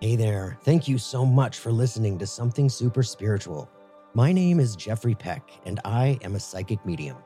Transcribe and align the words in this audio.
Hey 0.00 0.14
there. 0.14 0.56
Thank 0.62 0.86
you 0.86 0.96
so 0.96 1.26
much 1.26 1.58
for 1.58 1.72
listening 1.72 2.18
to 2.18 2.26
Something 2.26 2.68
Super 2.68 3.02
Spiritual. 3.02 3.68
My 4.14 4.30
name 4.30 4.60
is 4.60 4.76
Jeffrey 4.76 5.16
Peck, 5.16 5.50
and 5.66 5.80
I 5.84 6.20
am 6.22 6.36
a 6.36 6.40
psychic 6.40 6.86
medium. 6.86 7.16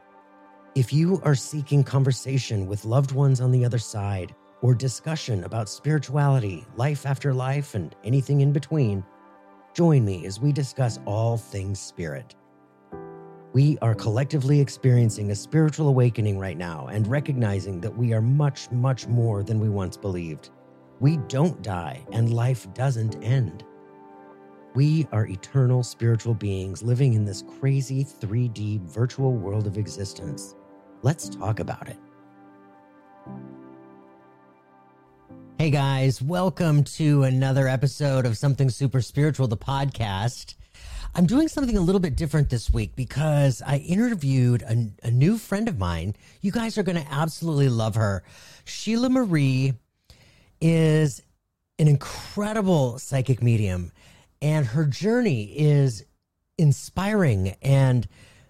If 0.74 0.90
you 0.90 1.20
are 1.22 1.34
seeking 1.34 1.84
conversation 1.84 2.66
with 2.66 2.86
loved 2.86 3.12
ones 3.12 3.42
on 3.42 3.52
the 3.52 3.62
other 3.62 3.76
side, 3.76 4.34
or 4.62 4.74
discussion 4.74 5.44
about 5.44 5.68
spirituality, 5.68 6.64
life 6.76 7.04
after 7.04 7.34
life, 7.34 7.74
and 7.74 7.94
anything 8.04 8.40
in 8.40 8.52
between, 8.52 9.04
join 9.74 10.02
me 10.02 10.24
as 10.24 10.40
we 10.40 10.50
discuss 10.50 10.98
all 11.04 11.36
things 11.36 11.78
spirit. 11.78 12.36
We 13.52 13.76
are 13.82 13.94
collectively 13.94 14.58
experiencing 14.58 15.30
a 15.30 15.36
spiritual 15.36 15.88
awakening 15.88 16.38
right 16.38 16.56
now 16.56 16.86
and 16.90 17.06
recognizing 17.06 17.82
that 17.82 17.94
we 17.94 18.14
are 18.14 18.22
much, 18.22 18.70
much 18.70 19.06
more 19.08 19.42
than 19.42 19.60
we 19.60 19.68
once 19.68 19.98
believed. 19.98 20.48
We 21.02 21.16
don't 21.16 21.60
die 21.64 22.06
and 22.12 22.32
life 22.32 22.72
doesn't 22.74 23.20
end. 23.24 23.64
We 24.76 25.08
are 25.10 25.26
eternal 25.26 25.82
spiritual 25.82 26.32
beings 26.32 26.80
living 26.80 27.14
in 27.14 27.24
this 27.24 27.42
crazy 27.58 28.04
3D 28.04 28.82
virtual 28.82 29.32
world 29.32 29.66
of 29.66 29.78
existence. 29.78 30.54
Let's 31.02 31.28
talk 31.28 31.58
about 31.58 31.88
it. 31.88 31.96
Hey 35.58 35.70
guys, 35.70 36.22
welcome 36.22 36.84
to 36.84 37.24
another 37.24 37.66
episode 37.66 38.24
of 38.24 38.38
Something 38.38 38.70
Super 38.70 39.00
Spiritual, 39.00 39.48
the 39.48 39.56
podcast. 39.56 40.54
I'm 41.16 41.26
doing 41.26 41.48
something 41.48 41.76
a 41.76 41.80
little 41.80 42.00
bit 42.00 42.14
different 42.14 42.48
this 42.48 42.70
week 42.70 42.94
because 42.94 43.60
I 43.66 43.78
interviewed 43.78 44.62
a, 44.62 44.88
a 45.02 45.10
new 45.10 45.36
friend 45.36 45.68
of 45.68 45.80
mine. 45.80 46.14
You 46.42 46.52
guys 46.52 46.78
are 46.78 46.84
going 46.84 47.02
to 47.02 47.12
absolutely 47.12 47.70
love 47.70 47.96
her. 47.96 48.22
Sheila 48.64 49.10
Marie 49.10 49.74
is 50.62 51.22
an 51.78 51.88
incredible 51.88 52.98
psychic 52.98 53.42
medium, 53.42 53.90
and 54.40 54.64
her 54.64 54.86
journey 54.86 55.52
is 55.58 56.04
inspiring 56.56 57.56
and 57.60 58.06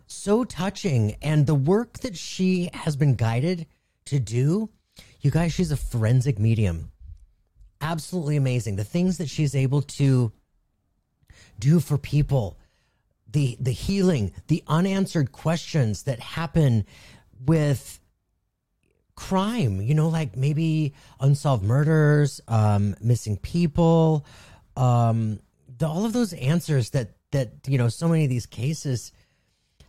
so 0.06 0.44
touching. 0.44 1.16
And 1.22 1.46
the 1.46 1.54
work 1.54 2.00
that 2.00 2.16
she 2.16 2.68
has 2.74 2.94
been 2.94 3.14
guided 3.14 3.66
to 4.04 4.20
do, 4.20 4.68
you 5.22 5.30
guys, 5.30 5.54
she's 5.54 5.72
a 5.72 5.76
forensic 5.76 6.38
medium. 6.38 6.90
Absolutely 7.80 8.36
amazing. 8.36 8.76
The 8.76 8.84
things 8.84 9.18
that 9.18 9.30
she's 9.30 9.56
able 9.56 9.82
to 9.82 10.32
do 11.58 11.80
for 11.80 11.96
people, 11.96 12.58
the 13.30 13.56
the 13.58 13.72
healing, 13.72 14.32
the 14.48 14.62
unanswered 14.66 15.32
questions 15.32 16.02
that 16.02 16.20
happen 16.20 16.84
with 17.44 18.00
crime, 19.22 19.80
you 19.80 19.94
know, 19.94 20.08
like 20.08 20.36
maybe 20.36 20.94
unsolved 21.20 21.62
murders, 21.62 22.40
um, 22.48 22.96
missing 23.00 23.36
people, 23.36 24.26
um, 24.76 25.38
the, 25.78 25.86
all 25.86 26.04
of 26.04 26.12
those 26.12 26.32
answers 26.32 26.90
that 26.90 27.10
that 27.30 27.52
you 27.68 27.78
know, 27.78 27.88
so 27.88 28.08
many 28.08 28.24
of 28.24 28.30
these 28.30 28.46
cases 28.46 29.12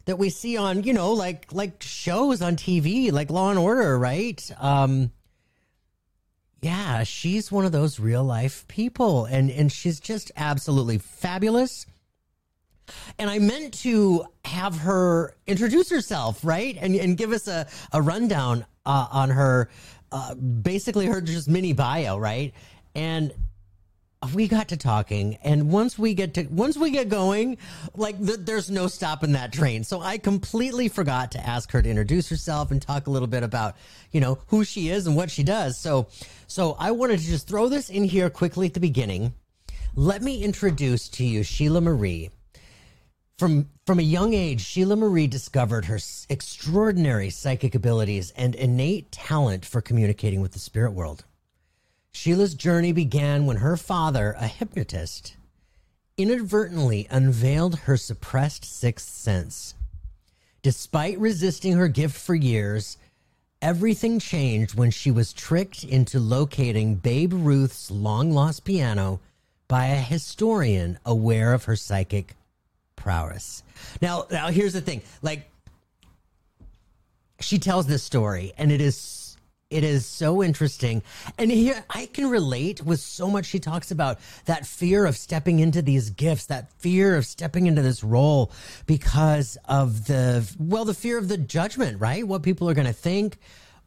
that 0.05 0.17
we 0.17 0.29
see 0.29 0.55
on, 0.55 0.83
you 0.83 0.93
know, 0.93 1.13
like 1.13 1.51
like 1.51 1.81
shows 1.81 2.43
on 2.43 2.55
TV, 2.55 3.11
like 3.11 3.31
Law 3.31 3.49
and 3.49 3.57
Order, 3.57 3.97
right? 3.97 4.39
Um, 4.59 5.11
yeah, 6.61 7.03
she's 7.03 7.51
one 7.51 7.65
of 7.65 7.71
those 7.71 7.99
real 7.99 8.23
life 8.23 8.67
people, 8.67 9.25
and 9.25 9.49
and 9.49 9.71
she's 9.71 9.99
just 9.99 10.31
absolutely 10.37 10.99
fabulous. 10.99 11.87
And 13.17 13.29
I 13.29 13.39
meant 13.39 13.73
to 13.81 14.25
have 14.45 14.77
her 14.79 15.35
introduce 15.47 15.89
herself, 15.89 16.43
right? 16.43 16.77
And, 16.79 16.95
and 16.95 17.17
give 17.17 17.31
us 17.31 17.47
a, 17.47 17.67
a 17.91 18.01
rundown 18.01 18.65
uh, 18.85 19.07
on 19.11 19.29
her, 19.29 19.69
uh, 20.11 20.35
basically 20.35 21.05
her 21.07 21.21
just 21.21 21.47
mini 21.49 21.73
bio, 21.73 22.17
right? 22.17 22.53
And 22.95 23.33
we 24.33 24.47
got 24.47 24.69
to 24.69 24.77
talking 24.77 25.37
and 25.43 25.71
once 25.71 25.97
we 25.97 26.13
get 26.13 26.33
to 26.35 26.43
once 26.45 26.77
we 26.77 26.91
get 26.91 27.09
going 27.09 27.57
like 27.95 28.17
th- 28.25 28.39
there's 28.41 28.69
no 28.69 28.87
stopping 28.87 29.33
that 29.33 29.51
train 29.51 29.83
so 29.83 29.99
i 29.99 30.17
completely 30.17 30.87
forgot 30.87 31.31
to 31.31 31.45
ask 31.45 31.71
her 31.71 31.81
to 31.81 31.89
introduce 31.89 32.29
herself 32.29 32.71
and 32.71 32.81
talk 32.81 33.07
a 33.07 33.09
little 33.09 33.27
bit 33.27 33.43
about 33.43 33.75
you 34.11 34.21
know 34.21 34.39
who 34.47 34.63
she 34.63 34.89
is 34.89 35.07
and 35.07 35.15
what 35.15 35.29
she 35.29 35.43
does 35.43 35.77
so 35.77 36.07
so 36.47 36.75
i 36.79 36.91
wanted 36.91 37.19
to 37.19 37.25
just 37.25 37.47
throw 37.47 37.67
this 37.67 37.89
in 37.89 38.03
here 38.03 38.29
quickly 38.29 38.67
at 38.67 38.73
the 38.73 38.79
beginning 38.79 39.33
let 39.95 40.21
me 40.21 40.41
introduce 40.41 41.09
to 41.09 41.25
you 41.25 41.43
sheila 41.43 41.81
marie 41.81 42.29
from 43.37 43.69
from 43.85 43.99
a 43.99 44.03
young 44.03 44.33
age, 44.33 44.61
Sheila 44.61 44.95
Marie 44.95 45.27
discovered 45.27 45.85
her 45.85 45.99
extraordinary 46.29 47.29
psychic 47.29 47.75
abilities 47.75 48.31
and 48.37 48.55
innate 48.55 49.11
talent 49.11 49.65
for 49.65 49.81
communicating 49.81 50.39
with 50.39 50.53
the 50.53 50.59
spirit 50.59 50.93
world. 50.93 51.25
Sheila's 52.13 52.53
journey 52.53 52.93
began 52.93 53.45
when 53.45 53.57
her 53.57 53.75
father, 53.75 54.35
a 54.39 54.47
hypnotist, 54.47 55.35
inadvertently 56.15 57.07
unveiled 57.09 57.79
her 57.79 57.97
suppressed 57.97 58.63
sixth 58.63 59.09
sense. 59.09 59.73
Despite 60.61 61.19
resisting 61.19 61.73
her 61.73 61.87
gift 61.87 62.15
for 62.15 62.35
years, 62.35 62.97
everything 63.61 64.19
changed 64.19 64.75
when 64.75 64.91
she 64.91 65.11
was 65.11 65.33
tricked 65.33 65.83
into 65.83 66.19
locating 66.19 66.95
Babe 66.95 67.33
Ruth's 67.33 67.91
long 67.91 68.31
lost 68.31 68.63
piano 68.63 69.19
by 69.67 69.87
a 69.87 69.99
historian 69.99 70.99
aware 71.05 71.51
of 71.51 71.65
her 71.65 71.75
psychic 71.75 72.35
prowess. 73.03 73.63
Now, 74.01 74.25
now 74.31 74.47
here's 74.47 74.73
the 74.73 74.81
thing. 74.81 75.01
Like 75.21 75.49
she 77.39 77.59
tells 77.59 77.85
this 77.85 78.01
story 78.01 78.53
and 78.57 78.71
it 78.71 78.79
is 78.79 79.37
it 79.69 79.83
is 79.83 80.05
so 80.05 80.43
interesting. 80.43 81.01
And 81.39 81.51
here 81.51 81.83
I 81.89 82.05
can 82.05 82.29
relate 82.29 82.83
with 82.83 82.99
so 82.99 83.27
much 83.27 83.45
she 83.45 83.59
talks 83.59 83.89
about 83.89 84.19
that 84.45 84.67
fear 84.67 85.05
of 85.05 85.17
stepping 85.17 85.59
into 85.59 85.81
these 85.81 86.11
gifts, 86.11 86.45
that 86.45 86.71
fear 86.73 87.17
of 87.17 87.25
stepping 87.25 87.65
into 87.65 87.81
this 87.81 88.03
role 88.03 88.51
because 88.85 89.57
of 89.65 90.05
the 90.05 90.47
well, 90.59 90.85
the 90.85 90.93
fear 90.93 91.17
of 91.17 91.27
the 91.27 91.37
judgment, 91.37 91.99
right? 91.99 92.25
What 92.25 92.43
people 92.43 92.69
are 92.69 92.73
going 92.73 92.87
to 92.87 92.93
think. 92.93 93.37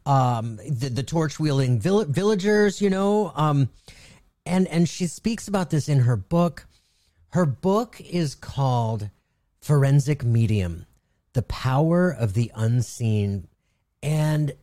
Um, 0.05 0.57
the, 0.57 0.89
the 0.89 1.03
torch 1.03 1.37
wielding 1.37 1.79
vill- 1.81 2.05
villagers, 2.05 2.81
you 2.81 2.89
know, 2.89 3.33
um, 3.35 3.69
and 4.45 4.67
and 4.67 4.87
she 4.87 5.07
speaks 5.07 5.47
about 5.47 5.69
this 5.69 5.89
in 5.89 5.99
her 5.99 6.15
book. 6.15 6.65
Her 7.31 7.45
book 7.45 7.99
is 8.01 8.35
called 8.35 9.09
Forensic 9.59 10.23
Medium 10.23 10.85
The 11.33 11.41
Power 11.41 12.09
of 12.09 12.33
the 12.33 12.51
Unseen. 12.55 13.47
And 14.01 14.53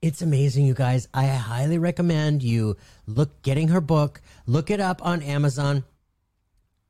it's 0.00 0.22
amazing, 0.22 0.66
you 0.66 0.74
guys. 0.74 1.08
I 1.12 1.26
highly 1.26 1.78
recommend 1.78 2.42
you 2.42 2.76
look 3.06 3.42
getting 3.42 3.68
her 3.68 3.80
book, 3.80 4.20
look 4.46 4.70
it 4.70 4.80
up 4.80 5.04
on 5.04 5.22
Amazon. 5.22 5.84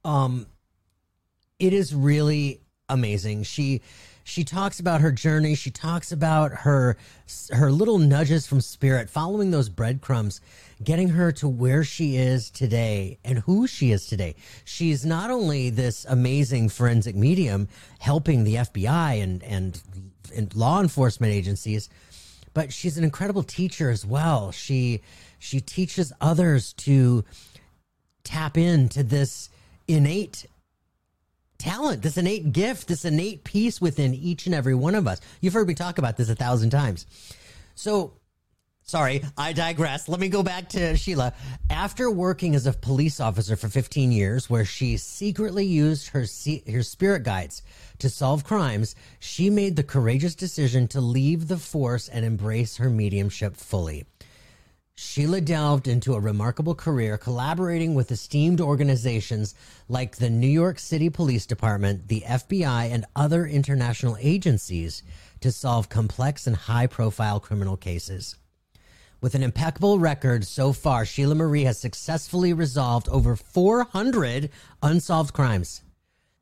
Um 0.04 0.46
it 1.58 1.72
is 1.72 1.94
really 1.94 2.60
amazing. 2.88 3.44
She 3.44 3.80
she 4.26 4.42
talks 4.42 4.80
about 4.80 5.02
her 5.02 5.12
journey. 5.12 5.54
She 5.54 5.70
talks 5.70 6.10
about 6.10 6.50
her 6.50 6.96
her 7.50 7.70
little 7.70 7.98
nudges 7.98 8.44
from 8.44 8.60
spirit, 8.60 9.08
following 9.08 9.52
those 9.52 9.68
breadcrumbs, 9.68 10.40
getting 10.82 11.10
her 11.10 11.30
to 11.30 11.48
where 11.48 11.84
she 11.84 12.16
is 12.16 12.50
today 12.50 13.18
and 13.24 13.38
who 13.38 13.68
she 13.68 13.92
is 13.92 14.08
today. 14.08 14.34
She's 14.64 15.06
not 15.06 15.30
only 15.30 15.70
this 15.70 16.04
amazing 16.06 16.70
forensic 16.70 17.14
medium 17.14 17.68
helping 18.00 18.42
the 18.42 18.56
FBI 18.56 19.22
and 19.22 19.44
and, 19.44 19.80
and 20.34 20.54
law 20.56 20.80
enforcement 20.80 21.32
agencies, 21.32 21.88
but 22.52 22.72
she's 22.72 22.98
an 22.98 23.04
incredible 23.04 23.44
teacher 23.44 23.90
as 23.90 24.04
well. 24.04 24.50
She 24.50 25.02
she 25.38 25.60
teaches 25.60 26.12
others 26.20 26.72
to 26.72 27.24
tap 28.24 28.58
into 28.58 29.04
this 29.04 29.50
innate 29.86 30.46
talent, 31.58 32.02
this 32.02 32.16
innate 32.16 32.52
gift, 32.52 32.88
this 32.88 33.04
innate 33.04 33.44
piece 33.44 33.80
within 33.80 34.14
each 34.14 34.46
and 34.46 34.54
every 34.54 34.74
one 34.74 34.94
of 34.94 35.06
us. 35.06 35.20
You've 35.40 35.54
heard 35.54 35.68
me 35.68 35.74
talk 35.74 35.98
about 35.98 36.16
this 36.16 36.28
a 36.28 36.34
thousand 36.34 36.70
times. 36.70 37.06
So, 37.74 38.14
sorry, 38.82 39.22
I 39.36 39.52
digress. 39.52 40.08
Let 40.08 40.20
me 40.20 40.28
go 40.28 40.42
back 40.42 40.68
to 40.70 40.96
Sheila. 40.96 41.34
After 41.70 42.10
working 42.10 42.54
as 42.54 42.66
a 42.66 42.72
police 42.72 43.20
officer 43.20 43.56
for 43.56 43.68
15 43.68 44.12
years, 44.12 44.48
where 44.48 44.64
she 44.64 44.96
secretly 44.96 45.66
used 45.66 46.08
her, 46.08 46.24
her 46.70 46.82
spirit 46.82 47.22
guides 47.22 47.62
to 47.98 48.08
solve 48.08 48.44
crimes, 48.44 48.94
she 49.18 49.50
made 49.50 49.76
the 49.76 49.82
courageous 49.82 50.34
decision 50.34 50.88
to 50.88 51.00
leave 51.00 51.48
the 51.48 51.58
force 51.58 52.08
and 52.08 52.24
embrace 52.24 52.76
her 52.76 52.90
mediumship 52.90 53.56
fully. 53.56 54.04
Sheila 54.98 55.42
delved 55.42 55.88
into 55.88 56.14
a 56.14 56.20
remarkable 56.20 56.74
career 56.74 57.18
collaborating 57.18 57.94
with 57.94 58.10
esteemed 58.10 58.62
organizations 58.62 59.54
like 59.90 60.16
the 60.16 60.30
New 60.30 60.46
York 60.46 60.78
City 60.78 61.10
Police 61.10 61.44
Department, 61.44 62.08
the 62.08 62.24
FBI, 62.26 62.90
and 62.90 63.04
other 63.14 63.44
international 63.44 64.16
agencies 64.18 65.02
to 65.40 65.52
solve 65.52 65.90
complex 65.90 66.46
and 66.46 66.56
high 66.56 66.86
profile 66.86 67.40
criminal 67.40 67.76
cases. 67.76 68.36
With 69.20 69.34
an 69.34 69.42
impeccable 69.42 69.98
record 69.98 70.46
so 70.46 70.72
far, 70.72 71.04
Sheila 71.04 71.34
Marie 71.34 71.64
has 71.64 71.78
successfully 71.78 72.54
resolved 72.54 73.06
over 73.10 73.36
400 73.36 74.48
unsolved 74.82 75.34
crimes. 75.34 75.82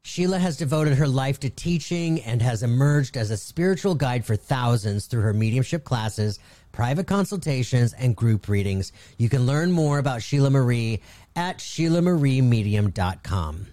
Sheila 0.07 0.39
has 0.39 0.59
devoted 0.59 0.99
her 0.99 1.09
life 1.09 1.41
to 1.41 1.49
teaching 1.49 2.21
and 2.21 2.43
has 2.43 2.63
emerged 2.63 3.17
as 3.17 3.31
a 3.31 3.39
spiritual 3.39 3.95
guide 3.95 4.25
for 4.25 4.37
thousands 4.37 5.07
through 5.07 5.23
her 5.23 5.33
mediumship 5.33 5.83
classes, 5.83 6.39
private 6.75 7.07
consultations, 7.07 7.93
and 7.93 8.17
group 8.17 8.49
readings. 8.49 8.91
You 9.17 9.29
can 9.29 9.47
learn 9.47 9.71
more 9.71 9.99
about 9.99 10.23
Sheila 10.23 10.51
Marie 10.51 11.01
at 11.37 11.59
SheilaMarieMedium.com. 11.59 13.67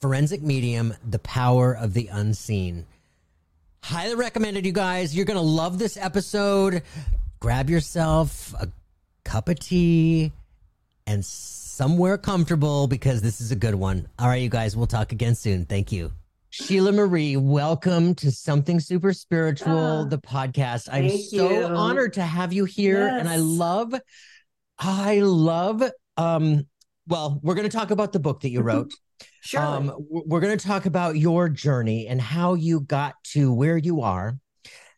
Forensic 0.00 0.42
Medium, 0.42 0.94
The 1.08 1.20
Power 1.20 1.72
of 1.72 1.94
the 1.94 2.08
Unseen. 2.08 2.86
Highly 3.84 4.16
recommended, 4.16 4.66
you 4.66 4.72
guys. 4.72 5.14
You're 5.14 5.24
going 5.24 5.38
to 5.38 5.40
love 5.40 5.78
this 5.78 5.96
episode. 5.96 6.82
Grab 7.38 7.70
yourself 7.70 8.52
a 8.60 8.68
cup 9.24 9.48
of 9.48 9.60
tea 9.60 10.32
and 11.06 11.24
somewhere 11.24 12.18
comfortable 12.18 12.88
because 12.88 13.22
this 13.22 13.40
is 13.40 13.52
a 13.52 13.56
good 13.56 13.76
one. 13.76 14.08
All 14.18 14.26
right, 14.26 14.42
you 14.42 14.48
guys, 14.48 14.76
we'll 14.76 14.88
talk 14.88 15.12
again 15.12 15.36
soon. 15.36 15.64
Thank 15.64 15.92
you. 15.92 16.10
Sheila 16.56 16.92
Marie, 16.92 17.36
welcome 17.36 18.14
to 18.14 18.30
Something 18.30 18.78
Super 18.78 19.12
Spiritual, 19.12 19.76
Ah, 19.76 20.04
the 20.04 20.18
podcast. 20.18 20.88
I'm 20.88 21.08
so 21.18 21.50
you. 21.50 21.64
honored 21.64 22.12
to 22.12 22.22
have 22.22 22.52
you 22.52 22.64
here. 22.64 23.08
And 23.08 23.28
I 23.28 23.36
love, 23.38 23.92
I 24.78 25.18
love, 25.18 25.82
um, 26.16 26.68
well, 27.08 27.40
we're 27.42 27.56
going 27.56 27.68
to 27.68 27.76
talk 27.76 27.90
about 27.90 28.12
the 28.12 28.20
book 28.20 28.42
that 28.42 28.50
you 28.50 28.60
wrote. 28.62 28.92
Sure. 29.40 29.60
Um, 29.60 29.96
we're 30.08 30.38
going 30.38 30.56
to 30.56 30.64
talk 30.64 30.86
about 30.86 31.16
your 31.16 31.48
journey 31.48 32.06
and 32.06 32.20
how 32.20 32.54
you 32.54 32.78
got 32.82 33.14
to 33.32 33.52
where 33.52 33.76
you 33.76 34.02
are. 34.02 34.38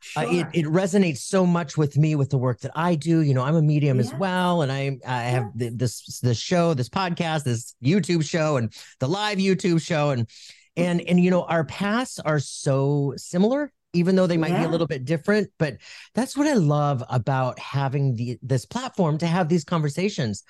sure. 0.00 0.25
Uh, 0.25 0.31
it, 0.31 0.47
it 0.53 0.64
resonates 0.67 1.20
so 1.20 1.47
much 1.47 1.79
with 1.79 1.97
me 1.97 2.17
with 2.17 2.29
the 2.29 2.37
work 2.38 2.61
that 2.61 2.73
I 2.75 2.97
do. 2.97 3.20
You 3.23 3.32
know, 3.32 3.43
I'm 3.43 3.56
a 3.56 3.62
medium 3.62 3.99
as 3.99 4.12
well, 4.12 4.61
and 4.61 4.70
I 4.70 4.99
I 5.06 5.23
have 5.23 5.58
th- 5.58 5.73
this 5.75 6.20
this 6.20 6.38
show, 6.38 6.75
this 6.75 6.91
podcast, 6.91 7.44
this 7.44 7.75
YouTube 7.82 8.29
show, 8.29 8.58
and 8.58 8.70
the 9.00 9.08
live 9.08 9.38
YouTube 9.38 9.81
show, 9.81 10.11
and 10.11 10.29
and 10.76 11.00
and 11.02 11.23
you 11.23 11.31
know, 11.31 11.44
our 11.44 11.64
paths 11.64 12.19
are 12.19 12.38
so 12.38 13.14
similar, 13.17 13.73
even 13.93 14.17
though 14.17 14.26
they 14.26 14.37
might 14.37 14.56
be 14.56 14.64
a 14.64 14.69
little 14.69 14.87
bit 14.87 15.05
different. 15.05 15.50
But 15.58 15.78
that's 16.14 16.37
what 16.37 16.46
I 16.46 16.55
love 16.55 17.02
about 17.08 17.58
having 17.58 18.14
the 18.14 18.38
this 18.43 18.67
platform 18.67 19.19
to 19.19 19.26
have 19.26 19.49
these 19.49 19.64
conversations, 19.64 20.43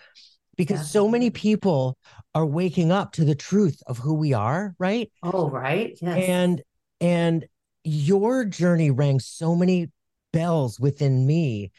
because 0.57 0.91
so 0.91 1.09
many 1.09 1.31
people 1.31 1.97
are 2.35 2.47
waking 2.47 2.93
up 2.93 3.13
to 3.13 3.25
the 3.25 3.35
truth 3.35 3.83
of 3.87 3.99
who 3.99 4.15
we 4.15 4.33
are, 4.33 4.75
right? 4.79 5.11
oh, 5.23 5.49
right. 5.49 5.97
Yes. 6.01 6.29
and 6.29 6.63
and 7.01 7.47
your 7.85 8.45
journey 8.45 8.91
rang 8.91 9.21
so 9.21 9.55
many 9.55 9.91
bells 10.33 10.81
within 10.81 11.25
me 11.27 11.71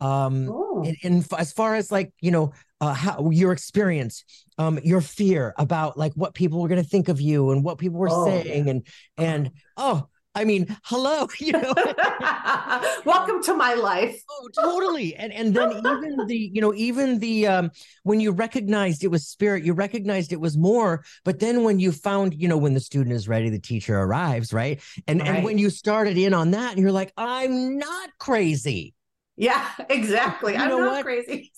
um 0.00 0.48
oh, 0.48 0.84
in, 0.84 0.96
in 1.02 1.24
as 1.36 1.52
far 1.52 1.74
as 1.74 1.90
like 1.90 2.12
you 2.20 2.30
know 2.30 2.52
uh 2.80 2.94
how 2.94 3.30
your 3.30 3.52
experience 3.52 4.24
um 4.58 4.78
your 4.82 5.00
fear 5.00 5.54
about 5.58 5.96
like 5.98 6.12
what 6.14 6.34
people 6.34 6.60
were 6.60 6.68
going 6.68 6.82
to 6.82 6.88
think 6.88 7.08
of 7.08 7.20
you 7.20 7.50
and 7.50 7.64
what 7.64 7.78
people 7.78 7.98
were 7.98 8.08
Oh, 8.10 8.24
saying 8.24 8.68
and 8.68 8.86
and 9.16 9.50
oh 9.76 10.06
i 10.34 10.44
mean 10.44 10.76
hello 10.84 11.26
you 11.38 11.52
know 11.52 11.74
welcome 13.04 13.42
to 13.42 13.54
my 13.54 13.74
life. 13.74 14.20
Oh, 14.30 14.48
totally. 14.54 15.14
And 15.16 15.32
and 15.32 15.54
then 15.54 15.72
even 15.72 16.26
the, 16.26 16.36
you 16.36 16.60
know, 16.60 16.74
even 16.74 17.18
the 17.18 17.46
um 17.46 17.70
when 18.02 18.20
you 18.20 18.32
recognized 18.32 19.04
it 19.04 19.08
was 19.08 19.26
spirit, 19.26 19.64
you 19.64 19.72
recognized 19.72 20.32
it 20.32 20.40
was 20.40 20.56
more. 20.56 21.04
But 21.24 21.40
then 21.40 21.64
when 21.64 21.78
you 21.78 21.92
found, 21.92 22.34
you 22.34 22.48
know, 22.48 22.56
when 22.56 22.74
the 22.74 22.80
student 22.80 23.14
is 23.14 23.28
ready, 23.28 23.50
the 23.50 23.58
teacher 23.58 23.98
arrives, 23.98 24.52
right? 24.52 24.80
And 25.06 25.22
and 25.26 25.44
when 25.44 25.58
you 25.58 25.70
started 25.70 26.16
in 26.18 26.34
on 26.34 26.52
that, 26.52 26.72
and 26.72 26.80
you're 26.80 26.92
like, 26.92 27.12
I'm 27.16 27.78
not 27.78 28.10
crazy. 28.18 28.94
Yeah, 29.36 29.68
exactly. 29.90 30.54
You 30.54 30.58
I'm 30.58 30.68
know 30.68 30.78
not 30.78 30.92
what? 30.92 31.04
crazy. 31.04 31.52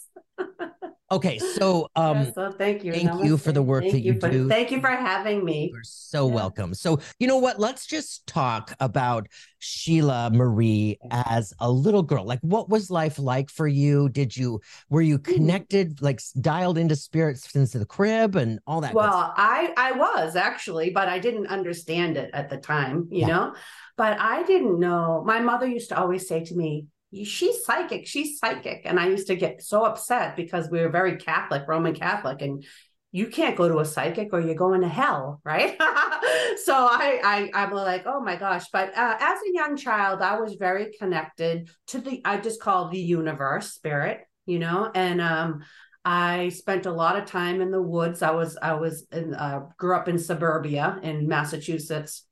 Okay, 1.13 1.39
so 1.41 1.89
um 1.97 2.19
Yeah, 2.19 2.31
so 2.31 2.53
thank 2.53 2.85
you. 2.85 2.93
thank 2.93 3.25
you 3.25 3.37
for 3.37 3.51
the 3.51 3.63
work 3.63 3.83
Thank 3.83 3.95
that 3.95 4.01
you 4.05 4.15
for, 4.21 4.31
do. 4.31 4.49
Thank 4.49 4.71
you 4.71 4.81
for 4.81 4.91
having 4.91 5.45
me. 5.45 5.73
you're 5.73 5.83
so 5.83 6.27
Yeah. 6.27 6.35
welcome. 6.35 6.73
So 6.73 7.01
you 7.19 7.27
know 7.27 7.39
what? 7.39 7.59
Let's 7.59 7.85
just 7.85 8.27
talk 8.29 8.77
about 8.79 9.27
Sheila 9.59 10.31
Marie 10.33 10.99
as 11.11 11.53
a 11.59 11.69
little 11.69 12.05
girl. 12.05 12.25
Like 12.25 12.39
what 12.43 12.69
was 12.69 12.91
life 12.91 13.19
like 13.19 13.51
for 13.51 13.67
you? 13.67 14.09
Did 14.09 14.37
you 14.37 14.61
were 14.89 15.03
you 15.03 15.19
Hmm. 15.19 15.33
connected, 15.33 16.01
like 16.01 16.21
dialed 16.41 16.79
into 16.79 16.95
spirits 16.95 17.51
since 17.51 17.73
the 17.73 17.85
crib 17.85 18.37
and 18.37 18.61
all 18.67 18.81
that? 18.83 18.95
Well, 18.95 19.35
I 19.37 19.73
I 19.77 19.93
was 19.93 20.37
actually, 20.37 20.91
but 20.91 21.09
I 21.09 21.19
didn't 21.19 21.49
understand 21.49 22.19
it 22.19 22.31
at 22.35 22.51
the 22.51 22.57
time, 22.57 23.09
you 23.11 23.23
Yeah. 23.23 23.27
know. 23.27 23.55
But 23.97 24.19
I 24.21 24.45
didn't 24.45 24.79
know. 24.79 25.25
My 25.27 25.41
mother 25.41 25.67
used 25.67 25.89
to 25.89 25.99
always 25.99 26.29
say 26.29 26.45
to 26.45 26.55
me, 26.55 26.87
"She's 27.13 27.65
psychic. 27.65 28.07
She's 28.07 28.39
psychic," 28.39 28.83
and 28.85 28.99
I 28.99 29.09
used 29.09 29.27
to 29.29 29.37
get 29.37 29.63
so 29.63 29.85
upset 29.85 30.37
because 30.37 30.71
we 30.71 30.81
were 30.81 30.89
very 30.89 31.17
Catholic, 31.17 31.65
Roman 31.67 31.95
Catholic, 31.95 32.43
and 32.43 32.65
you 33.13 33.27
can't 33.27 33.57
go 33.57 33.69
to 33.69 33.79
a 33.79 33.85
psychic 33.85 34.29
or 34.33 34.41
you're 34.41 34.55
going 34.55 34.83
to 34.83 34.89
hell, 34.89 35.41
right? 35.45 35.77
so 36.65 36.75
I, 36.75 37.21
I 37.25 37.51
I'm 37.55 37.73
like, 37.73 38.05
oh 38.07 38.21
my 38.21 38.37
gosh. 38.37 38.67
But 38.73 38.97
uh, 38.97 39.17
as 39.19 39.39
a 39.41 39.53
young 39.53 39.77
child, 39.77 40.23
I 40.23 40.39
was 40.41 40.55
very 40.55 40.93
connected 40.99 41.71
to 41.89 42.01
the 42.01 42.23
I 42.25 42.39
just 42.39 42.61
call 42.61 42.89
the 42.89 43.01
universe, 43.01 43.73
spirit, 43.73 44.21
you 44.47 44.59
know, 44.59 44.91
and 44.95 45.21
um. 45.21 45.63
I 46.03 46.49
spent 46.49 46.87
a 46.87 46.93
lot 46.93 47.19
of 47.19 47.27
time 47.27 47.61
in 47.61 47.71
the 47.71 47.83
woods. 47.83 48.23
I 48.23 48.31
was 48.31 48.57
I 48.63 48.73
was 48.73 49.07
in, 49.13 49.35
uh, 49.35 49.67
grew 49.77 49.95
up 49.95 50.09
in 50.09 50.19
suburbia 50.19 50.99
in 51.03 51.29
Massachusetts, 51.29 52.25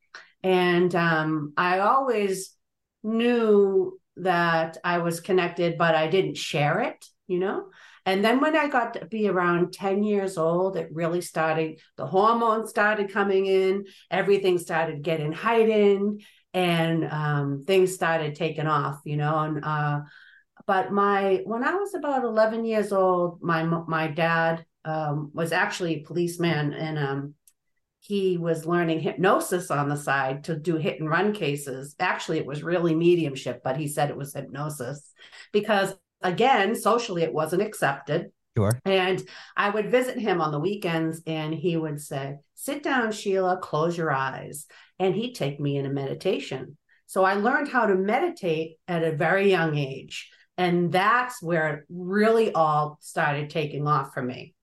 and 0.43 0.95
um, 0.95 1.53
I 1.57 1.81
always 1.81 2.55
knew 3.03 3.98
that 4.23 4.77
I 4.85 4.99
was 4.99 5.21
connected, 5.21 5.79
but 5.79 5.95
I 5.95 6.09
didn't 6.09 6.37
share 6.37 6.81
it. 6.81 7.05
You 7.27 7.41
know. 7.41 7.67
And 8.07 8.25
then 8.25 8.41
when 8.41 8.57
I 8.57 8.69
got 8.69 8.95
to 8.95 9.05
be 9.05 9.29
around 9.29 9.75
10 9.75 10.03
years 10.03 10.39
old, 10.39 10.79
it 10.79 10.89
really 10.91 11.21
started, 11.21 11.79
the 11.97 12.07
hormones 12.07 12.71
started 12.71 13.13
coming 13.13 13.45
in, 13.45 13.85
everything 14.11 14.57
started 14.57 15.03
getting 15.03 15.31
heightened, 15.31 16.23
and 16.55 17.05
um, 17.05 17.65
things 17.67 17.95
started 17.95 18.35
taking 18.35 18.67
off, 18.67 19.01
you 19.05 19.19
know. 19.19 19.39
And 19.41 19.63
uh, 19.63 20.01
but 20.67 20.91
my 20.91 21.43
when 21.45 21.63
I 21.65 21.75
was 21.75 21.95
about 21.95 22.25
11 22.25 22.65
years 22.65 22.93
old, 22.93 23.43
my 23.43 23.63
my 23.63 24.09
dad 24.09 24.65
um, 24.85 25.31
was 25.35 25.53
actually 25.53 25.97
a 25.97 26.07
policeman, 26.07 26.73
and 26.73 26.99
um, 26.99 27.35
he 28.01 28.39
was 28.39 28.67
learning 28.67 29.01
hypnosis 29.01 29.71
on 29.71 29.89
the 29.89 29.97
side 29.97 30.45
to 30.45 30.57
do 30.57 30.77
hit 30.77 31.01
and 31.01 31.11
run 31.11 31.33
cases. 31.33 31.95
Actually, 31.99 32.39
it 32.39 32.47
was 32.47 32.63
really 32.63 32.95
mediumship, 32.95 33.61
but 33.63 33.77
he 33.77 33.89
said 33.89 34.09
it 34.09 34.17
was 34.17 34.33
hypnosis 34.33 35.13
because 35.53 35.95
again, 36.23 36.75
socially, 36.75 37.23
it 37.23 37.33
wasn't 37.33 37.63
accepted. 37.63 38.31
Sure. 38.57 38.79
And 38.85 39.23
I 39.57 39.71
would 39.71 39.91
visit 39.91 40.19
him 40.19 40.41
on 40.41 40.51
the 40.51 40.59
weekends, 40.59 41.23
and 41.27 41.55
he 41.55 41.77
would 41.77 42.01
say, 42.01 42.37
Sit 42.55 42.83
down, 42.83 43.13
Sheila, 43.13 43.59
close 43.59 43.97
your 43.97 44.11
eyes. 44.11 44.67
And 44.99 45.15
he'd 45.15 45.35
take 45.35 45.61
me 45.61 45.77
in 45.77 45.87
a 45.87 45.91
meditation. 45.91 46.77
So 47.07 47.25
I 47.25 47.35
learned 47.35 47.69
how 47.69 47.87
to 47.87 47.95
meditate 47.95 48.79
at 48.89 49.05
a 49.05 49.13
very 49.13 49.49
young 49.49 49.77
age. 49.77 50.31
And 50.57 50.91
that's 50.91 51.41
where 51.41 51.75
it 51.75 51.85
really 51.89 52.53
all 52.53 52.99
started 53.01 53.49
taking 53.49 53.87
off 53.87 54.13
for 54.13 54.23
me. 54.23 54.55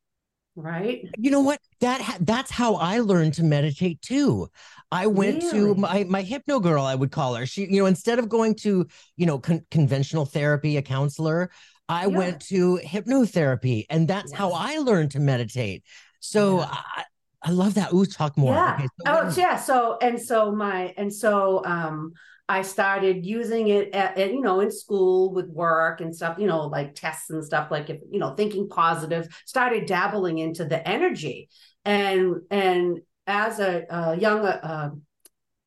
Right. 0.58 1.06
You 1.18 1.32
know 1.32 1.42
what? 1.42 1.60
That 1.86 2.02
ha- 2.02 2.18
that's 2.22 2.50
how 2.50 2.76
I 2.76 3.00
learned 3.00 3.36
to 3.36 3.44
meditate 3.44 4.02
too. 4.02 4.50
I 4.92 5.06
went 5.08 5.42
to 5.52 5.76
my 5.76 6.04
my 6.06 6.24
hypno 6.24 6.60
girl, 6.60 6.84
I 6.84 6.96
would 6.96 7.12
call 7.12 7.36
her. 7.36 7.46
She, 7.46 7.62
you 7.70 7.80
know, 7.82 7.86
instead 7.86 8.18
of 8.18 8.28
going 8.28 8.56
to, 8.66 8.88
you 9.18 9.26
know, 9.26 9.38
con- 9.38 9.66
conventional 9.70 10.26
therapy, 10.26 10.78
a 10.78 10.82
counselor, 10.82 11.52
I 11.88 12.08
Yeah. 12.08 12.18
went 12.18 12.40
to 12.48 12.80
hypnotherapy, 12.84 13.86
and 13.90 14.08
that's 14.08 14.32
how 14.32 14.52
I 14.54 14.78
learned 14.78 15.12
to 15.12 15.20
meditate. 15.20 15.84
So 16.20 16.60
Yeah. 16.60 16.70
I, 16.72 17.04
I 17.44 17.52
love 17.52 17.76
that. 17.76 17.94
Ooh, 17.94 18.06
talk 18.06 18.36
more. 18.36 18.56
Yeah. 18.56 18.74
Okay, 18.76 18.88
so 18.88 19.04
oh, 19.06 19.28
is- 19.28 19.38
yeah. 19.38 19.56
So 19.58 19.98
and 20.02 20.20
so 20.20 20.52
my 20.56 20.92
and 20.98 21.14
so 21.14 21.64
um 21.66 22.14
I 22.48 22.62
started 22.64 23.26
using 23.26 23.68
it 23.70 23.94
at, 23.94 24.18
at, 24.18 24.32
you 24.34 24.42
know 24.42 24.60
in 24.60 24.72
school 24.72 25.34
with 25.34 25.48
work 25.50 26.02
and 26.02 26.16
stuff, 26.16 26.38
you 26.40 26.48
know, 26.48 26.62
like 26.68 26.96
tests 26.96 27.30
and 27.30 27.44
stuff, 27.44 27.70
like 27.70 27.90
if 27.90 28.00
you 28.10 28.20
know, 28.20 28.34
thinking 28.34 28.70
positive, 28.70 29.24
started 29.46 29.86
dabbling 29.86 30.38
into 30.40 30.66
the 30.66 30.80
energy. 30.88 31.50
And 31.86 32.42
and 32.50 33.00
as 33.28 33.60
a, 33.60 33.86
a 33.90 34.18
young 34.18 34.46
uh, 34.46 34.92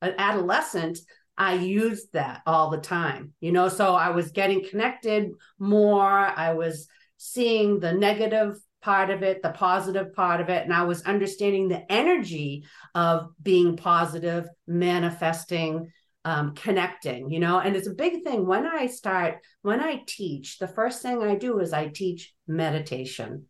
an 0.01 0.15
adolescent, 0.17 0.99
I 1.37 1.53
used 1.53 2.13
that 2.13 2.41
all 2.45 2.69
the 2.69 2.77
time, 2.77 3.33
you 3.39 3.51
know. 3.51 3.69
So 3.69 3.95
I 3.95 4.09
was 4.09 4.31
getting 4.31 4.67
connected 4.67 5.31
more. 5.57 6.11
I 6.11 6.53
was 6.53 6.87
seeing 7.17 7.79
the 7.79 7.93
negative 7.93 8.57
part 8.81 9.09
of 9.09 9.23
it, 9.23 9.41
the 9.41 9.49
positive 9.49 10.13
part 10.13 10.41
of 10.41 10.49
it, 10.49 10.63
and 10.63 10.73
I 10.73 10.83
was 10.83 11.01
understanding 11.03 11.67
the 11.67 11.89
energy 11.91 12.65
of 12.95 13.29
being 13.41 13.75
positive, 13.75 14.47
manifesting, 14.67 15.91
um, 16.25 16.55
connecting, 16.55 17.29
you 17.29 17.39
know. 17.39 17.59
And 17.59 17.75
it's 17.75 17.87
a 17.87 17.93
big 17.93 18.23
thing 18.23 18.45
when 18.45 18.65
I 18.65 18.87
start, 18.87 19.39
when 19.61 19.81
I 19.81 20.03
teach, 20.07 20.59
the 20.59 20.67
first 20.67 21.01
thing 21.01 21.21
I 21.21 21.35
do 21.35 21.59
is 21.59 21.73
I 21.73 21.87
teach 21.87 22.33
meditation. 22.47 23.45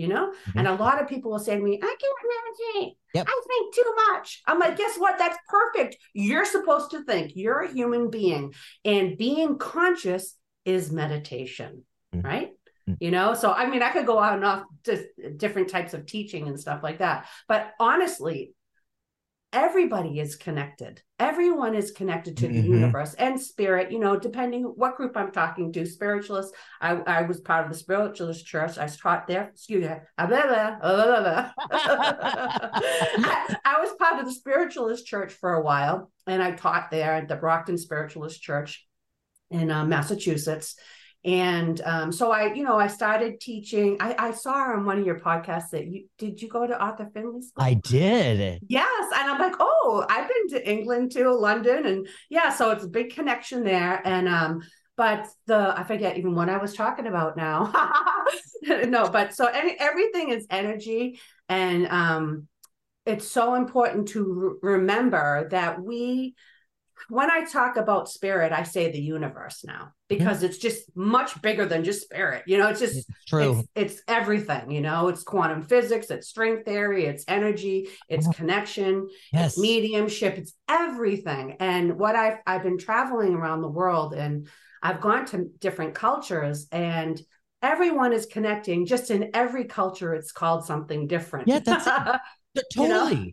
You 0.00 0.08
know, 0.08 0.32
Mhm. 0.46 0.52
and 0.56 0.66
a 0.66 0.74
lot 0.74 1.00
of 1.02 1.08
people 1.08 1.30
will 1.30 1.38
say 1.38 1.54
to 1.56 1.62
me, 1.62 1.78
I 1.82 1.94
can't 2.02 2.18
meditate. 2.34 2.96
Yep. 3.12 3.26
I 3.28 3.42
think 3.46 3.74
too 3.74 3.94
much. 4.08 4.42
I'm 4.46 4.58
like, 4.58 4.78
guess 4.78 4.96
what? 4.96 5.18
That's 5.18 5.36
perfect. 5.46 5.98
You're 6.14 6.46
supposed 6.46 6.92
to 6.92 7.04
think. 7.04 7.32
You're 7.34 7.60
a 7.60 7.70
human 7.70 8.08
being. 8.08 8.54
And 8.82 9.18
being 9.18 9.58
conscious 9.58 10.38
is 10.64 10.90
meditation, 10.90 11.84
Mhm. 12.14 12.24
right? 12.24 12.52
Mhm. 12.88 12.96
You 12.98 13.10
know, 13.10 13.34
so 13.34 13.52
I 13.52 13.66
mean, 13.68 13.82
I 13.82 13.90
could 13.90 14.06
go 14.06 14.16
on 14.16 14.34
and 14.36 14.44
off 14.44 14.64
to 14.84 15.06
different 15.36 15.68
types 15.68 15.92
of 15.92 16.06
teaching 16.06 16.48
and 16.48 16.58
stuff 16.58 16.82
like 16.82 16.98
that. 17.00 17.28
But 17.46 17.74
honestly, 17.78 18.54
everybody 19.52 20.20
is 20.20 20.36
connected. 20.36 21.02
Everyone 21.18 21.74
is 21.74 21.90
connected 21.90 22.36
to 22.36 22.46
the 22.48 22.60
Mhm. 22.62 22.68
universe 22.68 23.14
and 23.14 23.40
spirit, 23.40 23.90
you 23.90 23.98
know, 23.98 24.16
depending 24.18 24.62
what 24.62 24.96
group 24.96 25.16
I'm 25.16 25.32
talking 25.32 25.72
to. 25.72 25.84
Spiritualists, 25.84 26.52
I, 26.80 26.92
I 26.92 27.22
was 27.22 27.40
part 27.40 27.64
of 27.64 27.72
the 27.72 27.76
spiritualist 27.78 28.46
church. 28.46 28.78
I 28.78 28.86
taught 28.86 29.26
there, 29.26 29.48
excuse 29.48 29.84
me. 29.88 29.96
I, 31.72 33.56
I 33.64 33.80
was 33.80 33.92
part 33.98 34.20
of 34.20 34.26
the 34.26 34.32
spiritualist 34.32 35.06
church 35.06 35.32
for 35.32 35.54
a 35.54 35.62
while, 35.62 36.10
and 36.26 36.42
I 36.42 36.52
taught 36.52 36.90
there 36.90 37.14
at 37.14 37.28
the 37.28 37.36
Brockton 37.36 37.76
Spiritualist 37.78 38.40
Church 38.40 38.86
in 39.50 39.70
uh, 39.70 39.84
Massachusetts. 39.84 40.76
And 41.24 41.80
um, 41.84 42.12
so 42.12 42.32
I, 42.32 42.54
you 42.54 42.62
know, 42.62 42.78
I 42.78 42.86
started 42.86 43.40
teaching. 43.40 43.98
I, 44.00 44.14
I 44.18 44.30
saw 44.30 44.54
on 44.72 44.86
one 44.86 44.98
of 44.98 45.04
your 45.04 45.20
podcasts 45.20 45.70
that 45.72 45.86
you 45.86 46.06
did 46.16 46.40
you 46.40 46.48
go 46.48 46.66
to 46.66 46.78
Arthur 46.78 47.10
Findlay 47.12 47.42
School? 47.42 47.62
I 47.62 47.74
did. 47.74 48.60
Yes. 48.68 49.12
And 49.14 49.30
I'm 49.30 49.38
like, 49.38 49.56
oh, 49.60 50.06
I've 50.08 50.28
been 50.28 50.58
to 50.58 50.70
England 50.70 51.12
too, 51.12 51.30
London. 51.30 51.84
And 51.84 52.08
yeah, 52.30 52.50
so 52.50 52.70
it's 52.70 52.84
a 52.84 52.88
big 52.88 53.14
connection 53.14 53.64
there. 53.64 54.00
And 54.06 54.28
um, 54.28 54.62
but 54.96 55.28
the 55.46 55.74
I 55.76 55.84
forget 55.84 56.16
even 56.16 56.34
what 56.34 56.48
I 56.48 56.56
was 56.56 56.74
talking 56.74 57.06
about 57.06 57.36
now. 57.36 57.70
no, 58.62 59.08
but 59.10 59.34
so 59.34 59.46
any, 59.46 59.76
everything 59.78 60.30
is 60.30 60.46
energy. 60.50 61.20
And 61.48 61.86
um 61.88 62.48
it's 63.06 63.26
so 63.26 63.54
important 63.54 64.08
to 64.08 64.58
r- 64.62 64.70
remember 64.70 65.48
that 65.50 65.82
we 65.82 66.34
when 67.08 67.30
I 67.30 67.44
talk 67.44 67.76
about 67.76 68.08
spirit, 68.08 68.52
I 68.52 68.62
say 68.62 68.90
the 68.90 69.00
universe 69.00 69.64
now 69.64 69.92
because 70.08 70.42
it's 70.42 70.58
just 70.58 70.94
much 70.96 71.40
bigger 71.42 71.66
than 71.66 71.84
just 71.84 72.02
spirit. 72.02 72.42
You 72.46 72.58
know, 72.58 72.68
it's 72.68 72.80
just 72.80 72.96
It's 73.08 73.24
true. 73.26 73.60
it's, 73.76 73.94
it's 73.94 74.02
everything, 74.08 74.70
you 74.70 74.80
know, 74.80 75.08
it's 75.08 75.22
quantum 75.22 75.62
physics, 75.62 76.10
it's 76.10 76.28
string 76.28 76.62
theory, 76.64 77.06
it's 77.06 77.24
energy, 77.28 77.88
it's 78.08 78.26
Oh. 78.28 78.32
connection, 78.32 79.08
yes. 79.32 79.56
mediumship, 79.58 80.36
it's 80.38 80.52
everything. 80.68 81.56
And 81.60 81.98
what 81.98 82.16
I've 82.16 82.38
I've 82.46 82.62
been 82.62 82.78
traveling 82.78 83.34
around 83.34 83.62
the 83.62 83.68
world 83.68 84.14
and 84.14 84.48
I've 84.82 85.00
gone 85.00 85.26
to 85.26 85.48
different 85.58 85.94
cultures 85.94 86.66
and 86.72 87.20
everyone 87.62 88.12
is 88.12 88.26
connecting. 88.26 88.86
Just 88.86 89.10
in 89.10 89.30
every 89.34 89.64
culture, 89.64 90.14
it's 90.14 90.32
called 90.32 90.64
something 90.64 91.06
different. 91.06 91.48
Yeah, 91.48 91.58
that's 91.60 91.84
Totally. 91.84 92.24
you 92.76 92.88
know? 92.88 93.30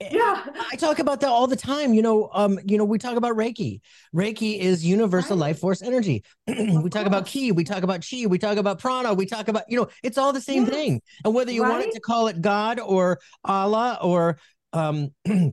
Yeah. 0.00 0.44
I 0.72 0.76
talk 0.76 0.98
about 0.98 1.20
that 1.20 1.28
all 1.28 1.46
the 1.46 1.56
time. 1.56 1.92
You 1.94 2.02
know, 2.02 2.30
um, 2.32 2.58
you 2.64 2.78
know, 2.78 2.84
we 2.84 2.98
talk 2.98 3.16
about 3.16 3.36
Reiki. 3.36 3.80
Reiki 4.14 4.58
is 4.58 4.84
universal 4.84 5.36
Right. 5.36 5.48
life 5.48 5.58
force 5.58 5.82
energy. 5.82 6.24
we 6.46 6.88
talk 6.90 7.06
about 7.06 7.26
ki, 7.26 7.52
we 7.52 7.64
talk 7.64 7.82
about 7.82 8.04
chi, 8.08 8.26
we 8.26 8.38
talk 8.38 8.56
about 8.56 8.78
prana, 8.80 9.12
we 9.14 9.26
talk 9.26 9.48
about, 9.48 9.64
you 9.68 9.76
know, 9.76 9.88
it's 10.02 10.16
all 10.16 10.32
the 10.32 10.40
same 10.40 10.64
Yes. 10.64 10.70
thing. 10.74 11.02
And 11.24 11.34
whether 11.34 11.52
you 11.52 11.64
wanted 11.64 11.90
to 11.92 12.00
call 12.00 12.28
it 12.28 12.40
God 12.40 12.80
or 12.80 13.18
Allah 13.44 13.98
or 14.02 14.38
um 14.72 15.08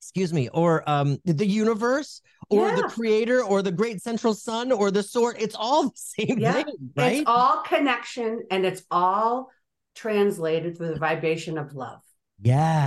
excuse 0.00 0.32
me, 0.32 0.48
or 0.50 0.88
um 0.88 1.18
the 1.24 1.46
universe 1.46 2.22
or 2.50 2.70
the 2.72 2.84
creator 2.84 3.42
or 3.42 3.62
the 3.62 3.72
great 3.72 4.02
central 4.02 4.34
sun 4.34 4.72
or 4.72 4.90
the 4.90 5.02
sword, 5.02 5.36
it's 5.38 5.54
all 5.54 5.84
the 5.84 5.90
same 5.96 6.38
Yeah. 6.40 6.52
thing, 6.54 6.66
right? 6.96 7.12
It's 7.18 7.22
all 7.26 7.62
connection 7.62 8.44
and 8.50 8.64
it's 8.66 8.82
all 8.90 9.50
translated 9.94 10.76
through 10.76 10.88
the 10.94 10.98
vibration 10.98 11.56
of 11.58 11.74
love. 11.74 12.00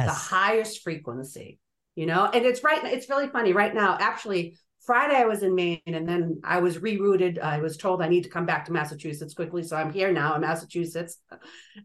The 0.06 0.14
highest 0.14 0.84
frequency, 0.84 1.60
you 1.96 2.06
know? 2.06 2.26
And 2.26 2.46
it's 2.46 2.64
right, 2.64 2.84
it's 2.84 3.10
really 3.10 3.28
funny 3.28 3.54
right 3.54 3.74
now. 3.74 3.98
Actually, 4.00 4.58
Friday 4.86 5.16
I 5.16 5.26
was 5.26 5.44
in 5.44 5.54
Maine 5.54 5.82
and 5.86 6.08
then 6.08 6.42
I 6.44 6.60
was 6.60 6.78
rerouted. 6.78 7.40
I 7.40 7.60
was 7.60 7.78
told 7.78 8.02
I 8.02 8.08
need 8.08 8.24
to 8.24 8.30
come 8.30 8.46
back 8.46 8.66
to 8.66 8.72
Massachusetts 8.72 9.34
quickly. 9.34 9.62
So 9.62 9.76
I'm 9.76 9.94
here 9.94 10.12
now 10.12 10.34
in 10.36 10.42
Massachusetts 10.42 11.18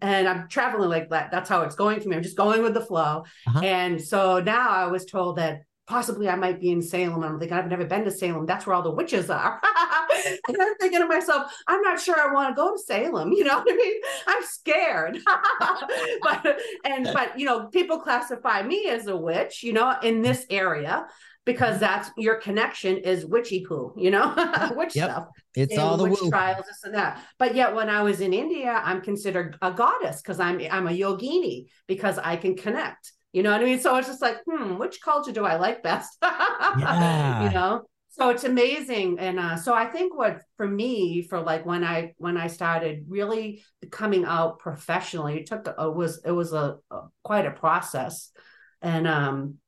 and 0.01 0.27
I'm 0.27 0.49
traveling 0.49 0.89
like 0.89 1.11
that. 1.11 1.31
That's 1.31 1.49
how 1.49 1.63
it's 1.63 1.75
going 1.75 2.01
for 2.01 2.09
me. 2.09 2.17
I'm 2.17 2.23
just 2.23 2.37
going 2.37 2.63
with 2.63 2.75
the 2.75 2.81
flow. 2.81 3.25
Uh-huh. 3.47 3.61
And 3.61 4.01
so 4.01 4.41
now 4.41 4.71
I 4.71 4.87
was 4.87 5.05
told 5.05 5.37
that 5.37 5.65
possibly 5.87 6.29
I 6.29 6.37
might 6.37 6.61
be 6.61 6.71
in 6.71 6.81
Salem. 6.81 7.23
And 7.23 7.35
I'm 7.35 7.39
thinking, 7.39 7.57
I've 7.57 7.69
never 7.69 7.85
been 7.85 8.05
to 8.05 8.11
Salem. 8.11 8.47
That's 8.47 8.67
where 8.67 8.75
all 8.75 8.83
the 8.83 8.91
witches 8.91 9.29
are. 9.29 9.61
and 10.49 10.57
I'm 10.61 10.75
thinking 10.81 11.01
to 11.01 11.07
myself, 11.07 11.53
I'm 11.67 11.81
not 11.83 12.01
sure 12.01 12.19
I 12.21 12.33
want 12.33 12.51
to 12.51 12.61
go 12.61 12.73
to 12.73 12.79
Salem. 12.79 13.33
You 13.35 13.45
know 13.45 13.59
what 13.59 13.67
I 13.71 13.77
mean? 13.77 14.01
I'm 14.27 14.43
scared. 14.45 15.19
but 16.23 16.57
and 16.85 17.13
but 17.13 17.39
you 17.39 17.47
know, 17.47 17.67
people 17.67 17.99
classify 18.01 18.63
me 18.63 18.89
as 18.89 19.07
a 19.07 19.17
witch, 19.17 19.63
you 19.63 19.73
know, 19.73 19.95
in 20.03 20.23
this 20.23 20.47
area 20.51 21.07
because 21.45 21.79
that's 21.79 22.11
your 22.17 22.37
connection 22.37 22.97
is 22.99 23.27
witchy 23.27 23.65
poo, 23.67 23.93
you 23.99 24.11
know, 24.11 24.35
witch 24.77 24.95
Yep. 24.95 25.11
stuff 25.11 25.27
It's 25.55 25.73
and 25.73 25.81
all 25.81 25.97
the 25.97 26.05
witch 26.05 26.21
woo. 26.23 26.31
trials, 26.31 26.65
this 26.67 26.85
and 26.85 26.95
that. 26.95 27.21
But 27.39 27.55
yet, 27.55 27.75
when 27.75 27.91
I 27.91 28.03
was 28.03 28.21
in 28.21 28.33
India, 28.33 28.81
I'm 28.83 29.01
considered 29.03 29.59
a 29.61 29.71
goddess 29.73 30.23
because 30.23 30.41
I'm 30.41 30.61
I'm 30.71 30.87
a 30.87 30.93
yogini 30.93 31.67
because 31.87 32.19
I 32.19 32.37
can 32.37 32.57
connect. 32.57 33.13
You 33.33 33.43
know 33.43 33.51
what 33.51 33.61
I 33.63 33.65
mean? 33.65 33.81
So 33.81 33.95
it's 33.97 34.07
just 34.09 34.23
like, 34.23 34.39
hmm, 34.49 34.79
which 34.79 35.01
culture 35.03 35.33
do 35.33 35.45
I 35.45 35.57
like 35.57 35.83
best? 35.83 36.17
Yeah. 36.23 37.43
You 37.49 37.51
know. 37.55 37.83
So 38.17 38.31
it's 38.31 38.45
amazing, 38.45 39.19
and 39.19 39.41
uh, 39.41 39.57
so 39.57 39.75
I 39.75 39.87
think 39.87 40.17
what 40.17 40.43
for 40.57 40.69
me, 40.69 41.23
for 41.23 41.41
like 41.41 41.67
when 41.67 41.83
I 41.83 42.15
when 42.19 42.37
I 42.37 42.47
started 42.47 43.07
really 43.09 43.65
coming 43.91 44.25
out 44.25 44.61
professionally, 44.61 45.39
it 45.39 45.47
took 45.47 45.67
a, 45.67 45.87
it 45.87 45.95
was 45.97 46.23
it 46.25 46.31
was 46.31 46.53
a, 46.53 46.77
a 46.93 47.01
quite 47.25 47.45
a 47.45 47.51
process, 47.51 48.31
and 48.81 49.09
um, 49.09 49.59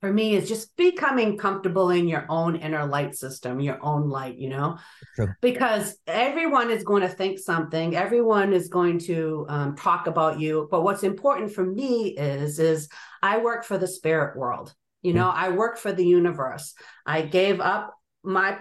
for 0.00 0.10
me 0.12 0.34
is 0.34 0.48
just 0.48 0.74
becoming 0.76 1.36
comfortable 1.36 1.90
in 1.90 2.08
your 2.08 2.24
own 2.30 2.56
inner 2.56 2.86
light 2.86 3.14
system, 3.14 3.60
your 3.60 3.78
own 3.82 4.08
light, 4.08 4.36
you 4.36 4.48
know, 4.48 4.78
True. 5.14 5.28
because 5.42 5.94
everyone 6.06 6.70
is 6.70 6.82
going 6.82 7.02
to 7.02 7.08
think 7.08 7.38
something, 7.38 7.94
everyone 7.94 8.54
is 8.54 8.68
going 8.68 8.98
to 9.00 9.46
um, 9.48 9.76
talk 9.76 10.08
about 10.08 10.40
you. 10.40 10.66
But 10.70 10.82
what's 10.82 11.04
important 11.04 11.52
for 11.52 11.64
me 11.64 12.16
is, 12.18 12.58
is 12.58 12.88
I 13.22 13.38
work 13.38 13.64
for 13.64 13.76
the 13.78 13.86
spirit 13.86 14.36
world. 14.36 14.74
You 15.02 15.12
know, 15.14 15.28
I 15.28 15.48
work 15.50 15.78
for 15.78 15.92
the 15.92 16.06
universe. 16.06 16.74
I 17.04 17.22
gave 17.22 17.60
up 17.60 17.94
my 18.22 18.58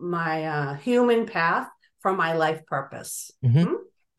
my 0.00 0.44
uh, 0.44 0.74
human 0.74 1.26
path 1.26 1.68
for 2.00 2.12
my 2.12 2.34
life 2.34 2.66
purpose 2.66 3.30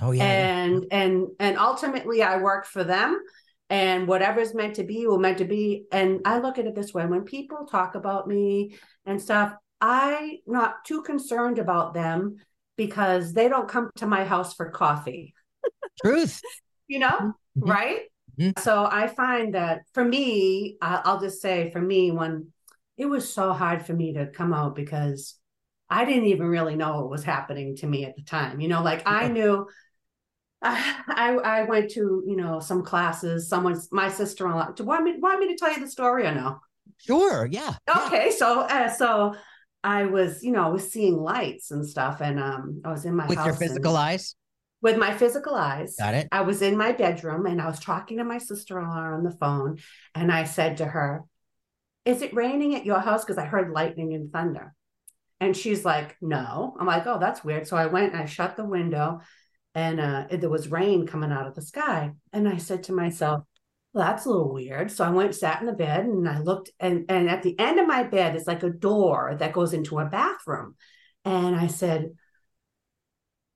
Oh 0.02 0.12
yeah. 0.12 0.24
and 0.24 0.86
and 0.92 1.28
and 1.40 1.58
ultimately 1.58 2.24
i 2.24 2.38
work 2.38 2.66
for 2.66 2.84
them 2.84 3.22
and 3.70 4.08
whatever's 4.08 4.54
meant 4.56 4.76
to 4.76 4.84
be 4.84 5.06
will 5.06 5.20
meant 5.20 5.38
to 5.38 5.46
be 5.46 5.86
and 5.92 6.22
i 6.26 6.40
look 6.40 6.58
at 6.58 6.66
it 6.66 6.76
this 6.76 6.94
way 6.94 7.06
when 7.06 7.24
people 7.24 7.66
talk 7.66 7.96
about 7.96 8.28
me 8.28 8.76
and 9.06 9.22
stuff 9.22 9.54
i'm 9.82 10.32
not 10.48 10.84
too 10.86 11.02
concerned 11.04 11.60
about 11.60 11.94
them 11.94 12.38
because 12.76 13.34
they 13.34 13.48
don't 13.48 13.70
come 13.70 13.90
to 13.96 14.08
my 14.08 14.26
house 14.26 14.54
for 14.54 14.70
coffee 14.70 15.34
Truth. 16.02 16.42
you 16.88 17.00
know 17.00 17.34
Mhm. 17.58 17.70
right 17.70 18.02
Mhm. 18.40 18.60
so 18.60 18.88
i 18.92 19.08
find 19.08 19.54
that 19.54 19.82
for 19.94 20.04
me 20.04 20.78
i'll 20.82 21.20
just 21.20 21.42
say 21.42 21.72
for 21.72 21.82
me 21.82 22.12
when 22.12 22.48
it 22.98 23.06
was 23.06 23.32
so 23.32 23.54
hard 23.54 23.86
for 23.86 23.94
me 23.94 24.14
to 24.14 24.28
come 24.28 24.54
out 24.54 24.76
because 24.76 25.36
i 25.90 26.06
didn't 26.06 26.26
even 26.26 26.48
really 26.48 26.76
know 26.76 26.96
what 27.02 27.10
was 27.10 27.24
happening 27.24 27.76
to 27.78 27.88
me 27.88 28.06
at 28.06 28.16
the 28.16 28.24
time 28.24 28.60
you 28.60 28.68
know 28.68 28.82
like 28.84 29.04
i 29.06 29.28
knew 29.28 29.66
I, 30.62 31.38
I 31.44 31.64
went 31.64 31.92
to 31.92 32.24
you 32.26 32.36
know 32.36 32.60
some 32.60 32.82
classes. 32.84 33.48
Someone's 33.50 33.90
my 33.92 34.10
sister 34.10 34.48
in 34.48 34.54
law. 34.54 34.72
Do 34.72 34.82
you 34.84 34.88
want 34.88 35.04
me 35.04 35.14
want 35.20 35.40
me 35.40 35.50
to 35.50 35.56
tell 35.56 35.72
you 35.72 35.80
the 35.80 35.92
story 35.92 36.26
or 36.26 36.34
no? 36.34 36.60
Sure. 36.98 37.46
Yeah. 37.46 37.76
yeah. 37.88 38.06
Okay, 38.08 38.32
so 38.32 38.62
uh, 38.62 38.90
so 38.90 39.36
I 39.84 40.06
was 40.06 40.42
you 40.42 40.52
know 40.52 40.64
I 40.64 40.70
was 40.70 40.92
seeing 40.92 41.18
lights 41.18 41.70
and 41.70 41.86
stuff, 41.88 42.20
and 42.22 42.40
um 42.40 42.82
I 42.84 42.92
was 42.92 43.06
in 43.06 43.16
my 43.16 43.28
With 43.28 43.38
house 43.38 43.46
your 43.46 43.54
and- 43.54 43.60
physical 43.60 43.96
eyes. 43.96 44.36
With 44.86 44.98
my 44.98 45.18
physical 45.18 45.56
eyes. 45.56 45.96
Got 45.98 46.14
it. 46.14 46.28
I 46.32 46.42
was 46.42 46.62
in 46.62 46.78
my 46.78 46.92
bedroom 46.92 47.48
and 47.48 47.60
I 47.60 47.66
was 47.66 47.80
talking 47.80 48.20
to 48.20 48.24
my 48.24 48.38
sister 48.38 48.80
in 48.80 48.88
law 48.88 49.00
on 49.00 49.24
the 49.24 49.32
phone, 49.32 49.80
and 50.14 50.32
I 50.32 50.44
said 50.44 50.78
to 50.78 50.86
her, 50.86 51.24
"Is 52.06 52.22
it 52.22 52.36
raining 52.36 52.76
at 52.76 52.86
your 52.86 53.00
house?" 53.00 53.26
Because 53.26 53.40
I 53.40 53.46
heard 53.46 53.72
lightning 53.72 54.14
and 54.14 54.32
thunder, 54.32 54.76
and 55.40 55.58
she's 55.58 55.84
like, 55.84 56.16
"No." 56.22 56.78
I'm 56.80 56.86
like, 56.86 57.08
"Oh, 57.08 57.18
that's 57.18 57.44
weird." 57.44 57.66
So 57.68 57.76
I 57.76 57.88
went 57.88 58.14
and 58.14 58.22
I 58.22 58.26
shut 58.26 58.58
the 58.58 58.64
window, 58.64 59.22
and 59.74 60.00
uh, 60.00 60.28
there 60.30 60.52
was 60.52 60.70
rain 60.70 61.08
coming 61.08 61.32
out 61.32 61.48
of 61.48 61.56
the 61.56 61.64
sky, 61.64 62.12
and 62.32 62.48
I 62.48 62.58
said 62.58 62.84
to 62.84 62.94
myself. 62.94 63.44
Well, 63.92 64.06
that's 64.06 64.26
a 64.26 64.30
little 64.30 64.54
weird. 64.54 64.92
So 64.92 65.04
I 65.06 65.10
went, 65.10 65.34
sat 65.34 65.62
in 65.62 65.68
the 65.68 65.74
bed, 65.74 66.06
and 66.06 66.30
I 66.30 66.42
looked, 66.42 66.70
and 66.80 67.06
and 67.10 67.28
at 67.28 67.42
the 67.42 67.58
end 67.58 67.80
of 67.80 67.88
my 67.88 68.04
bed 68.04 68.36
is 68.36 68.46
like 68.46 68.62
a 68.62 68.70
door 68.70 69.36
that 69.40 69.54
goes 69.54 69.74
into 69.74 69.98
a 69.98 70.06
bathroom, 70.06 70.76
and 71.24 71.56
I 71.56 71.68
said, 71.68 72.12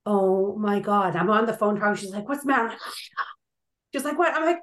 oh 0.09 0.55
my 0.57 0.79
God, 0.79 1.15
I'm 1.15 1.29
on 1.29 1.45
the 1.45 1.53
phone 1.53 1.77
her. 1.77 1.95
She's 1.95 2.09
like, 2.09 2.27
what's 2.27 2.41
the 2.41 2.47
matter? 2.47 2.75
She's 3.93 4.03
like, 4.03 4.17
what? 4.17 4.33
I'm 4.33 4.45
like, 4.45 4.57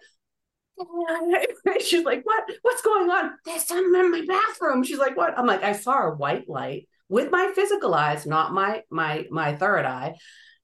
she's 1.80 2.04
like, 2.04 2.20
what? 2.24 2.44
What's 2.62 2.82
going 2.82 3.10
on? 3.10 3.32
There's 3.44 3.64
something 3.64 3.98
in 3.98 4.10
my 4.10 4.24
bathroom. 4.26 4.84
She's 4.84 4.98
like, 4.98 5.16
what? 5.16 5.36
I'm 5.36 5.46
like, 5.46 5.64
I 5.64 5.72
saw 5.72 6.08
a 6.08 6.14
white 6.14 6.48
light 6.48 6.88
with 7.08 7.32
my 7.32 7.50
physical 7.54 7.94
eyes, 7.94 8.26
not 8.26 8.52
my 8.52 8.82
my 8.90 9.26
my 9.30 9.56
third 9.56 9.84
eye. 9.84 10.14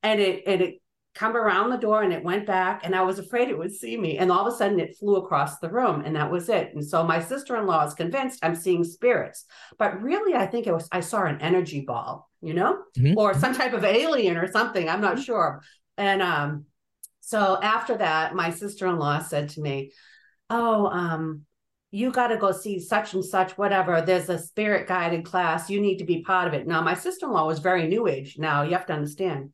And 0.03 0.21
it 0.21 0.43
and 0.47 0.61
it 0.61 0.82
come 1.15 1.37
around 1.37 1.71
the 1.71 1.77
door 1.77 2.03
and 2.03 2.13
it 2.13 2.25
went 2.25 2.47
back 2.47 2.81
and 2.85 2.95
I 2.95 3.03
was 3.03 3.19
afraid 3.19 3.49
it 3.49 3.59
would 3.59 3.75
see 3.75 3.97
me. 3.99 4.17
And 4.19 4.33
all 4.33 4.47
of 4.47 4.53
a 4.53 4.57
sudden 4.57 4.81
it 4.81 4.97
flew 4.97 5.17
across 5.17 5.59
the 5.59 5.69
room 5.69 6.03
and 6.05 6.17
that 6.17 6.31
was 6.31 6.49
it. 6.49 6.75
And 6.75 6.85
so 6.85 7.05
my 7.05 7.21
sister-in-law 7.21 7.87
is 7.87 7.95
convinced 7.95 8.41
I'm 8.43 8.55
seeing 8.55 8.83
spirits. 8.83 9.45
But 9.79 10.01
really 10.03 10.35
I 10.35 10.47
think 10.47 10.67
it 10.67 10.73
was 10.73 10.89
I 10.91 11.01
saw 11.01 11.25
an 11.25 11.41
energy 11.41 11.83
ball, 11.83 12.31
you 12.41 12.55
know? 12.55 12.79
Mhm. 12.97 13.15
or 13.17 13.35
some 13.35 13.55
type 13.55 13.75
of 13.75 13.85
alien 13.85 14.37
or 14.39 14.51
something. 14.51 14.89
I'm 14.89 15.03
not 15.03 15.19
sure. 15.19 15.63
And 15.99 16.23
um, 16.23 16.65
so 17.21 17.59
after 17.63 17.99
that, 17.99 18.35
my 18.35 18.51
sister 18.51 18.87
in 18.87 18.99
law 18.99 19.19
said 19.21 19.51
to 19.51 19.61
me, 19.61 19.93
"Oh, 20.49 20.87
um, 20.87 21.43
you 21.91 22.11
got 22.11 22.29
to 22.29 22.39
go 22.39 22.53
see 22.53 22.81
such 22.81 23.13
and 23.13 23.23
such, 23.25 23.59
whatever. 23.59 24.01
There's 24.01 24.31
a 24.31 24.39
spirit 24.39 24.89
guided 24.89 25.27
class. 25.27 25.69
You 25.69 25.79
need 25.79 25.99
to 25.99 26.05
be 26.05 26.23
part 26.23 26.49
of 26.49 26.55
it. 26.55 26.67
Now, 26.67 26.81
my 26.81 26.95
sister 26.95 27.27
in 27.27 27.33
law 27.33 27.47
was 27.47 27.59
very 27.59 27.87
new 27.87 28.09
age. 28.09 28.39
Now, 28.39 28.63
you 28.63 28.73
have 28.73 28.87
to 28.87 28.95
understand, 28.95 29.51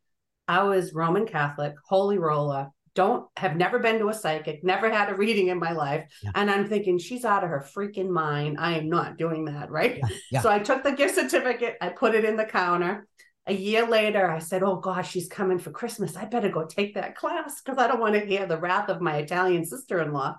I 0.48 0.62
was 0.64 0.94
Roman 0.94 1.26
Catholic, 1.26 1.74
holy 1.86 2.18
roller, 2.18 2.68
don't 2.94 3.28
have 3.36 3.54
never 3.54 3.78
been 3.78 3.98
to 4.00 4.08
a 4.08 4.14
psychic, 4.14 4.64
never 4.64 4.90
had 4.90 5.08
a 5.08 5.14
reading 5.14 5.48
in 5.48 5.58
my 5.58 5.72
life. 5.72 6.06
Yeah. 6.22 6.32
And 6.34 6.50
I'm 6.50 6.68
thinking, 6.68 6.98
she's 6.98 7.24
out 7.24 7.44
of 7.44 7.50
her 7.50 7.64
freaking 7.72 8.08
mind. 8.08 8.56
I 8.58 8.78
am 8.78 8.88
not 8.88 9.18
doing 9.18 9.44
that. 9.44 9.70
Right. 9.70 9.98
Yeah. 9.98 10.08
Yeah. 10.32 10.40
So 10.40 10.50
I 10.50 10.58
took 10.58 10.82
the 10.82 10.92
gift 10.92 11.14
certificate, 11.14 11.76
I 11.80 11.90
put 11.90 12.16
it 12.16 12.24
in 12.24 12.36
the 12.36 12.44
counter. 12.44 13.06
A 13.46 13.52
year 13.52 13.86
later, 13.86 14.28
I 14.28 14.40
said, 14.40 14.64
Oh 14.64 14.76
gosh, 14.76 15.10
she's 15.10 15.28
coming 15.28 15.58
for 15.58 15.70
Christmas. 15.70 16.16
I 16.16 16.24
better 16.24 16.48
go 16.48 16.66
take 16.66 16.94
that 16.94 17.14
class 17.14 17.62
because 17.62 17.78
I 17.78 17.86
don't 17.86 18.00
want 18.00 18.14
to 18.14 18.26
hear 18.26 18.46
the 18.46 18.58
wrath 18.58 18.88
of 18.88 19.00
my 19.00 19.18
Italian 19.18 19.64
sister 19.64 20.02
in 20.02 20.12
law 20.12 20.34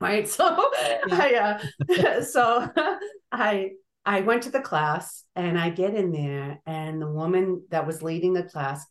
right 0.00 0.28
so 0.36 0.70
i 1.10 1.58
uh, 1.88 2.22
so 2.22 2.68
i 3.32 3.70
i 4.04 4.20
went 4.20 4.42
to 4.42 4.50
the 4.50 4.60
class 4.60 5.24
and 5.34 5.58
i 5.58 5.70
get 5.70 5.94
in 5.94 6.12
there 6.12 6.60
and 6.66 7.00
the 7.00 7.10
woman 7.10 7.62
that 7.70 7.86
was 7.86 8.02
leading 8.02 8.32
the 8.32 8.42
class 8.42 8.84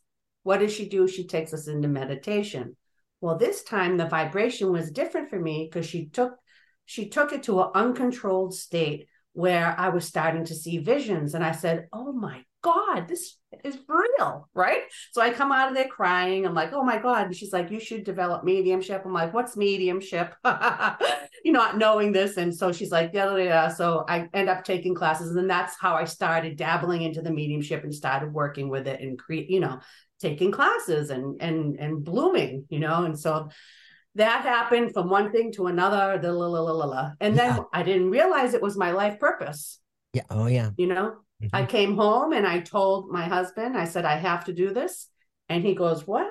what 0.46 0.60
does 0.60 0.72
she 0.72 0.88
do 0.88 1.08
she 1.08 1.26
takes 1.26 1.52
us 1.52 1.66
into 1.66 1.88
meditation 1.88 2.76
well 3.20 3.36
this 3.36 3.64
time 3.64 3.96
the 3.96 4.06
vibration 4.06 4.70
was 4.70 4.92
different 4.92 5.28
for 5.28 5.40
me 5.40 5.68
because 5.68 5.84
she 5.84 6.06
took 6.06 6.34
she 6.84 7.08
took 7.08 7.32
it 7.32 7.42
to 7.42 7.60
an 7.60 7.70
uncontrolled 7.74 8.54
state 8.54 9.08
where 9.32 9.74
i 9.76 9.88
was 9.88 10.04
starting 10.04 10.44
to 10.44 10.54
see 10.54 10.78
visions 10.78 11.34
and 11.34 11.44
i 11.44 11.50
said 11.50 11.88
oh 11.92 12.12
my 12.12 12.44
God, 12.66 13.06
this 13.06 13.36
is 13.62 13.78
real, 13.86 14.48
right? 14.52 14.82
So 15.12 15.22
I 15.22 15.30
come 15.30 15.52
out 15.52 15.68
of 15.68 15.76
there 15.76 15.86
crying. 15.86 16.44
I'm 16.44 16.54
like, 16.54 16.72
oh 16.72 16.82
my 16.82 16.98
God. 16.98 17.26
And 17.26 17.36
she's 17.36 17.52
like, 17.52 17.70
you 17.70 17.78
should 17.78 18.02
develop 18.02 18.42
mediumship. 18.42 19.02
I'm 19.04 19.12
like, 19.12 19.32
what's 19.32 19.56
mediumship? 19.56 20.34
you 21.44 21.52
not 21.52 21.78
knowing 21.78 22.10
this. 22.10 22.38
And 22.38 22.52
so 22.52 22.72
she's 22.72 22.90
like, 22.90 23.12
yeah, 23.14 23.36
yeah, 23.36 23.44
yeah. 23.44 23.68
So 23.68 24.04
I 24.08 24.28
end 24.34 24.48
up 24.48 24.64
taking 24.64 24.96
classes. 24.96 25.36
And 25.36 25.48
that's 25.48 25.76
how 25.80 25.94
I 25.94 26.06
started 26.06 26.56
dabbling 26.56 27.02
into 27.02 27.22
the 27.22 27.30
mediumship 27.30 27.84
and 27.84 27.94
started 27.94 28.32
working 28.32 28.68
with 28.68 28.88
it 28.88 29.00
and 29.00 29.16
create, 29.16 29.48
you 29.48 29.60
know, 29.60 29.78
taking 30.20 30.50
classes 30.50 31.10
and 31.10 31.40
and 31.40 31.78
and 31.78 32.04
blooming, 32.04 32.64
you 32.68 32.78
know. 32.78 33.04
And 33.04 33.18
so 33.18 33.48
that 34.14 34.42
happened 34.42 34.92
from 34.94 35.10
one 35.10 35.30
thing 35.32 35.52
to 35.52 35.66
another, 35.66 36.18
the 36.18 36.32
la 36.32 36.46
la 36.46 36.60
la 36.60 36.72
la 36.72 36.86
la. 36.86 37.10
And 37.20 37.38
then 37.38 37.56
yeah. 37.56 37.62
I 37.72 37.82
didn't 37.82 38.10
realize 38.10 38.54
it 38.54 38.62
was 38.62 38.76
my 38.76 38.92
life 38.92 39.18
purpose. 39.20 39.78
Yeah. 40.12 40.22
Oh 40.30 40.46
yeah. 40.46 40.70
You 40.76 40.86
know, 40.86 41.16
Mm-hmm. 41.42 41.54
I 41.54 41.66
came 41.66 41.96
home 41.96 42.32
and 42.32 42.46
I 42.46 42.60
told 42.60 43.10
my 43.10 43.24
husband, 43.24 43.76
I 43.76 43.84
said, 43.84 44.04
I 44.04 44.16
have 44.16 44.44
to 44.46 44.52
do 44.52 44.72
this. 44.72 45.08
And 45.48 45.62
he 45.62 45.74
goes, 45.74 46.06
What? 46.06 46.28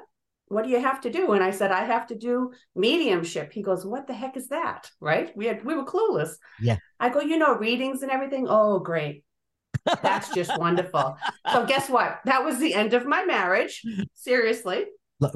What 0.48 0.64
do 0.64 0.70
you 0.70 0.80
have 0.80 1.02
to 1.02 1.12
do? 1.12 1.32
And 1.32 1.44
I 1.44 1.52
said, 1.52 1.72
I 1.72 1.86
have 1.86 2.08
to 2.08 2.16
do 2.16 2.52
mediumship. 2.76 3.52
He 3.52 3.62
goes, 3.62 3.86
What 3.86 4.08
the 4.08 4.14
heck 4.14 4.36
is 4.38 4.50
that? 4.50 4.90
Right? 5.00 5.36
We 5.36 5.46
had 5.46 5.64
we 5.64 5.76
were 5.76 5.86
clueless. 5.86 6.34
Yeah. 6.60 6.78
I 7.00 7.10
go, 7.10 7.22
you 7.22 7.38
know, 7.38 7.56
readings 7.56 8.02
and 8.02 8.12
everything. 8.12 8.48
Oh, 8.50 8.80
great. 8.80 9.24
That's 10.02 10.34
just 10.34 10.58
wonderful. 10.58 11.18
So 11.52 11.66
guess 11.66 11.90
what? 11.90 12.20
That 12.26 12.44
was 12.44 12.60
the 12.60 12.74
end 12.74 12.94
of 12.94 13.06
my 13.06 13.26
marriage. 13.26 13.82
Seriously. 14.14 14.86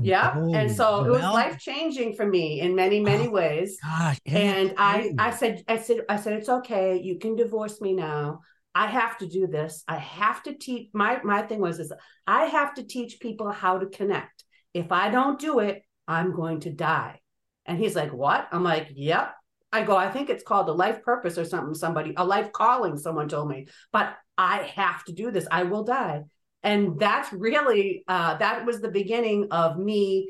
Yeah. 0.01 0.33
Oh, 0.35 0.53
and 0.53 0.69
so 0.69 1.05
it 1.05 1.09
was 1.09 1.21
life 1.21 1.57
changing 1.59 2.13
for 2.13 2.25
me 2.25 2.59
in 2.59 2.75
many, 2.75 2.99
oh 2.99 3.03
many 3.03 3.27
oh, 3.27 3.31
ways. 3.31 3.77
Gosh. 3.81 4.19
And 4.25 4.73
I 4.77 5.11
I 5.17 5.31
said, 5.31 5.63
I 5.67 5.77
said, 5.77 6.01
I 6.09 6.17
said, 6.17 6.33
it's 6.33 6.49
okay. 6.49 6.99
You 7.01 7.17
can 7.17 7.35
divorce 7.35 7.79
me 7.79 7.93
now. 7.93 8.41
I 8.75 8.87
have 8.87 9.17
to 9.19 9.27
do 9.27 9.47
this. 9.47 9.83
I 9.87 9.95
have 9.95 10.43
to 10.43 10.53
teach 10.53 10.89
my 10.93 11.21
my 11.23 11.41
thing 11.43 11.59
was 11.59 11.79
is 11.79 11.93
I 12.27 12.45
have 12.45 12.73
to 12.75 12.83
teach 12.83 13.19
people 13.19 13.51
how 13.51 13.79
to 13.79 13.87
connect. 13.87 14.43
If 14.73 14.91
I 14.91 15.09
don't 15.09 15.39
do 15.39 15.59
it, 15.59 15.83
I'm 16.07 16.35
going 16.35 16.59
to 16.61 16.71
die. 16.71 17.21
And 17.65 17.77
he's 17.77 17.95
like, 17.95 18.13
"What?" 18.13 18.47
I'm 18.51 18.63
like, 18.63 18.89
"Yep." 18.93 19.33
I 19.71 19.83
go, 19.83 19.95
"I 19.95 20.09
think 20.11 20.29
it's 20.29 20.43
called 20.43 20.69
a 20.69 20.73
life 20.73 21.03
purpose 21.03 21.37
or 21.37 21.45
something 21.45 21.73
somebody 21.73 22.13
a 22.17 22.25
life 22.25 22.51
calling 22.51 22.97
someone 22.97 23.27
told 23.29 23.49
me, 23.49 23.67
but 23.91 24.15
I 24.39 24.71
have 24.75 25.03
to 25.05 25.13
do 25.13 25.29
this. 25.29 25.47
I 25.51 25.63
will 25.63 25.83
die." 25.83 26.23
And 26.63 26.99
that's 26.99 27.31
really 27.31 28.03
uh 28.07 28.37
that 28.37 28.65
was 28.65 28.81
the 28.81 28.91
beginning 28.91 29.47
of 29.51 29.77
me 29.77 30.29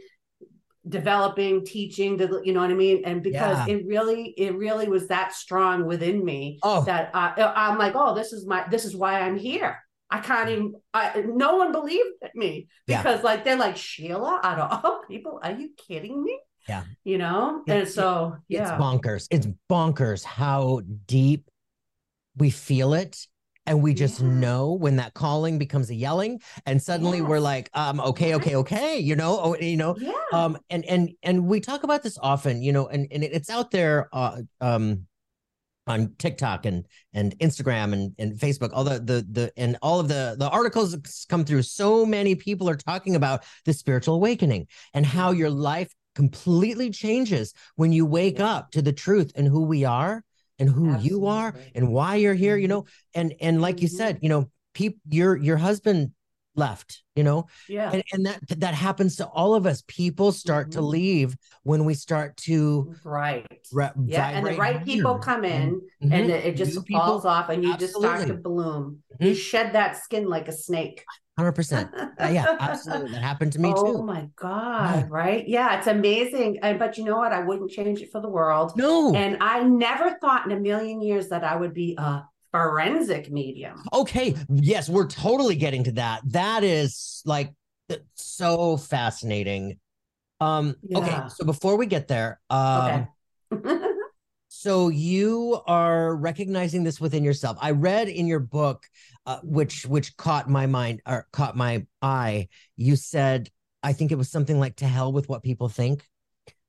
developing 0.88 1.66
teaching 1.66 2.18
to 2.18 2.42
you 2.44 2.54
know 2.54 2.62
what 2.62 2.72
i 2.72 2.74
mean 2.74 3.02
and 3.06 3.22
because 3.22 3.68
yeah. 3.68 3.76
it 3.76 3.86
really 3.86 4.34
it 4.38 4.56
really 4.56 4.88
was 4.88 5.08
that 5.08 5.34
strong 5.34 5.86
within 5.86 6.24
me 6.24 6.58
oh. 6.64 6.84
that 6.86 7.12
I, 7.14 7.34
i'm 7.56 7.78
like 7.78 7.94
oh 7.96 8.16
this 8.16 8.32
is 8.32 8.46
my 8.48 8.66
this 8.72 8.86
is 8.86 8.96
why 8.96 9.20
i'm 9.22 9.38
here 9.38 9.78
i 10.10 10.20
can't 10.20 10.50
even 10.50 10.74
I, 10.94 11.24
no 11.28 11.58
one 11.58 11.74
believed 11.74 12.10
me 12.34 12.70
because 12.88 13.20
yeah. 13.20 13.24
like 13.24 13.44
they're 13.44 13.58
like 13.58 13.76
sheila 13.76 14.40
out 14.42 14.60
of 14.60 14.84
all 14.84 15.02
people 15.08 15.40
are 15.44 15.52
you 15.52 15.72
kidding 15.88 16.24
me 16.24 16.40
yeah 16.68 16.84
you 17.04 17.18
know 17.18 17.62
and 17.68 17.88
so 17.88 18.38
yeah 18.48 18.62
it's 18.62 18.82
bonkers 18.82 19.28
it's 19.32 19.48
bonkers 19.70 20.24
how 20.24 20.82
deep 21.06 21.50
we 22.38 22.50
feel 22.50 22.94
it 22.94 23.28
and 23.70 23.82
we 23.84 23.94
just 23.94 24.20
yeah. 24.20 24.28
know 24.28 24.74
when 24.74 24.98
that 24.98 25.14
calling 25.14 25.58
becomes 25.58 25.90
a 25.90 25.96
yelling 25.96 26.42
and 26.66 26.82
suddenly 26.82 27.20
yes. 27.20 27.28
we're 27.28 27.40
like 27.40 27.70
um 27.74 28.02
okay 28.02 28.36
okay 28.36 28.56
okay 28.56 28.98
you 28.98 29.16
know 29.16 29.40
oh, 29.42 29.56
you 29.56 29.78
know 29.78 29.96
yeah. 29.98 30.12
um 30.34 30.58
and 30.70 30.84
and 30.86 31.12
and 31.24 31.46
we 31.46 31.62
talk 31.62 31.84
about 31.84 32.04
this 32.04 32.18
often 32.22 32.62
you 32.62 32.74
know 32.74 32.88
and 32.88 33.08
and 33.12 33.24
it's 33.24 33.50
out 33.50 33.72
there 33.72 34.10
uh, 34.12 34.42
um 34.60 35.06
on 35.88 36.14
TikTok 36.18 36.66
and 36.66 36.86
and 37.14 37.38
Instagram 37.40 37.94
and 37.94 38.14
and 38.20 38.38
Facebook 38.38 38.72
all 38.74 38.84
the 38.84 39.00
the 39.00 39.26
the 39.32 39.52
and 39.56 39.78
all 39.82 40.00
of 40.00 40.08
the 40.08 40.36
the 40.38 40.50
articles 40.50 41.26
come 41.30 41.46
through 41.46 41.64
so 41.64 42.06
many 42.06 42.36
people 42.36 42.70
are 42.70 42.76
talking 42.76 43.16
about 43.16 43.44
the 43.66 43.74
spiritual 43.74 44.16
awakening 44.16 44.68
and 44.94 45.06
how 45.06 45.32
your 45.32 45.50
life 45.50 45.94
completely 46.16 46.90
changes 46.90 47.54
when 47.76 47.92
you 47.92 48.06
wake 48.06 48.40
up 48.40 48.72
to 48.72 48.82
the 48.82 48.94
truth 48.94 49.32
and 49.36 49.48
who 49.48 49.62
we 49.62 49.86
are 49.86 50.24
and 50.60 50.70
who 50.70 50.90
Absolutely. 50.90 51.10
you 51.10 51.26
are 51.28 51.54
and 51.76 51.92
why 51.92 52.16
you're 52.16 52.34
here 52.34 52.58
you 52.58 52.68
mm-hmm. 52.68 52.78
know 52.78 52.86
and 53.16 53.34
and 53.42 53.62
like 53.62 53.78
mm-hmm. 53.78 53.84
you 53.84 53.88
said 53.88 54.20
you 54.22 54.30
know 54.30 54.50
people 54.74 55.00
your 55.10 55.36
your 55.36 55.58
husband 55.58 56.12
left 56.56 57.04
you 57.16 57.24
know 57.24 57.48
yeah 57.70 57.92
and, 57.94 58.04
and 58.12 58.26
that 58.26 58.40
that 58.60 58.74
happens 58.74 59.16
to 59.16 59.26
all 59.28 59.56
of 59.56 59.66
us 59.66 59.84
people 59.88 60.32
start 60.32 60.70
mm-hmm. 60.70 60.80
to 60.80 60.86
leave 60.86 61.36
when 61.64 61.86
we 61.86 61.94
start 61.94 62.36
to 62.36 62.94
right 63.04 63.48
re- 63.72 63.92
yeah 64.04 64.30
and 64.30 64.46
the 64.46 64.56
right 64.56 64.84
people 64.84 65.18
come 65.20 65.46
in 65.46 65.76
mm-hmm. 66.04 66.12
and 66.12 66.30
it, 66.30 66.58
just 66.58 66.78
falls 66.90 67.24
off 67.24 67.50
and 67.50 67.64
you 67.64 67.72
Absolutely. 67.72 68.10
just 68.10 68.24
start 68.24 68.28
to 68.28 68.34
bloom 68.34 69.00
you 69.20 69.28
mm-hmm. 69.28 69.36
shed 69.36 69.74
that 69.74 69.96
skin 69.96 70.28
like 70.28 70.48
a 70.48 70.52
snake 70.52 71.06
Hundred 71.40 71.54
percent. 71.54 71.90
Yeah, 72.20 72.58
absolutely. 72.60 73.14
That 73.14 73.22
happened 73.22 73.54
to 73.54 73.60
me 73.60 73.72
oh, 73.74 73.82
too. 73.82 74.00
Oh 74.00 74.04
my 74.04 74.28
god! 74.36 74.96
Yeah. 74.96 75.08
Right? 75.10 75.48
Yeah, 75.48 75.78
it's 75.78 75.88
amazing. 75.88 76.60
And 76.62 76.78
but 76.78 76.98
you 76.98 77.06
know 77.06 77.16
what? 77.16 77.32
I 77.32 77.42
wouldn't 77.42 77.72
change 77.72 78.02
it 78.02 78.12
for 78.12 78.20
the 78.20 78.28
world. 78.28 78.74
No. 78.76 79.16
And 79.16 79.38
I 79.40 79.64
never 79.64 80.18
thought 80.20 80.46
in 80.46 80.52
a 80.52 80.60
million 80.60 81.02
years 81.02 81.30
that 81.30 81.46
I 81.46 81.56
would 81.56 81.74
be 81.74 81.96
a 81.98 82.26
forensic 82.52 83.32
medium. 83.32 83.82
Okay. 83.94 84.36
Yes, 84.50 84.90
we're 84.90 85.08
totally 85.08 85.56
getting 85.56 85.86
to 85.86 85.94
that. 85.94 86.24
That 86.26 86.66
is 86.66 87.22
like 87.26 87.54
so 88.16 88.76
fascinating. 88.76 89.80
Um. 90.42 90.76
Yeah. 90.84 90.98
Okay. 90.98 91.22
So 91.38 91.46
before 91.46 91.78
we 91.78 91.86
get 91.86 92.10
there, 92.10 92.42
um. 92.50 93.08
Okay. 93.54 93.86
so 94.60 94.90
you 94.90 95.62
are 95.68 96.18
recognizing 96.18 96.84
this 96.84 97.00
within 97.00 97.24
yourself. 97.24 97.58
I 97.62 97.72
read 97.72 98.10
in 98.10 98.28
your 98.28 98.42
book 98.42 98.84
uh, 99.26 99.40
which 99.42 99.86
which 99.86 100.18
caught 100.18 100.50
my 100.50 100.66
mind 100.66 101.02
or 101.08 101.28
caught 101.32 101.56
my 101.56 101.86
eye. 102.02 102.50
You 102.76 102.98
said, 102.98 103.48
I 103.84 103.94
think 103.94 104.12
it 104.12 104.18
was 104.18 104.30
something 104.30 104.60
like 104.60 104.76
"to 104.78 104.86
hell 104.86 105.14
with 105.14 105.30
what 105.30 105.44
people 105.44 105.70
think." 105.70 106.06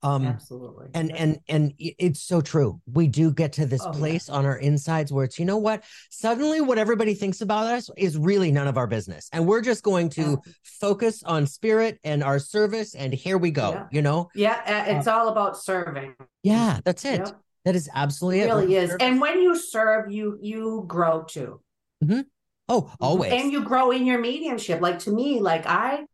Um, 0.05 0.25
Absolutely. 0.25 0.87
And 0.95 1.11
and 1.17 1.41
and 1.49 1.75
it's 1.79 2.23
so 2.23 2.41
true. 2.41 2.81
We 2.87 3.09
do 3.09 3.33
get 3.33 3.55
to 3.55 3.67
this 3.67 3.85
oh, 3.85 3.91
place 3.91 4.29
yeah. 4.29 4.37
on 4.37 4.47
our 4.47 4.57
insides 4.57 5.13
where 5.13 5.25
it's 5.25 5.41
you 5.41 5.45
know 5.45 5.59
what? 5.59 5.83
Suddenly, 6.11 6.61
what 6.61 6.79
everybody 6.79 7.15
thinks 7.15 7.41
about 7.41 7.67
us 7.67 7.91
is 7.97 8.17
really 8.17 8.53
none 8.53 8.69
of 8.69 8.79
our 8.79 8.87
business, 8.87 9.29
and 9.33 9.49
we're 9.49 9.63
just 9.63 9.83
going 9.83 10.11
to 10.11 10.41
yeah. 10.47 10.53
focus 10.63 11.25
on 11.25 11.45
spirit 11.45 11.99
and 12.05 12.23
our 12.23 12.39
service, 12.39 12.95
and 12.95 13.13
here 13.13 13.37
we 13.37 13.51
go. 13.51 13.89
You 13.91 14.03
know? 14.03 14.31
Yeah, 14.33 14.97
it's 14.97 15.09
uh, 15.09 15.13
all 15.13 15.29
about 15.29 15.59
serving. 15.59 16.15
Yeah, 16.45 16.79
that's 16.85 17.05
it. 17.05 17.23
Yep. 17.27 17.41
That 17.65 17.77
is 17.77 17.91
absolutely 17.95 18.41
it. 18.41 18.47
Really 18.47 18.77
is. 18.77 18.97
And 19.01 19.21
when 19.21 19.41
you 19.41 19.57
serve, 19.57 20.11
you 20.11 20.39
you 20.41 20.85
grow 20.87 21.25
too. 21.25 21.61
Mm-hmm. 22.03 22.21
Oh, 22.69 22.93
always. 23.01 23.33
And 23.33 23.53
you 23.53 23.65
grow 23.65 23.91
in 23.91 24.07
your 24.07 24.19
mediumship. 24.19 24.81
Like 24.81 25.01
to 25.01 25.11
me, 25.11 25.41
like 25.41 25.67
I 25.67 26.05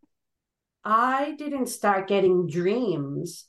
I 0.84 1.34
didn't 1.38 1.66
start 1.66 2.08
getting 2.08 2.48
dreams 2.48 3.46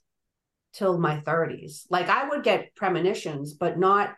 till 0.73 0.97
my 0.97 1.19
30s. 1.21 1.85
Like 1.89 2.09
I 2.09 2.27
would 2.29 2.43
get 2.43 2.75
premonitions, 2.75 3.53
but 3.53 3.79
not 3.79 4.13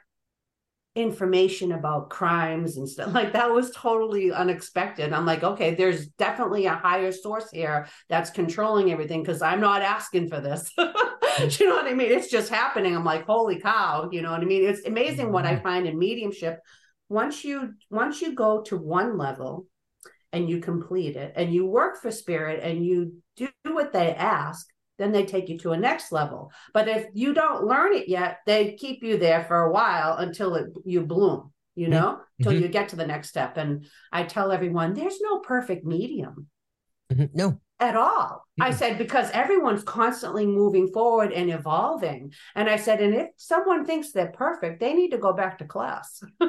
information 0.96 1.72
about 1.72 2.10
crimes 2.10 2.78
and 2.78 2.88
stuff. 2.89 3.13
Like 3.20 3.34
that 3.34 3.52
was 3.52 3.72
totally 3.72 4.32
unexpected. 4.32 5.13
I'm 5.13 5.26
like, 5.26 5.44
okay, 5.44 5.76
there's 5.76 6.08
definitely 6.08 6.65
a 6.65 6.74
higher 6.74 7.12
source 7.12 7.50
here 7.52 7.88
that's 8.10 8.30
controlling 8.30 8.92
everything 8.92 9.22
because 9.22 9.42
I'm 9.42 9.62
not 9.62 9.82
asking 9.82 10.30
for 10.30 10.42
this. 10.42 10.72
you 11.60 11.67
know 11.67 11.75
what 11.75 11.88
I 11.88 11.93
mean? 11.93 12.12
It's 12.12 12.30
just 12.30 12.49
happening. 12.49 12.95
I'm 12.95 13.06
like, 13.06 13.25
holy 13.25 13.60
cow, 13.60 14.10
you 14.12 14.21
know 14.21 14.32
what 14.32 14.41
I 14.41 14.45
mean? 14.45 14.63
It's 14.67 14.86
amazing 14.86 15.32
what 15.32 15.45
I 15.45 15.54
mm-hmm. 15.54 15.63
find 15.63 15.88
in 15.88 15.97
mediumship 15.97 16.60
once 17.08 17.43
you 17.43 17.73
once 17.89 18.21
you 18.21 18.36
go 18.36 18.62
to 18.63 18.78
one 18.78 19.17
level 19.17 19.65
and 20.32 20.49
you 20.49 20.60
complete 20.60 21.15
it 21.15 21.34
and 21.36 21.54
you 21.54 21.65
work 21.65 22.02
for 22.02 22.12
spirit 22.12 22.63
and 22.63 22.86
you 22.86 23.21
do 23.36 23.49
what 23.63 23.91
they 23.91 24.13
ask 24.13 24.67
then 24.99 25.12
they 25.13 25.25
take 25.25 25.47
you 25.47 25.58
to 25.58 25.71
a 25.71 25.78
next 25.78 26.12
level. 26.12 26.52
But 26.73 26.89
if 26.89 27.08
you 27.13 27.34
don't 27.34 27.63
learn 27.63 27.93
it 27.93 28.10
yet, 28.10 28.39
they 28.45 28.73
keep 28.73 29.02
you 29.02 29.17
there 29.17 29.45
for 29.45 29.62
a 29.62 29.71
while 29.71 30.17
until 30.17 30.56
it, 30.56 30.67
you 30.84 31.06
bloom, 31.06 31.54
you 31.73 31.88
Mm-hmm. 31.88 31.91
know, 31.93 32.19
until 32.38 32.52
you 32.52 32.67
get 32.67 32.89
to 32.89 32.97
the 32.97 33.08
next 33.08 33.30
step. 33.30 33.56
And 33.56 33.86
I 34.12 34.23
tell 34.23 34.52
everyone 34.52 34.93
there's 34.93 35.21
no 35.21 35.39
perfect 35.39 35.86
medium 35.86 36.47
Mhm. 37.12 37.30
No. 37.34 37.60
At 37.80 37.96
all. 37.96 38.44
I 38.60 38.72
Mhm. 38.72 38.76
said, 38.76 38.98
because 38.98 39.30
everyone's 39.32 39.84
constantly 39.84 40.46
moving 40.46 40.92
forward 40.92 41.32
and 41.32 41.50
evolving. 41.50 42.34
And 42.56 42.70
I 42.70 42.76
said, 42.76 43.00
and 43.02 43.15
if 43.15 43.28
someone 43.38 43.86
thinks 43.86 44.12
they're 44.12 44.34
perfect, 44.34 44.80
they 44.80 44.94
need 44.94 45.12
to 45.12 45.18
go 45.18 45.34
back 45.34 45.60
to 45.60 45.65
class. 45.65 46.22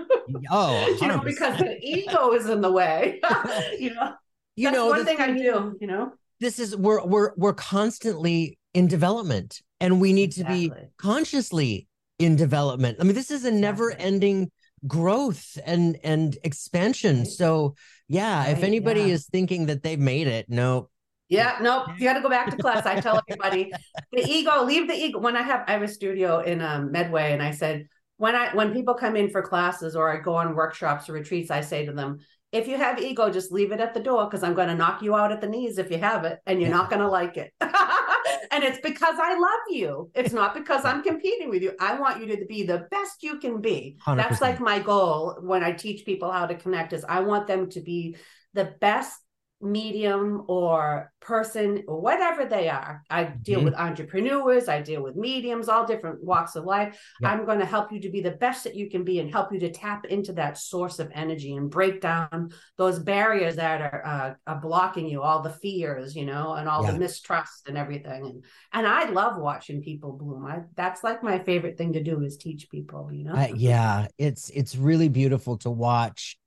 Oh, 0.48 0.96
you 1.00 1.08
know, 1.08 1.18
because 1.18 1.58
the 1.58 1.76
ego 1.82 2.32
is 2.32 2.48
in 2.48 2.60
the 2.60 2.70
way. 2.70 3.20
you 3.78 3.92
know, 3.94 4.14
you 4.54 4.66
that's 4.66 4.76
know, 4.76 4.86
one 4.86 4.98
the 5.00 5.04
thing 5.04 5.20
I 5.20 5.32
do, 5.36 5.76
you 5.80 5.88
know. 5.88 6.12
This 6.38 6.60
is 6.60 6.76
we're 6.76 7.04
we're 7.04 7.32
we're 7.36 7.52
constantly 7.52 8.56
in 8.72 8.86
development, 8.86 9.60
and 9.80 10.00
we 10.00 10.12
need 10.12 10.30
to 10.32 10.44
be 10.44 10.72
consciously 10.98 11.88
in 12.20 12.36
development. 12.36 12.98
I 13.00 13.04
mean, 13.04 13.14
this 13.14 13.32
is 13.32 13.44
a 13.44 13.50
never-ending 13.50 14.52
growth 14.86 15.58
and 15.66 15.98
and 16.04 16.38
expansion. 16.44 17.18
Right. 17.18 17.26
So, 17.26 17.74
yeah, 18.06 18.46
if 18.46 18.62
anybody 18.62 19.00
yeah. 19.00 19.14
is 19.14 19.26
thinking 19.26 19.66
that 19.66 19.82
they've 19.82 19.98
made 19.98 20.28
it, 20.28 20.46
no. 20.48 20.90
Yeah, 21.30 21.58
no, 21.62 21.86
you 21.96 22.04
got 22.04 22.14
to 22.14 22.20
go 22.20 22.28
back 22.28 22.50
to 22.50 22.56
class. 22.56 22.84
I 22.86 23.00
tell 23.00 23.18
everybody 23.28 23.72
the 24.12 24.20
ego, 24.20 24.64
leave 24.64 24.88
the 24.88 24.94
ego. 24.94 25.18
When 25.18 25.36
I 25.36 25.42
have, 25.42 25.64
I 25.66 25.72
have 25.72 25.82
a 25.82 25.88
studio 25.88 26.40
in 26.40 26.60
um, 26.60 26.90
Medway, 26.92 27.32
and 27.32 27.42
I 27.42 27.52
said 27.52 27.86
when 28.18 28.34
I 28.34 28.54
when 28.54 28.72
people 28.74 28.94
come 28.94 29.16
in 29.16 29.30
for 29.30 29.40
classes 29.40 29.96
or 29.96 30.12
I 30.12 30.18
go 30.18 30.34
on 30.34 30.54
workshops 30.54 31.08
or 31.08 31.14
retreats, 31.14 31.50
I 31.50 31.62
say 31.62 31.86
to 31.86 31.92
them, 31.92 32.18
if 32.52 32.66
you 32.66 32.76
have 32.76 33.00
ego, 33.00 33.30
just 33.30 33.52
leave 33.52 33.70
it 33.70 33.80
at 33.80 33.94
the 33.94 34.00
door 34.00 34.26
because 34.26 34.42
I'm 34.42 34.54
going 34.54 34.68
to 34.68 34.74
knock 34.74 35.02
you 35.02 35.14
out 35.14 35.30
at 35.32 35.40
the 35.40 35.46
knees 35.48 35.78
if 35.78 35.90
you 35.90 35.98
have 35.98 36.24
it, 36.24 36.40
and 36.46 36.60
you're 36.60 36.70
Yeah. 36.70 36.76
not 36.76 36.90
going 36.90 37.00
to 37.00 37.08
like 37.08 37.36
it. 37.36 37.52
and 37.60 38.64
it's 38.64 38.80
because 38.82 39.14
I 39.20 39.38
love 39.38 39.60
you. 39.70 40.10
It's 40.14 40.32
not 40.32 40.54
because 40.54 40.84
I'm 40.84 41.02
competing 41.02 41.48
with 41.48 41.62
you. 41.62 41.72
I 41.78 41.98
want 41.98 42.20
you 42.20 42.36
to 42.36 42.44
be 42.46 42.64
the 42.64 42.88
best 42.90 43.22
you 43.22 43.38
can 43.38 43.60
be. 43.60 43.98
100%. 44.04 44.16
That's 44.16 44.40
like 44.40 44.58
my 44.58 44.80
goal 44.80 45.38
when 45.40 45.62
I 45.62 45.72
teach 45.72 46.04
people 46.04 46.32
how 46.32 46.46
to 46.46 46.56
connect. 46.56 46.92
Is 46.92 47.04
I 47.08 47.20
want 47.20 47.46
them 47.46 47.70
to 47.70 47.80
be 47.80 48.16
the 48.52 48.74
best 48.80 49.16
medium 49.62 50.44
or 50.48 51.12
person 51.20 51.84
or 51.86 52.00
whatever 52.00 52.46
they 52.46 52.68
are. 52.68 53.02
I 53.10 53.24
deal 53.24 53.60
Mhm. 53.60 53.64
with 53.64 53.74
entrepreneurs, 53.74 54.68
I 54.68 54.80
deal 54.80 55.02
with 55.02 55.16
mediums, 55.16 55.68
all 55.68 55.86
different 55.86 56.24
walks 56.24 56.56
of 56.56 56.64
life. 56.64 56.98
Yeah. 57.20 57.30
I'm 57.30 57.44
going 57.44 57.58
to 57.58 57.66
help 57.66 57.92
you 57.92 58.00
to 58.00 58.10
be 58.10 58.22
the 58.22 58.30
best 58.30 58.64
that 58.64 58.74
you 58.74 58.88
can 58.88 59.04
be 59.04 59.20
and 59.20 59.30
help 59.30 59.52
you 59.52 59.60
to 59.60 59.70
tap 59.70 60.06
into 60.06 60.32
that 60.34 60.56
source 60.56 60.98
of 60.98 61.10
energy 61.14 61.54
and 61.56 61.70
break 61.70 62.00
down 62.00 62.50
those 62.78 62.98
barriers 62.98 63.56
that 63.56 63.82
are 63.82 64.02
uh, 64.06 64.34
are 64.46 64.60
blocking 64.60 65.06
you, 65.06 65.20
all 65.20 65.42
the 65.42 65.50
fears, 65.50 66.16
you 66.16 66.24
know, 66.24 66.54
and 66.54 66.68
all 66.68 66.82
Yeah. 66.84 66.92
the 66.92 66.98
mistrust 66.98 67.68
and 67.68 67.76
everything. 67.76 68.24
And 68.26 68.44
and 68.72 68.86
I 68.86 69.10
love 69.10 69.38
watching 69.38 69.82
people 69.82 70.12
bloom. 70.14 70.46
I 70.46 70.62
that's 70.74 71.04
like 71.04 71.22
my 71.22 71.38
favorite 71.38 71.76
thing 71.76 71.92
to 71.92 72.02
do 72.02 72.22
is 72.22 72.38
teach 72.38 72.70
people, 72.70 73.12
you 73.12 73.24
know. 73.24 73.34
Uh, 73.34 73.48
yeah, 73.54 74.06
it's 74.16 74.48
it's 74.50 74.74
really 74.74 75.08
beautiful 75.10 75.58
to 75.58 75.70
watch 75.70 76.38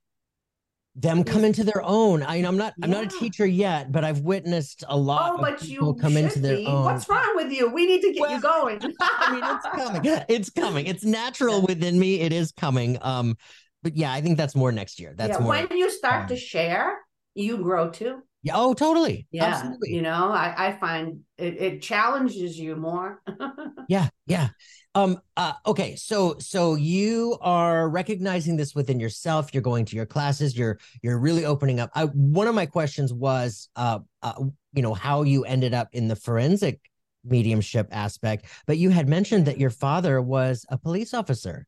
them 0.96 1.24
come 1.24 1.44
into 1.44 1.64
their 1.64 1.82
own. 1.84 2.22
I 2.22 2.36
I'm 2.38 2.58
not 2.58 2.74
I'm 2.82 2.92
not 2.92 3.06
a 3.06 3.08
teacher 3.08 3.46
yet, 3.46 3.92
but 3.92 4.04
I've 4.04 4.20
witnessed 4.20 4.84
a 4.88 4.96
lot 4.98 5.32
Oh, 5.32 5.36
of 5.36 5.42
but 5.42 5.60
people 5.60 5.88
you 5.88 5.94
come 5.96 6.18
into 6.18 6.40
their 6.40 6.58
be. 6.58 6.66
own. 6.68 6.84
What's 6.84 7.10
wrong 7.10 7.32
with 7.36 7.52
you? 7.52 7.70
We 7.70 7.86
need 7.88 8.02
to 8.02 8.14
get 8.14 8.30
you 8.30 8.40
going. 8.40 8.80
I 9.02 9.34
mean, 9.34 9.44
it's 9.44 9.66
coming. 9.66 10.24
It's 10.30 10.50
coming. 10.52 10.86
It's 10.86 11.04
natural 11.04 11.62
within 11.62 11.98
me. 12.00 12.20
It 12.22 12.32
is 12.32 12.52
coming. 12.52 12.98
Um, 13.02 13.38
but 13.82 13.96
yeah, 13.98 14.14
I 14.14 14.22
think 14.22 14.38
that's 14.38 14.56
more 14.56 14.72
next 14.72 15.00
year. 15.00 15.14
That's 15.18 15.38
yeah, 15.38 15.44
more. 15.44 15.54
when 15.54 15.68
you 15.76 15.90
start 15.90 16.28
to 16.30 16.36
um, 16.36 16.40
share, 16.40 17.00
you 17.34 17.58
grow 17.58 17.90
too. 17.90 18.22
yeah. 18.44 18.54
Oh, 18.56 18.74
totally. 18.74 19.28
Yeah, 19.32 19.46
Absolutely. 19.46 19.94
you 19.96 20.02
know, 20.02 20.32
I, 20.32 20.54
I 20.68 20.72
find 20.74 21.22
it, 21.38 21.58
it 21.62 21.82
challenges 21.82 22.58
you 22.60 22.76
more. 22.76 23.22
Yeah. 23.88 24.10
Yeah. 24.26 24.50
Um. 24.96 25.20
Uh. 25.36 25.54
Okay. 25.66 25.96
So. 25.96 26.38
So 26.40 26.76
you 26.76 27.38
are 27.42 27.90
recognizing 27.90 28.56
this 28.58 28.76
within 28.76 29.00
yourself. 29.00 29.54
You're 29.54 29.64
going 29.64 29.86
to 29.86 29.96
your 29.96 30.06
classes. 30.06 30.56
You're. 30.58 30.78
You're 31.02 31.18
really 31.18 31.46
opening 31.46 31.80
up. 31.80 31.90
I, 31.96 32.06
one 32.06 32.48
of 32.48 32.54
my 32.56 32.66
questions 32.68 33.12
was, 33.14 33.70
uh, 33.76 34.00
uh, 34.22 34.34
you 34.74 34.82
know, 34.82 34.94
how 34.94 35.24
you 35.24 35.46
ended 35.46 35.74
up 35.74 35.90
in 35.94 36.08
the 36.08 36.16
forensic 36.16 36.80
mediumship 37.26 37.88
aspect, 37.92 38.46
but 38.68 38.78
you 38.78 38.90
had 38.90 39.08
mentioned 39.08 39.46
that 39.46 39.58
your 39.58 39.70
father 39.70 40.22
was 40.22 40.66
a 40.70 40.78
police 40.78 41.14
officer. 41.14 41.66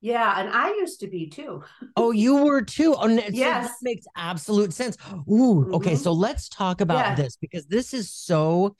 yeah, 0.00 0.40
and 0.40 0.48
I 0.50 0.68
used 0.68 1.00
to 1.00 1.06
be 1.06 1.28
too. 1.28 1.62
Oh, 1.96 2.10
you 2.12 2.44
were 2.44 2.62
too. 2.62 2.94
Oh, 2.98 3.08
so 3.08 3.22
Yes. 3.32 3.68
that 3.68 3.74
makes 3.82 4.06
absolute 4.16 4.72
sense. 4.72 4.96
Ooh, 5.30 5.70
okay. 5.74 5.92
Mhm. 5.92 5.98
So 5.98 6.12
let's 6.12 6.48
talk 6.48 6.80
about 6.80 6.98
Yeah. 6.98 7.14
this 7.14 7.36
because 7.36 7.66
this 7.66 7.92
is 7.94 8.10
so. 8.10 8.74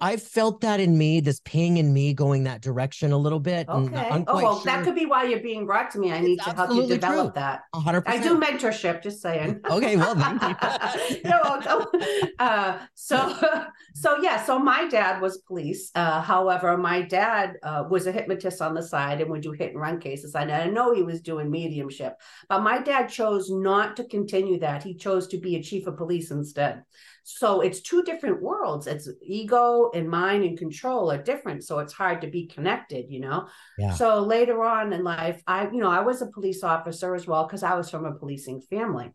I 0.00 0.16
felt 0.16 0.60
that 0.60 0.80
in 0.80 0.96
me, 0.98 1.20
this 1.20 1.40
ping 1.44 1.78
in 1.78 1.92
me 1.92 2.12
going 2.12 2.44
that 2.44 2.60
direction 2.60 3.12
a 3.12 3.16
little 3.16 3.40
bit. 3.40 3.68
Okay. 3.68 4.24
Oh, 4.26 4.36
well, 4.36 4.56
sure. 4.56 4.64
that 4.64 4.84
could 4.84 4.94
be 4.94 5.06
why 5.06 5.24
you're 5.24 5.40
being 5.40 5.66
brought 5.66 5.90
to 5.92 5.98
me. 5.98 6.12
I 6.12 6.16
It's 6.16 6.26
need 6.26 6.40
to 6.40 6.52
help 6.52 6.70
you 6.74 6.86
develop 6.86 7.34
true. 7.34 7.40
that. 7.40 7.62
A 7.72 7.80
hundred 7.80 8.04
I 8.06 8.18
do 8.18 8.38
mentorship, 8.38 9.02
just 9.02 9.20
saying. 9.20 9.60
Okay, 9.76 9.96
well, 9.96 10.14
thank 10.14 10.42
you. 10.42 11.20
You're. 11.24 12.32
Uh, 12.38 12.78
so, 12.94 13.36
so 13.94 14.18
yeah, 14.22 14.42
so 14.42 14.58
my 14.58 14.88
dad 14.88 15.20
was 15.20 15.38
police. 15.38 15.90
Uh, 15.94 16.22
however, 16.22 16.76
my 16.78 17.02
dad 17.02 17.56
uh, 17.62 17.84
was 17.90 18.06
a 18.06 18.12
hypnotist 18.12 18.62
on 18.62 18.74
the 18.74 18.82
side 18.82 19.20
and 19.20 19.30
would 19.30 19.42
do 19.42 19.52
hit 19.52 19.72
and 19.72 19.80
run 19.80 20.00
cases. 20.00 20.34
I 20.34 20.66
know 20.66 20.94
he 20.94 21.02
was 21.02 21.20
doing 21.20 21.50
mediumship, 21.50 22.14
but 22.48 22.62
my 22.62 22.78
dad 22.80 23.08
chose 23.08 23.50
not 23.50 23.96
to 23.96 24.04
continue 24.04 24.58
that. 24.60 24.82
He 24.82 24.94
chose 24.94 25.26
to 25.28 25.38
be 25.38 25.56
a 25.56 25.62
chief 25.62 25.86
of 25.86 25.96
police 25.96 26.30
instead. 26.30 26.84
So 27.28 27.60
it's 27.60 27.80
two 27.80 28.04
different 28.04 28.40
worlds. 28.40 28.86
It's 28.86 29.08
ego 29.20 29.90
and 29.92 30.08
mind 30.08 30.44
and 30.44 30.56
control 30.56 31.10
are 31.10 31.20
different. 31.20 31.64
So 31.64 31.80
it's 31.80 31.92
hard 31.92 32.20
to 32.20 32.28
be 32.28 32.46
connected, 32.46 33.06
you 33.08 33.18
know? 33.18 33.48
Yeah. 33.76 33.94
So 33.94 34.20
later 34.20 34.62
on 34.62 34.92
in 34.92 35.02
life, 35.02 35.42
I, 35.44 35.64
you 35.64 35.78
know, 35.78 35.90
I 35.90 36.02
was 36.02 36.22
a 36.22 36.28
police 36.28 36.62
officer 36.62 37.16
as 37.16 37.26
well 37.26 37.44
because 37.44 37.64
I 37.64 37.74
was 37.74 37.90
from 37.90 38.04
a 38.04 38.14
policing 38.14 38.60
family. 38.60 39.10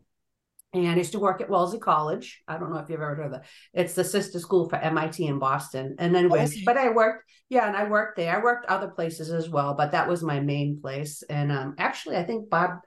And 0.74 0.88
I 0.88 0.94
used 0.94 1.12
to 1.12 1.18
work 1.18 1.40
at 1.40 1.48
Wellesley 1.48 1.78
College. 1.78 2.42
I 2.46 2.58
don't 2.58 2.70
know 2.70 2.80
if 2.80 2.90
you've 2.90 3.00
ever 3.00 3.14
heard 3.14 3.26
of 3.26 3.32
it. 3.32 3.42
It's 3.72 3.94
the 3.94 4.04
sister 4.04 4.38
school 4.38 4.68
for 4.68 4.76
MIT 4.76 5.24
in 5.24 5.38
Boston. 5.38 5.96
And 5.98 6.14
then, 6.14 6.30
Okay. 6.30 6.48
but 6.66 6.76
I 6.76 6.90
worked, 6.90 7.30
yeah, 7.48 7.66
and 7.66 7.76
I 7.76 7.88
worked 7.88 8.16
there. 8.16 8.36
I 8.36 8.42
worked 8.42 8.66
other 8.66 8.88
places 8.88 9.30
as 9.30 9.48
well, 9.48 9.72
but 9.72 9.92
that 9.92 10.06
was 10.06 10.22
my 10.22 10.40
main 10.40 10.80
place. 10.82 11.22
And 11.30 11.50
um, 11.50 11.76
actually, 11.78 12.16
I 12.18 12.24
think 12.24 12.50
Bob 12.50 12.80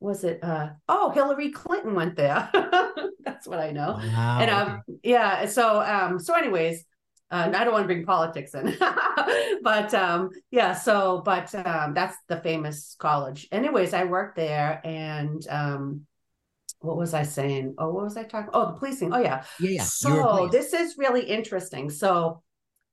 was 0.00 0.24
it? 0.24 0.42
Uh, 0.42 0.70
oh, 0.88 1.10
Hillary 1.10 1.50
Clinton 1.50 1.94
went 1.94 2.16
there. 2.16 2.48
That's 3.24 3.46
what 3.46 3.58
I 3.58 3.70
know. 3.70 3.98
Wow. 3.98 4.38
And 4.40 4.50
um, 4.50 4.82
yeah, 5.02 5.46
so 5.46 5.80
um, 5.80 6.18
so 6.18 6.34
anyways, 6.34 6.84
uh, 7.30 7.50
I 7.54 7.64
don't 7.64 7.72
want 7.72 7.84
to 7.84 7.86
bring 7.86 8.04
politics 8.04 8.54
in, 8.54 8.76
but 9.62 9.94
um, 9.94 10.30
yeah, 10.50 10.74
so 10.74 11.22
but 11.24 11.52
um, 11.54 11.92
that's 11.92 12.16
the 12.28 12.36
famous 12.36 12.94
college. 12.98 13.48
Anyways, 13.50 13.94
I 13.94 14.04
worked 14.04 14.36
there, 14.36 14.80
and 14.84 15.44
um, 15.48 16.06
what 16.80 16.96
was 16.96 17.14
I 17.14 17.24
saying? 17.24 17.74
Oh, 17.78 17.90
what 17.90 18.04
was 18.04 18.16
I 18.16 18.22
talking? 18.22 18.50
Oh, 18.52 18.66
the 18.66 18.72
policing. 18.74 19.12
Oh 19.12 19.18
yeah. 19.18 19.44
yeah, 19.58 19.70
yeah. 19.70 19.82
So 19.82 20.48
this 20.52 20.72
is 20.72 20.98
really 20.98 21.24
interesting. 21.24 21.90
So 21.90 22.42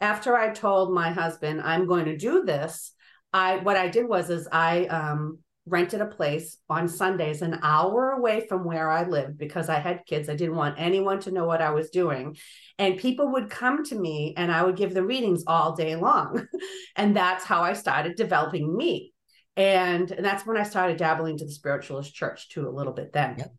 after 0.02 0.36
I 0.36 0.52
told 0.52 0.94
my 0.94 1.12
husband 1.12 1.62
I'm 1.62 1.86
going 1.86 2.06
to 2.06 2.18
do 2.18 2.44
this, 2.44 2.92
I 3.32 3.58
what 3.58 3.78
I 3.78 3.88
did 3.88 4.08
was 4.08 4.32
is 4.32 4.48
I 4.52 4.86
um 4.86 5.40
rented 5.66 6.02
a 6.02 6.06
place 6.06 6.58
on 6.70 6.88
Sundays 6.88 7.42
an 7.42 7.60
hour 7.64 8.12
away 8.12 8.46
from 8.48 8.66
where 8.66 8.90
I 8.90 9.08
lived 9.08 9.38
because 9.38 9.70
I 9.70 9.80
had 9.80 10.06
kids. 10.06 10.28
I 10.28 10.36
didn't 10.36 10.58
want 10.58 10.76
anyone 10.78 11.20
to 11.22 11.32
know 11.32 11.46
what 11.46 11.62
I 11.62 11.72
was 11.72 11.90
doing. 11.90 12.36
And 12.78 12.98
people 12.98 13.32
would 13.34 13.50
come 13.50 13.84
to 13.86 13.96
me 13.96 14.34
and 14.36 14.52
I 14.52 14.64
would 14.64 14.76
give 14.76 14.94
the 14.94 15.06
readings 15.06 15.44
all 15.48 15.76
day 15.76 15.96
long. 15.96 16.48
and 16.96 17.16
that's 17.16 17.46
how 17.46 17.62
I 17.62 17.74
started 17.74 18.16
developing 18.16 18.76
me. 18.76 19.14
And, 19.56 20.12
and 20.12 20.26
that's 20.26 20.46
when 20.46 20.58
I 20.58 20.64
started 20.64 20.98
dabbling 20.98 21.38
to 21.38 21.46
the 21.46 21.52
spiritualist 21.52 22.14
church 22.14 22.50
too, 22.50 22.68
a 22.68 22.72
little 22.72 22.94
bit 22.94 23.14
then. 23.14 23.36
Yep. 23.38 23.56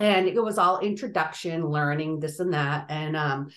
And 0.00 0.28
it 0.28 0.40
was 0.40 0.58
all 0.58 0.78
introduction, 0.78 1.66
learning 1.66 2.20
this 2.20 2.38
and 2.38 2.52
that. 2.52 2.86
And 2.88 3.16
um, 3.16 3.48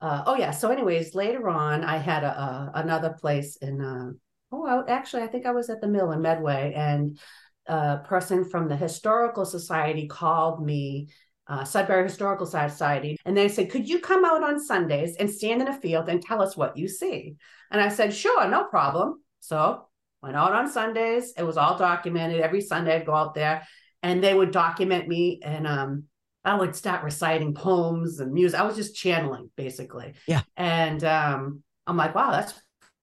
uh, 0.00 0.22
oh 0.26 0.36
yeah. 0.36 0.50
So, 0.50 0.70
anyways, 0.70 1.14
later 1.14 1.48
on, 1.48 1.84
I 1.84 1.98
had 1.98 2.24
a, 2.24 2.28
a 2.28 2.72
another 2.74 3.16
place 3.18 3.56
in. 3.56 3.80
Uh, 3.80 4.10
oh, 4.52 4.66
I, 4.66 4.90
actually, 4.92 5.22
I 5.22 5.28
think 5.28 5.46
I 5.46 5.52
was 5.52 5.70
at 5.70 5.80
the 5.80 5.88
mill 5.88 6.12
in 6.12 6.20
Medway, 6.20 6.74
and 6.76 7.18
a 7.66 7.98
person 7.98 8.44
from 8.44 8.68
the 8.68 8.76
historical 8.76 9.44
society 9.44 10.06
called 10.06 10.64
me. 10.64 11.08
Uh, 11.46 11.62
Sudbury 11.62 12.04
Historical 12.04 12.46
Society, 12.46 13.18
and 13.26 13.36
they 13.36 13.50
said, 13.50 13.70
"Could 13.70 13.86
you 13.86 13.98
come 13.98 14.24
out 14.24 14.42
on 14.42 14.58
Sundays 14.58 15.14
and 15.18 15.30
stand 15.30 15.60
in 15.60 15.68
a 15.68 15.78
field 15.78 16.08
and 16.08 16.22
tell 16.22 16.40
us 16.40 16.56
what 16.56 16.78
you 16.78 16.88
see?" 16.88 17.36
And 17.70 17.82
I 17.82 17.90
said, 17.90 18.14
"Sure, 18.14 18.48
no 18.48 18.64
problem." 18.64 19.22
So 19.40 19.86
went 20.22 20.36
out 20.36 20.54
on 20.54 20.70
Sundays. 20.70 21.34
It 21.36 21.42
was 21.42 21.58
all 21.58 21.76
documented. 21.76 22.40
Every 22.40 22.62
Sunday, 22.62 22.96
I'd 22.96 23.04
go 23.04 23.14
out 23.14 23.34
there, 23.34 23.62
and 24.02 24.24
they 24.24 24.32
would 24.32 24.52
document 24.52 25.06
me, 25.06 25.40
and 25.44 25.66
um, 25.66 26.04
I 26.44 26.54
would 26.54 26.74
start 26.74 27.04
reciting 27.04 27.54
poems 27.54 28.20
and 28.20 28.32
music. 28.32 28.58
I 28.58 28.64
was 28.64 28.76
just 28.76 28.96
channeling, 28.96 29.50
basically. 29.56 30.14
Yeah. 30.26 30.42
And 30.56 31.02
um, 31.04 31.62
I'm 31.86 31.96
like, 31.96 32.14
wow, 32.14 32.30
that's 32.30 32.54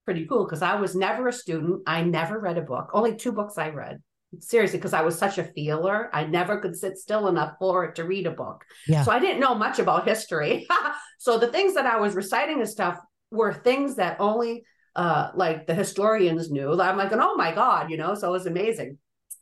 pretty 0.06 0.26
cool 0.26 0.46
because 0.46 0.62
I 0.62 0.76
was 0.76 0.96
never 0.96 1.28
a 1.28 1.34
student. 1.34 1.84
I 1.88 2.04
never 2.04 2.40
read 2.40 2.58
a 2.58 2.62
book. 2.62 2.90
Only 2.94 3.16
two 3.16 3.32
books 3.32 3.58
I 3.58 3.70
read. 3.70 4.02
Seriously, 4.40 4.78
because 4.78 4.94
I 4.94 5.02
was 5.02 5.18
such 5.18 5.38
a 5.38 5.44
feeler. 5.44 6.10
I 6.14 6.26
never 6.26 6.60
could 6.60 6.76
sit 6.78 6.98
still 6.98 7.28
enough 7.28 7.56
for 7.60 7.84
it 7.86 7.96
to 7.96 8.06
read 8.06 8.28
a 8.28 8.32
book. 8.32 8.64
Yeah. 8.88 9.04
So 9.04 9.12
I 9.12 9.20
didn't 9.20 9.42
know 9.42 9.56
much 9.56 9.78
about 9.80 10.08
history. 10.08 10.68
so 11.20 11.38
the 11.38 11.48
things 11.48 11.74
that 11.74 11.86
I 11.86 11.98
was 11.98 12.16
reciting 12.16 12.60
and 12.60 12.70
stuff, 12.70 12.98
were 13.32 13.54
things 13.54 13.96
that 13.96 14.18
only 14.20 14.64
uh 14.96 15.32
like 15.36 15.66
the 15.66 15.74
historians 15.74 16.52
knew. 16.52 16.80
I'm 16.82 16.98
like, 16.98 17.12
oh 17.14 17.36
my 17.36 17.54
God, 17.54 17.90
you 17.90 17.98
know, 17.98 18.14
so 18.14 18.28
it 18.28 18.32
was 18.32 18.46
amazing. 18.46 18.98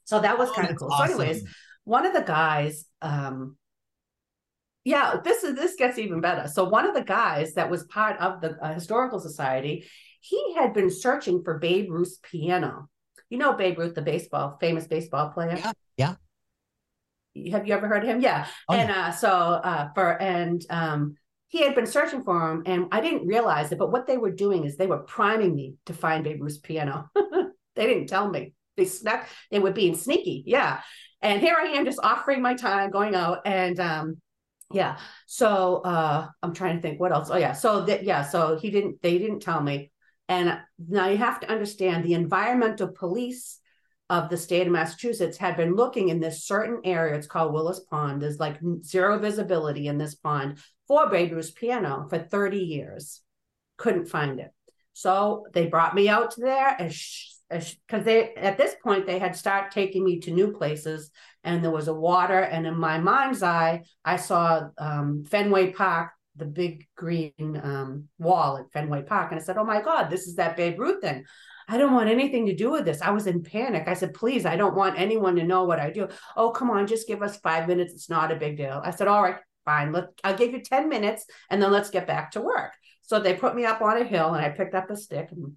So 0.06 0.20
that 0.20 0.38
was 0.38 0.50
Oh, 0.50 0.54
kind 0.54 0.70
of 0.70 0.78
cool. 0.78 0.90
awesome. 0.92 1.18
So, 1.18 1.22
anyways, 1.24 1.44
one 1.86 2.06
of 2.06 2.14
the 2.14 2.22
guys, 2.22 2.86
um, 3.02 3.58
yeah, 4.84 5.18
this 5.24 5.44
is 5.44 5.56
this 5.56 5.76
gets 5.76 5.98
even 5.98 6.22
better. 6.22 6.48
So 6.48 6.64
one 6.66 6.86
of 6.88 6.94
the 6.96 7.04
guys 7.04 7.54
that 7.56 7.70
was 7.70 7.84
part 7.86 8.20
of 8.20 8.42
the 8.42 8.58
uh, 8.64 8.74
historical 8.74 9.20
society, 9.20 9.86
he 10.22 10.56
had 10.56 10.74
been 10.74 10.90
searching 10.90 11.44
for 11.44 11.60
Babe 11.60 11.92
Ruth's 11.92 12.20
piano. 12.24 12.90
You 13.30 13.38
know 13.38 13.54
Babe 13.54 13.78
Ruth, 13.78 13.96
the 13.96 14.02
baseball, 14.02 14.58
famous 14.60 14.88
baseball 14.88 15.30
player. 15.30 15.58
Yeah, 15.58 16.16
yeah. 17.36 17.52
Have 17.52 17.68
you 17.68 17.74
ever 17.74 17.88
heard 17.88 18.04
of 18.04 18.10
him? 18.10 18.22
Yeah. 18.22 18.48
Oh, 18.68 18.74
and 18.74 18.92
uh, 18.92 19.12
so 19.12 19.30
uh, 19.30 19.90
for 19.94 20.22
and 20.22 20.66
um, 20.70 21.16
he 21.50 21.64
had 21.64 21.76
been 21.76 21.88
searching 21.88 22.24
for 22.24 22.52
him, 22.52 22.64
and 22.66 22.88
I 22.92 23.02
didn't 23.02 23.28
realize 23.28 23.72
it. 23.72 23.80
But 23.80 23.92
what 23.92 24.08
they 24.08 24.18
were 24.18 24.32
doing 24.32 24.66
is 24.66 24.78
they 24.78 24.88
were 24.88 25.00
priming 25.00 25.56
me 25.56 25.76
to 25.88 25.94
find 25.94 26.24
Babe 26.24 26.42
Ruth's 26.42 26.58
piano. 26.58 27.10
they 27.76 27.88
didn't 27.88 28.08
tell 28.08 28.30
me. 28.30 28.54
They 28.78 28.86
snuck. 28.86 29.28
They 29.52 29.60
were 29.60 29.72
being 29.72 29.96
sneaky. 29.96 30.44
Yeah. 30.46 30.82
And 31.22 31.42
here 31.42 31.56
I 31.60 31.66
am, 31.70 31.86
just 31.86 32.00
offering 32.02 32.42
my 32.42 32.54
time, 32.54 32.92
going 32.92 33.14
out, 33.14 33.40
and 33.46 33.80
um, 33.80 34.18
yeah. 34.72 34.98
So 35.26 35.82
uh, 35.84 36.28
I'm 36.42 36.54
trying 36.54 36.78
to 36.78 36.82
think 36.82 37.00
what 37.00 37.12
else. 37.12 37.30
Oh 37.30 37.38
yeah. 37.38 37.54
So 37.54 37.82
that 37.86 38.04
yeah. 38.04 38.24
So 38.24 38.58
he 38.58 38.70
didn't. 38.70 39.02
They 39.02 39.18
didn't 39.18 39.42
tell 39.42 39.62
me. 39.62 39.92
And 40.30 40.60
now 40.78 41.08
you 41.08 41.18
have 41.18 41.40
to 41.40 41.52
understand 41.52 42.06
the 42.06 42.14
environmental 42.14 42.88
police 42.88 43.60
of 44.12 44.30
the 44.30 44.38
state 44.38 44.68
of 44.68 44.74
Massachusetts 44.74 45.38
had 45.38 45.58
been 45.58 45.76
looking 45.76 46.10
in 46.10 46.20
this 46.20 46.46
certain 46.46 46.82
area. 46.84 47.16
It's 47.16 47.28
called 47.28 47.52
Willis 47.52 47.82
Pond. 47.82 48.22
There's 48.22 48.40
like 48.40 48.60
zero 48.84 49.18
visibility 49.20 49.88
in 49.88 49.98
this 49.98 50.16
pond 50.16 50.60
for 50.88 51.10
Babe 51.10 51.34
Ruth's 51.34 51.52
piano 51.52 52.06
for 52.10 52.20
30 52.20 52.58
years. 52.58 53.22
Couldn't 53.78 54.06
find 54.06 54.40
it. 54.40 54.52
So 54.94 55.46
they 55.54 55.66
brought 55.66 55.96
me 55.96 56.08
out 56.10 56.32
to 56.32 56.42
there 56.42 56.76
and 56.80 56.94
because 57.50 58.06
they 58.06 58.36
at 58.36 58.60
this 58.60 58.76
point 58.84 59.08
they 59.08 59.18
had 59.18 59.36
started 59.36 59.72
taking 59.72 60.04
me 60.04 60.20
to 60.20 60.32
new 60.32 60.52
places 60.52 61.10
and 61.44 61.64
there 61.64 61.72
was 61.72 61.88
a 61.88 61.94
water 61.94 62.40
and 62.40 62.68
in 62.68 62.78
my 62.78 63.00
mind's 63.00 63.42
eye 63.42 63.82
I 64.06 64.18
saw 64.18 64.68
um, 64.78 65.24
Fenway 65.26 65.72
Park 65.72 66.12
the 66.40 66.46
big 66.46 66.88
green 66.96 67.60
um, 67.64 68.08
wall 68.18 68.58
at 68.58 68.72
Fenway 68.72 69.04
Park 69.04 69.32
and 69.32 69.40
I 69.40 69.44
said 69.44 69.58
oh 69.58 69.66
my 69.66 69.82
god 69.82 70.10
this 70.10 70.28
is 70.28 70.36
that 70.36 70.58
Babe 70.58 70.80
Ruth 70.80 71.02
thing 71.02 71.26
I 71.72 71.78
don't 71.78 71.94
want 71.94 72.10
anything 72.10 72.48
to 72.48 72.56
do 72.56 72.72
with 72.72 72.84
this. 72.84 73.00
I 73.00 73.12
was 73.12 73.28
in 73.28 73.44
panic. 73.44 73.84
I 73.88 73.94
said, 73.94 74.16
please, 74.16 74.44
I 74.44 74.56
don't 74.56 74.76
want 74.76 75.00
anyone 75.00 75.36
to 75.36 75.44
know 75.44 75.66
what 75.66 75.80
I 75.80 75.92
do. 75.92 76.08
Oh, 76.36 76.50
come 76.50 76.72
on, 76.72 76.88
just 76.88 77.08
give 77.08 77.22
us 77.22 77.38
five 77.38 77.68
minutes. 77.68 77.94
It's 77.94 78.10
not 78.10 78.32
a 78.32 78.38
big 78.38 78.58
deal. 78.58 78.82
I 78.84 78.90
said, 78.90 79.08
all 79.08 79.22
right, 79.22 79.36
fine. 79.66 79.92
Let, 79.92 80.06
I'll 80.24 80.36
give 80.36 80.52
you 80.52 80.62
10 80.62 80.90
minutes 80.90 81.26
and 81.52 81.62
then 81.62 81.72
let's 81.72 81.92
get 81.92 82.08
back 82.08 82.32
to 82.32 82.42
work. 82.42 82.74
So 83.04 83.20
they 83.20 83.36
put 83.36 83.56
me 83.56 83.66
up 83.66 83.82
on 83.82 84.02
a 84.02 84.04
hill 84.04 84.34
and 84.34 84.44
I 84.44 84.50
picked 84.50 84.74
up 84.74 84.90
a 84.90 84.98
stick. 84.98 85.30
And, 85.32 85.54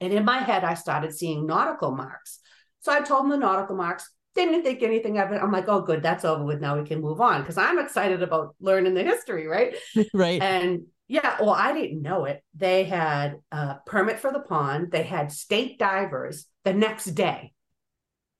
and 0.00 0.12
in 0.12 0.24
my 0.24 0.38
head, 0.38 0.64
I 0.64 0.74
started 0.74 1.16
seeing 1.16 1.46
nautical 1.46 1.92
marks. 1.92 2.40
So 2.80 2.90
I 2.90 3.00
told 3.00 3.22
them 3.22 3.30
the 3.30 3.36
nautical 3.36 3.76
marks. 3.76 4.10
Didn't 4.34 4.62
think 4.62 4.82
anything 4.82 5.18
of 5.18 5.32
it. 5.32 5.42
I'm 5.42 5.50
like, 5.50 5.68
oh, 5.68 5.80
good, 5.80 6.02
that's 6.02 6.24
over 6.24 6.44
with. 6.44 6.60
Now 6.60 6.78
we 6.78 6.86
can 6.86 7.00
move 7.00 7.20
on 7.20 7.40
because 7.42 7.58
I'm 7.58 7.78
excited 7.78 8.22
about 8.22 8.54
learning 8.60 8.94
the 8.94 9.02
history, 9.02 9.46
right? 9.46 9.76
right. 10.14 10.40
And 10.40 10.82
yeah, 11.08 11.36
well, 11.40 11.50
I 11.50 11.72
didn't 11.72 12.02
know 12.02 12.26
it. 12.26 12.44
They 12.54 12.84
had 12.84 13.36
a 13.50 13.76
permit 13.86 14.20
for 14.20 14.32
the 14.32 14.40
pond. 14.40 14.92
They 14.92 15.02
had 15.02 15.32
state 15.32 15.78
divers 15.78 16.46
the 16.64 16.74
next 16.74 17.06
day. 17.06 17.52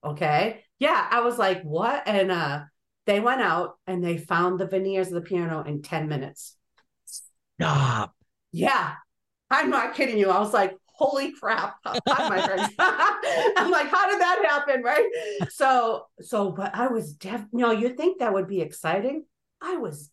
Okay. 0.04 0.64
Yeah, 0.78 1.08
I 1.10 1.20
was 1.20 1.38
like, 1.38 1.62
what? 1.62 2.06
And 2.06 2.30
uh 2.30 2.60
they 3.06 3.20
went 3.20 3.40
out 3.40 3.78
and 3.86 4.04
they 4.04 4.18
found 4.18 4.60
the 4.60 4.66
veneers 4.66 5.08
of 5.08 5.14
the 5.14 5.22
piano 5.22 5.62
in 5.62 5.80
10 5.80 6.08
minutes. 6.08 6.54
Stop. 7.06 8.14
Yeah. 8.52 8.94
I'm 9.50 9.70
not 9.70 9.94
kidding 9.94 10.18
you. 10.18 10.28
I 10.28 10.38
was 10.38 10.52
like, 10.52 10.76
holy 10.98 11.32
crap. 11.32 11.76
Hi, 11.86 12.28
my 12.28 12.44
friend. 12.44 12.72
I'm 13.56 13.70
like, 13.70 13.88
how 13.88 14.10
did 14.10 14.20
that 14.20 14.44
happen? 14.48 14.82
Right. 14.82 15.08
So, 15.48 16.06
so, 16.20 16.50
but 16.50 16.74
I 16.74 16.88
was 16.88 17.14
def 17.14 17.44
you 17.52 17.60
know, 17.60 17.70
you 17.70 17.90
think 17.90 18.18
that 18.18 18.32
would 18.32 18.48
be 18.48 18.60
exciting. 18.60 19.24
I 19.60 19.76
was 19.76 20.10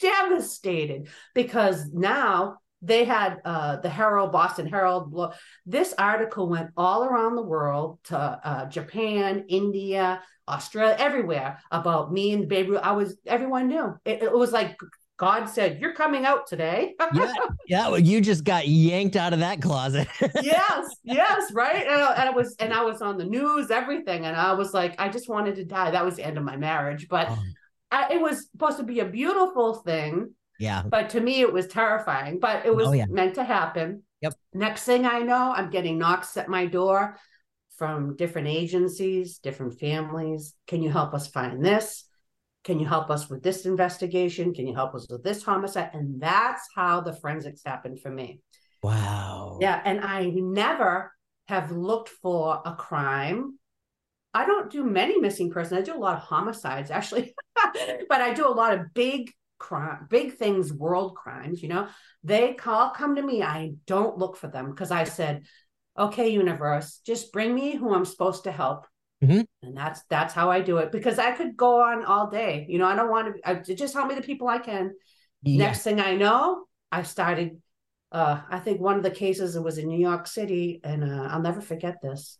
devastated 0.00 1.08
because 1.34 1.86
now 1.92 2.58
they 2.80 3.04
had 3.04 3.38
uh, 3.44 3.76
the 3.76 3.88
Herald, 3.88 4.30
Boston 4.30 4.66
Herald. 4.66 5.34
This 5.66 5.94
article 5.98 6.48
went 6.48 6.70
all 6.76 7.04
around 7.04 7.34
the 7.34 7.42
world 7.42 7.98
to 8.04 8.16
uh, 8.16 8.66
Japan, 8.66 9.46
India, 9.48 10.22
Australia, 10.46 10.96
everywhere 10.98 11.58
about 11.70 12.12
me 12.12 12.32
and 12.32 12.48
Babe 12.48 12.70
Ruth. 12.70 12.80
I 12.82 12.92
was, 12.92 13.16
everyone 13.26 13.68
knew. 13.68 13.94
It, 14.04 14.22
it 14.22 14.32
was 14.32 14.52
like 14.52 14.76
God 15.18 15.46
said, 15.46 15.80
"You're 15.80 15.94
coming 15.94 16.24
out 16.24 16.46
today." 16.46 16.94
yeah, 17.14 17.32
yeah. 17.66 17.88
Well, 17.88 17.98
you 17.98 18.20
just 18.20 18.44
got 18.44 18.66
yanked 18.68 19.16
out 19.16 19.32
of 19.32 19.40
that 19.40 19.60
closet. 19.60 20.08
yes, 20.42 20.86
yes, 21.02 21.52
right. 21.52 21.86
And 21.86 22.00
I, 22.00 22.12
and 22.14 22.28
I 22.28 22.32
was, 22.32 22.56
and 22.58 22.72
I 22.72 22.82
was 22.82 23.02
on 23.02 23.18
the 23.18 23.24
news, 23.24 23.70
everything, 23.70 24.24
and 24.24 24.36
I 24.36 24.54
was 24.54 24.72
like, 24.72 24.94
I 24.98 25.08
just 25.08 25.28
wanted 25.28 25.56
to 25.56 25.64
die. 25.64 25.90
That 25.90 26.04
was 26.04 26.16
the 26.16 26.24
end 26.24 26.38
of 26.38 26.44
my 26.44 26.56
marriage, 26.56 27.08
but. 27.08 27.28
Oh. 27.30 27.38
I, 27.90 28.12
it 28.12 28.20
was 28.20 28.50
supposed 28.50 28.76
to 28.76 28.82
be 28.82 29.00
a 29.00 29.06
beautiful 29.06 29.72
thing, 29.72 30.34
yeah. 30.58 30.82
but 30.82 31.08
to 31.08 31.20
me 31.22 31.40
it 31.40 31.50
was 31.50 31.66
terrifying. 31.68 32.38
But 32.38 32.66
it 32.66 32.76
was 32.76 32.88
Oh, 32.88 32.92
yeah. 32.92 33.06
meant 33.08 33.36
to 33.36 33.44
happen. 33.44 34.02
Yep. 34.20 34.34
Next 34.52 34.84
thing 34.84 35.06
I 35.06 35.20
know, 35.20 35.54
I'm 35.56 35.70
getting 35.70 35.96
knocks 35.96 36.36
at 36.36 36.50
my 36.50 36.66
door 36.66 37.16
from 37.78 38.14
different 38.16 38.48
agencies, 38.48 39.38
different 39.38 39.78
families. 39.80 40.54
Can 40.66 40.82
you 40.82 40.90
help 40.90 41.14
us 41.14 41.28
find 41.28 41.64
this? 41.64 42.04
Can 42.68 42.78
you 42.78 42.86
help 42.86 43.08
us 43.08 43.30
with 43.30 43.42
this 43.42 43.64
investigation? 43.64 44.52
Can 44.52 44.66
you 44.66 44.74
help 44.74 44.94
us 44.94 45.08
with 45.08 45.24
this 45.24 45.42
homicide? 45.42 45.88
And 45.94 46.20
that's 46.20 46.68
how 46.76 47.00
the 47.00 47.14
forensics 47.14 47.62
happened 47.64 47.98
for 48.02 48.10
me. 48.10 48.42
Wow. 48.82 49.56
Yeah. 49.58 49.80
And 49.82 50.02
I 50.02 50.26
never 50.34 51.10
have 51.46 51.70
looked 51.70 52.10
for 52.10 52.60
a 52.66 52.74
crime. 52.74 53.58
I 54.34 54.44
don't 54.44 54.70
do 54.70 54.84
many 54.84 55.18
missing 55.18 55.50
persons. 55.50 55.80
I 55.80 55.82
do 55.82 55.96
a 55.96 55.98
lot 55.98 56.18
of 56.18 56.22
homicides, 56.24 56.90
actually, 56.98 57.34
but 58.06 58.20
I 58.20 58.34
do 58.34 58.46
a 58.46 58.52
lot 58.52 58.74
of 58.74 58.92
big 58.92 59.32
crime, 59.56 60.06
big 60.10 60.34
things, 60.34 60.70
world 60.70 61.16
crimes. 61.16 61.62
You 61.62 61.70
know, 61.70 61.88
they 62.22 62.52
call, 62.52 62.90
come 62.90 63.16
to 63.16 63.22
me. 63.22 63.42
I 63.42 63.72
don't 63.86 64.18
look 64.18 64.36
for 64.36 64.48
them 64.48 64.68
because 64.68 64.90
I 64.90 65.04
said, 65.04 65.46
"Okay, 65.98 66.28
universe, 66.28 67.00
just 67.06 67.32
bring 67.32 67.54
me 67.54 67.76
who 67.76 67.94
I'm 67.94 68.04
supposed 68.04 68.44
to 68.44 68.52
help." 68.52 68.86
Mhm. 69.22 69.46
And 69.62 69.76
that's 69.76 70.02
that's 70.04 70.32
how 70.32 70.50
I 70.50 70.60
do 70.60 70.78
it 70.78 70.92
because 70.92 71.18
I 71.18 71.32
could 71.32 71.56
go 71.56 71.82
on 71.82 72.04
all 72.04 72.30
day. 72.30 72.66
You 72.68 72.78
know, 72.78 72.86
I 72.86 72.94
don't 72.94 73.10
want 73.10 73.36
to. 73.36 73.48
I, 73.48 73.54
just 73.54 73.94
help 73.94 74.08
me 74.08 74.14
the 74.14 74.22
people 74.22 74.48
I 74.48 74.58
can. 74.58 74.94
Yeah. 75.42 75.66
Next 75.66 75.82
thing 75.82 76.00
I 76.00 76.14
know, 76.14 76.66
I 76.92 77.02
started. 77.02 77.60
Uh, 78.10 78.40
I 78.48 78.58
think 78.60 78.80
one 78.80 78.96
of 78.96 79.02
the 79.02 79.10
cases 79.10 79.56
it 79.56 79.62
was 79.62 79.76
in 79.78 79.88
New 79.88 79.98
York 79.98 80.26
City, 80.26 80.80
and 80.84 81.04
uh, 81.04 81.28
I'll 81.30 81.42
never 81.42 81.60
forget 81.60 82.00
this. 82.00 82.38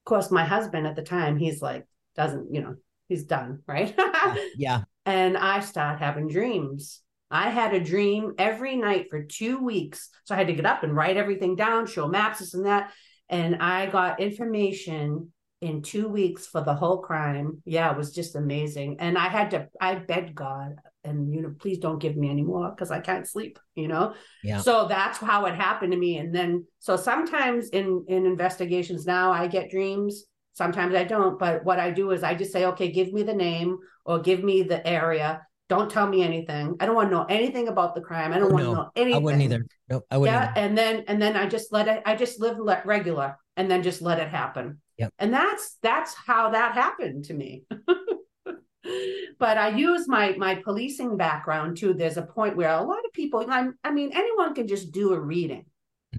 Of 0.00 0.04
course, 0.08 0.30
my 0.30 0.44
husband 0.44 0.86
at 0.86 0.96
the 0.96 1.02
time, 1.02 1.36
he's 1.38 1.62
like, 1.62 1.86
doesn't, 2.16 2.52
you 2.52 2.60
know, 2.60 2.76
he's 3.08 3.24
done, 3.24 3.62
right? 3.66 3.94
Yeah. 4.56 4.82
and 5.06 5.36
I 5.36 5.60
start 5.60 5.98
having 6.00 6.28
dreams. 6.28 7.00
I 7.30 7.50
had 7.50 7.72
a 7.72 7.80
dream 7.80 8.34
every 8.36 8.76
night 8.76 9.06
for 9.08 9.22
two 9.22 9.58
weeks. 9.58 10.10
So 10.24 10.34
I 10.34 10.38
had 10.38 10.48
to 10.48 10.52
get 10.52 10.66
up 10.66 10.82
and 10.82 10.94
write 10.94 11.16
everything 11.16 11.56
down, 11.56 11.86
show 11.86 12.08
maps, 12.08 12.40
this 12.40 12.52
and 12.54 12.66
that. 12.66 12.92
And 13.28 13.56
I 13.56 13.86
got 13.86 14.20
information 14.20 15.32
in 15.60 15.80
two 15.80 16.08
weeks 16.08 16.46
for 16.46 16.60
the 16.60 16.74
whole 16.74 16.98
crime. 16.98 17.62
Yeah, 17.64 17.90
it 17.92 17.96
was 17.96 18.12
just 18.12 18.34
amazing. 18.34 18.96
And 18.98 19.16
I 19.16 19.28
had 19.28 19.50
to, 19.52 19.68
I 19.80 19.94
begged 19.94 20.34
God, 20.34 20.74
and 21.04 21.32
you 21.32 21.40
know, 21.40 21.54
please 21.58 21.78
don't 21.78 22.00
give 22.00 22.16
me 22.16 22.30
any 22.30 22.42
more 22.42 22.70
because 22.70 22.90
I 22.90 23.00
can't 23.00 23.28
sleep, 23.28 23.58
you 23.74 23.88
know? 23.88 24.14
Yeah. 24.42 24.58
So 24.60 24.86
that's 24.88 25.18
how 25.18 25.46
it 25.46 25.54
happened 25.54 25.92
to 25.92 25.98
me. 25.98 26.18
And 26.18 26.34
then 26.34 26.66
so 26.78 26.96
sometimes 26.96 27.70
in 27.70 28.04
in 28.08 28.26
investigations 28.26 29.06
now 29.06 29.32
I 29.32 29.46
get 29.46 29.70
dreams. 29.70 30.24
Sometimes 30.54 30.94
I 30.94 31.04
don't. 31.04 31.38
But 31.38 31.64
what 31.64 31.78
I 31.78 31.90
do 31.90 32.10
is 32.10 32.22
I 32.22 32.34
just 32.34 32.52
say, 32.52 32.66
okay, 32.66 32.90
give 32.90 33.12
me 33.12 33.22
the 33.22 33.34
name 33.34 33.78
or 34.04 34.20
give 34.20 34.44
me 34.44 34.62
the 34.62 34.86
area. 34.86 35.42
Don't 35.68 35.90
tell 35.90 36.06
me 36.06 36.22
anything. 36.22 36.76
I 36.80 36.86
don't 36.86 36.94
want 36.94 37.10
to 37.10 37.16
know 37.16 37.24
anything 37.24 37.68
about 37.68 37.94
the 37.94 38.00
crime. 38.00 38.32
I 38.32 38.38
don't 38.38 38.52
want 38.52 38.64
no. 38.64 38.70
to 38.70 38.76
know 38.76 38.90
anything. 38.94 39.22
I 39.22 39.24
wouldn't 39.24 39.42
either. 39.42 39.66
No, 39.88 40.02
I 40.10 40.18
wouldn't. 40.18 40.34
Yeah, 40.34 40.50
either. 40.50 40.60
and 40.60 40.78
then 40.78 41.04
and 41.08 41.22
then 41.22 41.36
I 41.36 41.46
just 41.46 41.72
let 41.72 41.88
it. 41.88 42.02
I 42.04 42.14
just 42.14 42.40
live 42.40 42.58
le- 42.58 42.82
regular, 42.84 43.38
and 43.56 43.70
then 43.70 43.82
just 43.82 44.02
let 44.02 44.18
it 44.18 44.28
happen. 44.28 44.80
Yep. 44.98 45.14
And 45.18 45.32
that's 45.32 45.78
that's 45.82 46.14
how 46.14 46.50
that 46.50 46.74
happened 46.74 47.24
to 47.26 47.34
me. 47.34 47.64
but 49.38 49.58
I 49.58 49.68
use 49.68 50.08
my 50.08 50.34
my 50.36 50.56
policing 50.56 51.16
background 51.16 51.76
too. 51.76 51.94
There's 51.94 52.16
a 52.16 52.22
point 52.22 52.56
where 52.56 52.68
a 52.68 52.82
lot 52.82 53.04
of 53.04 53.12
people. 53.12 53.44
I, 53.48 53.68
I 53.82 53.92
mean, 53.92 54.10
anyone 54.12 54.54
can 54.54 54.68
just 54.68 54.92
do 54.92 55.14
a 55.14 55.20
reading. 55.20 55.66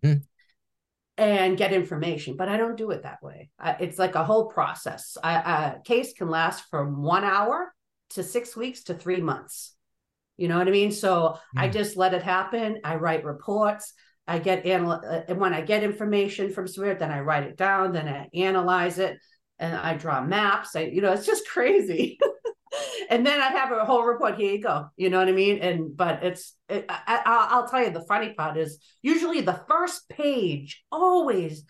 Mhm. 0.03 0.23
And 1.15 1.57
get 1.57 1.73
information, 1.73 2.37
but 2.37 2.49
I 2.49 2.57
don't 2.57 2.75
do 2.75 2.89
it 2.89 3.03
that 3.03 3.21
way. 3.21 3.51
I, 3.59 3.73
it's 3.73 3.99
like 3.99 4.15
a 4.15 4.23
whole 4.23 4.47
process. 4.47 5.15
I, 5.23 5.75
a 5.75 5.81
case 5.83 6.13
can 6.13 6.27
last 6.27 6.63
from 6.71 7.03
one 7.03 7.23
hour 7.23 7.71
to 8.13 8.23
six 8.23 8.55
weeks 8.55 8.83
to 8.83 8.93
three 8.93 9.21
months. 9.21 9.75
You 10.37 10.47
know 10.47 10.57
what 10.57 10.67
I 10.67 10.71
mean? 10.71 10.91
So 10.91 11.37
I 11.55 11.67
Mm. 11.69 11.73
just 11.73 11.95
let 11.97 12.13
it 12.13 12.23
happen. 12.23 12.79
I 12.83 12.95
write 12.95 13.23
reports. 13.23 13.93
I 14.27 14.39
get 14.39 14.65
anal- 14.65 15.01
uh, 15.05 15.21
and 15.27 15.39
when 15.39 15.53
I 15.53 15.61
get 15.61 15.83
information 15.83 16.51
from 16.51 16.67
Spirit, 16.67 16.99
then 16.99 17.11
I 17.11 17.19
write 17.19 17.43
it 17.43 17.57
down. 17.57 17.91
Then 17.91 18.07
I 18.07 18.29
analyze 18.33 18.97
it, 18.97 19.17
and 19.59 19.75
I 19.75 19.95
draw 19.95 20.21
maps. 20.21 20.75
I, 20.75 20.81
you 20.85 21.01
know, 21.01 21.11
it's 21.11 21.25
just 21.25 21.47
crazy. 21.53 22.17
and 23.09 23.25
then 23.27 23.39
I 23.39 23.49
have 23.49 23.71
a 23.71 23.85
whole 23.85 24.03
report. 24.03 24.35
Here 24.35 24.53
you 24.53 24.61
go. 24.61 24.87
You 24.95 25.09
know 25.09 25.19
what 25.19 25.27
I 25.27 25.33
mean? 25.33 25.59
And 25.59 25.95
but 25.95 26.23
it's 26.23 26.55
it, 26.69 26.85
I, 26.89 27.21
I, 27.51 27.59
will 27.59 27.67
tell 27.67 27.83
you 27.83 27.91
the 27.91 28.05
funny 28.07 28.33
part 28.33 28.57
is 28.57 28.79
usually 29.03 29.41
the 29.41 29.61
first 29.69 30.09
page 30.09 30.83
always, 30.91 31.63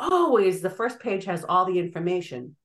always 0.00 0.62
the 0.62 0.70
first 0.70 1.00
page 1.00 1.24
has 1.26 1.44
all 1.44 1.66
the 1.66 1.78
information. 1.78 2.56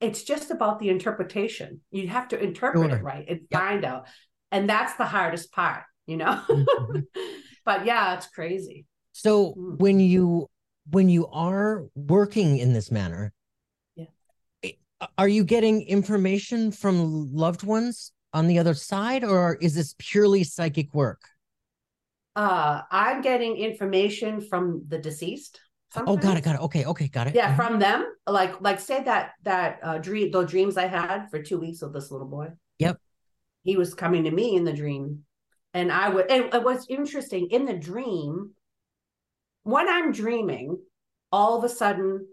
It's 0.00 0.22
just 0.22 0.50
about 0.50 0.80
the 0.80 0.88
interpretation. 0.88 1.80
You 1.90 2.08
have 2.08 2.28
to 2.28 2.42
interpret 2.42 2.90
sure. 2.90 2.98
it 2.98 3.02
right 3.02 3.26
and 3.28 3.40
yep. 3.50 3.60
find 3.60 3.84
out, 3.84 4.06
and 4.50 4.68
that's 4.68 4.94
the 4.94 5.04
hardest 5.04 5.52
part. 5.52 5.84
You 6.06 6.16
know. 6.18 6.40
Mm-hmm. 6.48 7.00
but 7.64 7.86
yeah, 7.86 8.14
it's 8.14 8.26
crazy. 8.28 8.86
So 9.12 9.54
mm. 9.54 9.78
when 9.78 10.00
you 10.00 10.48
when 10.90 11.08
you 11.08 11.26
are 11.28 11.86
working 11.94 12.58
in 12.58 12.72
this 12.72 12.90
manner, 12.90 13.32
yeah. 13.94 14.06
are 15.18 15.28
you 15.28 15.44
getting 15.44 15.82
information 15.82 16.72
from 16.72 17.32
loved 17.32 17.62
ones 17.62 18.12
on 18.32 18.46
the 18.46 18.58
other 18.58 18.74
side 18.74 19.24
or 19.24 19.56
is 19.60 19.74
this 19.74 19.94
purely 19.98 20.44
psychic 20.44 20.92
work 20.94 21.20
uh 22.36 22.82
i'm 22.90 23.20
getting 23.22 23.56
information 23.56 24.40
from 24.40 24.84
the 24.88 24.98
deceased 24.98 25.60
sometimes. 25.92 26.18
oh 26.18 26.20
got 26.20 26.36
it 26.36 26.44
got 26.44 26.54
it 26.54 26.60
okay 26.60 26.84
okay 26.84 27.08
got 27.08 27.26
it 27.26 27.34
yeah 27.34 27.48
mm-hmm. 27.48 27.56
from 27.56 27.78
them 27.78 28.06
like 28.26 28.60
like 28.60 28.80
say 28.80 29.02
that 29.02 29.32
that 29.42 29.78
uh 29.82 29.98
dream 29.98 30.30
the 30.30 30.42
dreams 30.44 30.76
i 30.76 30.86
had 30.86 31.26
for 31.30 31.42
two 31.42 31.58
weeks 31.58 31.82
with 31.82 31.92
this 31.92 32.10
little 32.10 32.28
boy 32.28 32.48
yep 32.78 32.98
he 33.62 33.76
was 33.76 33.94
coming 33.94 34.24
to 34.24 34.30
me 34.30 34.56
in 34.56 34.64
the 34.64 34.72
dream 34.72 35.20
and 35.74 35.90
i 35.92 36.08
would 36.08 36.30
and 36.30 36.54
it 36.54 36.62
was 36.62 36.86
interesting 36.88 37.48
in 37.50 37.64
the 37.64 37.76
dream 37.76 38.50
when 39.64 39.88
i'm 39.88 40.12
dreaming 40.12 40.78
all 41.32 41.56
of 41.56 41.64
a 41.64 41.68
sudden 41.68 42.26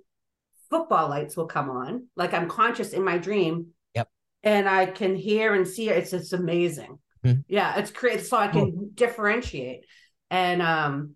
football 0.69 1.09
lights 1.09 1.37
will 1.37 1.47
come 1.47 1.69
on. 1.69 2.07
Like 2.15 2.33
I'm 2.33 2.49
conscious 2.49 2.93
in 2.93 3.03
my 3.03 3.17
dream. 3.17 3.67
Yep. 3.95 4.09
And 4.43 4.67
I 4.69 4.85
can 4.85 5.15
hear 5.15 5.53
and 5.53 5.67
see. 5.67 5.89
It's 5.89 6.13
it's 6.13 6.33
amazing. 6.33 6.99
Mm-hmm. 7.25 7.41
Yeah, 7.47 7.77
it's 7.77 7.91
great. 7.91 8.25
So 8.25 8.37
I 8.37 8.47
can 8.47 8.91
differentiate. 8.93 9.85
And 10.29 10.61
um, 10.61 11.15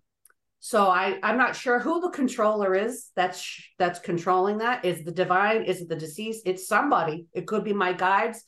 so 0.64 0.86
I 0.86 1.18
I'm 1.24 1.36
not 1.36 1.56
sure 1.56 1.80
who 1.80 2.00
the 2.00 2.10
controller 2.10 2.76
is 2.76 3.10
that's 3.16 3.60
that's 3.80 3.98
controlling 3.98 4.58
that. 4.58 4.84
Is 4.84 5.04
the 5.04 5.10
divine? 5.10 5.64
Is 5.64 5.80
it 5.80 5.88
the 5.88 5.96
deceased? 5.96 6.42
It's 6.46 6.68
somebody. 6.68 7.26
It 7.32 7.48
could 7.48 7.64
be 7.64 7.72
my 7.72 7.92
guides. 7.92 8.44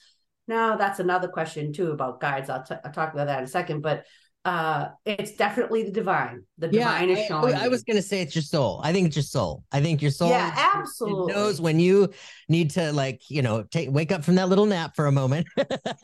Now 0.47 0.77
that's 0.77 1.01
another 1.01 1.27
question 1.27 1.73
too 1.73 1.91
about 1.91 2.21
guides. 2.21 2.49
I'll, 2.49 2.63
t- 2.63 2.77
I'll 2.85 2.93
talk 2.93 3.13
about 3.15 3.27
that 3.27 3.39
in 3.39 3.45
a 3.45 3.49
second. 3.49 3.81
But 3.83 4.05
uh 4.45 4.89
it's 5.07 5.33
definitely 5.33 5.85
the 5.85 5.91
divine 5.91 6.43
the 6.59 6.69
divine 6.69 7.09
yeah, 7.09 7.17
is 7.17 7.27
showing 7.27 7.55
I, 7.55 7.65
I 7.65 7.69
was 7.69 7.83
gonna 7.83 8.03
say 8.03 8.21
it's 8.21 8.35
your 8.35 8.43
soul 8.43 8.79
i 8.85 8.93
think 8.93 9.07
it's 9.07 9.17
your 9.17 9.23
soul 9.23 9.65
i 9.73 9.81
think 9.81 10.03
your 10.03 10.11
soul 10.11 10.29
yeah 10.29 10.71
absolutely 10.75 11.33
knows 11.33 11.63
when 11.63 11.81
you 11.81 12.11
need 12.51 12.69
to 12.73 12.93
like 12.93 13.23
you 13.31 13.41
know 13.41 13.63
take 13.63 13.91
wake 13.91 14.13
up 14.13 14.23
from 14.23 14.35
that 14.35 14.51
little 14.51 14.67
nap 14.67 14.97
for 14.97 15.07
a 15.07 15.13
moment 15.13 15.47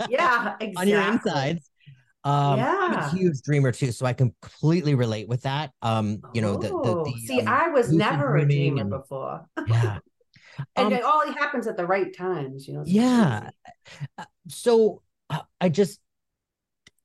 yeah 0.08 0.54
exactly. 0.58 0.72
on 0.76 0.88
your 0.88 1.02
insides 1.02 1.69
um 2.24 2.58
yeah. 2.58 2.76
i'm 2.80 2.92
a 2.92 3.10
huge 3.10 3.40
dreamer 3.42 3.72
too 3.72 3.92
so 3.92 4.04
i 4.04 4.12
completely 4.12 4.94
relate 4.94 5.28
with 5.28 5.42
that. 5.42 5.72
Um 5.82 6.20
you 6.34 6.42
know 6.42 6.56
the, 6.56 6.68
the, 6.68 6.82
the 6.82 6.90
oh, 6.96 7.14
see 7.24 7.40
um, 7.40 7.48
i 7.48 7.68
was 7.68 7.92
never 7.92 8.36
a 8.36 8.44
dreamer 8.44 8.82
and, 8.82 8.90
before. 8.90 9.46
Yeah. 9.66 9.98
And 10.76 10.88
um, 10.88 10.92
it 10.92 11.02
all 11.02 11.26
happens 11.32 11.66
at 11.66 11.78
the 11.78 11.86
right 11.86 12.14
times 12.14 12.68
you 12.68 12.74
know 12.74 12.82
yeah. 12.84 13.48
uh, 14.18 14.24
so 14.48 15.00
uh, 15.30 15.40
i 15.58 15.70
just 15.70 16.00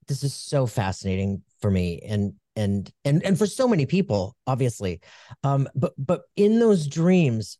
this 0.07 0.23
is 0.23 0.33
so 0.33 0.65
fascinating 0.65 1.41
for 1.61 1.71
me 1.71 2.01
and 2.05 2.33
and 2.55 2.91
and 3.05 3.23
and 3.23 3.37
for 3.37 3.45
so 3.45 3.67
many 3.67 3.85
people 3.85 4.35
obviously. 4.47 5.01
Um 5.43 5.67
but 5.75 5.93
but 5.97 6.23
in 6.35 6.59
those 6.59 6.87
dreams 6.87 7.57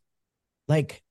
like 0.68 1.02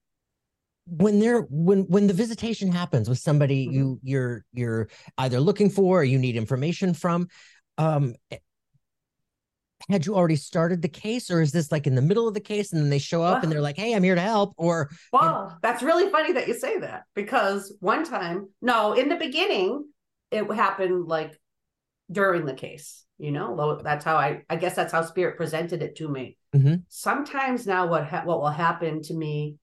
when 0.87 1.19
they're 1.19 1.41
when 1.49 1.83
when 1.83 2.07
the 2.07 2.13
visitation 2.13 2.71
happens 2.71 3.09
with 3.09 3.17
somebody 3.17 3.65
mm-hmm. 3.65 3.75
you 3.75 3.99
you're 4.03 4.45
you're 4.53 4.89
either 5.17 5.39
looking 5.39 5.69
for 5.69 6.01
or 6.01 6.03
you 6.03 6.19
need 6.19 6.35
information 6.35 6.93
from 6.93 7.27
um 7.77 8.13
had 9.89 10.05
you 10.05 10.15
already 10.15 10.35
started 10.35 10.81
the 10.81 10.87
case 10.87 11.29
or 11.29 11.41
is 11.41 11.51
this 11.51 11.71
like 11.71 11.87
in 11.87 11.95
the 11.95 12.01
middle 12.01 12.27
of 12.27 12.33
the 12.33 12.39
case 12.39 12.71
and 12.71 12.81
then 12.81 12.89
they 12.89 12.99
show 12.99 13.21
up 13.21 13.35
well, 13.35 13.43
and 13.43 13.51
they're 13.51 13.61
like 13.61 13.77
hey 13.77 13.93
i'm 13.93 14.03
here 14.03 14.15
to 14.15 14.21
help 14.21 14.53
or 14.57 14.89
well 15.11 15.57
that's 15.61 15.83
really 15.83 16.09
funny 16.11 16.33
that 16.33 16.47
you 16.47 16.53
say 16.53 16.79
that 16.79 17.03
because 17.15 17.75
one 17.79 18.03
time 18.03 18.47
no 18.61 18.93
in 18.93 19.09
the 19.09 19.15
beginning 19.15 19.85
it 20.31 20.43
happened 20.53 21.07
like 21.07 21.39
during 22.11 22.45
the 22.45 22.53
case 22.53 23.05
you 23.17 23.31
know 23.31 23.79
that's 23.83 24.05
how 24.05 24.15
i 24.15 24.41
i 24.49 24.55
guess 24.55 24.75
that's 24.75 24.91
how 24.91 25.01
spirit 25.01 25.37
presented 25.37 25.81
it 25.81 25.95
to 25.95 26.07
me 26.07 26.37
mm-hmm. 26.55 26.75
sometimes 26.87 27.65
now 27.65 27.87
what 27.87 28.05
ha- 28.05 28.23
what 28.23 28.39
will 28.39 28.49
happen 28.49 29.01
to 29.01 29.13
me 29.13 29.55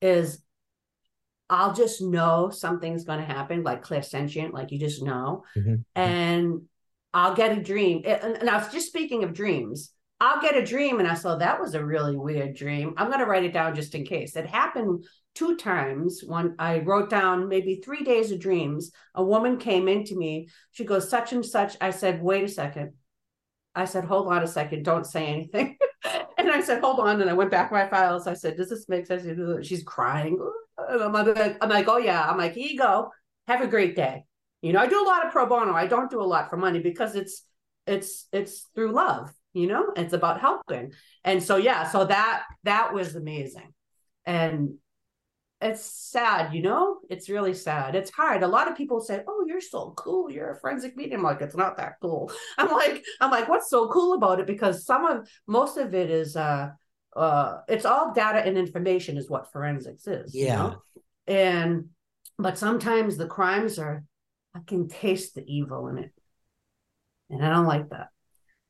is 0.00 0.42
i'll 1.50 1.74
just 1.74 2.02
know 2.02 2.50
something's 2.50 3.04
going 3.04 3.18
to 3.18 3.24
happen 3.24 3.62
like 3.62 3.84
clairsentient 3.84 4.52
like 4.52 4.72
you 4.72 4.78
just 4.78 5.02
know 5.02 5.44
mm-hmm. 5.56 5.76
and 5.94 6.62
i'll 7.14 7.34
get 7.34 7.56
a 7.56 7.62
dream 7.62 8.02
and, 8.04 8.48
i 8.48 8.56
was 8.56 8.72
just 8.72 8.88
speaking 8.88 9.24
of 9.24 9.32
dreams 9.32 9.92
I'll 10.18 10.40
get 10.40 10.56
a 10.56 10.64
dream 10.64 10.98
and 10.98 11.06
I 11.06 11.14
saw 11.14 11.36
that 11.36 11.60
was 11.60 11.74
a 11.74 11.84
really 11.84 12.16
weird 12.16 12.56
dream. 12.56 12.94
I'm 12.96 13.08
going 13.08 13.18
to 13.18 13.26
write 13.26 13.44
it 13.44 13.52
down 13.52 13.74
just 13.74 13.94
in 13.94 14.04
case. 14.06 14.34
It 14.34 14.46
happened 14.46 15.04
two 15.34 15.56
times. 15.56 16.22
One, 16.24 16.54
I 16.58 16.78
wrote 16.78 17.10
down 17.10 17.48
maybe 17.48 17.82
three 17.84 18.02
days 18.02 18.32
of 18.32 18.40
dreams. 18.40 18.92
A 19.14 19.22
woman 19.22 19.58
came 19.58 19.88
into 19.88 20.16
me. 20.16 20.48
She 20.70 20.84
goes, 20.84 21.10
such 21.10 21.34
and 21.34 21.44
such. 21.44 21.76
I 21.82 21.90
said, 21.90 22.22
wait 22.22 22.44
a 22.44 22.48
second. 22.48 22.94
I 23.74 23.84
said, 23.84 24.04
hold 24.04 24.28
on 24.28 24.42
a 24.42 24.46
second. 24.46 24.84
Don't 24.84 25.04
say 25.04 25.26
anything. 25.26 25.76
and 26.38 26.50
I 26.50 26.62
said, 26.62 26.80
hold 26.80 26.98
on. 26.98 27.20
And 27.20 27.28
I 27.28 27.34
went 27.34 27.50
back 27.50 27.70
my 27.70 27.86
files. 27.86 28.26
I 28.26 28.32
said, 28.32 28.56
does 28.56 28.70
this 28.70 28.88
make 28.88 29.04
sense? 29.04 29.66
She's 29.66 29.82
crying. 29.82 30.38
I'm 30.78 31.12
like, 31.12 31.56
I'm 31.60 31.68
like, 31.70 31.88
oh 31.88 31.98
yeah. 31.98 32.28
I'm 32.28 32.38
like, 32.38 32.54
here 32.54 32.68
you 32.68 32.78
go. 32.78 33.10
Have 33.46 33.62
a 33.62 33.66
great 33.66 33.96
day. 33.96 34.24
You 34.62 34.72
know, 34.72 34.80
I 34.80 34.86
do 34.86 35.02
a 35.02 35.06
lot 35.06 35.24
of 35.24 35.32
pro 35.32 35.46
bono. 35.46 35.72
I 35.72 35.86
don't 35.86 36.10
do 36.10 36.20
a 36.20 36.24
lot 36.24 36.50
for 36.50 36.56
money 36.56 36.80
because 36.80 37.14
it's 37.14 37.42
it's 37.86 38.26
it's 38.32 38.68
through 38.74 38.92
love 38.92 39.32
you 39.56 39.66
know? 39.66 39.90
It's 39.96 40.12
about 40.12 40.40
helping. 40.40 40.92
And 41.24 41.42
so 41.42 41.56
yeah 41.56 41.88
so 41.88 42.04
that 42.04 42.44
that 42.64 42.92
was 42.92 43.16
amazing. 43.16 43.72
And 44.26 44.74
it's 45.62 45.82
sad 45.82 46.54
you 46.54 46.62
know? 46.62 46.98
It's 47.08 47.30
really 47.30 47.54
sad. 47.54 47.94
It's 47.94 48.10
hard. 48.10 48.42
A 48.42 48.48
lot 48.48 48.68
of 48.68 48.76
people 48.76 49.00
say 49.00 49.22
oh 49.26 49.44
you're 49.48 49.62
so 49.62 49.94
cool. 49.96 50.30
You're 50.30 50.50
a 50.50 50.60
forensic 50.60 50.96
medium. 50.96 51.22
Like 51.22 51.40
it's 51.40 51.56
not 51.56 51.78
that 51.78 51.94
cool. 52.02 52.30
I'm 52.58 52.70
like 52.70 53.04
i'm 53.20 53.30
like 53.30 53.48
what's 53.48 53.70
so 53.70 53.88
cool 53.88 54.12
about 54.12 54.40
it? 54.40 54.46
Because 54.46 54.84
some 54.84 55.06
of 55.06 55.26
most 55.46 55.78
of 55.78 55.94
it 55.94 56.10
is 56.10 56.36
uh 56.36 56.70
uh 57.16 57.60
it's 57.68 57.84
all 57.84 58.12
data 58.12 58.38
and 58.38 58.58
information 58.58 59.16
is 59.16 59.30
what 59.30 59.50
forensics 59.52 60.06
is 60.06 60.34
yeah 60.34 60.44
you 60.44 60.70
know? 60.70 60.82
and 61.26 61.84
but 62.38 62.58
sometimes 62.58 63.16
the 63.16 63.26
crimes 63.26 63.78
are 63.78 64.04
i 64.54 64.60
can 64.66 64.88
taste 64.88 65.34
the 65.34 65.44
evil 65.46 65.88
in 65.88 65.98
it 65.98 66.12
and 67.30 67.44
i 67.44 67.48
don't 67.48 67.66
like 67.66 67.88
that 67.90 68.08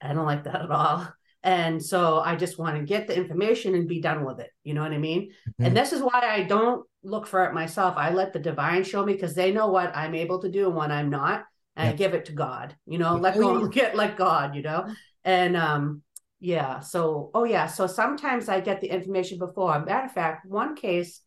I 0.01 0.13
don't 0.13 0.27
like 0.27 0.45
that 0.45 0.63
at 0.63 0.71
all. 0.71 1.09
And 1.43 1.83
so 1.83 2.21
I 2.21 2.35
just 2.35 2.59
want 2.59 2.77
to 2.77 2.83
get 2.83 3.07
the 3.07 3.17
information 3.17 3.75
and 3.75 3.89
be 3.89 4.01
done 4.01 4.25
with 4.25 4.41
it. 4.41 4.51
You 4.65 4.75
know 4.75 4.83
what 4.83 4.93
I 4.93 4.99
mean? 4.99 5.31
Mm-hmm. 5.31 5.65
And 5.65 5.77
this 5.77 5.93
is 5.93 6.03
why 6.03 6.21
I 6.23 6.43
don't 6.43 6.85
look 7.05 7.27
for 7.27 7.45
it 7.45 7.55
myself. 7.55 7.95
I 7.97 8.11
let 8.11 8.33
the 8.33 8.41
divine 8.41 8.83
show 8.83 9.05
me 9.05 9.13
because 9.13 9.35
they 9.35 9.53
know 9.53 9.69
what 9.69 9.97
I'm 9.97 10.15
able 10.15 10.41
to 10.43 10.51
do 10.51 10.67
and 10.67 10.75
what 10.75 10.91
I'm 10.91 11.09
not. 11.09 11.45
And 11.77 11.87
yep. 11.87 11.95
I 11.95 11.97
give 11.97 12.15
it 12.15 12.25
to 12.27 12.33
God, 12.33 12.75
you 12.87 12.99
know, 12.99 13.17
let 13.17 13.37
oh, 13.37 13.61
go, 13.61 13.69
get 13.69 13.95
like 13.95 14.17
God, 14.17 14.55
you 14.55 14.63
know? 14.63 14.93
And 15.25 15.57
um, 15.57 16.03
yeah. 16.41 16.81
So, 16.81 17.31
oh 17.35 17.45
yeah. 17.45 17.67
So 17.67 17.87
sometimes 17.87 18.49
I 18.49 18.61
get 18.61 18.81
the 18.81 18.89
information 18.89 19.39
before. 19.39 19.85
Matter 19.85 20.07
of 20.07 20.13
fact, 20.13 20.47
one 20.47 20.77
case, 20.77 21.21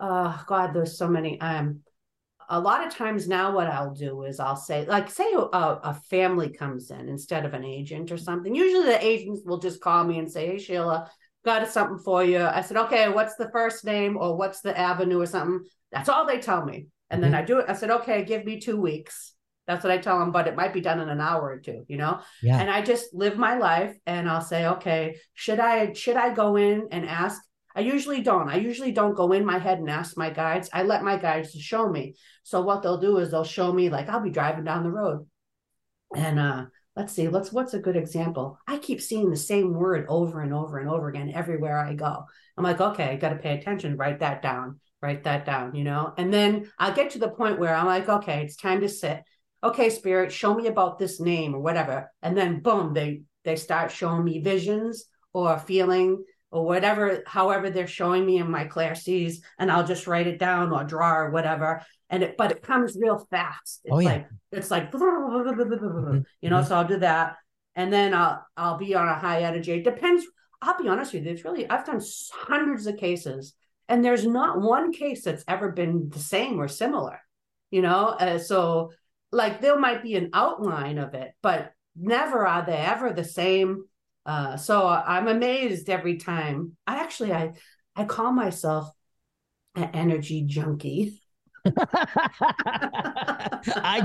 uh 0.00 0.36
God, 0.46 0.74
there's 0.74 0.98
so 0.98 1.08
many. 1.08 1.40
Um, 1.40 1.80
a 2.48 2.60
lot 2.60 2.86
of 2.86 2.94
times 2.94 3.28
now 3.28 3.54
what 3.54 3.66
i'll 3.66 3.94
do 3.94 4.24
is 4.24 4.40
i'll 4.40 4.56
say 4.56 4.84
like 4.86 5.08
say 5.08 5.32
a, 5.32 5.38
a, 5.38 6.00
family 6.10 6.50
comes 6.50 6.90
in 6.90 7.08
instead 7.08 7.46
of 7.46 7.54
an 7.54 7.64
agent 7.64 8.12
or 8.12 8.18
something 8.18 8.54
usually 8.54 8.84
the 8.84 9.04
agents 9.04 9.42
will 9.44 9.58
just 9.58 9.80
call 9.80 10.04
me 10.04 10.18
and 10.18 10.30
say 10.30 10.46
hey 10.46 10.58
sheila 10.58 11.10
got 11.44 11.66
something 11.68 11.98
for 11.98 12.22
you 12.22 12.42
i 12.42 12.60
said 12.60 12.76
okay 12.76 13.08
what's 13.08 13.36
the 13.36 13.50
first 13.52 13.84
name 13.84 14.16
or 14.16 14.36
what's 14.36 14.60
the 14.60 14.76
avenue 14.78 15.20
or 15.20 15.26
something 15.26 15.64
that's 15.90 16.08
all 16.08 16.26
they 16.26 16.38
tell 16.38 16.64
me 16.64 16.86
and 17.10 17.22
mm-hmm. 17.22 17.32
then 17.32 17.40
i 17.40 17.44
do 17.44 17.58
it 17.58 17.66
i 17.68 17.72
said 17.72 17.90
okay 17.90 18.24
give 18.24 18.44
me 18.44 18.60
two 18.60 18.78
weeks 18.78 19.31
that's 19.66 19.84
what 19.84 19.92
i 19.92 19.98
tell 19.98 20.18
them 20.18 20.32
but 20.32 20.46
it 20.46 20.56
might 20.56 20.72
be 20.72 20.80
done 20.80 21.00
in 21.00 21.08
an 21.08 21.20
hour 21.20 21.42
or 21.42 21.58
two 21.58 21.84
you 21.88 21.96
know 21.96 22.20
yeah. 22.42 22.58
and 22.58 22.70
i 22.70 22.80
just 22.82 23.14
live 23.14 23.36
my 23.36 23.56
life 23.56 23.96
and 24.06 24.28
i'll 24.28 24.40
say 24.40 24.66
okay 24.66 25.16
should 25.34 25.60
i 25.60 25.92
should 25.92 26.16
i 26.16 26.32
go 26.32 26.56
in 26.56 26.88
and 26.90 27.06
ask 27.06 27.40
I 27.74 27.80
usually 27.80 28.20
don't. 28.20 28.50
I 28.50 28.56
usually 28.56 28.92
don't 28.92 29.14
go 29.14 29.32
in 29.32 29.46
my 29.46 29.58
head 29.58 29.78
and 29.78 29.88
ask 29.88 30.16
my 30.16 30.28
guides. 30.28 30.68
I 30.74 30.82
let 30.82 31.04
my 31.04 31.16
guides 31.16 31.52
show 31.52 31.88
me. 31.88 32.16
So 32.42 32.60
what 32.60 32.82
they'll 32.82 33.00
do 33.00 33.16
is 33.16 33.30
they'll 33.30 33.44
show 33.44 33.72
me 33.72 33.88
like 33.88 34.10
I'll 34.10 34.20
be 34.20 34.28
driving 34.28 34.64
down 34.64 34.82
the 34.82 34.90
road. 34.90 35.26
And 36.14 36.38
uh 36.38 36.66
let's 36.96 37.12
see, 37.12 37.28
let's 37.28 37.52
what's 37.52 37.74
a 37.74 37.78
good 37.78 37.96
example? 37.96 38.58
I 38.66 38.78
keep 38.78 39.00
seeing 39.00 39.30
the 39.30 39.36
same 39.36 39.72
word 39.74 40.06
over 40.08 40.40
and 40.42 40.52
over 40.52 40.78
and 40.78 40.88
over 40.88 41.08
again 41.08 41.32
everywhere 41.34 41.78
I 41.78 41.94
go. 41.94 42.24
I'm 42.56 42.64
like, 42.64 42.80
okay, 42.80 43.04
I 43.04 43.16
got 43.16 43.30
to 43.30 43.36
pay 43.36 43.56
attention, 43.56 43.96
write 43.96 44.20
that 44.20 44.42
down, 44.42 44.78
write 45.00 45.24
that 45.24 45.46
down, 45.46 45.74
you 45.74 45.84
know? 45.84 46.12
And 46.18 46.32
then 46.32 46.70
I'll 46.78 46.94
get 46.94 47.10
to 47.10 47.18
the 47.18 47.30
point 47.30 47.58
where 47.58 47.74
I'm 47.74 47.86
like, 47.86 48.08
okay, 48.08 48.42
it's 48.42 48.56
time 48.56 48.82
to 48.82 48.88
sit. 48.88 49.22
Okay, 49.64 49.90
spirit, 49.90 50.32
show 50.32 50.54
me 50.54 50.66
about 50.66 50.98
this 50.98 51.20
name 51.20 51.54
or 51.54 51.60
whatever. 51.60 52.10
And 52.22 52.36
then 52.36 52.60
boom, 52.60 52.94
they 52.94 53.22
they 53.44 53.56
start 53.56 53.90
showing 53.90 54.24
me 54.24 54.40
visions 54.40 55.04
or 55.32 55.58
feeling 55.58 56.24
or 56.50 56.64
whatever, 56.66 57.22
however 57.26 57.70
they're 57.70 57.86
showing 57.86 58.26
me 58.26 58.36
in 58.38 58.50
my 58.50 58.66
clairsees, 58.66 59.36
and 59.58 59.70
I'll 59.70 59.86
just 59.86 60.06
write 60.06 60.26
it 60.26 60.38
down 60.38 60.70
or 60.70 60.84
draw 60.84 61.14
or 61.16 61.30
whatever. 61.30 61.82
And 62.10 62.22
it, 62.22 62.36
but 62.36 62.52
it 62.52 62.62
comes 62.62 62.96
real 63.00 63.26
fast. 63.30 63.80
It's 63.84 63.92
Oh, 63.92 63.98
yeah. 64.00 64.08
like 64.10 64.26
it's 64.50 64.70
like 64.70 64.92
you 64.92 64.98
Mhm. 65.00 66.24
know. 66.42 66.62
So 66.62 66.76
I'll 66.76 66.86
do 66.86 66.98
that, 66.98 67.36
and 67.74 67.92
then 67.92 68.14
I'll 68.14 68.44
I'll 68.56 68.76
be 68.78 68.94
on 68.94 69.08
a 69.08 69.14
high 69.14 69.42
energy. 69.42 69.72
It 69.72 69.84
depends. 69.84 70.24
I'll 70.60 70.80
be 70.80 70.88
honest 70.88 71.14
with 71.14 71.24
you. 71.24 71.30
It's 71.32 71.44
really 71.44 71.68
I've 71.68 71.86
done 71.86 72.00
hundreds 72.32 72.86
of 72.86 72.96
cases, 72.98 73.54
and 73.88 74.04
there's 74.04 74.26
not 74.26 74.60
one 74.60 74.92
case 74.92 75.24
that's 75.24 75.44
ever 75.48 75.72
been 75.72 76.10
the 76.10 76.18
same 76.18 76.60
or 76.60 76.68
similar. 76.68 77.18
You 77.70 77.80
know, 77.80 78.08
uh, 78.08 78.38
so 78.38 78.92
like 79.32 79.60
there 79.60 79.78
might 79.78 80.02
be 80.02 80.14
an 80.14 80.30
outline 80.32 80.98
of 80.98 81.14
it, 81.14 81.32
but 81.42 81.72
never 81.96 82.46
are 82.46 82.64
they 82.64 82.76
ever 82.76 83.12
the 83.12 83.24
same. 83.24 83.84
Uh, 84.24 84.56
so 84.56 84.86
I'm 84.86 85.28
amazed 85.28 85.90
every 85.90 86.18
time. 86.18 86.76
I 86.86 87.00
actually 87.00 87.32
I 87.32 87.54
I 87.96 88.04
call 88.04 88.32
myself 88.32 88.90
an 89.74 89.90
energy 89.94 90.44
junkie. 90.46 91.20
I 91.64 91.68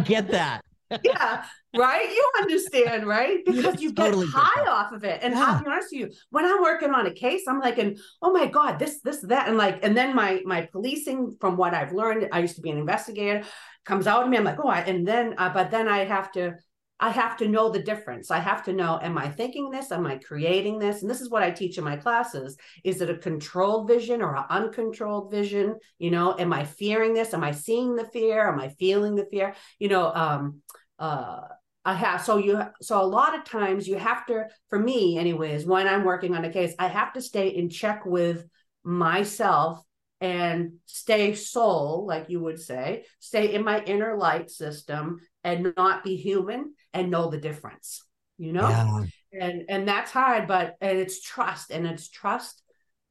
get 0.05 0.32
that. 0.32 0.61
Yeah, 1.03 1.43
right. 1.73 2.09
You 2.09 2.31
understand, 2.39 3.07
right? 3.07 3.39
Because 3.45 3.81
you 3.81 3.93
get 3.93 4.05
Totally 4.05 4.27
get 4.31 4.33
high 4.35 4.63
that. 4.63 4.71
off 4.71 4.91
of 4.93 5.03
it. 5.03 5.19
And 5.21 5.33
Yeah. 5.33 5.43
I'll 5.45 5.63
be 5.63 5.69
honest 5.69 5.89
with 5.91 5.99
you, 6.01 6.11
when 6.29 6.45
I'm 6.45 6.61
working 6.61 6.91
on 6.91 7.05
a 7.07 7.11
case, 7.11 7.43
I'm 7.47 7.59
like, 7.59 7.77
and 7.77 7.97
oh 8.21 8.31
my 8.31 8.47
god, 8.47 8.79
this, 8.79 9.01
this, 9.01 9.21
that, 9.23 9.47
and 9.49 9.57
like, 9.57 9.83
and 9.83 9.95
then 9.95 10.15
my 10.15 10.41
my 10.45 10.61
policing 10.71 11.38
from 11.41 11.57
what 11.57 11.73
I've 11.73 11.91
learned, 11.93 12.29
I 12.31 12.39
used 12.39 12.55
to 12.55 12.61
be 12.61 12.69
an 12.69 12.77
investigator, 12.77 13.43
comes 13.85 14.07
out 14.07 14.23
of 14.23 14.29
me. 14.29 14.38
I'm 14.38 14.43
like, 14.43 14.59
oh, 14.63 14.69
I, 14.69 14.81
and 14.81 15.07
then, 15.07 15.35
uh, 15.38 15.49
but 15.53 15.71
then 15.71 15.88
I 15.88 16.05
have 16.05 16.31
to. 16.33 16.55
I 16.99 17.11
have 17.11 17.37
to 17.37 17.47
know 17.47 17.69
the 17.69 17.81
difference. 17.81 18.31
I 18.31 18.39
have 18.39 18.63
to 18.63 18.73
know, 18.73 18.99
am 19.01 19.17
I 19.17 19.29
thinking 19.29 19.69
this? 19.69 19.91
Am 19.91 20.07
I 20.07 20.17
creating 20.17 20.79
this? 20.79 21.01
And 21.01 21.09
this 21.09 21.21
is 21.21 21.29
what 21.29 21.43
I 21.43 21.51
teach 21.51 21.77
in 21.77 21.83
my 21.83 21.95
classes. 21.95 22.57
Is 22.83 23.01
it 23.01 23.09
a 23.09 23.17
controlled 23.17 23.87
vision 23.87 24.21
or 24.21 24.35
an 24.35 24.45
uncontrolled 24.49 25.29
vision? 25.29 25.75
You 25.99 26.11
know, 26.11 26.35
am 26.37 26.53
I 26.53 26.65
fearing 26.65 27.13
this? 27.13 27.33
Am 27.33 27.43
I 27.43 27.51
seeing 27.51 27.95
the 27.95 28.05
fear? 28.05 28.47
Am 28.47 28.59
I 28.59 28.69
feeling 28.69 29.15
the 29.15 29.25
fear? 29.25 29.53
You 29.77 29.89
know, 29.89 30.11
um, 30.11 30.61
uh, 30.97 31.41
I 31.85 31.93
have 31.93 32.21
so 32.21 32.37
you 32.37 32.61
so 32.81 33.01
a 33.01 33.05
lot 33.05 33.37
of 33.37 33.45
times 33.45 33.87
you 33.87 33.97
have 33.97 34.25
to, 34.25 34.47
for 34.69 34.77
me, 34.77 35.17
anyways, 35.17 35.65
when 35.65 35.87
I'm 35.87 36.03
working 36.03 36.35
on 36.35 36.43
a 36.43 36.51
case, 36.51 36.73
I 36.77 36.87
have 36.87 37.13
to 37.13 37.21
stay 37.21 37.49
in 37.49 37.69
check 37.69 38.05
with 38.05 38.45
myself 38.83 39.81
and 40.19 40.73
stay 40.85 41.35
soul, 41.35 42.05
like 42.07 42.29
you 42.29 42.39
would 42.39 42.59
say, 42.59 43.05
stay 43.19 43.53
in 43.53 43.63
my 43.63 43.83
inner 43.83 44.17
light 44.17 44.49
system 44.49 45.19
and 45.47 45.73
not 45.77 46.03
be 46.03 46.15
human 46.15 46.73
and 46.93 47.09
know 47.11 47.25
the 47.29 47.37
difference. 47.49 48.03
You 48.37 48.53
know? 48.53 48.69
Yeah. 48.69 49.05
and 49.45 49.57
and 49.73 49.81
that's 49.91 50.11
hard 50.11 50.47
but 50.47 50.75
and 50.79 50.97
it's 51.03 51.17
trust 51.21 51.71
and 51.75 51.83
it's 51.91 52.07
trust 52.21 52.55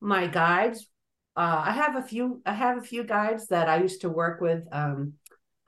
my 0.01 0.23
guides 0.41 0.79
uh 1.43 1.61
i 1.71 1.73
have 1.83 1.95
a 1.97 2.03
few 2.11 2.27
i 2.47 2.55
have 2.65 2.77
a 2.79 2.87
few 2.93 3.03
guides 3.17 3.43
that 3.49 3.67
i 3.69 3.77
used 3.87 4.01
to 4.03 4.09
work 4.23 4.41
with 4.41 4.63
um 4.81 4.99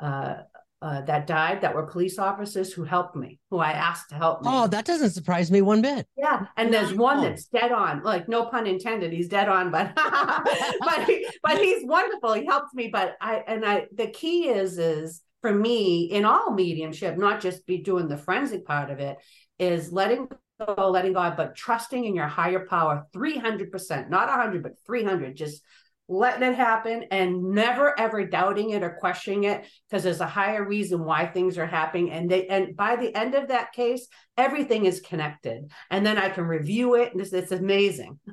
uh, 0.09 0.35
uh 0.81 1.01
that 1.11 1.27
died 1.27 1.59
that 1.63 1.75
were 1.75 1.87
police 1.95 2.19
officers 2.31 2.73
who 2.73 2.85
helped 2.95 3.15
me 3.25 3.31
who 3.51 3.59
i 3.59 3.73
asked 3.89 4.09
to 4.11 4.15
help 4.25 4.37
me 4.43 4.49
Oh, 4.51 4.67
that 4.75 4.85
doesn't 4.91 5.11
surprise 5.19 5.49
me 5.51 5.61
one 5.73 5.83
bit. 5.83 6.07
yeah, 6.17 6.39
and 6.57 6.73
there's 6.73 6.95
one 6.95 7.19
that's 7.25 7.47
dead 7.59 7.73
on. 7.85 8.03
Like 8.13 8.25
no 8.29 8.41
pun 8.53 8.67
intended, 8.75 9.13
he's 9.13 9.29
dead 9.39 9.49
on, 9.57 9.65
but 9.77 9.87
but 10.89 10.99
he, 11.09 11.27
but 11.47 11.57
he's 11.65 11.83
wonderful. 11.97 12.33
He 12.35 12.45
helped 12.47 12.73
me, 12.81 12.89
but 12.99 13.17
I 13.21 13.33
and 13.53 13.61
I 13.73 13.87
the 14.01 14.09
key 14.21 14.49
is 14.49 14.79
is 14.79 15.23
for 15.43 15.55
me 15.55 16.05
in 16.05 16.25
all 16.25 16.53
mediumship, 16.53 17.17
not 17.17 17.41
just 17.41 17.67
be 17.67 17.79
doing 17.79 18.09
the 18.09 18.17
forensic 18.17 18.67
part 18.67 18.91
of 18.91 19.01
it, 19.01 19.17
is 19.59 19.93
letting 19.93 20.29
go, 20.59 20.91
letting 20.91 21.13
God, 21.13 21.37
but 21.37 21.55
trusting 21.55 22.05
in 22.05 22.15
your 22.15 22.27
higher 22.27 22.67
power, 22.67 23.07
three 23.13 23.39
hundred 23.39 23.71
percent, 23.71 24.11
not 24.11 24.29
hundred, 24.29 24.63
but 24.63 24.73
three 24.87 25.05
hundred. 25.05 25.37
Just 25.37 25.63
letting 26.09 26.43
it 26.43 26.55
happen 26.55 27.05
and 27.11 27.51
never 27.51 27.99
ever 28.01 28.25
doubting 28.25 28.71
it 28.71 28.83
or 28.83 28.97
questioning 28.99 29.45
it 29.45 29.67
because 29.89 30.03
there's 30.03 30.23
a 30.23 30.27
higher 30.27 30.67
reason 30.67 31.05
why 31.05 31.27
things 31.27 31.59
are 31.59 31.67
happening. 31.67 32.11
And 32.11 32.31
they 32.31 32.47
and 32.47 32.75
by 32.75 32.97
the 32.97 33.15
end 33.15 33.35
of 33.35 33.49
that 33.49 33.73
case 33.73 34.09
everything 34.37 34.87
is 34.87 35.01
connected. 35.01 35.71
And 35.91 36.07
then 36.07 36.17
i 36.17 36.31
can 36.31 36.45
review 36.45 36.95
it 36.95 37.13
and 37.13 37.21
it's, 37.21 37.33
it's 37.33 37.53
amazing. 37.53 38.19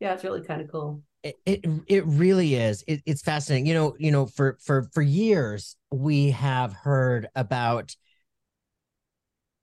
Yeah 0.00 0.12
it's 0.12 0.24
really 0.24 0.42
kind 0.42 0.60
of 0.60 0.70
cool 0.70 1.02
It, 1.24 1.36
it 1.46 1.64
it 1.88 2.06
really 2.06 2.54
is. 2.54 2.84
It, 2.86 3.00
it's 3.06 3.22
fascinating. 3.22 3.66
You 3.66 3.72
know, 3.74 3.96
you 3.98 4.12
know, 4.12 4.26
for 4.26 4.58
for 4.62 4.88
for 4.92 5.00
years 5.00 5.76
we 5.90 6.30
have 6.32 6.74
heard 6.74 7.28
about. 7.34 7.96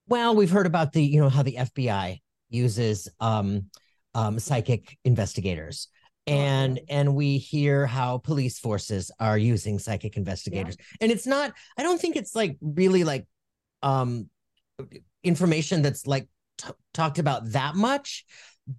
Well, 0.08 0.36
we've 0.36 0.50
heard 0.50 0.66
about 0.66 0.92
the 0.92 1.04
you 1.04 1.22
know 1.22 1.30
how 1.30 1.44
the 1.44 1.56
FBI 1.58 2.20
uses 2.50 3.08
um 3.20 3.68
um 4.16 4.40
psychic 4.40 4.98
investigators. 5.06 5.88
And 6.26 6.80
and 6.90 7.16
we 7.16 7.38
hear 7.38 7.86
how 7.86 8.18
police 8.18 8.58
forces 8.60 9.12
are 9.20 9.38
using 9.38 9.78
psychic 9.80 10.18
investigators. 10.18 10.78
And 11.00 11.12
it's 11.12 11.26
not, 11.28 11.54
I 11.78 11.84
don't 11.84 12.00
think 12.02 12.16
it's 12.16 12.36
like 12.36 12.58
really 12.62 13.04
like 13.04 13.28
um 13.84 14.30
information 15.24 15.84
that's 15.84 16.08
like 16.08 16.28
t- 16.58 16.70
talked 16.94 17.20
about 17.20 17.52
that 17.52 17.76
much. 17.76 18.26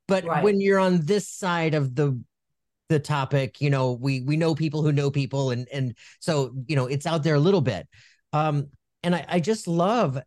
But 0.09 0.25
Right. 0.25 0.43
when 0.43 0.61
you're 0.61 0.79
on 0.79 1.05
this 1.05 1.29
side 1.29 1.75
of 1.75 1.95
the 1.95 2.21
the 2.93 3.01
topic 3.01 3.61
you 3.61 3.71
know 3.71 3.93
we 3.93 4.21
we 4.23 4.37
know 4.37 4.55
people 4.55 4.83
who 4.83 4.93
know 4.93 5.11
people 5.11 5.51
and 5.51 5.67
and 5.73 5.97
so 6.21 6.53
you 6.69 6.77
know 6.77 6.87
it's 6.87 7.07
out 7.07 7.23
there 7.23 7.35
a 7.35 7.41
little 7.41 7.61
bit. 7.63 7.89
Um 8.33 8.69
and 9.03 9.15
i 9.15 9.25
i 9.29 9.41
just 9.41 9.67
love 9.67 10.19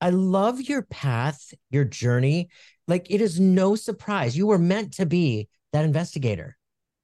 i 0.00 0.10
love 0.10 0.60
your 0.60 0.82
path 0.82 1.52
your 1.70 1.84
journey. 1.84 2.48
Like 2.88 3.06
it 3.10 3.20
is 3.20 3.38
no 3.38 3.76
surprise 3.76 4.36
you 4.36 4.46
were 4.48 4.58
meant 4.58 4.94
to 4.94 5.06
be 5.06 5.48
that 5.72 5.84
investigator 5.84 6.56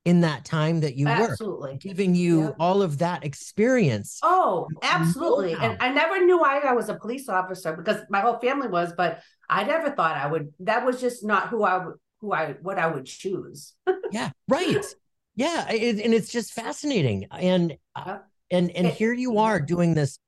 in 0.05 0.23
that 0.23 0.45
time 0.45 0.81
that 0.81 0.95
you 0.97 1.05
were 1.07 1.31
absolutely. 1.31 1.77
giving 1.77 2.15
you 2.15 2.35
Yeah. 2.43 2.51
all 2.59 2.81
of 2.83 2.99
that 2.99 3.25
experience. 3.25 4.19
Oh 4.23 4.67
absolutely. 4.83 5.53
Know-how. 5.53 5.67
and 5.73 5.83
i 5.83 5.89
never 5.93 6.25
knew 6.25 6.41
I, 6.43 6.59
I 6.71 6.73
was 6.73 6.89
a 6.89 6.95
police 6.95 7.29
officer 7.29 7.73
because 7.77 7.99
my 8.09 8.21
whole 8.21 8.39
family 8.39 8.69
was 8.69 8.93
but 8.97 9.21
i 9.51 9.65
never 9.65 9.91
thought 9.91 10.17
i 10.17 10.27
would 10.27 10.47
that 10.61 10.85
was 10.87 11.01
just 11.01 11.25
not 11.25 11.49
who 11.51 11.63
i 11.63 11.77
would 11.85 11.95
who 12.21 12.33
i 12.33 12.53
what 12.63 12.79
i 12.79 12.87
would 12.87 13.07
choose. 13.07 13.75
Yeah 14.13 14.31
right. 14.49 14.85
Yeah 15.37 15.71
it, 15.71 16.01
and 16.05 16.15
it's 16.15 16.33
just 16.33 16.53
fascinating. 16.53 17.27
And 17.31 17.77
uh, 17.95 18.03
Yeah. 18.07 18.19
and 18.51 18.71
and 18.71 18.87
It- 18.87 18.95
here 18.95 19.13
you 19.13 19.39
are 19.39 19.61
doing 19.61 19.95
this 19.95 20.19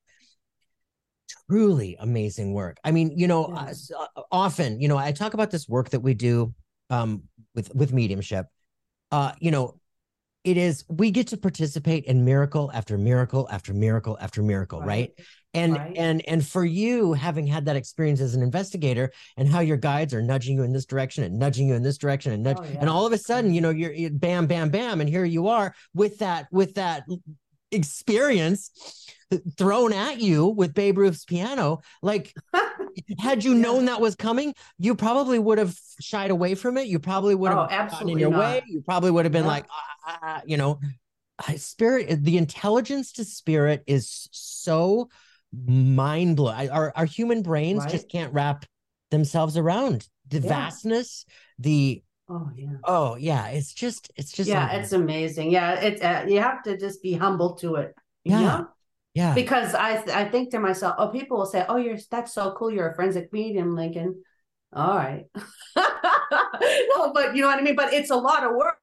truly 1.49 1.97
amazing 1.99 2.53
work. 2.55 2.79
I 2.85 2.91
mean 2.91 3.17
you 3.17 3.27
know 3.27 3.47
uh, 3.47 3.65
Yes. 3.69 3.91
uh, 3.97 4.23
often 4.31 4.81
you 4.81 4.89
know 4.89 4.97
i 4.99 5.13
talk 5.13 5.35
about 5.35 5.51
this 5.51 5.69
work 5.69 5.91
that 5.91 6.01
we 6.01 6.15
do 6.15 6.55
um 6.91 7.23
with 7.55 7.75
with 7.75 7.93
mediumship. 7.93 8.47
Uh 9.11 9.33
you 9.41 9.51
know 9.51 9.79
it 10.45 10.57
is 10.57 10.85
we 10.89 11.11
get 11.11 11.29
to 11.29 11.37
participate 11.37 12.05
in 12.05 12.25
miracle 12.25 12.71
after 12.73 12.97
miracle 12.99 13.47
after 13.51 13.75
miracle 13.75 14.17
after 14.21 14.43
miracle 14.43 14.81
right, 14.81 15.11
and 15.55 15.75
Right. 15.75 15.93
and 15.97 16.27
and 16.29 16.47
for 16.47 16.65
you 16.65 17.13
having 17.13 17.47
had 17.47 17.65
that 17.65 17.77
experience 17.77 18.21
as 18.21 18.35
an 18.35 18.43
investigator 18.43 19.11
and 19.37 19.49
how 19.49 19.61
your 19.61 19.77
guides 19.77 20.15
are 20.15 20.23
nudging 20.23 20.57
you 20.57 20.63
in 20.63 20.73
this 20.73 20.87
direction 20.87 21.25
and 21.25 21.39
nudging 21.39 21.67
you 21.69 21.75
in 21.75 21.83
this 21.83 21.99
direction 21.99 22.33
and 22.33 22.43
nudge 22.43 22.59
Oh, 22.61 22.77
and 22.81 22.89
all 22.89 23.07
of 23.07 23.13
a 23.13 23.19
sudden 23.19 23.53
you 23.53 23.61
know 23.61 23.71
you're, 23.71 23.93
you 23.93 24.11
bam 24.11 24.47
bam 24.47 24.71
bam 24.71 25.01
and 25.01 25.09
here 25.11 25.25
you 25.25 25.49
are 25.49 25.75
with 25.95 26.19
that 26.19 26.47
with 26.53 26.75
that 26.75 27.05
experience 27.73 29.07
thrown 29.57 29.93
at 29.93 30.21
you 30.21 30.47
with 30.47 30.75
Babe 30.75 30.99
Ruth's 30.99 31.25
piano 31.25 31.81
like 32.03 32.35
had 33.19 33.45
you 33.45 33.55
Yeah. 33.55 33.63
known 33.63 33.85
that 33.87 34.01
was 34.01 34.15
coming 34.17 34.55
you 34.79 34.95
probably 34.95 35.39
would 35.39 35.59
have 35.59 35.77
shied 36.01 36.31
away 36.31 36.55
from 36.55 36.77
it 36.77 36.87
you 36.87 36.99
probably 36.99 37.35
would 37.35 37.53
Oh, 37.53 37.67
have 37.69 37.91
gotten 37.91 38.09
in 38.09 38.19
your 38.19 38.31
not. 38.31 38.41
way 38.41 38.63
you 38.67 38.83
probably 38.83 39.11
would 39.11 39.25
have 39.25 39.33
been 39.33 39.45
Yeah. 39.45 39.51
like 39.51 39.67
ah, 39.71 39.83
ah, 40.07 40.19
ah, 40.23 40.43
you 40.45 40.57
know 40.57 40.81
spirit 41.57 42.23
the 42.23 42.37
intelligence 42.37 43.13
to 43.13 43.25
spirit 43.25 43.83
is 43.87 44.29
so 44.33 45.09
mind 45.53 46.37
blowing 46.37 46.71
our, 46.71 46.93
our 46.97 47.05
human 47.05 47.43
brains 47.43 47.81
Right. 47.81 47.91
just 47.91 48.09
can't 48.09 48.33
wrap 48.33 48.65
themselves 49.11 49.57
around 49.57 50.07
the 50.29 50.39
Yeah. 50.39 50.49
vastness 50.49 51.25
the 51.59 52.03
oh 52.29 52.51
yeah 52.55 52.69
oh 52.85 53.17
yeah 53.17 53.49
it's 53.49 53.75
just 53.75 54.11
it's 54.17 54.31
just 54.31 54.49
yeah 54.49 54.65
amazing. 54.67 54.81
it's 54.83 54.93
amazing 54.93 55.51
yeah 55.51 55.81
it's 55.81 56.03
uh, 56.03 56.25
you 56.29 56.41
have 56.41 56.63
to 56.63 56.77
just 56.77 57.03
be 57.03 57.13
humble 57.15 57.55
to 57.57 57.75
it 57.77 57.95
Yeah. 58.25 58.41
know? 58.41 58.69
yeah 59.15 59.35
because 59.35 59.75
I 59.75 60.03
I 60.15 60.25
think 60.31 60.51
to 60.53 60.61
myself, 60.61 60.95
oh, 60.99 61.09
people 61.09 61.39
will 61.39 61.47
say, 61.47 61.65
oh, 61.69 61.77
you're 61.77 61.99
that's 62.11 62.33
so 62.33 62.53
cool. 62.57 62.71
You're 62.71 62.91
a 62.91 62.95
forensic 62.95 63.33
medium, 63.33 63.75
Lincoln. 63.75 64.23
All 64.73 64.95
right, 64.97 65.27
no, 65.77 67.13
but 67.13 67.35
you 67.35 67.43
know 67.43 67.49
what 67.49 67.59
I 67.59 67.63
mean. 67.63 67.75
But 67.75 67.93
it's 67.93 68.11
a 68.11 68.17
lot 68.17 68.45
of 68.45 68.55
work. 68.55 68.79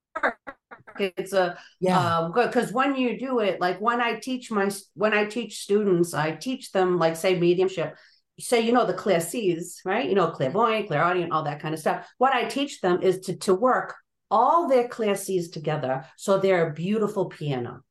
It's 0.99 1.33
a 1.33 1.57
yeah 1.79 2.17
um 2.19 2.31
because 2.31 2.71
when 2.71 2.95
you 2.95 3.19
do 3.19 3.39
it, 3.39 3.59
like 3.61 3.79
when 3.79 4.01
I 4.01 4.19
teach 4.19 4.51
my 4.51 4.69
when 4.93 5.13
I 5.13 5.25
teach 5.25 5.59
students, 5.61 6.13
I 6.13 6.31
teach 6.31 6.71
them 6.71 6.97
like 6.97 7.15
say 7.15 7.39
mediumship. 7.39 7.95
Say 8.39 8.61
you 8.61 8.71
know 8.71 8.85
the 8.85 8.93
clear 8.93 9.19
C's, 9.19 9.81
right? 9.83 10.07
You 10.07 10.15
know 10.15 10.29
clairvoyant, 10.31 10.87
clairaudient, 10.87 11.31
all 11.31 11.43
that 11.43 11.61
kind 11.61 11.73
of 11.73 11.79
stuff. 11.79 12.07
What 12.17 12.33
I 12.33 12.45
teach 12.45 12.81
them 12.81 13.01
is 13.01 13.19
to 13.21 13.35
to 13.37 13.53
work 13.53 13.95
all 14.29 14.67
their 14.67 14.87
clear 14.87 15.15
C's 15.15 15.49
together 15.49 16.05
so 16.17 16.37
they're 16.37 16.69
a 16.69 16.73
beautiful 16.73 17.25
piano 17.25 17.83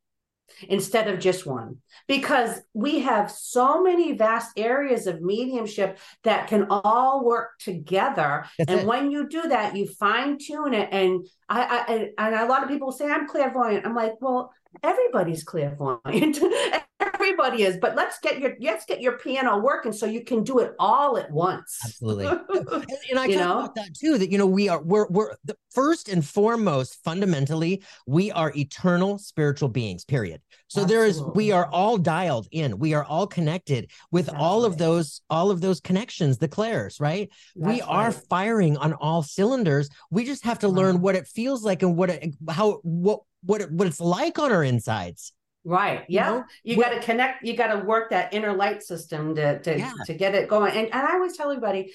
instead 0.69 1.09
of 1.09 1.19
just 1.19 1.47
one. 1.47 1.79
Because 2.07 2.61
we 2.73 3.01
have 3.01 3.31
so 3.31 3.83
many 3.83 4.13
vast 4.13 4.53
areas 4.57 5.07
of 5.07 5.21
mediumship 5.21 5.99
that 6.25 6.49
can 6.49 6.67
all 6.71 7.25
work 7.25 7.59
together. 7.59 8.45
That's 8.59 8.71
and 8.71 8.81
it. 8.81 8.87
when 8.87 9.11
you 9.11 9.29
do 9.29 9.43
that 9.43 9.77
you 9.77 9.87
fine 9.87 10.39
tune 10.39 10.75
it. 10.75 10.89
And 10.93 11.27
I, 11.49 12.13
I 12.19 12.27
and 12.27 12.35
a 12.35 12.47
lot 12.47 12.63
of 12.63 12.69
people 12.69 12.93
say 12.93 13.11
i'm 13.11 13.29
clairvoyant. 13.29 13.87
I'm 13.87 13.95
like 13.95 14.15
well 14.21 14.53
everybody's 14.83 15.45
clairvoyant 15.45 16.39
everybody 17.27 17.63
is 17.65 17.77
but 17.77 17.97
let's 17.97 18.19
get 18.21 18.39
your 18.39 18.55
let's 18.61 18.85
get 18.85 19.01
your 19.01 19.19
piano 19.19 19.59
working 19.59 19.93
so 19.93 20.07
you 20.07 20.23
can 20.23 20.45
do 20.45 20.61
it 20.61 20.75
all 20.79 21.19
at 21.19 21.31
once 21.31 21.79
absolutely 21.85 22.27
and, 23.11 23.19
i 23.19 23.27
you 23.27 23.37
talk 23.37 23.47
know? 23.49 23.59
about 23.61 23.75
that 23.75 23.95
too 23.99 24.17
that 24.19 24.31
you 24.31 24.39
know 24.39 24.47
we 24.47 24.69
are 24.69 24.81
we're 24.83 25.07
we're 25.09 25.35
the 25.45 25.57
first 25.71 26.09
and 26.09 26.25
foremost 26.25 27.03
fundamentally 27.05 27.83
we 28.07 28.31
are 28.33 28.53
eternal 28.57 29.19
spiritual 29.19 29.69
beings 29.69 30.05
period 30.05 30.41
so 30.69 30.83
absolutely. 30.83 30.95
there 30.95 31.07
is 31.07 31.23
we 31.35 31.51
are 31.53 31.67
all 31.67 31.99
dialed 31.99 32.47
in 32.53 32.79
we 32.79 32.95
are 32.95 33.05
all 33.05 33.27
connected 33.27 33.91
with 34.11 34.27
That's 34.27 34.39
all 34.39 34.63
right. 34.63 34.67
of 34.69 34.79
those 34.79 35.21
all 35.29 35.51
of 35.51 35.61
those 35.61 35.81
connections 35.81 36.39
the 36.39 36.49
clairs 36.49 37.01
right 37.01 37.29
That's 37.57 37.75
we 37.75 37.81
are 37.83 38.11
right. 38.11 38.23
firing 38.29 38.77
on 38.77 38.93
all 38.95 39.23
cylinders 39.23 39.89
we 40.11 40.25
just 40.25 40.45
have 40.45 40.61
to 40.61 40.69
learn 40.69 40.97
uh-huh. 40.97 40.99
what 40.99 41.17
it 41.17 41.27
feels 41.27 41.65
like 41.65 41.83
and 41.83 41.97
what 41.97 42.11
it 42.11 42.35
how 42.49 42.81
what 42.83 43.21
what 43.47 43.61
it, 43.61 43.71
what 43.71 43.87
it's 43.87 44.01
like 44.01 44.39
on 44.39 44.53
our 44.53 44.65
insides. 44.65 45.33
Right. 45.67 46.05
Yeah. 46.09 46.29
You, 46.29 46.35
know? 46.37 46.45
you 46.63 46.77
got 46.77 46.91
to 46.91 47.01
connect. 47.01 47.45
You 47.45 47.57
got 47.57 47.75
to 47.75 47.85
work 47.85 48.11
that 48.11 48.33
inner 48.33 48.53
light 48.53 48.85
system 48.85 49.35
to 49.35 49.59
to, 49.59 49.79
yeah. 49.79 49.93
to 50.07 50.15
get 50.15 50.37
it 50.37 50.49
going. 50.49 50.73
And, 50.73 50.87
and 50.87 51.07
I 51.07 51.15
always 51.15 51.37
tell 51.37 51.51
everybody, 51.51 51.93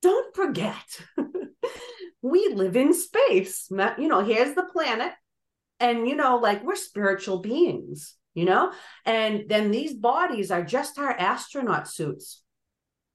don't 0.00 0.34
forget, 0.34 1.00
we 2.22 2.52
live 2.54 2.76
in 2.76 2.94
space. 2.94 3.66
You 3.68 4.06
know, 4.06 4.20
here's 4.20 4.54
the 4.54 4.62
planet, 4.62 5.12
and 5.80 6.08
you 6.08 6.14
know, 6.14 6.36
like 6.36 6.62
we're 6.62 6.76
spiritual 6.76 7.40
beings. 7.40 8.14
You 8.34 8.44
know, 8.44 8.72
and 9.04 9.46
then 9.48 9.72
these 9.72 9.94
bodies 9.94 10.52
are 10.52 10.62
just 10.62 11.00
our 11.00 11.10
astronaut 11.10 11.88
suits. 11.88 12.44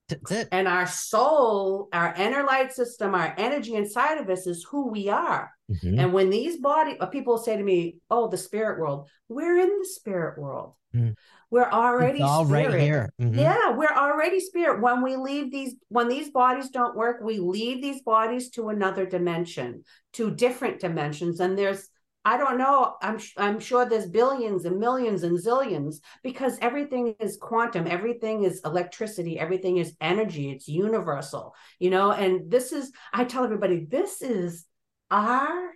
That's 0.09 0.32
it. 0.32 0.49
And 0.51 0.68
our 0.68 0.88
soul, 0.88 1.88
our 1.93 2.14
inner 2.16 2.43
light 2.43 2.74
system, 2.74 3.16
our 3.16 3.34
energy 3.38 3.76
inside 3.76 4.18
of 4.18 4.30
us 4.30 4.45
is 4.45 4.68
who 4.70 4.89
we 4.89 5.07
are. 5.07 5.53
Mm-hmm. 5.72 5.99
And 5.99 6.14
when 6.14 6.30
these 6.30 6.57
body 6.57 6.97
uh, 6.99 7.05
people 7.05 7.38
say 7.38 7.55
to 7.55 7.64
me, 7.64 7.97
"Oh, 8.09 8.28
the 8.28 8.38
spirit 8.38 8.80
world," 8.80 9.07
we're 9.30 9.57
in 9.57 9.80
the 9.80 9.86
spirit 9.86 10.38
world. 10.38 10.76
Mm. 10.95 11.16
We're 11.49 11.70
already 11.70 12.20
it's 12.20 12.28
all 12.28 12.45
spirit. 12.45 12.72
right 12.72 12.82
here. 12.82 13.14
Mm-hmm. 13.22 13.39
Yeah, 13.39 13.72
we're 13.76 13.95
already 13.95 14.39
spirit. 14.39 14.82
When 14.82 15.01
we 15.03 15.16
leave 15.16 15.51
these, 15.51 15.76
when 15.89 16.07
these 16.07 16.32
bodies 16.32 16.70
don't 16.70 16.95
work, 16.95 17.22
we 17.22 17.38
leave 17.38 17.82
these 17.82 18.01
bodies 18.01 18.49
to 18.51 18.70
another 18.70 19.05
dimension, 19.05 19.84
to 20.14 20.32
different 20.32 20.80
dimensions. 20.80 21.39
And 21.39 21.57
there's, 21.57 21.88
I 22.26 22.38
don't 22.38 22.57
know, 22.57 22.95
I'm 23.01 23.20
I'm 23.38 23.59
sure 23.59 23.86
there's 23.86 24.09
billions 24.09 24.66
and 24.66 24.80
millions 24.80 25.24
and 25.24 25.38
zillions 25.38 25.97
because 26.24 26.57
everything 26.61 27.16
is 27.20 27.38
quantum, 27.39 27.86
everything 27.88 28.43
is 28.43 28.61
electricity, 28.66 29.39
everything 29.39 29.78
is 29.78 29.95
energy. 30.01 30.51
It's 30.51 30.68
universal, 30.68 31.53
you 31.80 31.89
know. 31.89 32.11
And 32.11 32.49
this 32.49 32.72
is, 32.72 32.91
I 33.14 33.26
tell 33.26 33.43
everybody, 33.43 33.86
this 33.86 34.22
is 34.22 34.66
our 35.14 35.72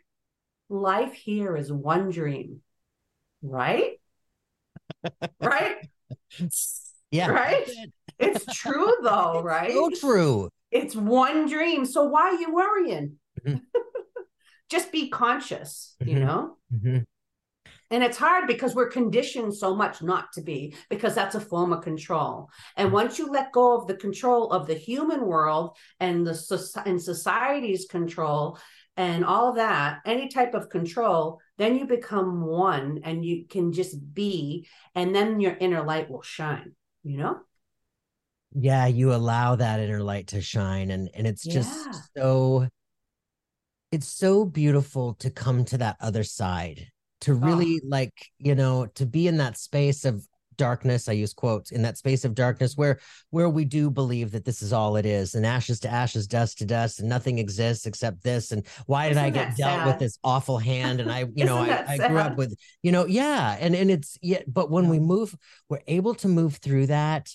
life 0.67 1.13
here 1.13 1.55
is 1.55 1.71
one 1.71 2.09
dream, 2.09 2.61
right? 3.43 3.99
right? 5.41 5.75
Yeah. 7.11 7.29
Right? 7.29 7.69
It's 8.17 8.45
true 8.57 8.93
though, 9.03 9.41
right? 9.43 9.71
So 9.71 9.91
true. 9.91 10.49
It's 10.71 10.95
one 10.95 11.47
dream. 11.47 11.85
So 11.85 12.05
why 12.05 12.29
are 12.29 12.39
you 12.39 12.53
worrying? 12.53 13.17
Mm-hmm. 13.45 13.59
Just 14.69 14.91
be 14.91 15.09
conscious, 15.09 15.95
mm-hmm. 16.01 16.11
you 16.11 16.19
know? 16.19 16.57
Mm-hmm. 16.73 16.97
And 17.89 18.03
it's 18.03 18.17
hard 18.17 18.47
because 18.47 18.75
we're 18.75 18.89
conditioned 18.89 19.55
so 19.55 19.73
much 19.73 20.01
not 20.01 20.33
to 20.33 20.41
be, 20.41 20.75
because 20.89 21.15
that's 21.15 21.35
a 21.35 21.39
form 21.39 21.71
of 21.71 21.83
control. 21.83 22.49
And 22.75 22.91
once 22.91 23.17
you 23.17 23.27
let 23.27 23.53
go 23.53 23.77
of 23.77 23.87
the 23.87 23.95
control 23.95 24.51
of 24.51 24.67
the 24.67 24.73
human 24.73 25.25
world 25.25 25.77
and 25.99 26.27
the 26.27 26.81
and 26.85 27.01
society's 27.01 27.85
control, 27.85 28.59
and 28.97 29.23
all 29.23 29.49
of 29.49 29.55
that, 29.57 29.99
any 30.05 30.27
type 30.27 30.55
of 30.55 30.69
control, 30.69 31.39
then 31.57 31.77
you 31.77 31.85
become 31.85 32.43
one 32.43 33.01
and 33.03 33.23
you 33.23 33.45
can 33.45 33.71
just 33.71 34.13
be, 34.15 34.67
and 34.95 35.15
then 35.15 35.39
your 35.39 35.55
inner 35.55 35.83
light 35.83 36.09
will 36.09 36.23
shine, 36.23 36.73
you 37.03 37.17
know? 37.17 37.37
Yeah, 38.53 38.87
you 38.87 39.13
allow 39.13 39.55
that 39.55 39.79
inner 39.79 40.01
light 40.01 40.27
to 40.27 40.41
shine. 40.41 40.89
And 40.89 41.09
and 41.13 41.27
it's 41.27 41.43
just 41.43 41.85
yeah. 41.85 41.99
so 42.17 42.67
it's 43.91 44.07
so 44.07 44.45
beautiful 44.45 45.13
to 45.15 45.29
come 45.29 45.63
to 45.65 45.77
that 45.77 45.97
other 46.01 46.23
side, 46.23 46.87
to 47.21 47.35
really 47.35 47.79
oh. 47.83 47.87
like, 47.87 48.13
you 48.39 48.55
know, 48.55 48.87
to 48.95 49.05
be 49.05 49.27
in 49.27 49.37
that 49.37 49.57
space 49.57 50.05
of 50.05 50.27
darkness 50.57 51.07
i 51.07 51.11
use 51.11 51.33
quotes 51.33 51.71
in 51.71 51.81
that 51.81 51.97
space 51.97 52.25
of 52.25 52.35
darkness 52.35 52.75
where 52.75 52.99
where 53.29 53.49
we 53.49 53.65
do 53.65 53.89
believe 53.89 54.31
that 54.31 54.45
this 54.45 54.61
is 54.61 54.73
all 54.73 54.95
it 54.95 55.05
is 55.05 55.35
and 55.35 55.45
ashes 55.45 55.79
to 55.79 55.89
ashes 55.89 56.27
dust 56.27 56.57
to 56.57 56.65
dust 56.65 56.99
and 56.99 57.07
nothing 57.09 57.39
exists 57.39 57.85
except 57.85 58.23
this 58.23 58.51
and 58.51 58.65
why 58.85 59.07
did 59.07 59.17
i 59.17 59.29
get 59.29 59.55
dealt 59.55 59.79
sad? 59.79 59.87
with 59.87 59.99
this 59.99 60.17
awful 60.23 60.57
hand? 60.57 60.99
And 60.99 61.11
i 61.11 61.25
you 61.35 61.45
know 61.45 61.57
I, 61.57 61.85
I, 61.87 62.07
grew 62.07 62.19
up 62.19 62.37
with 62.37 62.57
you 62.81 62.91
know 62.91 63.05
yeah 63.05 63.57
and 63.59 63.75
and 63.75 63.91
it's 63.91 64.17
yeah 64.21 64.41
but 64.47 64.69
when 64.69 64.89
we 64.89 64.99
move 64.99 65.35
we're 65.69 65.81
able 65.87 66.15
to 66.15 66.27
move 66.27 66.57
through 66.57 66.87
that 66.87 67.29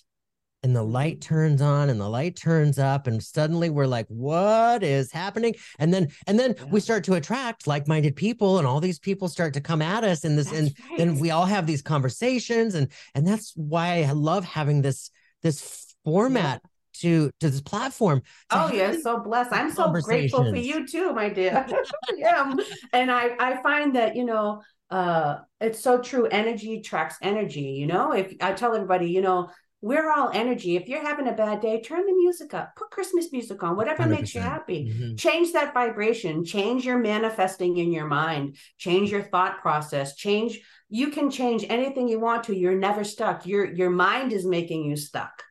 and 0.63 0.77
the 0.77 0.83
light 0.83 1.21
turns 1.21 1.61
on 1.61 1.91
and 1.91 2.01
the 2.01 2.09
light 2.09 2.37
turns 2.37 2.79
up 2.79 3.07
and 3.07 3.23
suddenly 3.23 3.71
we're 3.71 3.87
like 3.87 4.07
what 4.09 4.83
is 4.83 5.11
happening? 5.11 5.55
And 5.79 5.93
then 5.93 6.09
and 6.27 6.39
then 6.39 6.55
yeah. 6.57 6.65
we 6.71 6.81
start 6.81 7.05
to 7.05 7.15
attract 7.15 7.67
like-minded 7.67 8.17
people 8.17 8.59
and 8.59 8.67
all 8.67 8.81
these 8.81 8.99
people 8.99 9.29
start 9.29 9.55
to 9.55 9.61
come 9.61 9.83
at 9.83 10.05
us 10.05 10.25
and 10.25 10.39
this 10.39 10.51
that's 10.51 10.59
and 10.59 10.75
right. 10.91 10.99
then 10.99 11.19
we 11.19 11.31
all 11.31 11.47
have 11.47 11.67
these 11.67 11.83
conversations 11.83 12.75
and 12.75 12.89
and 13.15 13.27
that's 13.27 13.53
why 13.57 14.03
i 14.03 14.13
love 14.13 14.45
having 14.45 14.83
this 14.83 15.11
this 15.43 15.95
format 16.05 16.61
yeah. 16.63 16.69
to 17.01 17.31
to 17.41 17.51
this 17.51 17.61
platform 17.61 18.23
oh 18.51 18.71
yeah 18.73 18.95
so 19.01 19.19
blessed. 19.21 19.53
i'm 19.53 19.71
so 19.71 19.91
grateful 19.91 20.45
for 20.45 20.57
you 20.57 20.87
too 20.87 21.13
my 21.13 21.29
dear. 21.29 21.67
Yeah 22.17 22.55
and 22.93 23.11
i 23.11 23.31
i 23.39 23.63
find 23.63 23.97
that 23.97 24.17
you 24.17 24.25
know 24.25 24.63
uh 24.91 25.39
it's 25.61 25.81
so 25.81 26.01
true. 26.01 26.27
Energy 26.27 26.79
attracts 26.79 27.17
energy 27.23 27.77
you 27.81 27.87
know? 27.87 28.13
If 28.13 28.35
i 28.41 28.53
tell 28.53 28.75
everybody 28.75 29.11
you 29.11 29.23
know 29.23 29.51
we're 29.83 30.11
all 30.12 30.30
energy. 30.33 30.76
If 30.76 30.89
you're 30.89 31.03
having 31.03 31.26
a 31.26 31.33
bad 31.33 31.61
day, 31.61 31.83
turn 31.83 32.07
the 32.07 32.14
music 32.14 32.55
up, 32.55 32.76
put 32.76 32.91
Christmas 32.91 33.33
music 33.33 33.64
on, 33.64 33.76
whatever 33.76 34.05
100%. 34.05 34.11
makes 34.11 34.35
you 34.35 34.41
happy. 34.41 34.89
Mm-hmm. 34.89 35.16
Change 35.16 35.53
that 35.53 35.74
vibration, 35.74 36.45
change 36.45 36.87
your 36.87 36.99
manifesting 36.99 37.76
in 37.76 37.93
your 37.93 38.07
mind, 38.07 38.57
change 38.78 39.11
your 39.11 39.24
thought 39.24 39.61
process, 39.61 40.14
change. 40.14 40.61
You 40.89 41.09
can 41.09 41.30
change 41.30 41.66
anything 41.68 42.07
you 42.07 42.20
want 42.20 42.45
to. 42.45 42.57
You're 42.57 42.78
never 42.78 43.03
stuck. 43.03 43.45
Your 43.45 43.64
your 43.74 43.91
mind 43.91 44.33
is 44.33 44.47
making 44.47 44.85
you 44.85 44.97
stuck. 44.97 45.43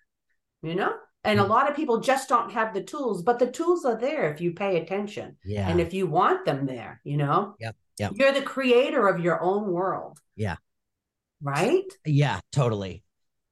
You 0.63 0.75
know? 0.75 0.93
And 1.25 1.38
mm-hmm. 1.38 1.51
a 1.51 1.53
lot 1.53 1.69
of 1.69 1.75
people 1.75 1.99
just 1.99 2.29
don't 2.29 2.53
have 2.53 2.73
the 2.73 2.84
tools, 2.84 3.23
but 3.23 3.38
the 3.38 3.51
tools 3.51 3.84
are 3.84 3.99
there 3.99 4.32
if 4.32 4.39
you 4.39 4.53
pay 4.53 4.77
attention. 4.77 5.36
Yeah. 5.43 5.67
And 5.67 5.82
if 5.82 5.93
you 5.93 6.07
want 6.07 6.45
them 6.45 6.65
there, 6.65 7.01
you 7.03 7.17
know? 7.17 7.55
Yep. 7.59 7.75
Yep. 7.99 8.11
You're 8.15 8.32
the 8.32 8.41
creator 8.41 9.07
of 9.07 9.19
your 9.19 9.41
own 9.41 9.71
world. 9.71 10.19
Yeah. 10.36 10.55
Right? 11.41 11.84
Yeah, 12.05 12.39
totally 12.51 13.03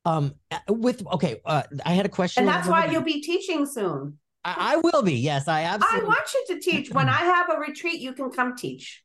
um 0.09 0.33
with 0.67 1.05
okay 1.07 1.39
uh 1.45 1.63
i 1.85 1.93
had 1.93 2.05
a 2.05 2.09
question 2.09 2.41
and 2.41 2.49
that's 2.49 2.67
why 2.67 2.85
you'll 2.85 3.01
be 3.01 3.21
teaching 3.21 3.65
soon. 3.65 4.17
I, 4.45 4.73
I, 4.73 4.77
will 4.77 5.03
be 5.03 5.15
yes 5.15 5.47
i 5.47 5.63
absolutely 5.63 6.01
i 6.01 6.07
want 6.07 6.33
you 6.33 6.55
to 6.55 6.59
teach. 6.61 6.91
When 6.91 7.09
i 7.19 7.21
have 7.35 7.49
a 7.49 7.59
retreat 7.59 7.99
you 7.99 8.13
can 8.13 8.31
come 8.31 8.55
teach. 8.55 9.03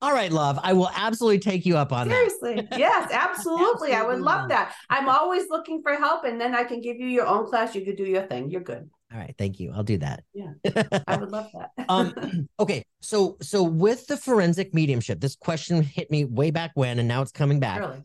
All 0.00 0.12
right 0.12 0.32
love 0.32 0.58
i 0.62 0.72
will 0.72 0.90
absolutely 0.94 1.40
take 1.40 1.66
you 1.66 1.76
up 1.76 1.92
on 1.92 2.08
it. 2.08 2.14
seriously. 2.14 2.54
That. 2.70 2.78
yes 2.78 3.10
absolutely. 3.12 3.64
absolutely 3.70 3.94
i 3.94 4.02
would 4.02 4.20
love 4.20 4.48
that. 4.48 4.74
I'm 4.88 5.08
always 5.08 5.48
looking 5.50 5.82
for 5.82 5.94
help 5.94 6.24
and 6.24 6.40
then 6.40 6.54
i 6.54 6.64
can 6.64 6.80
give 6.80 6.98
you 6.98 7.08
your 7.08 7.26
own 7.26 7.46
class 7.46 7.74
you 7.74 7.84
could 7.84 7.96
do 7.96 8.04
your 8.04 8.22
thing 8.22 8.50
you're 8.50 8.62
good. 8.62 8.88
All 9.12 9.18
right 9.18 9.34
thank 9.36 9.58
you 9.60 9.72
i'll 9.74 9.84
do 9.84 9.98
that. 9.98 10.22
Yeah 10.32 10.52
i 11.06 11.16
would 11.16 11.30
love 11.30 11.50
that. 11.54 11.70
Um 11.88 12.48
okay 12.60 12.84
so 13.02 13.36
so 13.42 13.62
with 13.62 14.06
the 14.06 14.16
forensic 14.16 14.72
mediumship 14.72 15.20
this 15.20 15.36
question 15.36 15.82
hit 15.82 16.10
me 16.10 16.24
way 16.24 16.50
back 16.50 16.70
when 16.74 16.98
and 17.00 17.08
now 17.08 17.20
it's 17.22 17.32
coming 17.32 17.60
back. 17.60 17.80
Really? 17.80 18.02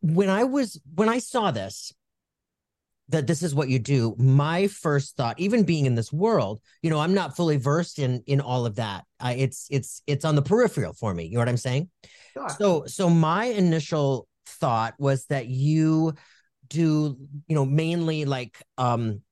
When 0.00 0.28
I 0.28 0.44
was 0.44 0.80
when 0.94 1.08
I 1.08 1.18
saw 1.18 1.50
this, 1.50 1.92
that 3.10 3.26
this 3.26 3.42
is 3.42 3.54
what 3.54 3.68
you 3.68 3.78
do 3.78 4.14
my 4.18 4.66
first 4.68 5.16
thought 5.16 5.38
even 5.38 5.64
being 5.64 5.84
in 5.84 5.96
this 5.96 6.12
world 6.12 6.60
you 6.80 6.90
know 6.90 7.00
i'm 7.00 7.12
not 7.12 7.36
fully 7.36 7.56
versed 7.56 7.98
in 7.98 8.22
in 8.26 8.40
all 8.40 8.66
of 8.66 8.76
that. 8.76 9.04
I, 9.18 9.34
it's 9.34 9.66
it's 9.70 10.02
it's 10.06 10.24
on 10.24 10.36
the 10.36 10.42
peripheral 10.42 10.94
for 10.94 11.12
me. 11.12 11.24
You 11.24 11.34
know 11.34 11.40
what 11.40 11.48
i'm 11.48 11.56
saying? 11.56 11.90
Sure. 12.32 12.48
so 12.48 12.84
so 12.86 13.10
my 13.10 13.46
initial 13.46 14.26
thought 14.46 14.94
was 14.98 15.26
that 15.26 15.46
you 15.46 16.14
do 16.68 17.16
you 17.48 17.54
know 17.54 17.66
mainly 17.66 18.24
like 18.24 18.62
um 18.78 19.22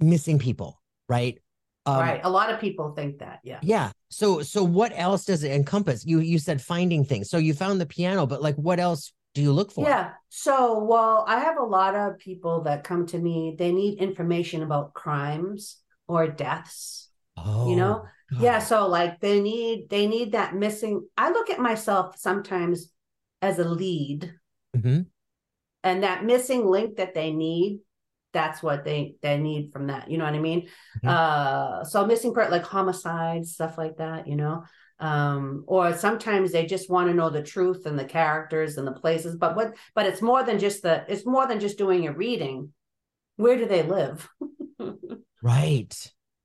missing 0.00 0.38
people 0.38 0.80
right? 1.08 1.38
Um, 1.86 2.00
right. 2.00 2.20
A 2.22 2.28
lot 2.28 2.52
of 2.52 2.60
people 2.60 2.92
think 2.92 3.20
that. 3.20 3.40
Yeah. 3.42 3.60
Yeah. 3.62 3.92
So 4.10 4.42
so 4.42 4.62
what 4.62 4.92
else 4.94 5.24
does 5.24 5.42
it 5.42 5.52
encompass? 5.52 6.04
You 6.04 6.20
you 6.20 6.38
said 6.38 6.60
finding 6.60 7.04
things. 7.04 7.30
So 7.30 7.38
you 7.38 7.54
found 7.54 7.80
the 7.80 7.86
piano 7.86 8.26
but 8.26 8.42
like 8.42 8.56
what 8.56 8.78
else 8.78 9.12
do 9.38 9.44
you 9.44 9.52
look 9.52 9.70
for? 9.70 9.86
Yeah. 9.86 10.14
So, 10.30 10.82
well, 10.82 11.24
I 11.28 11.38
have 11.38 11.58
a 11.58 11.62
lot 11.62 11.94
of 11.94 12.18
people 12.18 12.62
that 12.62 12.82
come 12.82 13.06
to 13.06 13.18
me, 13.18 13.54
they 13.56 13.70
need 13.70 14.00
information 14.00 14.64
about 14.64 14.94
crimes 14.94 15.78
or 16.08 16.26
deaths. 16.26 17.08
Oh, 17.36 17.70
you 17.70 17.76
know? 17.76 18.02
God. 18.32 18.42
Yeah, 18.42 18.58
so 18.58 18.88
like 18.88 19.20
they 19.20 19.40
need 19.40 19.88
they 19.90 20.08
need 20.08 20.32
that 20.32 20.56
missing. 20.56 21.06
I 21.16 21.30
look 21.30 21.50
at 21.50 21.60
myself 21.60 22.18
sometimes 22.18 22.90
as 23.40 23.60
a 23.60 23.64
lead 23.68 24.34
Mhm. 24.76 25.06
and 25.84 26.02
that 26.02 26.24
missing 26.24 26.66
link 26.66 26.96
that 26.96 27.14
they 27.14 27.32
need 27.32 27.78
that's 28.32 28.60
what 28.60 28.84
they 28.84 29.14
they 29.22 29.38
need 29.38 29.72
from 29.72 29.86
that 29.86 30.10
you 30.10 30.18
know 30.18 30.24
what 30.24 30.34
i 30.34 30.38
mean 30.38 30.68
Mhm. 31.02 31.08
uh 31.08 31.84
so 31.84 32.04
missing 32.04 32.34
part 32.34 32.50
like 32.50 32.64
homicides 32.64 33.54
stuff 33.54 33.78
like 33.78 33.96
that 33.96 34.26
you 34.26 34.36
know 34.36 34.64
um 35.00 35.62
or 35.68 35.94
sometimes 35.94 36.50
they 36.50 36.66
just 36.66 36.90
want 36.90 37.08
to 37.08 37.14
know 37.14 37.30
the 37.30 37.42
truth 37.42 37.86
and 37.86 37.96
the 37.98 38.04
characters 38.04 38.76
and 38.78 38.86
the 38.86 38.92
places 38.92 39.36
but 39.36 39.54
what 39.54 39.76
but 39.94 40.06
it's 40.06 40.20
more 40.20 40.42
than 40.42 40.58
just 40.58 40.82
the 40.82 41.04
it's 41.08 41.24
more 41.24 41.46
than 41.46 41.60
just 41.60 41.78
doing 41.78 42.06
a 42.06 42.12
reading. 42.12 42.72
Where 43.36 43.56
do 43.56 43.66
they 43.66 43.82
live? 43.82 44.28
Right. 45.40 45.94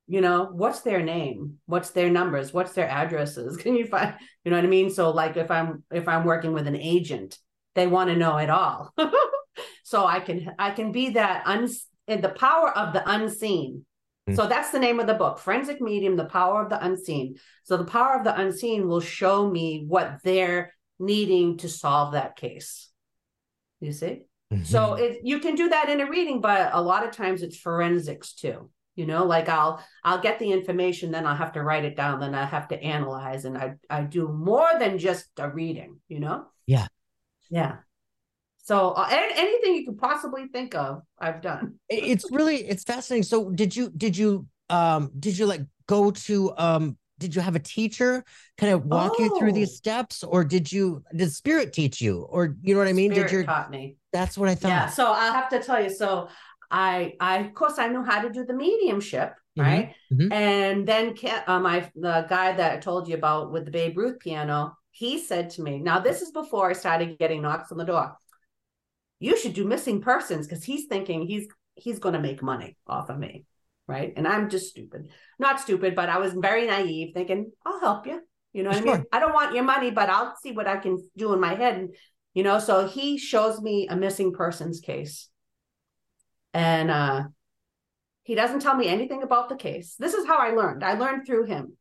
you 0.06 0.20
know 0.20 0.48
what's 0.52 0.82
their 0.82 1.02
name? 1.02 1.58
What's 1.66 1.90
their 1.90 2.10
numbers? 2.10 2.52
What's 2.52 2.72
their 2.74 2.88
addresses? 2.88 3.56
Can 3.62 3.74
you 3.76 3.86
find 3.86 4.14
you 4.44 4.50
know 4.50 4.56
what 4.56 4.64
i 4.64 4.68
mean? 4.68 4.90
So 4.90 5.10
like 5.10 5.36
if 5.36 5.50
i'm 5.50 5.82
if 5.92 6.06
i'm 6.08 6.24
working 6.24 6.52
with 6.52 6.66
an 6.68 6.76
agent 6.76 7.38
they 7.74 7.86
want 7.88 8.10
to 8.10 8.16
know 8.16 8.36
it 8.38 8.50
all. 8.50 8.94
So 9.84 10.04
i 10.06 10.18
can 10.20 10.54
i 10.58 10.70
can 10.70 10.92
be 10.92 11.10
that 11.10 11.46
un 11.46 11.68
in 12.08 12.20
the 12.20 12.28
power 12.30 12.70
of 12.76 12.92
the 12.92 13.02
unseen. 13.08 13.84
So 14.32 14.46
that's 14.46 14.70
the 14.70 14.78
name 14.78 15.00
of 15.00 15.06
the 15.06 15.14
book 15.14 15.38
forensic 15.38 15.80
medium 15.80 16.16
the 16.16 16.24
power 16.24 16.62
of 16.62 16.70
the 16.70 16.84
unseen 16.84 17.36
so 17.62 17.76
the 17.76 17.84
power 17.84 18.16
of 18.16 18.24
the 18.24 18.34
unseen 18.40 18.88
will 18.88 19.00
show 19.00 19.50
me 19.50 19.84
what 19.86 20.18
they're 20.24 20.72
needing 20.98 21.58
to 21.58 21.68
solve 21.68 22.12
that 22.12 22.34
case 22.36 22.90
you 23.80 23.92
see 23.92 24.22
so 24.62 24.80
Mhm. 24.90 25.00
it 25.00 25.20
you 25.24 25.40
can 25.40 25.56
do 25.56 25.68
that 25.70 25.88
in 25.88 26.00
a 26.00 26.08
reading, 26.08 26.40
but 26.40 26.70
a 26.72 26.80
lot 26.80 27.04
of 27.04 27.10
times 27.10 27.42
it's 27.42 27.58
forensics 27.58 28.34
too. 28.34 28.70
You 28.94 29.04
know, 29.04 29.24
like 29.24 29.48
I'll 29.48 29.82
I'll 30.04 30.20
get 30.20 30.38
the 30.38 30.52
information, 30.52 31.10
then 31.10 31.26
I'll 31.26 31.34
have 31.34 31.54
to 31.54 31.62
write 31.62 31.84
it 31.84 31.96
down, 31.96 32.20
then 32.20 32.34
I 32.36 32.44
have 32.44 32.68
to 32.68 32.80
analyze, 32.80 33.46
and 33.46 33.58
I 33.58 33.74
I 33.90 34.02
do 34.02 34.28
more 34.28 34.68
than 34.78 34.98
just 34.98 35.26
a 35.38 35.48
reading. 35.50 36.00
You 36.06 36.20
know. 36.20 36.46
Yeah. 36.66 36.86
Yeah. 37.50 37.78
So 38.64 38.90
uh, 38.92 39.06
anything 39.10 39.74
you 39.76 39.84
could 39.84 39.98
possibly 39.98 40.48
think 40.48 40.74
of, 40.74 41.02
I've 41.18 41.40
done. 41.42 41.74
It's 41.88 42.30
really 42.30 42.56
it's 42.56 42.82
fascinating. 42.82 43.22
So 43.24 43.50
did 43.50 43.76
you 43.76 43.90
did 43.90 44.16
you 44.16 44.46
um 44.70 45.10
did 45.18 45.36
you 45.38 45.46
like 45.46 45.60
go 45.86 46.10
to 46.10 46.56
um 46.56 46.96
did 47.18 47.34
you 47.34 47.42
have 47.42 47.54
a 47.54 47.60
teacher 47.60 48.24
kind 48.58 48.72
of 48.72 48.86
walk 48.86 49.18
you 49.18 49.28
through 49.38 49.50
Oh. 49.50 49.54
these 49.54 49.76
steps 49.76 50.24
or 50.24 50.44
did 50.44 50.72
you 50.72 51.02
did 51.14 51.30
spirit 51.32 51.72
teach 51.72 52.00
you 52.00 52.22
or 52.22 52.56
you 52.62 52.74
know 52.74 52.80
what 52.80 52.88
I 52.88 52.94
mean? 52.94 53.12
Spirit 53.12 53.28
did 53.28 53.32
your 53.32 53.44
taught 53.44 53.70
me. 53.70 53.96
that's 54.12 54.38
what 54.38 54.48
I 54.48 54.54
thought. 54.54 54.70
Yeah. 54.70 54.86
So 54.88 55.06
I'll 55.12 55.32
have 55.32 55.50
to 55.50 55.60
tell 55.62 55.82
you. 55.82 55.90
So 55.90 56.28
I 56.70 57.12
I 57.20 57.38
of 57.38 57.54
course 57.54 57.78
I 57.78 57.88
knew 57.88 58.02
how 58.02 58.22
to 58.22 58.30
do 58.30 58.44
the 58.46 58.54
mediumship, 58.54 59.34
Mhm, 59.58 59.64
right? 59.64 59.94
mhm. 60.10 60.32
And 60.32 60.88
then 60.88 61.14
uh, 61.46 61.60
my 61.60 61.88
the 61.94 62.26
guy 62.28 62.52
that 62.52 62.72
I 62.72 62.76
told 62.78 63.08
you 63.08 63.14
about 63.16 63.52
with 63.52 63.66
the 63.66 63.70
Babe 63.70 63.96
Ruth 63.98 64.18
piano, 64.20 64.76
he 64.90 65.18
said 65.18 65.50
to 65.50 65.62
me, 65.62 65.78
now 65.78 65.98
this 66.00 66.22
is 66.22 66.30
before 66.30 66.70
I 66.70 66.72
started 66.72 67.18
getting 67.18 67.42
knocks 67.42 67.70
on 67.70 67.78
the 67.78 67.84
door. 67.84 68.16
You 69.24 69.38
should 69.38 69.54
do 69.54 69.64
missing 69.64 70.02
persons 70.02 70.46
because 70.46 70.62
he's 70.62 70.84
thinking 70.84 71.26
he's 71.26 71.48
he's 71.76 71.98
going 71.98 72.12
to 72.12 72.20
make 72.20 72.42
money 72.42 72.76
off 72.86 73.08
of 73.08 73.18
me, 73.18 73.46
right? 73.86 74.12
And 74.14 74.28
I'm 74.28 74.50
just 74.50 74.68
stupid, 74.68 75.08
not 75.38 75.60
stupid, 75.60 75.94
but 75.94 76.10
I 76.10 76.18
was 76.18 76.34
very 76.34 76.66
naive, 76.66 77.14
thinking 77.14 77.50
I'll 77.64 77.80
help 77.80 78.06
you. 78.06 78.20
You 78.52 78.62
know 78.64 78.68
what 78.68 78.82
I 78.82 78.82
mean? 78.82 79.04
I 79.12 79.20
don't 79.20 79.32
want 79.32 79.54
your 79.54 79.64
money, 79.64 79.90
but 79.90 80.10
I'll 80.10 80.34
see 80.42 80.52
what 80.52 80.68
I 80.68 80.76
can 80.76 80.98
do 81.16 81.32
in 81.32 81.40
my 81.40 81.54
head. 81.54 81.88
You 82.34 82.42
know, 82.42 82.58
so 82.58 82.86
he 82.86 83.16
shows 83.16 83.62
me 83.62 83.88
a 83.88 83.96
missing 83.96 84.34
persons 84.34 84.80
case. 84.80 85.30
And 86.52 86.90
uh 86.90 87.22
he 88.24 88.34
doesn't 88.34 88.60
tell 88.60 88.76
me 88.76 88.88
anything 88.88 89.22
about 89.22 89.48
the 89.48 89.56
case. 89.56 89.96
This 89.98 90.12
is 90.12 90.26
how 90.26 90.36
I 90.36 90.50
learned. 90.50 90.84
I 90.84 90.98
learned 90.98 91.26
through 91.26 91.44
him. 91.44 91.78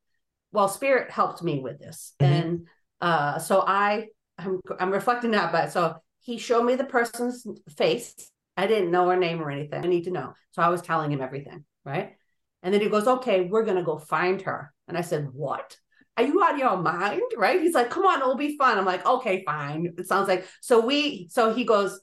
Well, 0.54 0.70
spirit 0.70 1.12
helped 1.12 1.44
me 1.44 1.60
with 1.60 1.78
this. 1.78 2.14
Mhm. 2.22 2.26
And 2.26 2.68
uh 3.02 3.40
so 3.40 3.66
I 3.68 4.08
I'm 4.38 4.62
I'm 4.80 4.92
reflecting 4.92 5.32
that 5.32 5.52
but 5.52 5.74
so 5.74 5.98
he 6.24 6.38
showed 6.38 6.64
me 6.64 6.76
the 6.76 6.84
person's 6.84 7.46
face. 7.78 8.32
I 8.58 8.68
didn't 8.68 8.92
know 8.92 9.10
her 9.10 9.18
name 9.18 9.42
or 9.42 9.52
anything. 9.52 9.84
I 9.84 9.88
need 9.88 10.06
to 10.06 10.12
know. 10.12 10.34
So 10.52 10.62
I 10.62 10.70
was 10.70 10.82
telling 10.82 11.12
him 11.12 11.22
everything, 11.22 11.66
right? 11.86 12.16
And 12.62 12.74
then 12.74 12.82
he 12.82 12.90
goes, 12.90 13.08
"Okay, 13.08 13.42
we're 13.42 13.66
going 13.66 13.78
to 13.78 13.84
go 13.84 13.98
find 13.98 14.42
her." 14.44 14.74
And 14.88 14.98
I 14.98 15.02
said, 15.02 15.30
"What? 15.32 15.78
Are 16.18 16.24
you 16.24 16.44
out 16.44 16.54
of 16.54 16.60
your 16.60 16.78
mind?" 16.78 17.22
Right? 17.38 17.62
He's 17.62 17.76
like, 17.76 17.90
"Come 17.90 18.06
on, 18.06 18.22
it'll 18.22 18.36
be 18.36 18.58
fun." 18.58 18.78
I'm 18.78 18.86
like, 18.86 19.06
"Okay, 19.06 19.44
fine." 19.46 19.94
It 19.98 20.08
sounds 20.08 20.28
like 20.28 20.48
so 20.62 20.86
we 20.86 21.28
so 21.30 21.54
he 21.54 21.66
goes 21.66 22.00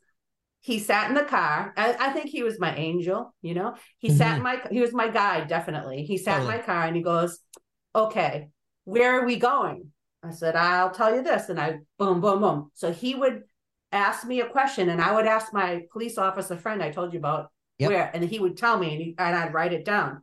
he 0.61 0.79
sat 0.79 1.09
in 1.09 1.15
the 1.15 1.25
car. 1.25 1.73
I, 1.77 1.97
I 1.99 2.11
think 2.11 2.29
he 2.29 2.43
was 2.43 2.61
my 2.61 2.75
angel, 2.77 3.35
you 3.41 3.55
know. 3.55 3.77
He 3.99 4.11
sat 4.11 4.37
mm-hmm. 4.37 4.37
in 4.37 4.43
my 4.43 4.63
he 4.71 4.81
was 4.81 4.93
my 4.93 5.09
guide, 5.09 5.49
definitely. 5.49 6.05
He 6.05 6.19
sat 6.19 6.43
in 6.43 6.47
my 6.47 6.59
car 6.59 6.85
and 6.85 6.95
he 6.95 7.03
goes, 7.03 7.39
Okay, 7.95 8.51
where 8.85 9.19
are 9.19 9.27
we 9.27 9.37
going? 9.37 9.93
I 10.23 10.33
said, 10.33 10.55
I'll 10.55 10.91
tell 10.91 11.15
you 11.15 11.23
this. 11.23 11.49
And 11.49 11.59
I 11.59 11.79
boom, 11.99 12.21
boom, 12.21 12.41
boom. 12.41 12.71
So 12.75 12.93
he 12.93 13.15
would 13.15 13.45
ask 13.93 14.27
me 14.27 14.41
a 14.41 14.49
question 14.49 14.89
and 14.89 15.01
I 15.01 15.15
would 15.15 15.27
ask 15.27 15.53
my 15.53 15.83
police 15.93 16.17
officer 16.19 16.57
friend 16.57 16.83
I 16.83 16.91
told 16.91 17.13
you 17.13 17.19
about 17.19 17.51
Yep. 17.79 17.89
where, 17.91 18.11
and 18.13 18.23
he 18.23 18.39
would 18.39 18.59
tell 18.59 18.79
me 18.79 18.93
and, 18.93 19.01
he, 19.01 19.15
and 19.17 19.35
I'd 19.35 19.55
write 19.55 19.73
it 19.73 19.87
down. 19.87 20.21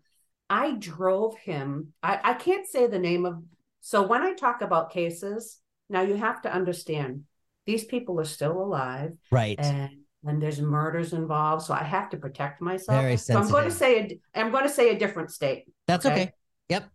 I 0.48 0.76
drove 0.78 1.36
him. 1.40 1.94
I, 2.04 2.20
I 2.24 2.34
can't 2.36 2.68
say 2.68 2.86
the 2.86 3.00
name 3.00 3.26
of 3.26 3.42
so 3.82 4.04
when 4.04 4.22
I 4.22 4.34
talk 4.34 4.62
about 4.62 4.92
cases, 4.92 5.60
now 5.90 6.02
you 6.02 6.16
have 6.16 6.42
to 6.44 6.54
understand 6.54 7.24
these 7.66 7.84
people 7.84 8.20
are 8.20 8.26
still 8.26 8.62
alive 8.62 9.14
Right. 9.32 9.58
and 9.60 9.92
and 10.26 10.42
there's 10.42 10.60
murders 10.62 11.14
involved 11.14 11.64
so 11.66 11.74
i 11.74 11.84
have 11.84 12.10
to 12.10 12.18
protect 12.18 12.60
myself 12.62 13.02
Very 13.02 13.18
so 13.18 13.40
i'm 13.40 13.50
going 13.50 13.66
to 13.66 13.72
say 13.72 14.20
a, 14.34 14.40
i'm 14.40 14.52
going 14.52 14.64
to 14.64 14.70
say 14.70 14.90
a 14.90 14.98
different 14.98 15.32
state 15.32 15.66
That's 15.86 16.06
okay. 16.06 16.14
okay. 16.24 16.32
Yep. 16.70 16.90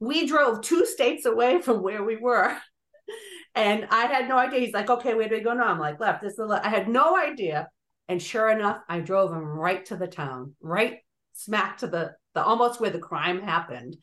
we 0.00 0.26
drove 0.26 0.60
two 0.60 0.86
states 0.86 1.24
away 1.24 1.60
from 1.60 1.82
where 1.82 2.02
we 2.04 2.16
were 2.16 2.56
and 3.54 3.86
i 3.90 4.06
had 4.06 4.28
no 4.28 4.36
idea 4.38 4.60
he's 4.60 4.74
like 4.74 4.90
okay 4.90 5.14
where 5.14 5.28
do 5.28 5.34
we 5.34 5.40
go 5.40 5.52
now 5.52 5.68
i'm 5.68 5.78
like 5.78 6.00
left 6.00 6.22
this 6.22 6.32
is 6.32 6.36
the 6.36 6.46
left. 6.46 6.64
i 6.64 6.68
had 6.68 6.88
no 6.88 7.16
idea 7.16 7.68
and 8.08 8.20
sure 8.20 8.50
enough 8.50 8.78
i 8.88 9.00
drove 9.00 9.32
him 9.32 9.44
right 9.44 9.84
to 9.86 9.96
the 9.96 10.06
town 10.06 10.54
right 10.60 10.98
smack 11.32 11.78
to 11.78 11.86
the 11.86 12.12
the 12.34 12.42
almost 12.42 12.80
where 12.80 12.90
the 12.90 12.98
crime 12.98 13.40
happened 13.40 13.96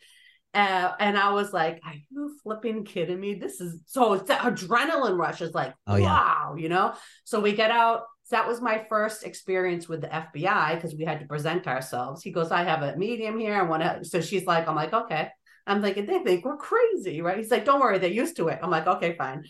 uh, 0.53 0.91
and 0.99 1.17
I 1.17 1.31
was 1.31 1.53
like, 1.53 1.79
"Are 1.85 1.93
you 2.09 2.37
flipping 2.43 2.83
kidding 2.83 3.19
me? 3.19 3.35
This 3.35 3.61
is 3.61 3.79
so 3.85 4.13
it's 4.13 4.29
adrenaline 4.29 5.17
rush 5.17 5.41
is 5.41 5.53
like, 5.53 5.73
Oh, 5.87 5.95
yeah. 5.95 6.05
wow, 6.05 6.55
you 6.57 6.67
know." 6.67 6.93
So 7.23 7.39
we 7.39 7.53
get 7.53 7.71
out. 7.71 8.01
That 8.31 8.47
was 8.47 8.61
my 8.61 8.85
first 8.89 9.23
experience 9.23 9.87
with 9.87 10.01
the 10.01 10.07
FBI 10.07 10.75
because 10.75 10.93
we 10.93 11.05
had 11.05 11.19
to 11.21 11.25
present 11.25 11.67
ourselves. 11.67 12.21
He 12.21 12.31
goes, 12.31 12.51
"I 12.51 12.63
have 12.63 12.81
a 12.81 12.97
medium 12.97 13.39
here. 13.39 13.55
I 13.55 13.61
want 13.61 13.83
to." 13.83 14.03
So 14.03 14.19
she's 14.19 14.45
like, 14.45 14.67
"I'm 14.67 14.75
like, 14.75 14.91
okay." 14.91 15.29
I'm 15.67 15.81
thinking 15.81 16.05
they 16.05 16.19
think 16.23 16.43
we're 16.45 16.57
crazy, 16.57 17.21
right? 17.21 17.37
He's 17.37 17.51
like, 17.51 17.65
"Don't 17.65 17.79
worry, 17.79 17.97
they're 17.99 18.09
used 18.09 18.35
to 18.37 18.47
it." 18.49 18.59
I'm 18.61 18.69
like, 18.69 18.87
"Okay, 18.87 19.15
fine." 19.17 19.43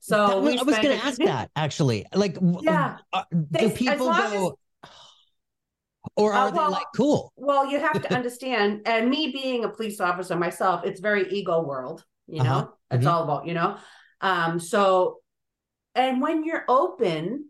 So 0.00 0.40
was- 0.40 0.56
I 0.56 0.62
was 0.62 0.76
going 0.78 0.98
to 0.98 1.04
ask 1.04 1.18
that 1.24 1.50
actually. 1.56 2.06
Like, 2.14 2.36
Yeah. 2.60 2.98
uh, 3.12 3.24
They- 3.30 3.68
do 3.68 3.70
people 3.70 4.06
long 4.06 4.20
as- 4.20 4.32
go, 4.32 4.58
or 6.16 6.32
Uh, 6.32 6.38
are 6.38 6.52
well, 6.52 6.68
they 6.70 6.74
like 6.76 6.86
cool? 6.96 7.32
Well, 7.36 7.66
you 7.70 7.78
have 7.80 8.00
to 8.02 8.14
understand, 8.20 8.82
and 8.86 9.10
me 9.10 9.30
being 9.32 9.64
a 9.64 9.68
police 9.68 10.00
officer 10.00 10.36
myself, 10.36 10.84
it's 10.84 11.00
very 11.00 11.28
ego 11.30 11.62
world, 11.62 12.04
you 12.26 12.42
know, 12.42 12.58
Uh-huh. 12.58 12.68
it's 12.92 13.04
Mhm. 13.04 13.10
all 13.12 13.22
about, 13.24 13.46
you 13.46 13.54
know. 13.54 13.76
Um, 14.20 14.58
so 14.60 15.20
and 15.94 16.20
when 16.22 16.44
you're 16.44 16.64
open, 16.68 17.46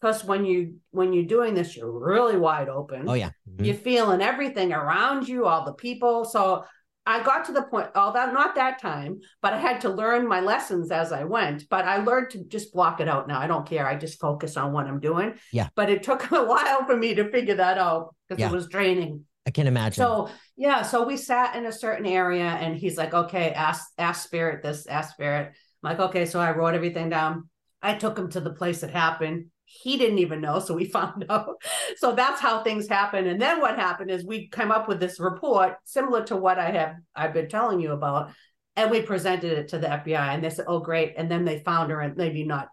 because 0.00 0.24
when 0.24 0.44
you 0.44 0.76
when 0.90 1.12
you're 1.12 1.24
doing 1.24 1.54
this, 1.54 1.76
you're 1.76 1.90
really 1.90 2.36
wide 2.36 2.68
open. 2.68 3.08
Oh 3.08 3.14
yeah. 3.14 3.30
Mhm. 3.50 3.64
You're 3.66 3.74
feeling 3.74 4.20
everything 4.22 4.72
around 4.72 5.26
you, 5.28 5.46
all 5.46 5.64
the 5.64 5.72
people. 5.72 6.24
So 6.24 6.64
I 7.06 7.22
got 7.22 7.44
to 7.46 7.52
the 7.52 7.62
point, 7.62 7.88
although 7.94 8.32
not 8.32 8.56
that 8.56 8.80
time, 8.80 9.20
but 9.40 9.52
I 9.52 9.58
had 9.58 9.80
to 9.82 9.88
learn 9.88 10.26
my 10.26 10.40
lessons 10.40 10.90
as 10.90 11.12
I 11.12 11.22
went. 11.24 11.68
But 11.70 11.84
I 11.84 11.98
learned 11.98 12.30
to 12.30 12.44
just 12.44 12.72
block 12.72 13.00
it 13.00 13.08
out 13.08 13.28
now. 13.28 13.40
I 13.40 13.46
don't 13.46 13.66
care. 13.66 13.86
I 13.86 13.94
just 13.96 14.18
focus 14.18 14.56
on 14.56 14.72
what 14.72 14.86
I'm 14.86 14.98
doing. 14.98 15.34
Yeah. 15.52 15.68
But 15.76 15.88
it 15.88 16.02
took 16.02 16.30
a 16.32 16.44
while 16.44 16.84
for 16.84 16.96
me 16.96 17.14
to 17.14 17.30
figure 17.30 17.54
that 17.54 17.78
out 17.78 18.14
because 18.28 18.40
Yeah. 18.40 18.48
it 18.48 18.52
was 18.52 18.66
draining. 18.68 19.24
I 19.46 19.50
can 19.50 19.68
imagine. 19.68 20.02
So 20.02 20.28
yeah, 20.56 20.82
so 20.82 21.06
we 21.06 21.16
sat 21.16 21.54
in 21.54 21.66
a 21.66 21.72
certain 21.72 22.06
area 22.06 22.48
and 22.48 22.76
he's 22.76 22.96
like, 22.96 23.14
okay, 23.14 23.52
ask 23.52 23.84
ask 23.96 24.24
spirit 24.24 24.62
this, 24.62 24.86
ask 24.86 25.12
spirit. 25.12 25.52
I'm 25.82 25.90
like, 25.90 26.00
okay, 26.00 26.26
so 26.26 26.40
I 26.40 26.50
wrote 26.50 26.74
everything 26.74 27.10
down. 27.10 27.48
I 27.80 27.94
took 27.94 28.18
him 28.18 28.28
to 28.30 28.40
the 28.40 28.50
place 28.50 28.82
it 28.82 28.90
happened. 28.90 29.46
He 29.66 29.98
didn't 29.98 30.18
even 30.18 30.40
know, 30.40 30.58
so 30.60 30.74
we 30.74 30.84
found 30.98 31.26
out. 31.28 31.62
So 31.96 32.14
that's 32.14 32.40
how 32.40 32.62
things 32.62 32.88
happen. 32.88 33.26
And 33.26 33.40
then 33.40 33.60
what 33.60 33.78
happened 33.78 34.10
is 34.10 34.24
we 34.24 34.48
came 34.48 34.70
up 34.70 34.88
with 34.88 35.00
this 35.00 35.20
report 35.20 35.76
similar 35.84 36.24
to 36.24 36.36
what 36.36 36.58
I 36.58 36.70
have 36.70 36.96
I've 37.14 37.34
been 37.34 37.48
telling 37.48 37.80
you 37.80 37.92
about, 37.92 38.32
and 38.76 38.90
we 38.90 39.02
presented 39.02 39.58
it 39.58 39.68
to 39.68 39.78
the 39.78 39.88
FBI, 39.88 40.34
and 40.34 40.42
they 40.42 40.50
said, 40.50 40.66
"Oh, 40.68 40.80
great!" 40.80 41.14
And 41.16 41.30
then 41.30 41.44
they 41.44 41.58
found 41.60 41.90
her, 41.90 42.00
and 42.00 42.16
maybe 42.16 42.44
not 42.44 42.68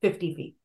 fifty 0.00 0.34
feet. 0.34 0.56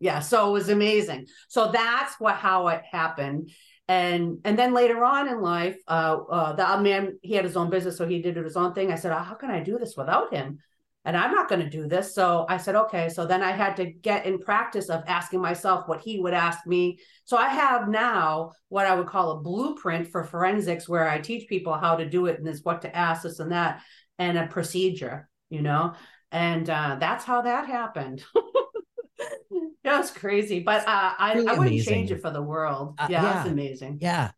Yeah, 0.00 0.20
so 0.20 0.48
it 0.48 0.52
was 0.52 0.68
amazing. 0.68 1.26
So 1.48 1.70
that's 1.72 2.18
what 2.18 2.36
how 2.36 2.68
it 2.68 2.82
happened 2.90 3.50
and 3.88 4.38
and 4.44 4.58
then 4.58 4.72
later 4.72 5.04
on 5.04 5.28
in 5.28 5.40
life 5.40 5.76
uh, 5.88 6.16
uh 6.30 6.52
the 6.54 6.82
man 6.82 7.18
he 7.22 7.34
had 7.34 7.44
his 7.44 7.56
own 7.56 7.68
business 7.68 7.98
so 7.98 8.06
he 8.06 8.22
did 8.22 8.36
his 8.36 8.56
own 8.56 8.72
thing 8.72 8.90
i 8.90 8.94
said 8.94 9.12
oh, 9.12 9.18
how 9.18 9.34
can 9.34 9.50
i 9.50 9.60
do 9.60 9.78
this 9.78 9.94
without 9.96 10.32
him 10.32 10.58
and 11.04 11.16
i'm 11.16 11.32
not 11.32 11.48
going 11.48 11.60
to 11.60 11.68
do 11.70 11.86
this 11.86 12.14
so 12.14 12.46
i 12.48 12.56
said 12.56 12.74
okay 12.74 13.08
so 13.08 13.26
then 13.26 13.42
i 13.42 13.52
had 13.52 13.76
to 13.76 13.84
get 13.86 14.26
in 14.26 14.38
practice 14.38 14.88
of 14.88 15.02
asking 15.06 15.40
myself 15.40 15.86
what 15.88 16.00
he 16.00 16.20
would 16.20 16.34
ask 16.34 16.66
me 16.66 16.98
so 17.24 17.36
i 17.36 17.48
have 17.48 17.88
now 17.88 18.50
what 18.68 18.86
i 18.86 18.94
would 18.94 19.06
call 19.06 19.32
a 19.32 19.40
blueprint 19.40 20.08
for 20.08 20.24
forensics 20.24 20.88
where 20.88 21.08
i 21.08 21.18
teach 21.18 21.48
people 21.48 21.74
how 21.74 21.96
to 21.96 22.08
do 22.08 22.26
it 22.26 22.38
and 22.38 22.46
this 22.46 22.60
what 22.62 22.82
to 22.82 22.96
ask 22.96 23.22
this 23.22 23.38
and 23.38 23.52
that 23.52 23.80
and 24.18 24.38
a 24.38 24.46
procedure 24.46 25.28
you 25.50 25.62
know 25.62 25.94
and 26.32 26.68
uh, 26.68 26.96
that's 26.98 27.24
how 27.24 27.42
that 27.42 27.68
happened. 27.68 28.24
that 29.84 29.98
was 29.98 30.10
crazy, 30.10 30.60
but 30.60 30.80
uh, 30.80 31.12
I, 31.16 31.34
Really 31.34 31.46
I 31.46 31.52
wouldn't 31.52 31.68
amazing. 31.68 31.94
change 31.94 32.10
it 32.10 32.20
for 32.20 32.30
the 32.30 32.42
world. 32.42 32.96
Uh, 32.98 33.06
yeah, 33.08 33.22
yeah. 33.22 33.32
that's 33.34 33.48
amazing. 33.50 33.98
Yeah. 34.00 34.30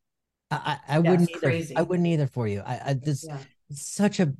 I, 0.51 0.79
I, 0.87 0.99
Yeah, 0.99 1.11
wouldn't 1.11 1.33
crazy. 1.33 1.75
I 1.75 1.83
wouldn't 1.83 2.07
either 2.07 2.27
for 2.27 2.47
you. 2.47 2.61
I, 2.61 2.81
I 2.85 2.93
this 2.95 3.25
Yeah. 3.25 3.39
such 3.73 4.21
a 4.21 4.33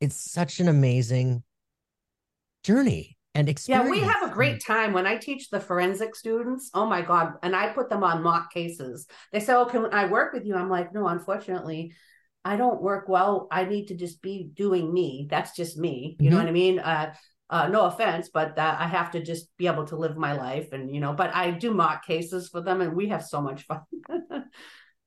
it's 0.00 0.16
such 0.16 0.60
an 0.60 0.68
amazing 0.68 1.42
journey 2.62 3.16
and 3.34 3.48
experience. 3.48 3.84
Yeah, 3.84 3.90
we 3.90 4.00
have 4.08 4.30
a 4.30 4.34
great 4.34 4.64
time 4.64 4.92
when 4.92 5.06
I 5.06 5.16
teach 5.16 5.50
the 5.50 5.60
forensic 5.60 6.14
students. 6.16 6.70
Oh 6.74 6.86
my 6.86 7.02
God. 7.02 7.34
And 7.42 7.54
I 7.54 7.68
put 7.72 7.88
them 7.88 8.02
on 8.02 8.22
mock 8.22 8.52
cases. 8.52 9.06
They 9.32 9.40
say, 9.40 9.54
Oh, 9.54 9.66
can 9.66 9.86
I 9.92 10.06
work 10.06 10.32
with 10.32 10.44
you? 10.44 10.56
I'm 10.56 10.70
like, 10.70 10.92
No, 10.92 11.06
unfortunately, 11.06 11.94
I 12.44 12.56
don't 12.56 12.82
work 12.82 13.08
well. 13.08 13.48
I 13.50 13.64
need 13.64 13.86
to 13.88 13.94
just 13.94 14.22
be 14.22 14.50
doing 14.54 14.92
me. 14.92 15.26
That's 15.30 15.54
just 15.54 15.76
me. 15.78 16.16
You 16.18 16.30
know 16.30 16.36
Mhm. 16.36 16.40
what 16.40 16.48
I 16.48 16.52
mean? 16.52 16.78
Uh, 16.78 17.14
uh, 17.50 17.68
no 17.68 17.82
offense, 17.86 18.30
but 18.32 18.56
uh, 18.58 18.76
I 18.78 18.86
have 18.86 19.10
to 19.12 19.22
just 19.22 19.48
be 19.56 19.66
able 19.66 19.84
to 19.86 19.96
live 19.96 20.16
my 20.16 20.32
life. 20.34 20.72
And, 20.72 20.94
you 20.94 21.00
know, 21.00 21.12
but 21.12 21.34
I 21.34 21.50
do 21.50 21.74
mock 21.74 22.06
cases 22.06 22.48
for 22.48 22.60
them 22.60 22.80
and 22.80 22.94
we 22.94 23.08
have 23.08 23.24
so 23.24 23.40
much 23.40 23.64
fun. 23.64 23.80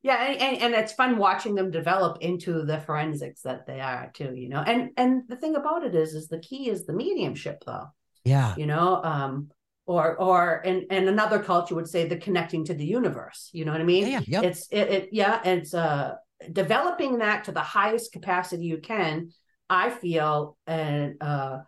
yeah. 0.03 0.23
And, 0.23 0.61
and, 0.61 0.73
it's 0.75 0.93
fun 0.93 1.17
watching 1.17 1.55
them 1.55 1.71
develop 1.71 2.17
into 2.21 2.63
the 2.65 2.79
forensics 2.81 3.41
that 3.41 3.65
they 3.65 3.79
are 3.79 4.11
too, 4.13 4.35
you 4.35 4.49
know? 4.49 4.59
And, 4.59 4.91
and 4.97 5.23
the 5.27 5.37
thing 5.37 5.55
about 5.55 5.83
it 5.83 5.95
is, 5.95 6.13
is 6.13 6.27
the 6.27 6.39
key 6.39 6.69
is 6.69 6.85
the 6.85 6.93
mediumship 6.93 7.63
though 7.65 7.87
Yeah. 8.23 8.53
you 8.57 8.67
know 8.67 9.01
um 9.03 9.49
or 9.85 10.15
or 10.15 10.61
and 10.65 10.85
and 10.89 11.09
another 11.09 11.39
culture 11.39 11.75
would 11.75 11.89
say 11.89 12.07
the 12.07 12.17
connecting 12.17 12.63
to 12.65 12.73
the 12.73 12.85
universe 12.85 13.49
you 13.53 13.65
know 13.65 13.71
what 13.71 13.81
i 13.81 13.83
mean 13.83 14.03
Yeah. 14.07 14.21
Yeah. 14.25 14.41
Yep. 14.41 14.43
it's 14.43 14.67
it, 14.71 14.87
it 14.89 15.09
yeah 15.11 15.41
it's 15.43 15.73
uh 15.73 16.15
developing 16.51 17.17
that 17.19 17.45
to 17.45 17.51
the 17.51 17.61
highest 17.61 18.11
capacity 18.13 18.65
you 18.65 18.77
can 18.77 19.29
i 19.69 19.89
feel 19.89 20.57
and 20.67 21.21
uh 21.21 21.59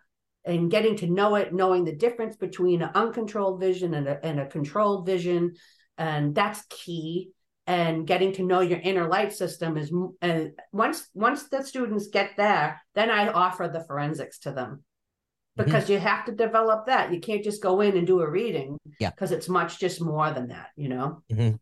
and 0.46 0.70
getting 0.72 0.96
to 0.98 1.08
know 1.08 1.36
it 1.36 1.54
knowing 1.54 1.84
the 1.84 1.96
difference 1.96 2.36
between 2.38 2.82
an 2.82 2.92
uncontrolled 2.96 3.60
vision 3.60 3.94
and 3.94 4.08
a, 4.08 4.26
and 4.26 4.40
a 4.40 4.46
controlled 4.46 5.06
vision 5.06 5.54
and 5.98 6.36
that's 6.36 6.64
key 6.70 7.32
and 7.68 8.06
getting 8.06 8.32
to 8.34 8.44
know 8.44 8.62
your 8.62 8.80
inner 8.80 9.08
light 9.08 9.34
system 9.34 9.78
is 9.78 9.92
and 10.22 10.52
once 10.72 11.08
once 11.14 11.44
the 11.50 11.64
students 11.64 12.08
get 12.08 12.32
there 12.38 12.82
then 12.94 13.10
i 13.10 13.28
offer 13.30 13.68
the 13.72 13.84
forensics 13.86 14.40
to 14.40 14.52
them 14.52 14.84
Mhm. 15.58 15.66
because 15.66 15.90
you 15.90 15.98
have 16.00 16.26
to 16.26 16.32
develop 16.32 16.86
that 16.88 17.12
you 17.14 17.20
can't 17.20 17.44
just 17.44 17.64
go 17.64 17.82
in 17.82 17.98
and 17.98 18.06
do 18.06 18.20
a 18.22 18.30
reading 18.30 18.78
Yeah. 19.00 19.10
because 19.12 19.32
it's 19.32 19.50
much 19.50 19.80
just 19.80 20.02
more 20.02 20.30
than 20.32 20.48
that 20.50 20.68
you 20.76 20.90
know 20.90 21.24
Mhm. 21.32 21.58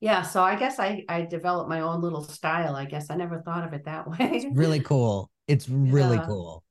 yeah 0.00 0.22
so 0.22 0.42
i 0.42 0.56
guess 0.56 0.78
i 0.80 1.04
i 1.08 1.22
developed 1.22 1.68
my 1.68 1.80
own 1.80 2.00
little 2.00 2.22
style 2.24 2.74
i 2.74 2.84
guess 2.86 3.10
i 3.10 3.14
never 3.16 3.40
thought 3.42 3.64
of 3.66 3.72
it 3.72 3.84
that 3.84 4.08
way 4.12 4.50
Really 4.52 4.80
cool. 4.80 5.30
It's 5.46 5.68
really 5.68 6.16
Yeah. 6.16 6.26
cool. 6.26 6.62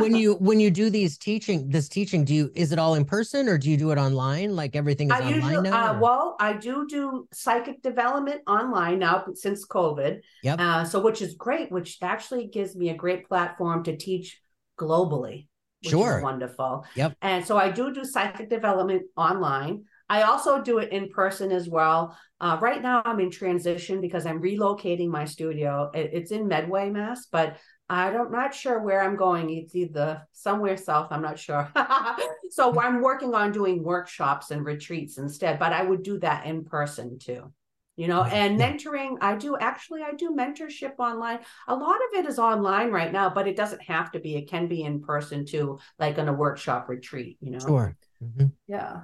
When 0.00 0.14
you 0.22 0.34
when 0.34 0.60
you 0.60 0.70
do 0.70 0.90
these 0.90 1.16
teaching 1.18 1.68
this 1.68 1.88
teaching, 1.88 2.24
do 2.24 2.34
you 2.34 2.50
is 2.54 2.72
it 2.72 2.78
all 2.78 2.94
in 2.94 3.04
person 3.04 3.48
or 3.48 3.58
do 3.58 3.70
you 3.70 3.76
do 3.76 3.90
it 3.90 3.98
online? 3.98 4.54
Like 4.56 4.76
everything 4.76 5.08
is 5.08 5.14
I 5.14 5.18
online 5.20 5.34
usually, 5.34 5.70
now? 5.70 5.96
uh, 5.96 5.98
well, 5.98 6.36
I 6.40 6.52
do 6.54 6.86
do 6.88 7.28
psychic 7.32 7.82
development 7.82 8.42
online 8.46 8.98
now 8.98 9.24
since 9.34 9.66
COVID. 9.66 10.20
Yep. 10.42 10.60
Uh, 10.60 10.84
so, 10.84 11.00
which 11.00 11.22
is 11.22 11.34
great, 11.34 11.70
which 11.70 11.98
actually 12.02 12.46
gives 12.48 12.76
me 12.76 12.90
a 12.90 12.94
great 12.94 13.28
platform 13.28 13.84
to 13.84 13.96
teach 13.96 14.40
globally. 14.78 15.46
Which 15.82 15.90
Sure. 15.90 16.18
Is 16.18 16.22
wonderful. 16.22 16.84
Yep. 16.94 17.16
And 17.22 17.44
so 17.46 17.56
I 17.56 17.70
do 17.70 17.92
do 17.92 18.04
psychic 18.04 18.48
development 18.50 19.02
online. 19.16 19.84
I 20.08 20.22
also 20.22 20.62
do 20.62 20.78
it 20.78 20.90
in 20.92 21.08
person 21.10 21.50
as 21.52 21.68
well. 21.68 22.16
Uh, 22.40 22.56
right 22.60 22.80
now, 22.80 23.02
I'm 23.04 23.18
in 23.20 23.30
transition 23.30 24.00
because 24.00 24.24
I'm 24.24 24.40
relocating 24.40 25.08
my 25.08 25.24
studio. 25.24 25.90
It- 25.94 26.10
it's 26.12 26.30
in 26.30 26.46
Medway, 26.48 26.90
Mass, 26.90 27.26
but 27.30 27.56
I 27.88 28.10
don't 28.10 28.32
not 28.32 28.54
sure 28.54 28.80
where 28.80 29.02
I'm 29.02 29.16
going. 29.16 29.50
It's 29.50 29.74
either 29.74 30.26
somewhere 30.32 30.76
south. 30.76 31.08
I'm 31.12 31.22
not 31.22 31.38
sure. 31.38 31.70
so 32.50 32.80
I'm 32.80 33.00
working 33.00 33.34
on 33.34 33.52
doing 33.52 33.82
workshops 33.82 34.50
and 34.50 34.64
retreats 34.64 35.18
instead. 35.18 35.58
But 35.58 35.72
I 35.72 35.82
would 35.82 36.02
do 36.02 36.18
that 36.18 36.46
in 36.46 36.64
person 36.64 37.18
too. 37.18 37.52
You 37.96 38.08
know, 38.08 38.24
and 38.24 38.60
mentoring. 38.60 39.16
I 39.20 39.36
do 39.36 39.56
actually. 39.56 40.02
I 40.02 40.12
do 40.12 40.30
mentorship 40.30 40.98
online. 40.98 41.38
A 41.68 41.74
lot 41.74 41.96
of 41.96 42.18
it 42.18 42.26
is 42.26 42.38
online 42.38 42.90
right 42.90 43.10
now, 43.10 43.30
but 43.30 43.48
it 43.48 43.56
doesn't 43.56 43.82
have 43.82 44.10
to 44.12 44.18
be. 44.18 44.36
It 44.36 44.50
can 44.50 44.66
be 44.66 44.82
in 44.82 45.00
person 45.00 45.46
too, 45.46 45.78
like 45.98 46.18
on 46.18 46.28
a 46.28 46.32
workshop 46.32 46.88
retreat. 46.88 47.38
You 47.40 47.52
know. 47.52 47.58
Sure. 47.60 47.96
Mhm. 48.22 48.52
Yeah. 48.66 49.02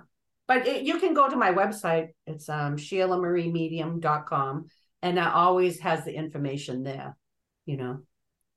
But 0.48 0.66
it, 0.66 0.82
you 0.82 0.98
can 0.98 1.14
go 1.14 1.28
to 1.28 1.36
my 1.36 1.52
website. 1.52 2.08
It's 2.26 2.48
um 2.48 2.76
SheilaMarieMedium.com 2.76 4.66
and 5.02 5.16
that 5.16 5.34
always 5.34 5.80
has 5.80 6.04
the 6.04 6.14
information 6.14 6.82
there. 6.82 7.16
You 7.64 7.76
know. 7.76 8.00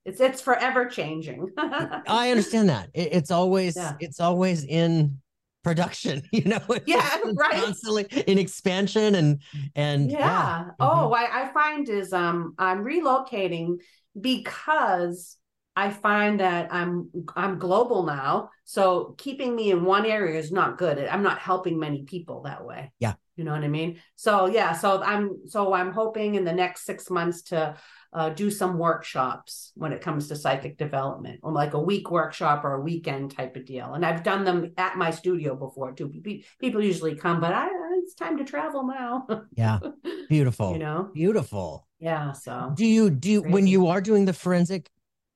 It's 0.06 0.20
it's 0.20 0.40
forever 0.40 0.86
changing. 0.86 1.50
I 1.58 2.30
understand 2.30 2.68
that. 2.68 2.90
It, 2.94 3.08
it's 3.12 3.30
always 3.32 3.76
Yeah. 3.76 3.94
it's 3.98 4.20
always 4.20 4.64
in 4.64 5.18
production, 5.64 6.22
you 6.32 6.44
know. 6.44 6.60
Yeah, 6.86 7.18
right. 7.34 7.64
Constantly 7.64 8.04
in 8.26 8.38
expansion 8.38 9.16
and 9.16 9.42
and 9.74 10.10
yeah. 10.10 10.18
yeah. 10.18 10.58
Mm-hmm. 10.60 10.74
Oh, 10.80 11.12
I, 11.12 11.42
I 11.42 11.52
find 11.52 11.88
is 11.88 12.12
um 12.12 12.54
I'm 12.56 12.84
relocating 12.84 13.78
because 14.18 15.36
I 15.74 15.90
find 15.90 16.38
that 16.38 16.72
I'm 16.72 17.10
I'm 17.34 17.58
global 17.58 18.04
now. 18.04 18.50
So 18.64 19.16
keeping 19.18 19.56
me 19.56 19.72
in 19.72 19.84
one 19.84 20.06
area 20.06 20.38
is 20.38 20.52
not 20.52 20.78
good. 20.78 20.98
I'm 20.98 21.24
not 21.24 21.40
helping 21.40 21.80
many 21.80 22.04
people 22.04 22.42
that 22.42 22.64
way. 22.64 22.92
Yeah. 23.00 23.14
You 23.34 23.44
know 23.44 23.52
what 23.52 23.64
I 23.64 23.68
mean? 23.68 24.00
So 24.14 24.46
yeah, 24.46 24.72
so 24.72 25.02
I'm 25.02 25.46
so 25.48 25.74
I'm 25.74 25.92
hoping 25.92 26.36
in 26.36 26.44
the 26.44 26.52
next 26.52 26.86
six 26.86 27.10
months 27.10 27.42
to 27.42 27.76
uh, 28.12 28.30
do 28.30 28.50
some 28.50 28.78
workshops 28.78 29.72
when 29.74 29.92
it 29.92 30.00
comes 30.00 30.28
to 30.28 30.36
psychic 30.36 30.78
development, 30.78 31.40
or 31.42 31.52
like 31.52 31.74
a 31.74 31.80
week 31.80 32.10
workshop 32.10 32.64
or 32.64 32.74
a 32.74 32.80
weekend 32.80 33.30
type 33.36 33.56
of 33.56 33.64
deal. 33.66 33.94
And 33.94 34.04
I've 34.04 34.22
done 34.22 34.44
them 34.44 34.72
at 34.76 34.96
my 34.96 35.10
studio 35.10 35.54
before 35.54 35.92
too. 35.92 36.08
People 36.60 36.82
usually 36.82 37.14
come, 37.14 37.40
but 37.40 37.52
I 37.52 37.68
it's 38.02 38.14
time 38.14 38.36
to 38.38 38.44
travel 38.44 38.86
now. 38.86 39.26
Yeah. 39.56 39.78
Beautiful. 40.28 40.72
you 40.72 40.78
know? 40.78 41.10
Beautiful. 41.14 41.86
Yeah. 41.98 42.32
So 42.32 42.72
Do 42.74 42.84
you 42.86 43.10
do 43.10 43.30
you 43.30 43.42
when 43.42 43.66
you 43.66 43.86
are 43.88 44.00
doing 44.00 44.24
the 44.26 44.32
forensic 44.32 44.88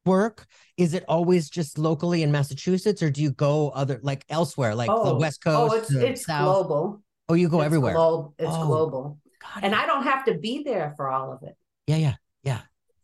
work, 0.06 0.46
is 0.76 0.94
it 0.94 1.04
always 1.08 1.48
just 1.50 1.78
locally 1.78 2.22
in 2.22 2.30
Massachusetts 2.32 3.02
or 3.02 3.10
do 3.10 3.22
you 3.22 3.30
go 3.32 3.70
other 3.70 3.98
like 4.02 4.24
elsewhere, 4.28 4.74
like 4.74 4.88
the 4.88 4.92
Oh, 4.94 5.18
West 5.18 5.42
Coast? 5.42 5.72
oh, 5.74 5.76
it's 5.76 5.90
it's 5.94 6.26
South? 6.26 6.66
global. 6.66 7.02
Oh, 7.28 7.34
you 7.34 7.48
go 7.48 7.60
It's 7.60 7.66
everywhere. 7.66 7.94
Globe, 7.94 8.32
it's 8.38 8.54
Oh, 8.54 8.66
global, 8.66 9.18
Got 9.40 9.64
and. 9.64 9.74
I 9.74 9.86
don't 9.86 10.02
have 10.04 10.24
to 10.26 10.34
be 10.38 10.62
there 10.64 10.92
for 10.96 11.08
all 11.10 11.32
of 11.32 11.42
it. 11.42 11.56
yeah, 11.86 11.96
yeah, 11.96 12.14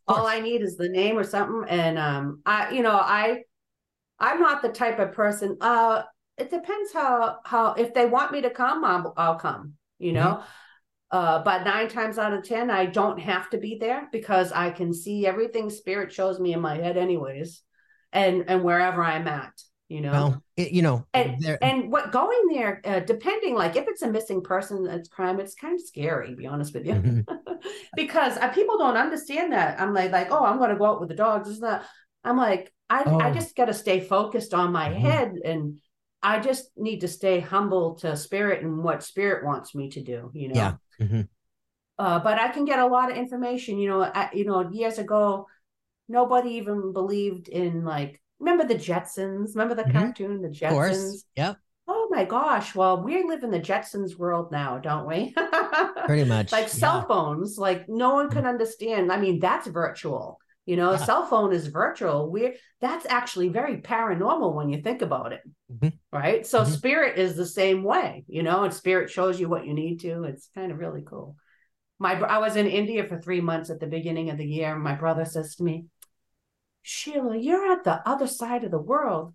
all. 0.07 0.27
I 0.27 0.39
need 0.39 0.61
is 0.61 0.77
the 0.77 0.89
name 0.89 1.17
or 1.17 1.23
something. 1.23 1.65
And 1.69 1.97
um, 1.97 2.41
I, 2.45 2.71
you 2.71 2.81
know, 2.81 2.95
I, 2.95 3.43
I'm 4.19 4.39
not 4.39 4.61
the 4.61 4.69
type 4.69 4.99
of 4.99 5.13
person. 5.13 5.57
Uh, 5.61 6.03
it 6.37 6.49
depends 6.49 6.93
how 6.93 7.39
how 7.43 7.73
if 7.73 7.93
they 7.93 8.05
want 8.05 8.31
me 8.31 8.41
to 8.41 8.49
come, 8.49 8.85
I'll, 8.85 9.13
I'll 9.17 9.39
come. 9.39 9.73
You 9.99 10.13
know. 10.13 10.21
Mm-hmm. 10.21 10.47
Uh, 11.09 11.41
but 11.41 11.63
nine 11.63 11.87
times 11.87 12.17
out 12.17 12.33
of 12.33 12.43
ten, 12.43 12.69
I 12.69 12.85
don't 12.85 13.17
have 13.17 13.49
to 13.51 13.57
be 13.57 13.77
there 13.79 14.09
because 14.11 14.51
I 14.51 14.71
can 14.71 14.93
see 14.93 15.25
everything 15.25 15.69
spirit 15.69 16.11
shows 16.11 16.37
me 16.37 16.51
in 16.51 16.59
my 16.59 16.75
head, 16.75 16.97
anyways, 16.97 17.63
and 18.11 18.43
and 18.49 18.61
wherever 18.61 19.01
I'm 19.01 19.25
at, 19.25 19.53
you 19.89 20.01
know. 20.01 20.11
Well, 20.11 20.43
it, 20.55 20.71
you 20.71 20.81
know, 20.81 21.05
and 21.13 21.43
and 21.61 21.91
what 21.91 22.11
going 22.11 22.47
there, 22.49 22.81
uh, 22.85 22.99
depending, 22.99 23.55
like 23.55 23.75
if 23.75 23.87
it's 23.87 24.01
a 24.01 24.11
missing 24.11 24.41
person, 24.41 24.87
it's 24.87 25.09
crime. 25.09 25.39
It's 25.39 25.55
kind 25.55 25.75
of 25.75 25.81
scary, 25.81 26.29
to 26.29 26.35
be 26.35 26.47
honest 26.47 26.73
with 26.73 26.85
you 26.85 26.93
Mhm. 26.93 27.25
because 27.95 28.37
uh, 28.37 28.49
people 28.49 28.77
don't 28.77 28.97
understand 28.97 29.53
that. 29.53 29.79
I'm 29.79 29.93
like, 29.93 30.11
like, 30.11 30.27
oh, 30.31 30.45
I'm 30.45 30.57
going 30.57 30.69
to 30.71 30.75
go 30.77 30.85
out 30.85 30.99
with 30.99 31.09
the 31.09 31.15
dogs. 31.15 31.49
Isn't 31.49 31.61
that? 31.61 31.85
I'm 32.23 32.37
like, 32.37 32.73
I, 32.89 33.03
I 33.03 33.31
Oh. 33.31 33.33
just 33.33 33.55
got 33.55 33.65
to 33.65 33.73
stay 33.73 33.99
focused 33.99 34.53
on 34.53 34.71
my 34.71 34.89
Mhm. 34.89 34.99
head, 35.01 35.33
and 35.43 35.77
I 36.21 36.39
just 36.39 36.69
need 36.77 36.99
to 37.01 37.07
stay 37.07 37.39
humble 37.39 37.95
to 37.95 38.15
spirit 38.17 38.63
and 38.63 38.83
what 38.83 39.03
spirit 39.03 39.45
wants 39.45 39.73
me 39.75 39.89
to 39.91 40.01
do. 40.01 40.31
You 40.33 40.49
know. 40.49 40.55
Yeah. 40.55 40.73
Mhm. 40.99 41.27
Uh, 41.99 42.19
but 42.19 42.39
I 42.39 42.49
can 42.49 42.65
get 42.65 42.79
a 42.79 42.85
lot 42.85 43.11
of 43.11 43.17
information. 43.17 43.79
You 43.79 43.89
know, 43.89 44.03
I, 44.03 44.29
you 44.33 44.45
know, 44.45 44.69
years 44.69 44.99
ago, 44.99 45.47
nobody 46.07 46.51
even 46.51 46.93
believed 46.93 47.47
in 47.49 47.83
like. 47.83 48.21
Remember 48.39 48.63
the 48.65 48.75
Jetsons? 48.75 49.55
Remember 49.55 49.75
the 49.75 49.83
Mhm. 49.83 49.93
cartoon, 49.93 50.41
the 50.41 50.47
of 50.49 50.53
Jetsons? 50.53 50.69
course. 50.71 51.23
Yep. 51.35 51.57
Oh 51.87 52.07
my 52.11 52.25
gosh. 52.25 52.75
Well, 52.75 53.01
we 53.03 53.23
live 53.23 53.43
in 53.43 53.51
the 53.51 53.59
Jetsons 53.59 54.17
world 54.17 54.51
now, 54.51 54.77
don't 54.77 55.07
we? 55.07 55.33
Pretty 56.05 56.25
much. 56.25 56.51
like 56.51 56.63
yeah. 56.65 56.69
cell 56.69 57.05
phones, 57.07 57.57
like 57.57 57.87
no 57.87 58.13
one 58.13 58.29
can 58.29 58.45
understand. 58.45 59.11
I 59.11 59.17
mean, 59.19 59.39
that's 59.39 59.67
virtual. 59.67 60.39
You 60.65 60.75
know, 60.75 60.89
a 60.89 60.93
Yeah. 60.93 61.05
cell 61.05 61.25
phone 61.25 61.53
is 61.53 61.67
virtual. 61.67 62.29
We're 62.29 62.53
that's 62.81 63.05
actually 63.07 63.47
very 63.49 63.77
paranormal 63.81 64.53
when 64.53 64.69
you 64.69 64.81
think 64.81 65.01
about 65.01 65.31
it. 65.31 65.41
Mhm. 65.73 65.93
Right. 66.11 66.45
So 66.45 66.61
Mhm. 66.63 66.67
spirit 66.67 67.17
is 67.17 67.35
the 67.37 67.45
same 67.45 67.83
way, 67.83 68.25
you 68.27 68.43
know, 68.43 68.63
and 68.63 68.73
spirit 68.73 69.09
shows 69.09 69.39
you 69.39 69.47
what 69.47 69.65
you 69.65 69.73
need 69.73 70.01
to. 70.01 70.25
It's 70.25 70.49
kind 70.53 70.71
of 70.73 70.79
really 70.79 71.03
cool. 71.03 71.37
My 71.99 72.19
I 72.19 72.39
was 72.39 72.57
in 72.57 72.67
India 72.67 73.05
for 73.05 73.17
three 73.19 73.41
months 73.41 73.69
at 73.69 73.79
the 73.79 73.87
beginning 73.87 74.29
of 74.29 74.37
the 74.37 74.45
year. 74.45 74.77
My 74.77 74.93
brother 74.95 75.23
says 75.25 75.55
to 75.55 75.63
me, 75.63 75.85
Sheila, 76.89 77.35
you're 77.35 77.69
at 77.69 77.83
the 77.83 78.01
other 78.07 78.27
side 78.27 78.63
of 78.63 78.71
the 78.71 78.79
world. 78.79 79.33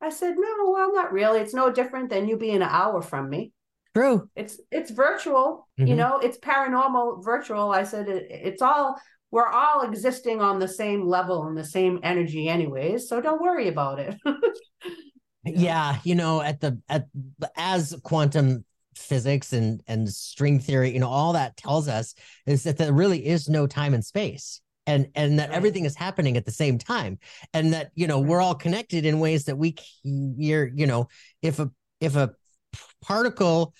I 0.00 0.10
said, 0.10 0.36
No, 0.38 0.70
well, 0.70 0.94
not 0.94 1.12
really. 1.12 1.40
It's 1.40 1.52
no 1.52 1.72
different 1.72 2.08
than 2.08 2.28
you 2.28 2.36
being 2.36 2.56
an 2.56 2.62
hour 2.62 3.02
from 3.02 3.28
me. 3.28 3.50
True. 3.94 4.30
It's 4.36 4.60
it's 4.70 4.92
virtual, 4.92 5.68
you 5.76 5.94
Mhm. 5.94 5.96
know, 5.96 6.18
it's 6.20 6.38
paranormal 6.38 7.24
virtual. 7.24 7.72
I 7.72 7.82
said 7.82 8.08
it, 8.08 8.28
it's 8.30 8.62
all 8.62 8.96
we're 9.32 9.48
all 9.48 9.80
existing 9.82 10.40
on 10.40 10.60
the 10.60 10.68
same 10.68 11.04
level 11.04 11.48
and 11.48 11.58
the 11.58 11.64
same 11.64 11.98
energy 12.04 12.48
anyways 12.48 13.08
so 13.08 13.20
don't 13.20 13.42
worry 13.42 13.68
about 13.68 13.98
it 13.98 14.16
yeah 15.44 15.98
you 16.02 16.14
know 16.14 16.40
at 16.40 16.60
the 16.60 16.80
at 16.88 17.08
as 17.56 17.94
quantum 18.04 18.64
physics 18.94 19.52
and 19.52 19.82
and 19.86 20.08
string 20.08 20.58
theory 20.60 20.94
you 20.94 20.98
know 20.98 21.08
all 21.08 21.34
that 21.34 21.58
tells 21.58 21.88
us 21.88 22.14
is 22.46 22.62
that 22.62 22.78
there 22.78 22.92
really 22.92 23.26
is 23.26 23.50
no 23.50 23.66
time 23.66 23.92
and 23.92 24.02
space 24.04 24.62
and 24.88 25.06
and 25.14 25.38
that 25.38 25.50
everything 25.50 25.84
is 25.84 25.94
happening 25.94 26.36
at 26.36 26.46
the 26.46 26.50
same 26.50 26.78
time 26.78 27.18
and 27.52 27.72
that 27.74 27.92
you 27.94 28.06
know 28.06 28.18
we're 28.18 28.40
all 28.40 28.54
connected 28.54 29.04
in 29.04 29.20
ways 29.20 29.44
that 29.44 29.56
we 29.56 29.76
you're 30.02 30.66
you 30.74 30.86
know 30.86 31.06
if 31.42 31.60
a 31.60 31.70
if 32.00 32.16
a 32.16 32.32
particle 33.02 33.74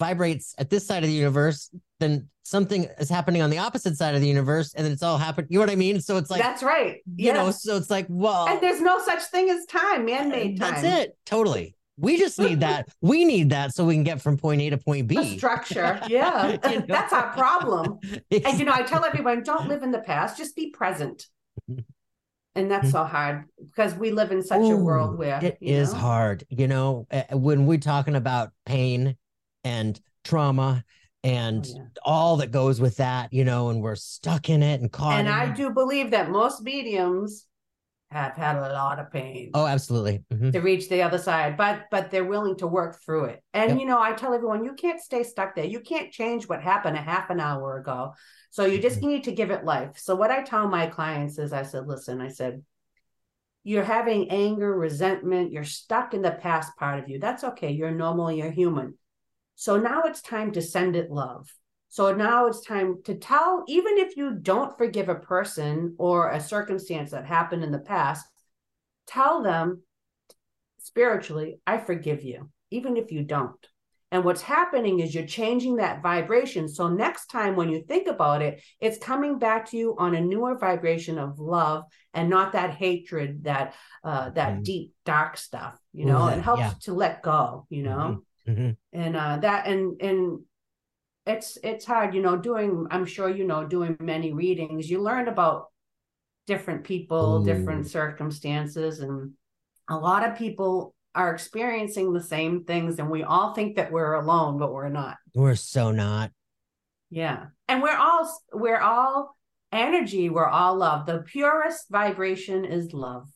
vibrates 0.00 0.54
at 0.58 0.70
this 0.70 0.86
side 0.86 1.04
of 1.04 1.08
the 1.08 1.14
universe 1.14 1.70
then 2.00 2.28
something 2.42 2.88
is 2.98 3.08
happening 3.08 3.42
on 3.42 3.50
the 3.50 3.58
opposite 3.58 3.96
side 3.96 4.14
of 4.14 4.20
the 4.20 4.26
universe 4.26 4.74
and 4.74 4.86
it's 4.86 5.02
all 5.02 5.18
happening 5.18 5.46
you 5.50 5.58
know 5.58 5.62
what 5.64 5.70
i 5.70 5.76
mean? 5.76 6.00
So 6.00 6.16
it's 6.16 6.30
like 6.30 6.42
that's 6.42 6.62
right. 6.62 7.02
you 7.14 7.32
know 7.32 7.50
so 7.50 7.76
it's 7.76 7.90
like 7.90 8.06
well 8.08 8.48
and 8.48 8.60
there's 8.60 8.80
no 8.80 8.98
such 9.04 9.22
thing 9.24 9.50
as 9.50 9.66
time 9.66 10.06
man-made 10.06 10.58
time. 10.58 10.72
that's 10.72 10.84
it 10.84 11.16
totally 11.26 11.76
we 11.96 12.18
just 12.18 12.38
need 12.38 12.60
that. 12.60 12.88
We 13.00 13.24
need 13.24 13.50
that 13.50 13.74
so 13.74 13.84
we 13.84 13.94
can 13.94 14.04
get 14.04 14.20
from 14.20 14.36
point 14.36 14.60
a 14.62 14.70
to 14.70 14.78
point 14.78 15.02
a 15.02 15.04
b 15.04 15.38
structure. 15.38 16.00
Yeah. 16.08 16.56
You 16.70 16.80
know? 16.80 16.84
that's 16.88 17.12
our 17.12 17.32
problem. 17.32 17.98
And 18.30 18.58
you 18.58 18.64
know 18.64 18.72
i 18.72 18.82
tell 18.82 19.04
everyone 19.04 19.42
don't 19.42 19.68
live 19.68 19.82
in 19.82 19.90
the 19.92 20.00
past. 20.00 20.36
Just 20.36 20.56
be 20.56 20.70
present. 20.70 21.26
And 22.56 22.70
that's 22.70 22.92
so 22.92 23.02
hard 23.04 23.44
because 23.58 23.94
we 23.94 24.12
live 24.12 24.30
in 24.30 24.42
such 24.42 24.60
a 24.70 24.76
world 24.76 25.18
where 25.18 25.44
it 25.44 25.58
is 25.60 25.92
know, 25.92 25.98
hard. 25.98 26.44
You 26.48 26.68
know 26.68 27.06
uh, 27.10 27.22
when 27.32 27.66
we're 27.66 27.78
talking 27.78 28.14
about 28.16 28.50
pain 28.64 29.16
and 29.64 30.00
trauma 30.24 30.84
and 31.22 31.64
Oh, 31.66 31.74
yeah. 31.74 31.84
all 32.04 32.36
that 32.36 32.50
goes 32.50 32.80
with 32.80 32.98
that 32.98 33.32
you 33.32 33.44
know 33.44 33.70
and 33.70 33.82
we're 33.82 33.96
stuck 33.96 34.50
in 34.50 34.62
it 34.62 34.80
and 34.82 34.92
caught 34.92 35.18
and 35.20 35.28
i 35.28 35.44
it. 35.50 35.56
do 35.56 35.70
believe 35.70 36.10
that 36.10 36.30
most 36.30 36.62
mediums 36.62 37.46
have 38.14 38.34
had 38.36 38.56
a 38.56 38.72
lot 38.72 38.98
of 39.00 39.10
pain 39.10 39.50
oh 39.54 39.66
absolutely. 39.66 40.22
Mhm. 40.32 40.52
to 40.52 40.60
reach 40.60 40.88
the 40.88 41.02
other 41.02 41.18
side 41.18 41.56
but 41.56 41.76
but 41.90 42.10
they're 42.10 42.30
willing 42.34 42.56
to 42.58 42.66
work 42.78 42.92
through 43.02 43.24
it. 43.32 43.38
And 43.52 43.70
Yep. 43.70 43.78
you 43.80 43.86
know 43.86 44.00
i 44.00 44.12
tell 44.12 44.32
everyone 44.34 44.64
you 44.64 44.74
can't 44.84 45.00
stay 45.00 45.22
stuck 45.24 45.50
there. 45.54 45.64
You 45.74 45.80
can't 45.80 46.12
change 46.20 46.48
what 46.48 46.62
happened 46.62 46.96
a 46.96 47.00
half 47.12 47.26
an 47.30 47.40
hour 47.40 47.68
ago. 47.82 47.98
So 48.50 48.62
you 48.64 48.78
just 48.78 48.98
Mm-hmm. 48.98 49.08
need 49.08 49.24
to 49.24 49.32
give 49.40 49.50
it 49.50 49.64
life. 49.74 49.92
So 50.06 50.14
what 50.20 50.30
i 50.30 50.40
tell 50.42 50.66
my 50.68 50.86
clients 50.86 51.38
is 51.44 51.52
i 51.52 51.64
said 51.70 51.86
listen 51.94 52.20
i 52.20 52.28
said 52.28 52.62
you're 53.66 53.90
having 53.98 54.30
anger 54.30 54.72
resentment. 54.86 55.50
You're 55.50 55.64
stuck 55.64 56.12
in 56.16 56.20
the 56.22 56.32
past 56.46 56.70
part 56.76 56.98
of 57.00 57.08
you. 57.08 57.18
That's 57.18 57.44
okay. 57.50 57.70
You're 57.78 57.90
normal. 58.04 58.30
You're 58.30 58.50
human. 58.62 58.98
So 59.54 59.78
now 59.78 60.02
it's 60.08 60.20
time 60.20 60.52
to 60.52 60.60
send 60.60 60.94
it 60.96 61.10
love 61.10 61.44
so 61.94 62.12
now 62.12 62.48
it's 62.48 62.66
time 62.66 63.02
to 63.04 63.14
tell, 63.14 63.62
even 63.68 63.98
if 63.98 64.16
you 64.16 64.34
don't 64.34 64.76
forgive 64.76 65.08
a 65.08 65.14
person 65.14 65.94
or 65.96 66.30
a 66.32 66.40
circumstance 66.40 67.12
that 67.12 67.24
happened 67.24 67.62
in 67.62 67.70
the 67.70 67.78
past, 67.78 68.26
tell 69.06 69.44
them 69.44 69.80
spiritually, 70.78 71.60
I 71.64 71.78
forgive 71.78 72.24
you, 72.24 72.50
even 72.72 72.96
if 72.96 73.12
you 73.12 73.22
don't. 73.22 73.64
And 74.10 74.24
what's 74.24 74.42
happening 74.42 74.98
is 74.98 75.14
you're 75.14 75.24
changing 75.24 75.76
that 75.76 76.02
vibration. 76.02 76.66
So 76.68 76.88
next 76.88 77.26
time 77.26 77.54
when 77.54 77.68
you 77.68 77.84
think 77.84 78.08
about 78.08 78.42
it, 78.42 78.60
it's 78.80 78.98
coming 78.98 79.38
back 79.38 79.70
to 79.70 79.76
you 79.76 79.94
on 79.96 80.16
a 80.16 80.20
newer 80.20 80.58
vibration 80.58 81.16
of 81.16 81.38
love 81.38 81.84
and 82.12 82.28
not 82.28 82.54
that 82.54 82.70
hatred, 82.74 83.44
that 83.44 83.74
uh, 84.02 84.30
that 84.30 84.54
Mhm. 84.54 84.64
deep 84.64 84.94
dark 85.04 85.36
stuff. 85.36 85.78
You 85.92 86.06
know, 86.06 86.26
that- 86.26 86.38
it 86.38 86.42
helps 86.42 86.60
yeah. 86.60 86.72
to 86.86 86.92
let 86.92 87.22
go. 87.22 87.66
You 87.70 87.84
know 87.84 88.22
Mhm. 88.48 88.76
and 88.92 89.16
uh 89.16 89.36
that 89.42 89.68
and 89.68 90.00
and 90.02 90.40
it's 91.26 91.56
it's 91.62 91.84
hard 91.84 92.14
you 92.14 92.20
know 92.20 92.36
doing 92.36 92.86
i'm 92.90 93.06
sure 93.06 93.30
you 93.30 93.44
know 93.44 93.66
doing 93.66 93.96
many 94.00 94.32
readings 94.32 94.90
you 94.90 95.00
learn 95.00 95.28
about 95.28 95.66
different 96.46 96.84
people 96.84 97.40
Ooh. 97.40 97.44
different 97.44 97.86
mm. 97.86 97.88
circumstances 97.88 99.00
and 99.00 99.32
a 99.88 99.96
lot 99.96 100.28
of 100.28 100.36
people 100.36 100.94
are 101.14 101.32
experiencing 101.32 102.12
the 102.12 102.22
same 102.22 102.64
things 102.64 102.98
and 102.98 103.10
we 103.10 103.22
all 103.22 103.54
think 103.54 103.76
that 103.76 103.92
we're 103.92 104.14
alone 104.14 104.58
but 104.58 104.72
we're 104.72 104.88
not. 104.88 105.16
We're 105.34 105.54
so 105.54 105.90
not. 105.92 106.32
Yeah 107.10 107.46
and 107.68 107.82
we're 107.82 107.96
all 107.96 108.30
we're 108.52 108.80
all 108.80 109.36
energy 109.72 110.28
we're 110.28 110.48
all 110.48 110.76
love. 110.76 111.06
The 111.06 111.20
purest 111.20 111.88
vibration 111.90 112.64
is 112.64 112.92
love 112.92 113.28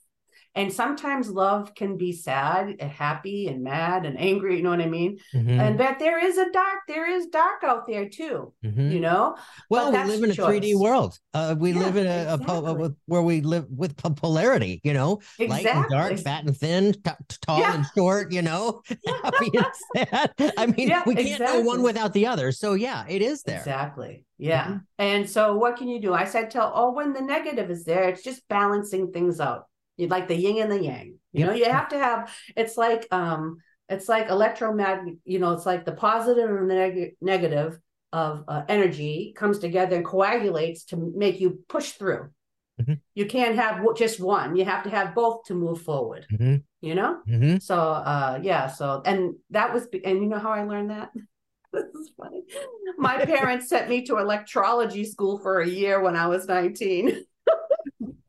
and 0.59 0.73
sometimes 0.73 1.27
love 1.45 1.65
can 1.81 1.93
be 2.05 2.11
sad 2.29 2.65
and 2.81 2.91
happy 2.91 3.41
and 3.51 3.59
mad 3.63 4.01
and 4.07 4.15
angry 4.31 4.57
you 4.57 4.63
know 4.65 4.75
what 4.77 4.81
i 4.89 4.91
mean 4.99 5.13
Mhm. 5.35 5.57
and 5.65 5.81
that 5.83 5.97
there 6.05 6.19
is 6.29 6.37
a 6.47 6.49
dark 6.63 6.81
there 6.93 7.09
is 7.17 7.23
dark 7.43 7.61
out 7.71 7.87
there 7.91 8.07
too 8.21 8.53
Mhm. 8.65 8.93
you 8.95 9.01
know 9.07 9.25
well 9.71 9.89
we 9.93 10.03
live 10.13 10.23
in 10.27 10.31
a 10.31 10.35
choice. 10.35 10.49
3d 10.61 10.75
world 10.87 11.13
uh 11.39 11.55
we 11.59 11.71
Yeah, 11.73 11.85
live 11.85 11.97
in 12.03 12.07
a, 12.07 12.21
a 12.35 12.39
po- 12.39 12.59
exactly. 12.59 12.91
where 13.13 13.23
we 13.31 13.37
live 13.55 13.67
with 13.83 13.93
po- 13.97 14.17
polarity 14.25 14.75
you 14.89 14.95
know 15.01 15.11
light 15.53 15.67
and 15.67 15.87
dark, 15.97 16.13
fat 16.29 16.43
and 16.49 16.57
thin, 16.63 16.85
t- 16.93 17.37
tall 17.47 17.61
Yeah. 17.61 17.75
and 17.77 17.85
short, 17.97 18.33
you 18.37 18.43
know, 18.43 18.83
happy 19.25 19.51
and 19.61 19.67
sad. 20.11 20.29
I 20.63 20.65
mean, 20.67 20.89
Yeah, 20.89 21.03
we 21.07 21.15
can't 21.15 21.41
know 21.43 21.61
one 21.73 21.83
without 21.91 22.13
the 22.19 22.27
other. 22.33 22.49
So 22.53 22.69
yeah, 22.75 23.05
it 23.09 23.23
is 23.31 23.43
there. 23.49 23.59
exactly 23.63 24.25
yeah 24.41 24.67
Mhm. 24.69 24.81
and 24.99 25.23
so 25.35 25.43
what 25.63 25.77
can 25.79 25.89
you 25.89 26.01
do 26.01 26.15
i 26.15 26.25
said 26.33 26.49
tell 26.49 26.71
oh 26.81 26.91
when 26.99 27.13
the 27.13 27.21
negative 27.37 27.69
is 27.77 27.83
there 27.91 28.05
it's 28.11 28.23
just 28.23 28.41
balancing 28.49 29.11
things 29.11 29.41
out 29.41 29.63
you 29.99 30.07
like 30.09 30.29
the 30.29 30.35
yin 30.35 30.63
and 30.63 30.73
the 30.73 30.83
yang 30.83 31.17
you 31.33 31.45
know 31.45 31.53
you 31.53 31.67
have 31.67 31.89
to 31.91 31.99
have 31.99 32.33
it's 32.57 32.77
like 32.79 33.07
um 33.13 33.59
it's 33.91 34.09
like 34.09 34.31
electromagnet 34.31 35.17
you 35.25 35.39
know 35.39 35.53
it's 35.53 35.67
like 35.67 35.85
the 35.85 35.93
positive 35.93 36.49
and 36.49 36.71
the 36.71 36.75
neg- 36.75 37.17
negative 37.21 37.79
of 38.13 38.45
uh, 38.49 38.63
energy 38.69 39.35
comes 39.37 39.59
together 39.59 39.97
and 39.97 40.05
coagulates 40.07 40.85
to 40.85 40.97
make 41.15 41.41
you 41.41 41.63
push 41.69 41.91
through 41.93 42.31
Mhm. 42.81 43.01
you 43.15 43.27
can't 43.27 43.57
have 43.57 43.83
just 43.97 44.21
one 44.21 44.55
you 44.57 44.65
have 44.65 44.85
to 44.85 44.91
have 44.91 45.15
both 45.15 45.43
to 45.49 45.55
move 45.55 45.83
forward 45.83 46.25
Mhm. 46.33 46.63
you 46.81 46.95
know 46.95 47.19
Mhm. 47.29 47.61
so 47.61 47.77
uh 47.77 48.39
yeah 48.41 48.69
so 48.69 49.03
and 49.05 49.35
that 49.51 49.75
was 49.75 49.89
and 50.05 50.23
you 50.23 50.27
know 50.27 50.39
how 50.39 50.53
i 50.53 50.63
learned 50.63 50.91
that 50.91 51.11
this 51.73 51.91
is 52.01 52.11
funny 52.17 52.45
my 52.97 53.17
parents 53.35 53.69
sent 53.69 53.89
me 53.91 54.05
to 54.07 54.13
electrology 54.15 55.05
school 55.05 55.39
for 55.41 55.61
a 55.61 55.69
year 55.69 56.01
when 56.01 56.15
i 56.17 56.27
was 56.29 56.47
19 56.47 57.25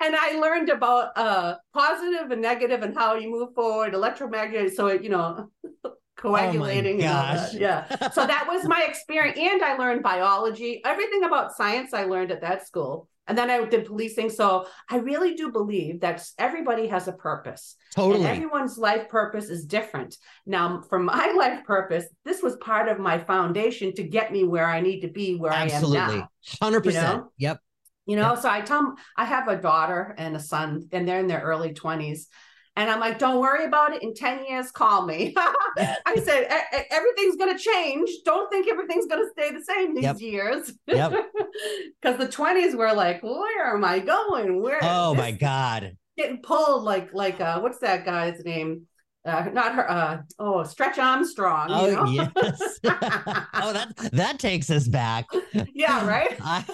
and 0.00 0.14
i 0.16 0.38
learned 0.38 0.68
about 0.68 1.16
uh 1.16 1.54
positive 1.72 2.30
and 2.30 2.42
negative 2.42 2.82
and 2.82 2.94
how 2.94 3.14
you 3.14 3.30
move 3.30 3.54
forward 3.54 3.94
electromagnetic 3.94 4.72
so 4.72 4.86
it 4.88 5.02
you 5.02 5.08
know 5.08 5.48
coagulating 6.16 6.96
all 6.96 7.08
that. 7.08 7.52
gosh. 7.52 7.54
yeah 7.54 8.10
so 8.10 8.26
that 8.26 8.46
was 8.48 8.64
my 8.68 8.84
experience 8.88 9.38
and 9.38 9.62
i 9.62 9.76
learned 9.76 10.02
biology 10.02 10.80
everything 10.84 11.24
about 11.24 11.54
science 11.54 11.92
i 11.92 12.04
learned 12.04 12.30
at 12.30 12.40
that 12.40 12.66
school 12.66 13.08
and 13.26 13.36
then 13.36 13.50
i 13.50 13.62
did 13.64 13.84
policing 13.84 14.30
so 14.30 14.66
i 14.88 14.96
really 14.96 15.34
do 15.34 15.52
believe 15.52 16.00
that 16.00 16.26
everybody 16.38 16.86
has 16.86 17.06
a 17.06 17.12
purpose 17.12 17.76
Totally. 17.96 18.26
and 18.26 18.26
everyone's 18.26 18.76
life 18.76 19.08
purpose 19.08 19.48
is 19.48 19.64
different. 19.64 20.18
Now, 20.44 20.82
for 20.82 20.98
my 20.98 21.32
life 21.36 21.64
purpose, 21.64 22.04
this 22.26 22.42
was 22.42 22.56
part 22.56 22.88
of 22.88 22.98
my 22.98 23.18
foundation 23.18 23.94
to 23.94 24.02
get 24.02 24.30
me 24.30 24.44
where 24.44 24.66
I 24.66 24.82
need 24.82 25.00
to 25.00 25.08
be, 25.08 25.36
where 25.36 25.50
I 25.50 25.62
am 25.62 25.70
Absolutely. 25.70 26.18
now. 26.18 26.28
100%. 26.60 26.84
you 26.84 26.92
know? 26.92 27.32
Yep. 27.38 27.60
You 28.06 28.16
know, 28.16 28.34
Yeah. 28.34 28.40
so 28.40 28.48
I 28.48 28.60
tell 28.62 28.82
them 28.82 28.94
I 29.16 29.24
have 29.24 29.48
a 29.48 29.56
daughter 29.60 30.14
and 30.16 30.36
a 30.36 30.40
son, 30.40 30.88
and 30.92 31.06
they're 31.06 31.20
in 31.20 31.26
their 31.26 31.40
early 31.42 31.74
20s. 31.74 32.28
And 32.78 32.90
I'm 32.90 33.00
like, 33.00 33.18
don't 33.18 33.40
worry 33.40 33.64
about 33.64 33.94
it. 33.94 34.02
In 34.02 34.12
10 34.14 34.44
years, 34.44 34.70
call 34.70 35.06
me. 35.06 35.34
I 35.78 36.16
said, 36.22 36.42
"E- 36.42 36.76
e- 36.78 36.82
everything's 36.90 37.36
going 37.36 37.56
to 37.56 37.62
change. 37.62 38.10
Don't 38.26 38.50
think 38.50 38.68
everything's 38.68 39.06
going 39.06 39.24
to 39.24 39.30
stay 39.30 39.50
the 39.50 39.64
same 39.64 39.94
these 39.94 40.04
Yep. 40.04 40.20
years. 40.20 40.72
Yep. 40.86 41.12
Because 42.02 42.18
the 42.18 42.28
20s 42.28 42.74
were 42.76 42.92
like, 42.92 43.22
where 43.22 43.74
am 43.74 43.82
I 43.84 43.98
going? 43.98 44.60
Where? 44.62 44.78
Oh 44.82 45.14
my 45.14 45.32
God. 45.32 45.96
getting 46.18 46.40
pulled 46.42 46.82
like 46.84 47.12
like 47.14 47.40
uh 47.40 47.60
what's 47.60 47.78
that 47.78 48.04
guy's 48.04 48.44
name 48.44 48.86
uh 49.26 49.44
not 49.52 49.74
her 49.74 49.90
uh 49.90 50.18
oh 50.38 50.62
stretch 50.62 50.98
armstrong 50.98 51.68
you 51.68 51.74
Oh 51.74 52.04
know 52.04 52.10
yes. 52.10 52.80
oh, 52.84 53.72
that 53.72 53.92
that 54.12 54.38
takes 54.38 54.70
us 54.70 54.86
back. 54.88 55.26
yeah 55.74 56.06
right 56.06 56.36
I, 56.42 56.64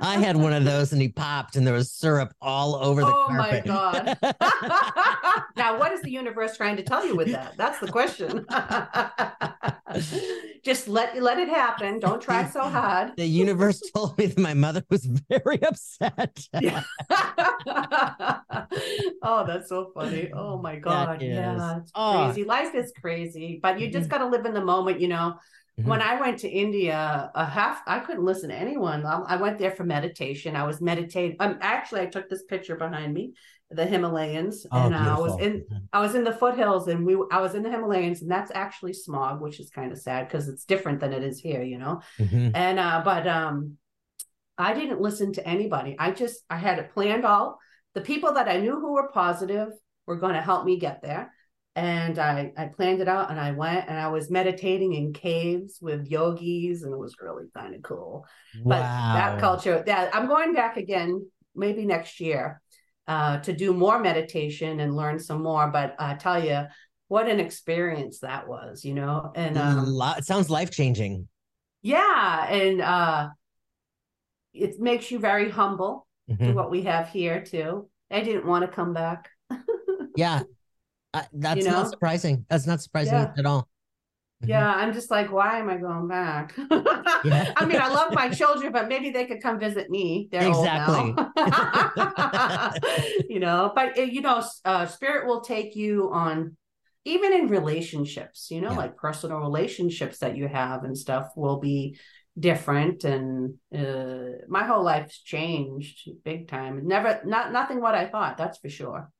I 0.00 0.18
had 0.18 0.36
one 0.36 0.52
of 0.52 0.64
those 0.64 0.92
and 0.92 1.00
he 1.02 1.08
popped 1.08 1.56
and 1.56 1.66
there 1.66 1.74
was 1.74 1.92
syrup 1.92 2.32
all 2.40 2.74
over 2.76 3.02
the 3.02 3.12
Oh 3.14 3.26
my 3.30 3.60
carpet. 3.60 3.64
God. 3.66 5.44
now 5.56 5.78
what 5.78 5.92
is 5.92 6.00
the 6.02 6.10
universe 6.10 6.56
trying 6.56 6.76
to 6.76 6.82
tell 6.82 7.04
you 7.06 7.14
with 7.16 7.30
that 7.32 7.56
that's 7.56 7.78
the 7.80 7.88
question 7.88 8.46
just 10.70 10.86
let 10.88 11.08
let 11.28 11.38
it 11.44 11.48
happen 11.48 11.98
don't 12.06 12.22
try 12.28 12.40
so 12.56 12.62
hard 12.78 13.06
the 13.16 13.24
universe 13.44 13.80
told 13.94 14.16
me 14.18 14.26
that 14.26 14.38
my 14.38 14.54
mother 14.64 14.82
was 14.90 15.04
very 15.32 15.60
upset. 15.70 16.36
Oh, 19.30 19.44
that's 19.46 19.68
so 19.68 19.90
funny. 19.94 20.30
Oh 20.32 20.58
my 20.58 20.76
God. 20.76 21.20
Yeah, 21.22 21.78
it's 21.78 21.92
Oh. 21.94 22.12
crazy. 22.26 22.44
Life 22.44 22.74
is 22.74 22.92
crazy, 23.00 23.58
but 23.62 23.78
you 23.80 23.90
just 23.90 24.08
got 24.08 24.18
to 24.18 24.26
live 24.26 24.44
in 24.46 24.54
the 24.54 24.64
moment, 24.64 25.00
you 25.00 25.08
know. 25.08 25.38
Mhm. 25.80 25.84
When 25.90 26.02
I 26.02 26.20
went 26.20 26.38
to 26.40 26.48
India, 26.48 27.30
a 27.34 27.44
half 27.44 27.82
I 27.86 27.98
couldn't 28.00 28.24
listen 28.24 28.48
to 28.50 28.54
anyone. 28.66 29.04
I 29.06 29.16
I 29.34 29.36
went 29.36 29.58
there 29.58 29.70
for 29.78 29.84
meditation. 29.84 30.56
I 30.56 30.64
was 30.64 30.80
meditating. 30.80 31.36
Um, 31.40 31.58
actually, 31.60 32.02
I 32.02 32.06
took 32.06 32.28
this 32.28 32.42
picture 32.44 32.76
behind 32.76 33.14
me, 33.14 33.32
the 33.70 33.84
Himalayas, 33.84 34.66
Oh, 34.72 34.86
and 34.86 34.94
uh, 34.94 34.98
I 35.16 35.18
was 35.18 35.38
in 35.40 35.64
I 35.92 36.00
was 36.00 36.14
in 36.14 36.24
the 36.24 36.32
foothills, 36.32 36.88
and 36.88 37.04
we 37.04 37.14
I 37.30 37.40
was 37.40 37.54
in 37.54 37.62
the 37.62 37.70
Himalayas, 37.70 38.22
and 38.22 38.30
that's 38.30 38.50
actually 38.54 38.94
smog, 38.94 39.40
which 39.40 39.60
is 39.60 39.70
kind 39.70 39.92
of 39.92 39.98
sad 39.98 40.26
because 40.28 40.48
it's 40.48 40.64
different 40.64 41.00
than 41.00 41.12
it 41.12 41.22
is 41.22 41.38
here, 41.40 41.62
you 41.62 41.78
know 41.78 42.00
Mhm. 42.18 42.52
and 42.54 42.78
uh 42.78 43.02
but 43.04 43.26
um 43.26 43.76
I 44.56 44.74
didn't 44.74 45.00
listen 45.00 45.32
to 45.34 45.46
anybody. 45.46 45.96
I 45.98 46.10
just 46.10 46.40
I 46.50 46.56
had 46.56 46.78
it 46.78 46.92
planned 46.92 47.24
all. 47.24 47.58
The 47.94 48.00
people 48.00 48.34
that 48.34 48.48
I 48.48 48.58
knew 48.58 48.80
who 48.80 48.92
were 48.94 49.08
positive 49.12 49.68
were 50.06 50.16
going 50.16 50.34
to 50.34 50.40
help 50.40 50.64
me 50.64 50.78
get 50.78 51.00
there. 51.02 51.32
And 51.76 52.18
I, 52.18 52.52
I 52.56 52.66
planned 52.66 53.00
it 53.00 53.06
out 53.08 53.30
and 53.30 53.38
I 53.38 53.52
went 53.52 53.88
and 53.88 53.96
I 53.96 54.08
was 54.08 54.30
meditating 54.32 54.94
in 54.94 55.12
caves 55.12 55.78
with 55.80 56.08
yogis 56.08 56.82
and 56.82 56.92
it 56.92 56.98
was 56.98 57.14
really 57.20 57.44
kind 57.56 57.72
of 57.76 57.82
cool. 57.82 58.26
But 58.64 58.80
that 58.80 59.38
culture, 59.40 59.84
that 59.86 60.12
I'm 60.14 60.26
going 60.26 60.54
back 60.54 60.76
again, 60.76 61.24
maybe 61.54 61.86
next 61.86 62.18
year, 62.18 62.60
uh, 63.08 63.38
to 63.38 63.52
do 63.52 63.72
more 63.72 63.98
meditation 63.98 64.80
and 64.80 64.94
learn 64.94 65.18
some 65.18 65.42
more. 65.42 65.68
But 65.68 65.96
I 65.98 66.14
tell 66.14 66.42
you, 66.42 66.64
what 67.08 67.26
an 67.26 67.40
experience 67.40 68.20
that 68.20 68.46
was, 68.46 68.84
you 68.84 68.94
know. 68.94 69.32
And 69.34 69.56
um, 69.56 69.98
it 70.16 70.24
sounds 70.24 70.50
life 70.50 70.70
changing. 70.70 71.26
Yeah, 71.82 72.46
and 72.48 72.80
uh, 72.80 73.28
it 74.52 74.78
makes 74.78 75.10
you 75.10 75.18
very 75.18 75.50
humble 75.50 76.06
mm-hmm. 76.30 76.46
to 76.46 76.52
what 76.52 76.70
we 76.70 76.82
have 76.82 77.08
here 77.08 77.42
too. 77.42 77.88
I 78.10 78.20
didn't 78.20 78.46
want 78.46 78.64
to 78.64 78.68
come 78.70 78.92
back. 78.92 79.30
yeah, 80.16 80.42
uh, 81.14 81.22
that's 81.32 81.58
you 81.58 81.64
know? 81.64 81.82
not 81.82 81.90
surprising. 81.90 82.44
That's 82.50 82.66
not 82.66 82.82
surprising 82.82 83.14
yeah. 83.14 83.32
at 83.36 83.46
all. 83.46 83.68
Mm-hmm. 84.42 84.50
Yeah, 84.50 84.72
I'm 84.72 84.92
just 84.92 85.10
like, 85.10 85.32
why 85.32 85.58
am 85.58 85.68
I 85.68 85.78
going 85.78 86.06
back? 86.06 86.54
yeah. 87.24 87.52
I 87.56 87.64
mean, 87.64 87.80
I 87.80 87.88
love 87.88 88.14
my 88.14 88.28
children, 88.28 88.70
but 88.70 88.86
maybe 88.86 89.10
they 89.10 89.26
could 89.26 89.42
come 89.42 89.58
visit 89.58 89.90
me. 89.90 90.28
They're 90.30 90.46
exactly. 90.46 91.12
you 93.28 93.40
know, 93.40 93.72
but 93.74 93.98
uh, 93.98 94.02
you 94.02 94.20
know, 94.20 94.44
uh, 94.64 94.86
spirit 94.86 95.26
will 95.26 95.40
take 95.40 95.74
you 95.74 96.10
on, 96.12 96.56
even 97.04 97.32
in 97.32 97.48
relationships. 97.48 98.48
You 98.52 98.60
know, 98.60 98.70
yeah. 98.70 98.76
like 98.76 98.96
personal 98.96 99.38
relationships 99.38 100.18
that 100.18 100.36
you 100.36 100.46
have 100.46 100.84
and 100.84 100.96
stuff 100.96 101.30
will 101.34 101.58
be 101.58 101.98
different. 102.38 103.02
And 103.02 103.54
uh, 103.76 104.44
my 104.46 104.62
whole 104.62 104.84
life's 104.84 105.20
changed 105.20 106.08
big 106.24 106.46
time. 106.46 106.86
Never, 106.86 107.20
not 107.24 107.52
nothing 107.52 107.80
what 107.80 107.96
I 107.96 108.06
thought. 108.06 108.36
That's 108.36 108.58
for 108.58 108.68
sure. 108.68 109.10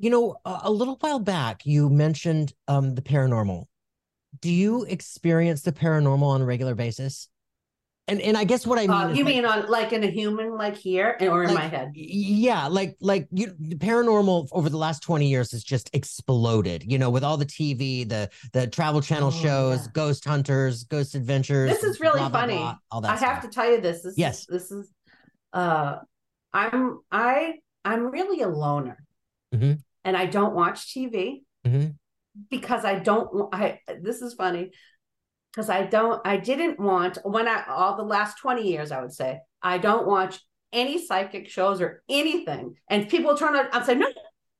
You 0.00 0.10
know, 0.10 0.36
a 0.44 0.70
little 0.70 0.96
while 0.96 1.20
back, 1.20 1.64
you 1.64 1.88
mentioned 1.88 2.52
um, 2.66 2.96
the 2.96 3.02
paranormal. 3.02 3.66
Do 4.40 4.50
you 4.50 4.84
experience 4.84 5.62
the 5.62 5.72
paranormal 5.72 6.22
on 6.22 6.42
a 6.42 6.44
regular 6.44 6.74
basis? 6.74 7.28
And 8.08 8.20
and 8.20 8.36
I 8.36 8.44
guess 8.44 8.64
what 8.64 8.78
I 8.78 8.82
mean, 8.82 8.90
uh, 8.92 9.08
you 9.12 9.24
mean 9.24 9.42
like, 9.42 9.64
on 9.64 9.70
like 9.70 9.92
in 9.92 10.04
a 10.04 10.06
human, 10.06 10.56
like 10.56 10.76
here, 10.76 11.16
or 11.20 11.42
in 11.42 11.48
like, 11.52 11.58
my 11.58 11.66
head? 11.66 11.90
Yeah, 11.94 12.68
like 12.68 12.96
like 13.00 13.26
you, 13.32 13.52
the 13.58 13.74
paranormal 13.74 14.48
over 14.52 14.68
the 14.68 14.76
last 14.76 15.02
twenty 15.02 15.28
years 15.28 15.50
has 15.50 15.64
just 15.64 15.90
exploded. 15.92 16.84
You 16.90 16.98
know, 16.98 17.10
with 17.10 17.24
all 17.24 17.36
the 17.36 17.46
TV, 17.46 18.08
the 18.08 18.30
the 18.52 18.68
Travel 18.68 19.00
Channel 19.00 19.28
oh, 19.34 19.42
shows, 19.42 19.86
yeah. 19.86 19.92
Ghost 19.92 20.24
Hunters, 20.24 20.84
Ghost 20.84 21.16
Adventures. 21.16 21.68
This 21.68 21.82
is 21.82 21.98
really 21.98 22.20
blah, 22.20 22.28
funny. 22.28 22.58
Blah, 22.58 22.62
blah, 22.62 22.78
all 22.92 23.00
that 23.00 23.10
I 23.10 23.16
stuff. 23.16 23.28
have 23.28 23.42
to 23.42 23.48
tell 23.48 23.68
you 23.68 23.80
this. 23.80 24.02
this 24.02 24.14
yes, 24.16 24.46
this 24.46 24.70
is. 24.70 24.88
Uh, 25.52 25.96
I'm 26.52 27.00
I 27.10 27.54
I'm 27.84 28.06
really 28.06 28.40
a 28.42 28.48
loner. 28.48 29.02
Mm-hmm 29.52 29.72
and 30.06 30.16
I 30.16 30.24
don't 30.24 30.54
watch 30.54 30.94
TV 30.94 31.42
mm-hmm. 31.66 31.88
Because 32.50 32.84
I 32.84 32.98
don't. 32.98 33.54
I 33.54 33.80
this 34.02 34.22
is 34.22 34.34
funny 34.34 34.70
because 35.52 35.70
I 35.70 35.84
don't. 35.86 36.20
I 36.26 36.36
didn't 36.36 36.78
want 36.78 37.18
when 37.24 37.48
I 37.48 37.64
all 37.68 37.96
the 37.96 38.02
last 38.02 38.38
twenty 38.38 38.68
years. 38.70 38.92
I 38.92 39.00
would 39.00 39.12
say 39.12 39.40
I 39.62 39.78
don't 39.78 40.06
watch 40.06 40.40
any 40.72 41.04
psychic 41.04 41.48
shows 41.48 41.80
or 41.80 42.02
anything. 42.08 42.76
And 42.88 43.08
people 43.08 43.36
turn 43.36 43.56
on. 43.56 43.68
I 43.72 43.84
say 43.84 43.94
no, 43.94 44.08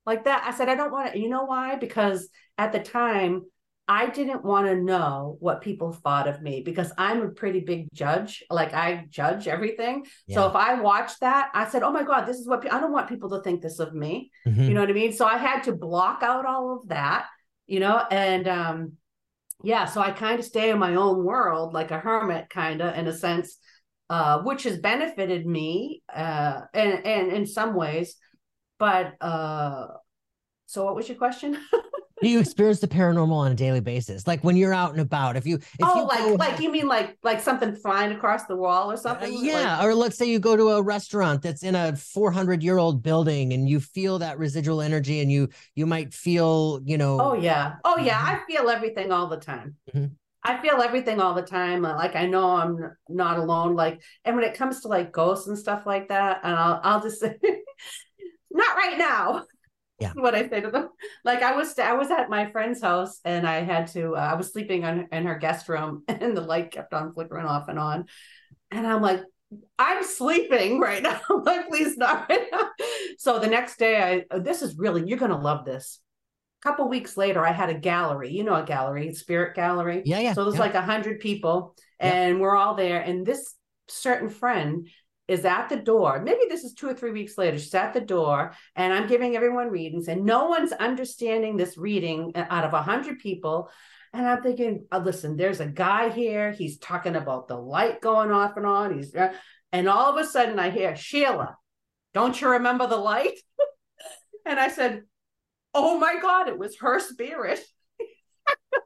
like 0.04 0.24
that. 0.24 0.44
I 0.46 0.56
said 0.56 0.68
I 0.68 0.74
don't 0.74 0.92
want 0.92 1.14
it. 1.14 1.20
You 1.20 1.28
know 1.28 1.44
why? 1.44 1.76
Because 1.76 2.28
at 2.58 2.72
the 2.72 2.80
time 2.80 3.42
I 3.88 4.06
didn't 4.06 4.44
want 4.44 4.66
to 4.66 4.74
know 4.74 5.36
what 5.38 5.60
people 5.60 5.92
thought 5.92 6.26
of 6.26 6.42
me 6.42 6.62
because 6.62 6.92
I'm 6.98 7.22
a 7.22 7.28
pretty 7.28 7.60
big 7.60 7.88
judge. 7.92 8.42
Like 8.50 8.74
I 8.74 9.06
judge 9.08 9.46
everything. 9.46 10.06
Yeah. 10.26 10.36
So 10.36 10.48
if 10.48 10.56
I 10.56 10.80
watched 10.80 11.20
that, 11.20 11.50
I 11.54 11.68
said, 11.68 11.84
"Oh 11.84 11.92
my 11.92 12.02
god, 12.02 12.24
this 12.24 12.38
is 12.38 12.48
what 12.48 12.62
pe- 12.62 12.68
I 12.68 12.80
don't 12.80 12.92
want 12.92 13.08
people 13.08 13.30
to 13.30 13.42
think 13.42 13.62
this 13.62 13.78
of 13.78 13.94
me." 13.94 14.32
Mm-hmm. 14.46 14.62
You 14.62 14.74
know 14.74 14.80
what 14.80 14.90
I 14.90 14.94
mean? 14.94 15.12
So 15.12 15.24
I 15.24 15.36
had 15.36 15.62
to 15.64 15.72
block 15.72 16.22
out 16.22 16.46
all 16.46 16.80
of 16.80 16.88
that, 16.88 17.26
you 17.66 17.80
know, 17.80 17.98
and 18.10 18.48
um 18.48 18.92
yeah, 19.64 19.86
so 19.86 20.00
I 20.00 20.10
kind 20.12 20.38
of 20.38 20.44
stay 20.44 20.70
in 20.70 20.78
my 20.78 20.94
own 20.96 21.24
world 21.24 21.72
like 21.74 21.90
a 21.90 21.98
hermit 21.98 22.50
kind 22.50 22.82
of 22.82 22.96
in 22.96 23.06
a 23.06 23.12
sense 23.16 23.58
uh 24.10 24.40
which 24.42 24.64
has 24.64 24.78
benefited 24.78 25.46
me 25.46 26.02
uh 26.14 26.62
and 26.74 27.06
and 27.06 27.32
in 27.32 27.46
some 27.46 27.74
ways. 27.74 28.16
But 28.78 29.14
uh 29.20 29.86
so 30.66 30.84
what 30.84 30.96
was 30.96 31.08
your 31.08 31.18
question? 31.18 31.58
do 32.22 32.28
you 32.28 32.40
experience 32.40 32.80
the 32.80 32.88
paranormal 32.88 33.32
on 33.32 33.52
a 33.52 33.54
daily 33.54 33.80
basis? 33.80 34.26
Like 34.26 34.42
when 34.42 34.56
you're 34.56 34.72
out 34.72 34.92
and 34.92 35.00
about, 35.00 35.36
if 35.36 35.46
you, 35.46 35.56
if 35.56 35.62
oh, 35.82 36.00
you 36.00 36.06
like, 36.06 36.18
go, 36.18 36.34
like 36.34 36.60
you 36.60 36.72
mean 36.72 36.88
like, 36.88 37.18
like 37.22 37.40
something 37.40 37.74
flying 37.76 38.12
across 38.12 38.46
the 38.46 38.56
wall 38.56 38.90
or 38.90 38.96
something? 38.96 39.34
Uh, 39.34 39.40
yeah. 39.40 39.76
Like, 39.78 39.86
or 39.86 39.94
let's 39.94 40.16
say 40.16 40.24
you 40.24 40.38
go 40.38 40.56
to 40.56 40.70
a 40.70 40.82
restaurant 40.82 41.42
that's 41.42 41.62
in 41.62 41.74
a 41.74 41.94
400 41.94 42.62
year 42.62 42.78
old 42.78 43.02
building 43.02 43.52
and 43.52 43.68
you 43.68 43.80
feel 43.80 44.18
that 44.20 44.38
residual 44.38 44.80
energy 44.80 45.20
and 45.20 45.30
you, 45.30 45.50
you 45.74 45.86
might 45.86 46.14
feel, 46.14 46.80
you 46.84 46.96
know. 46.96 47.20
Oh 47.20 47.34
yeah. 47.34 47.74
Oh 47.84 47.98
yeah. 47.98 48.18
Mm-hmm. 48.18 48.34
I 48.34 48.40
feel 48.46 48.70
everything 48.70 49.12
all 49.12 49.26
the 49.26 49.36
time. 49.36 49.76
Mm-hmm. 49.94 50.14
I 50.42 50.62
feel 50.62 50.80
everything 50.80 51.20
all 51.20 51.34
the 51.34 51.42
time. 51.42 51.82
Like 51.82 52.16
I 52.16 52.26
know 52.26 52.50
I'm 52.50 52.96
not 53.10 53.38
alone. 53.38 53.74
Like, 53.74 54.00
and 54.24 54.36
when 54.36 54.44
it 54.44 54.54
comes 54.54 54.80
to 54.82 54.88
like 54.88 55.12
ghosts 55.12 55.48
and 55.48 55.58
stuff 55.58 55.84
like 55.84 56.08
that, 56.08 56.40
and 56.44 56.54
I'll, 56.54 56.80
I'll 56.82 57.02
just 57.02 57.20
say, 57.20 57.36
not 58.50 58.76
right 58.76 58.96
now 58.96 59.44
yeah. 59.98 60.12
what 60.14 60.34
i 60.34 60.48
say 60.48 60.60
to 60.60 60.70
them. 60.70 60.88
Like 61.24 61.42
i 61.42 61.54
was 61.54 61.78
i 61.78 61.92
was 61.92 62.10
at 62.10 62.30
my 62.30 62.50
friend's 62.50 62.82
house 62.82 63.20
and 63.24 63.46
i 63.46 63.56
had 63.56 63.88
to 63.88 64.14
uh, 64.14 64.20
i 64.20 64.34
was 64.34 64.52
sleeping 64.52 64.84
on, 64.84 65.08
in 65.12 65.26
her 65.26 65.38
guest 65.38 65.68
room 65.68 66.02
and 66.08 66.36
the 66.36 66.40
light 66.40 66.70
kept 66.70 66.94
on 66.94 67.12
flickering 67.12 67.46
off 67.46 67.68
and 67.68 67.78
on. 67.78 68.06
And 68.70 68.86
i'm 68.86 69.02
like 69.02 69.22
i'm 69.78 70.02
sleeping 70.02 70.80
right 70.80 71.02
now. 71.02 71.20
Like 71.44 71.68
please 71.68 71.96
not 71.96 72.28
right 72.28 72.46
now. 72.50 72.70
so 73.18 73.38
the 73.38 73.46
next 73.46 73.78
day 73.78 74.24
i 74.30 74.38
this 74.38 74.62
is 74.62 74.76
really 74.76 75.06
you're 75.06 75.18
gonna 75.18 75.40
love 75.40 75.64
this. 75.64 76.00
A 76.62 76.68
couple 76.68 76.88
weeks 76.88 77.16
later 77.16 77.44
i 77.44 77.52
had 77.52 77.70
a 77.70 77.78
gallery 77.78 78.30
you 78.30 78.44
know 78.44 78.54
a 78.54 78.64
gallery 78.64 79.14
spirit 79.14 79.54
gallery. 79.54 80.02
Yeah 80.04 80.20
yeah 80.20 80.32
so 80.32 80.44
there's 80.44 80.56
yeah. 80.56 80.60
like 80.60 80.74
a 80.74 80.82
hundred 80.82 81.20
people 81.20 81.74
and 81.98 82.36
yeah. 82.36 82.40
we're 82.40 82.56
all 82.56 82.74
there. 82.74 83.00
And 83.00 83.24
this 83.24 83.54
certain 83.88 84.28
friend 84.28 84.88
is 85.28 85.44
at 85.44 85.68
the 85.68 85.76
door. 85.76 86.20
Maybe 86.22 86.42
this 86.48 86.64
is 86.64 86.74
two 86.74 86.88
or 86.88 86.94
three 86.94 87.10
weeks 87.10 87.36
later. 87.36 87.58
She's 87.58 87.74
at 87.74 87.92
the 87.92 88.00
door, 88.00 88.54
and 88.74 88.92
I'm 88.92 89.08
giving 89.08 89.36
everyone 89.36 89.70
readings, 89.70 90.08
and 90.08 90.24
no 90.24 90.46
one's 90.46 90.72
understanding 90.72 91.56
this 91.56 91.76
reading 91.76 92.32
out 92.36 92.64
of 92.64 92.72
a 92.72 92.82
hundred 92.82 93.18
people. 93.18 93.70
And 94.12 94.26
I'm 94.26 94.42
thinking, 94.42 94.86
oh, 94.92 94.98
listen, 94.98 95.36
there's 95.36 95.60
a 95.60 95.66
guy 95.66 96.10
here. 96.10 96.52
He's 96.52 96.78
talking 96.78 97.16
about 97.16 97.48
the 97.48 97.56
light 97.56 98.00
going 98.00 98.30
off 98.30 98.56
and 98.56 98.64
on. 98.64 98.96
He's 98.96 99.14
uh, 99.14 99.32
and 99.72 99.88
all 99.88 100.16
of 100.16 100.24
a 100.24 100.28
sudden 100.28 100.58
I 100.58 100.70
hear 100.70 100.96
Sheila, 100.96 101.56
don't 102.14 102.40
you 102.40 102.48
remember 102.48 102.86
the 102.86 102.96
light? 102.96 103.38
and 104.46 104.58
I 104.58 104.68
said, 104.68 105.02
Oh 105.74 105.98
my 105.98 106.16
God, 106.22 106.48
it 106.48 106.58
was 106.58 106.78
her 106.78 106.98
spirit 107.00 107.60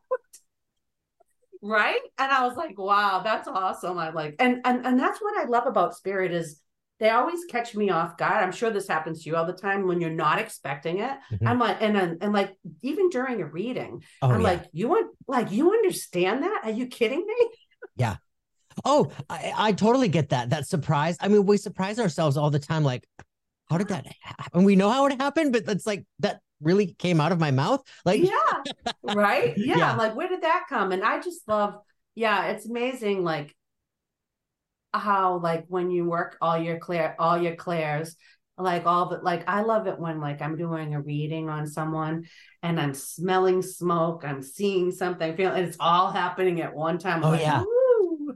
right? 1.63 2.01
And 2.19 2.33
i 2.33 2.47
was 2.47 2.57
like 2.57 2.79
wow 2.79 3.23
that's 3.25 3.49
awesome. 3.49 3.99
I 3.99 4.11
like 4.11 4.37
and 4.39 4.61
and 4.65 4.87
and 4.87 4.99
that's 4.99 5.21
what 5.21 5.39
i 5.39 5.45
love 5.45 5.67
about 5.67 5.97
spirit 5.97 6.33
is 6.33 6.61
they 6.99 7.09
always 7.09 7.47
catch 7.47 7.75
me 7.75 7.89
off 7.89 8.19
guard. 8.19 8.45
I'm 8.45 8.53
sure 8.53 8.71
this 8.71 8.87
happens 8.87 9.23
to 9.23 9.31
you 9.31 9.37
all 9.37 9.47
the 9.47 9.55
time 9.55 9.87
when 9.87 10.03
you're 10.03 10.11
not 10.11 10.39
expecting 10.39 10.99
it. 10.99 11.13
Mm-hmm. 11.33 11.49
i'm 11.49 11.59
like 11.59 11.79
and, 11.81 11.97
and 11.97 12.23
and 12.23 12.33
like 12.33 12.57
even 12.83 13.09
during 13.11 13.41
a 13.43 13.47
reading 13.47 14.03
oh, 14.23 14.31
i'm 14.31 14.41
yeah. 14.41 14.47
like 14.47 14.65
you 14.73 14.89
want 14.89 15.15
like 15.27 15.51
you 15.51 15.73
understand 15.73 16.43
that? 16.43 16.61
Are 16.65 16.71
you 16.71 16.87
kidding 16.87 17.25
me? 17.27 17.49
Yeah. 17.97 18.17
Oh 18.85 19.11
I, 19.29 19.53
I 19.57 19.73
totally 19.73 20.09
get 20.09 20.31
that. 20.31 20.51
That 20.51 20.67
surprise 20.67 21.17
i 21.21 21.29
mean 21.29 21.45
we 21.45 21.57
surprise 21.57 21.99
ourselves 21.99 22.37
all 22.37 22.51
the 22.51 22.59
time 22.59 22.85
like 22.85 23.05
how 23.71 23.79
did 23.79 23.89
that 23.89 24.07
happen? 24.21 24.65
We 24.65 24.75
know 24.75 24.91
how 24.91 25.07
it 25.07 25.21
happened, 25.21 25.53
but 25.53 25.69
it's 25.69 25.87
like 25.87 26.05
that 26.19 26.41
really 26.61 26.95
came 26.99 27.21
out 27.21 27.33
of 27.33 27.41
my 27.41 27.51
mouth. 27.51 27.83
Like, 28.05 28.23
yeah, 28.23 28.93
right. 29.03 29.57
Yeah. 29.57 29.77
yeah. 29.77 29.95
Like, 29.97 30.15
where 30.15 30.29
did 30.29 30.43
that 30.43 30.67
come? 30.69 30.93
And 30.93 31.03
I 31.03 31.21
just 31.21 31.47
love, 31.49 31.75
yeah, 32.15 32.49
it's 32.49 32.67
amazing. 32.67 33.25
Like, 33.25 33.55
how, 34.93 35.39
like, 35.39 35.65
when 35.69 35.91
you 35.91 36.05
work 36.05 36.37
all 36.41 36.59
your 36.59 36.79
clear, 36.79 37.15
all 37.19 37.41
your 37.41 37.57
clairs, 37.57 38.17
like 38.61 38.87
all 38.87 39.09
the 39.09 39.17
like 39.19 39.43
I 39.49 39.63
love 39.63 39.87
it 39.87 39.99
when 39.99 40.21
like 40.21 40.43
I'm 40.43 40.57
doing 40.57 40.95
a 40.95 41.01
reading 41.01 41.49
on 41.49 41.67
someone 41.67 42.27
and 42.63 42.79
I'm 42.81 42.95
smelling 42.95 43.63
smoke, 43.63 44.23
I'm 44.25 44.43
seeing 44.43 44.93
something, 44.93 45.37
feeling 45.37 45.65
it's 45.65 45.77
all 45.81 46.11
happening 46.11 46.61
at 46.61 46.75
one 46.75 46.99
time. 46.99 47.25
oh 47.25 47.31
like, 47.31 47.41
yeah. 47.41 47.65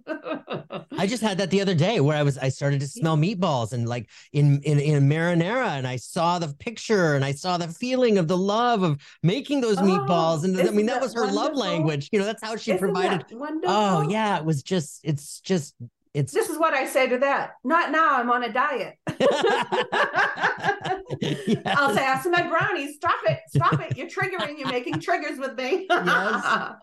I 0.98 1.06
just 1.06 1.22
had 1.22 1.38
that 1.38 1.50
the 1.50 1.60
other 1.60 1.74
day 1.74 2.00
where 2.00 2.16
I 2.16 2.22
was 2.22 2.38
I 2.38 2.48
started 2.48 2.80
to 2.80 2.86
smell 2.86 3.16
meatballs 3.16 3.72
and 3.72 3.88
like 3.88 4.08
in 4.32 4.60
in 4.62 4.78
in 4.78 5.08
marinara 5.08 5.78
and 5.78 5.86
I 5.86 5.96
saw 5.96 6.38
the 6.38 6.48
picture 6.58 7.14
and 7.14 7.24
I 7.24 7.32
saw 7.32 7.58
the 7.58 7.68
feeling 7.68 8.18
of 8.18 8.28
the 8.28 8.36
love 8.36 8.82
of 8.82 9.00
making 9.22 9.60
those 9.60 9.78
oh, 9.78 9.82
meatballs 9.82 10.44
and 10.44 10.60
I 10.60 10.70
mean 10.70 10.86
that, 10.86 10.94
that 10.94 11.02
was 11.02 11.14
her 11.14 11.22
wonderful? 11.22 11.42
love 11.42 11.56
language. 11.56 12.08
You 12.12 12.18
know, 12.18 12.24
that's 12.24 12.42
how 12.42 12.56
she 12.56 12.72
isn't 12.72 12.80
provided. 12.80 13.24
Oh 13.64 14.08
yeah, 14.08 14.38
it 14.38 14.44
was 14.44 14.62
just 14.62 15.00
it's 15.04 15.40
just 15.40 15.74
it's 16.14 16.32
this 16.32 16.48
is 16.48 16.58
what 16.58 16.74
I 16.74 16.86
say 16.86 17.08
to 17.08 17.18
that. 17.18 17.54
Not 17.64 17.90
now, 17.90 18.20
I'm 18.20 18.30
on 18.30 18.44
a 18.44 18.52
diet. 18.52 18.94
yes. 19.18 19.18
I'll 21.66 21.94
say, 21.94 22.06
I 22.06 22.22
my 22.30 22.48
brownies. 22.48 22.94
Stop 22.94 23.18
it. 23.26 23.40
Stop 23.48 23.80
it. 23.80 23.96
You're 23.96 24.06
triggering. 24.06 24.56
You're 24.56 24.70
making 24.70 25.00
triggers 25.00 25.38
with 25.38 25.56
me. 25.56 25.88
yes. 25.90 26.74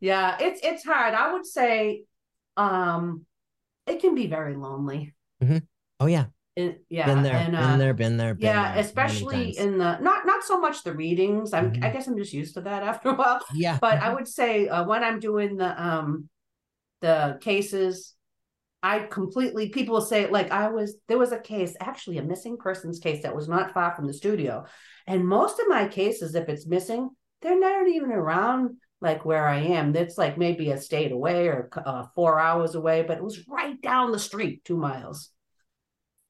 yeah, 0.00 0.38
it's 0.40 0.60
it's 0.62 0.82
hard. 0.82 1.12
I 1.12 1.34
would 1.34 1.44
say 1.44 2.04
um 2.56 3.24
it 3.86 4.00
can 4.00 4.14
be 4.14 4.26
very 4.26 4.56
lonely. 4.56 5.14
Oh 6.00 6.06
yeah, 6.06 6.26
And, 6.56 6.76
yeah, 6.88 7.06
been 7.06 7.22
there, 7.22 7.38
and, 7.38 7.52
been 7.54 7.60
uh, 7.60 7.76
there, 7.78 7.94
been 7.94 8.16
there. 8.16 8.34
Been 8.34 8.42
yeah, 8.42 8.72
there 8.72 8.80
especially 8.80 9.56
in 9.58 9.78
the 9.78 9.98
not 9.98 10.26
not 10.26 10.42
so 10.44 10.60
much 10.60 10.82
the 10.82 10.92
readings. 10.94 11.52
I'm 11.52 11.66
I 11.82 11.88
Mhm. 11.88 11.92
guess 11.92 12.06
I'm 12.06 12.16
just 12.16 12.32
used 12.32 12.54
to 12.54 12.62
that 12.62 12.82
after 12.90 13.10
a 13.10 13.14
while. 13.14 13.40
yeah, 13.54 13.78
But 13.80 14.00
I 14.00 14.12
would 14.14 14.28
say 14.28 14.68
uh, 14.68 14.84
when 14.84 15.04
I'm 15.04 15.20
doing 15.20 15.56
the 15.56 15.70
um 15.82 16.28
the 17.00 17.38
cases, 17.40 18.14
I 18.82 19.00
completely 19.00 19.68
people 19.70 19.94
will 19.94 20.02
say 20.02 20.28
like 20.30 20.50
I 20.50 20.68
was 20.70 20.96
there 21.08 21.18
was 21.18 21.32
a 21.32 21.38
case 21.40 21.74
actually 21.80 22.18
a 22.18 22.22
missing 22.22 22.56
persons 22.56 22.98
case 22.98 23.22
that 23.22 23.34
was 23.36 23.48
not 23.48 23.72
far 23.72 23.94
from 23.94 24.06
the 24.06 24.14
studio, 24.14 24.64
and 25.06 25.26
most 25.26 25.60
of 25.60 25.68
my 25.68 25.88
cases 25.88 26.34
if 26.34 26.48
it's 26.48 26.66
missing 26.66 27.10
they're 27.42 27.60
not 27.60 27.86
even 27.88 28.10
around 28.10 28.76
like 29.04 29.24
where 29.24 29.46
I 29.46 29.58
am. 29.58 29.92
That's 29.92 30.18
like 30.18 30.36
maybe 30.36 30.70
a 30.70 30.80
state 30.80 31.12
away 31.12 31.46
or 31.46 31.70
uh, 31.76 32.06
four 32.14 32.40
hours 32.40 32.74
away, 32.74 33.02
but 33.02 33.18
it 33.18 33.24
was 33.24 33.46
right 33.46 33.80
down 33.80 34.10
the 34.10 34.18
street, 34.18 34.64
two 34.64 34.76
miles. 34.76 35.30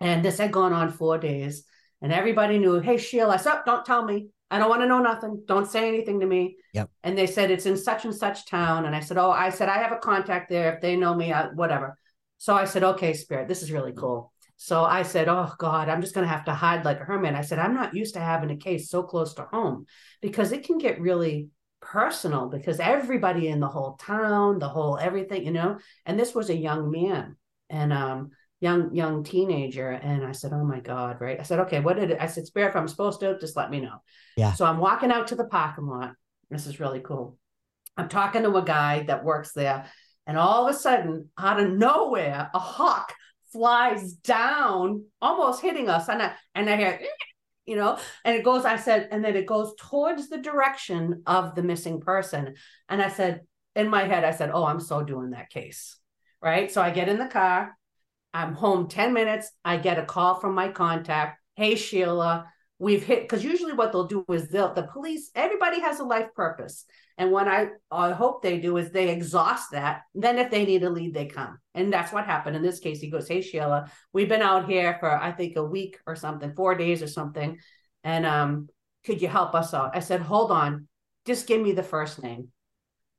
And 0.00 0.24
this 0.24 0.38
had 0.38 0.52
gone 0.52 0.72
on 0.72 0.90
four 0.90 1.16
days, 1.16 1.64
and 2.02 2.12
everybody 2.12 2.58
knew. 2.58 2.80
Hey 2.80 2.98
Sheila, 2.98 3.40
"Oh, 3.46 3.62
don't 3.64 3.86
tell 3.86 4.04
me. 4.04 4.28
I 4.50 4.58
don't 4.58 4.68
want 4.68 4.82
to 4.82 4.88
know 4.88 5.00
nothing. 5.00 5.42
Don't 5.46 5.70
say 5.70 5.88
anything 5.88 6.20
to 6.20 6.26
me. 6.26 6.56
Yep. 6.74 6.90
And 7.02 7.16
they 7.16 7.26
said 7.26 7.50
it's 7.50 7.66
in 7.66 7.76
such 7.76 8.04
and 8.04 8.14
such 8.14 8.46
town, 8.46 8.84
and 8.84 8.94
I 8.94 9.00
said, 9.00 9.16
oh, 9.18 9.30
I 9.30 9.50
said 9.50 9.68
I 9.68 9.78
have 9.78 9.92
a 9.92 9.96
contact 9.96 10.50
there. 10.50 10.74
If 10.74 10.80
they 10.80 10.96
know 10.96 11.14
me, 11.14 11.32
I, 11.32 11.46
whatever. 11.48 11.96
So 12.38 12.54
I 12.54 12.66
said, 12.66 12.84
okay, 12.84 13.14
Spirit, 13.14 13.48
this 13.48 13.62
is 13.62 13.72
really 13.72 13.92
cool. 13.92 14.32
So 14.56 14.84
I 14.84 15.02
said, 15.02 15.28
oh 15.28 15.52
God, 15.58 15.88
I'm 15.88 16.00
just 16.00 16.14
going 16.14 16.26
to 16.26 16.32
have 16.32 16.44
to 16.44 16.54
hide 16.54 16.84
like 16.84 17.00
a 17.00 17.04
hermit. 17.04 17.34
I 17.34 17.40
said, 17.40 17.58
I'm 17.58 17.74
not 17.74 17.94
used 17.94 18.14
to 18.14 18.20
having 18.20 18.50
a 18.50 18.56
case 18.56 18.90
so 18.90 19.02
close 19.02 19.34
to 19.34 19.48
home 19.50 19.86
because 20.20 20.52
it 20.52 20.64
can 20.64 20.78
get 20.78 21.00
really 21.00 21.48
personal 21.84 22.48
because 22.48 22.80
everybody 22.80 23.48
in 23.48 23.60
the 23.60 23.68
whole 23.68 23.94
town, 23.94 24.58
the 24.58 24.68
whole 24.68 24.98
everything, 24.98 25.44
you 25.44 25.52
know. 25.52 25.78
And 26.06 26.18
this 26.18 26.34
was 26.34 26.50
a 26.50 26.56
young 26.56 26.90
man 26.90 27.36
and 27.70 27.92
um 27.92 28.30
young 28.60 28.94
young 28.94 29.22
teenager, 29.24 29.90
and 29.90 30.24
I 30.24 30.32
said, 30.32 30.52
oh 30.52 30.64
my 30.64 30.80
God, 30.80 31.20
right? 31.20 31.38
I 31.38 31.42
said, 31.42 31.60
okay, 31.60 31.80
what 31.80 31.96
did 31.96 32.10
it? 32.10 32.18
I 32.20 32.26
said, 32.26 32.46
Spirit, 32.46 32.70
if 32.70 32.76
I'm 32.76 32.88
supposed 32.88 33.20
to, 33.20 33.38
just 33.38 33.56
let 33.56 33.70
me 33.70 33.80
know. 33.80 33.98
Yeah. 34.36 34.54
So 34.54 34.64
I'm 34.64 34.78
walking 34.78 35.12
out 35.12 35.28
to 35.28 35.36
the 35.36 35.44
parking 35.44 35.86
lot. 35.86 36.12
This 36.50 36.66
is 36.66 36.80
really 36.80 37.00
cool. 37.00 37.38
I'm 37.96 38.08
talking 38.08 38.42
to 38.42 38.56
a 38.56 38.64
guy 38.64 39.04
that 39.04 39.24
works 39.24 39.52
there, 39.52 39.84
and 40.26 40.38
all 40.38 40.66
of 40.66 40.74
a 40.74 40.78
sudden, 40.78 41.28
out 41.38 41.60
of 41.60 41.70
nowhere, 41.70 42.50
a 42.52 42.58
hawk 42.58 43.12
flies 43.52 44.14
down, 44.14 45.04
almost 45.22 45.62
hitting 45.62 45.88
us, 45.88 46.08
and 46.08 46.22
I 46.22 46.32
and 46.54 46.68
I 46.68 46.76
hear, 46.76 47.00
you 47.66 47.76
know, 47.76 47.98
and 48.24 48.36
it 48.36 48.44
goes. 48.44 48.64
I 48.64 48.76
said, 48.76 49.08
and 49.10 49.24
then 49.24 49.36
it 49.36 49.46
goes 49.46 49.74
towards 49.78 50.28
the 50.28 50.38
direction 50.38 51.22
of 51.26 51.54
the 51.54 51.62
missing 51.62 52.00
person, 52.00 52.54
and 52.88 53.02
I 53.02 53.08
said, 53.08 53.42
in 53.76 53.88
my 53.88 54.04
head, 54.04 54.24
I 54.24 54.30
said, 54.30 54.50
oh, 54.52 54.64
I'm 54.64 54.80
so 54.80 55.02
doing 55.02 55.30
that 55.30 55.50
case, 55.50 55.96
right? 56.40 56.70
So 56.70 56.80
I 56.80 56.90
get 56.90 57.08
in 57.08 57.18
the 57.18 57.26
car. 57.26 57.76
I'm 58.32 58.52
home 58.52 58.88
10 58.88 59.12
minutes. 59.12 59.50
I 59.64 59.76
get 59.76 59.98
a 59.98 60.04
call 60.04 60.36
from 60.36 60.54
my 60.54 60.68
contact. 60.68 61.40
Hey, 61.56 61.76
Sheila, 61.76 62.50
we've 62.84 63.02
hit, 63.02 63.22
because 63.22 63.42
usually 63.42 63.72
what 63.72 63.92
they'll 63.92 64.06
do 64.06 64.24
is 64.30 64.48
they'll, 64.48 64.74
the 64.74 64.82
police, 64.82 65.30
everybody 65.34 65.80
has 65.80 66.00
a 66.00 66.04
life 66.04 66.28
purpose. 66.34 66.84
And 67.16 67.32
what 67.32 67.48
I, 67.48 67.68
I 67.90 68.12
hope 68.12 68.42
they 68.42 68.58
do 68.58 68.76
is 68.76 68.90
they 68.90 69.08
exhaust 69.08 69.70
that. 69.70 70.02
Then 70.14 70.38
if 70.38 70.50
they 70.50 70.66
need 70.66 70.82
a 70.84 70.90
lead, 70.90 71.14
they 71.14 71.26
come. 71.26 71.58
And 71.74 71.90
that's 71.90 72.12
what 72.12 72.26
happened 72.26 72.56
in 72.56 72.62
this 72.62 72.80
case. 72.80 73.00
He 73.00 73.08
goes, 73.08 73.26
Hey, 73.26 73.40
Sheila, 73.40 73.90
we've 74.12 74.28
been 74.28 74.42
out 74.42 74.68
here 74.68 74.98
for, 75.00 75.10
I 75.10 75.32
think, 75.32 75.56
a 75.56 75.64
week 75.64 75.98
or 76.06 76.14
something, 76.14 76.54
four 76.54 76.74
days 76.74 77.02
or 77.02 77.06
something. 77.06 77.58
And 78.02 78.26
um, 78.26 78.68
could 79.06 79.22
you 79.22 79.28
help 79.28 79.54
us 79.54 79.72
out? 79.72 79.96
I 79.96 80.00
said, 80.00 80.20
Hold 80.20 80.50
on, 80.50 80.86
just 81.24 81.46
give 81.46 81.62
me 81.62 81.72
the 81.72 81.82
first 81.82 82.22
name. 82.22 82.48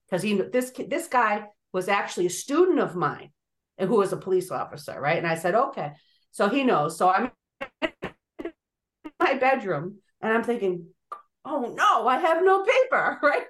Because 0.07 0.21
he 0.21 0.35
this 0.35 0.71
this 0.87 1.07
guy 1.07 1.45
was 1.73 1.89
actually 1.89 2.27
a 2.27 2.29
student 2.29 2.79
of 2.79 2.95
mine 2.95 3.31
who 3.79 3.95
was 3.95 4.13
a 4.13 4.17
police 4.17 4.51
officer, 4.51 4.99
right? 4.99 5.17
And 5.17 5.27
I 5.27 5.35
said, 5.35 5.55
okay. 5.55 5.91
So 6.31 6.49
he 6.49 6.63
knows. 6.63 6.97
So 6.97 7.09
I'm 7.09 7.31
my 9.25 9.35
bedroom 9.35 9.97
and 10.21 10.33
I'm 10.33 10.43
thinking, 10.43 10.87
oh 11.43 11.73
no, 11.75 12.07
I 12.07 12.17
have 12.19 12.43
no 12.43 12.63
paper, 12.63 13.19
right? 13.23 13.45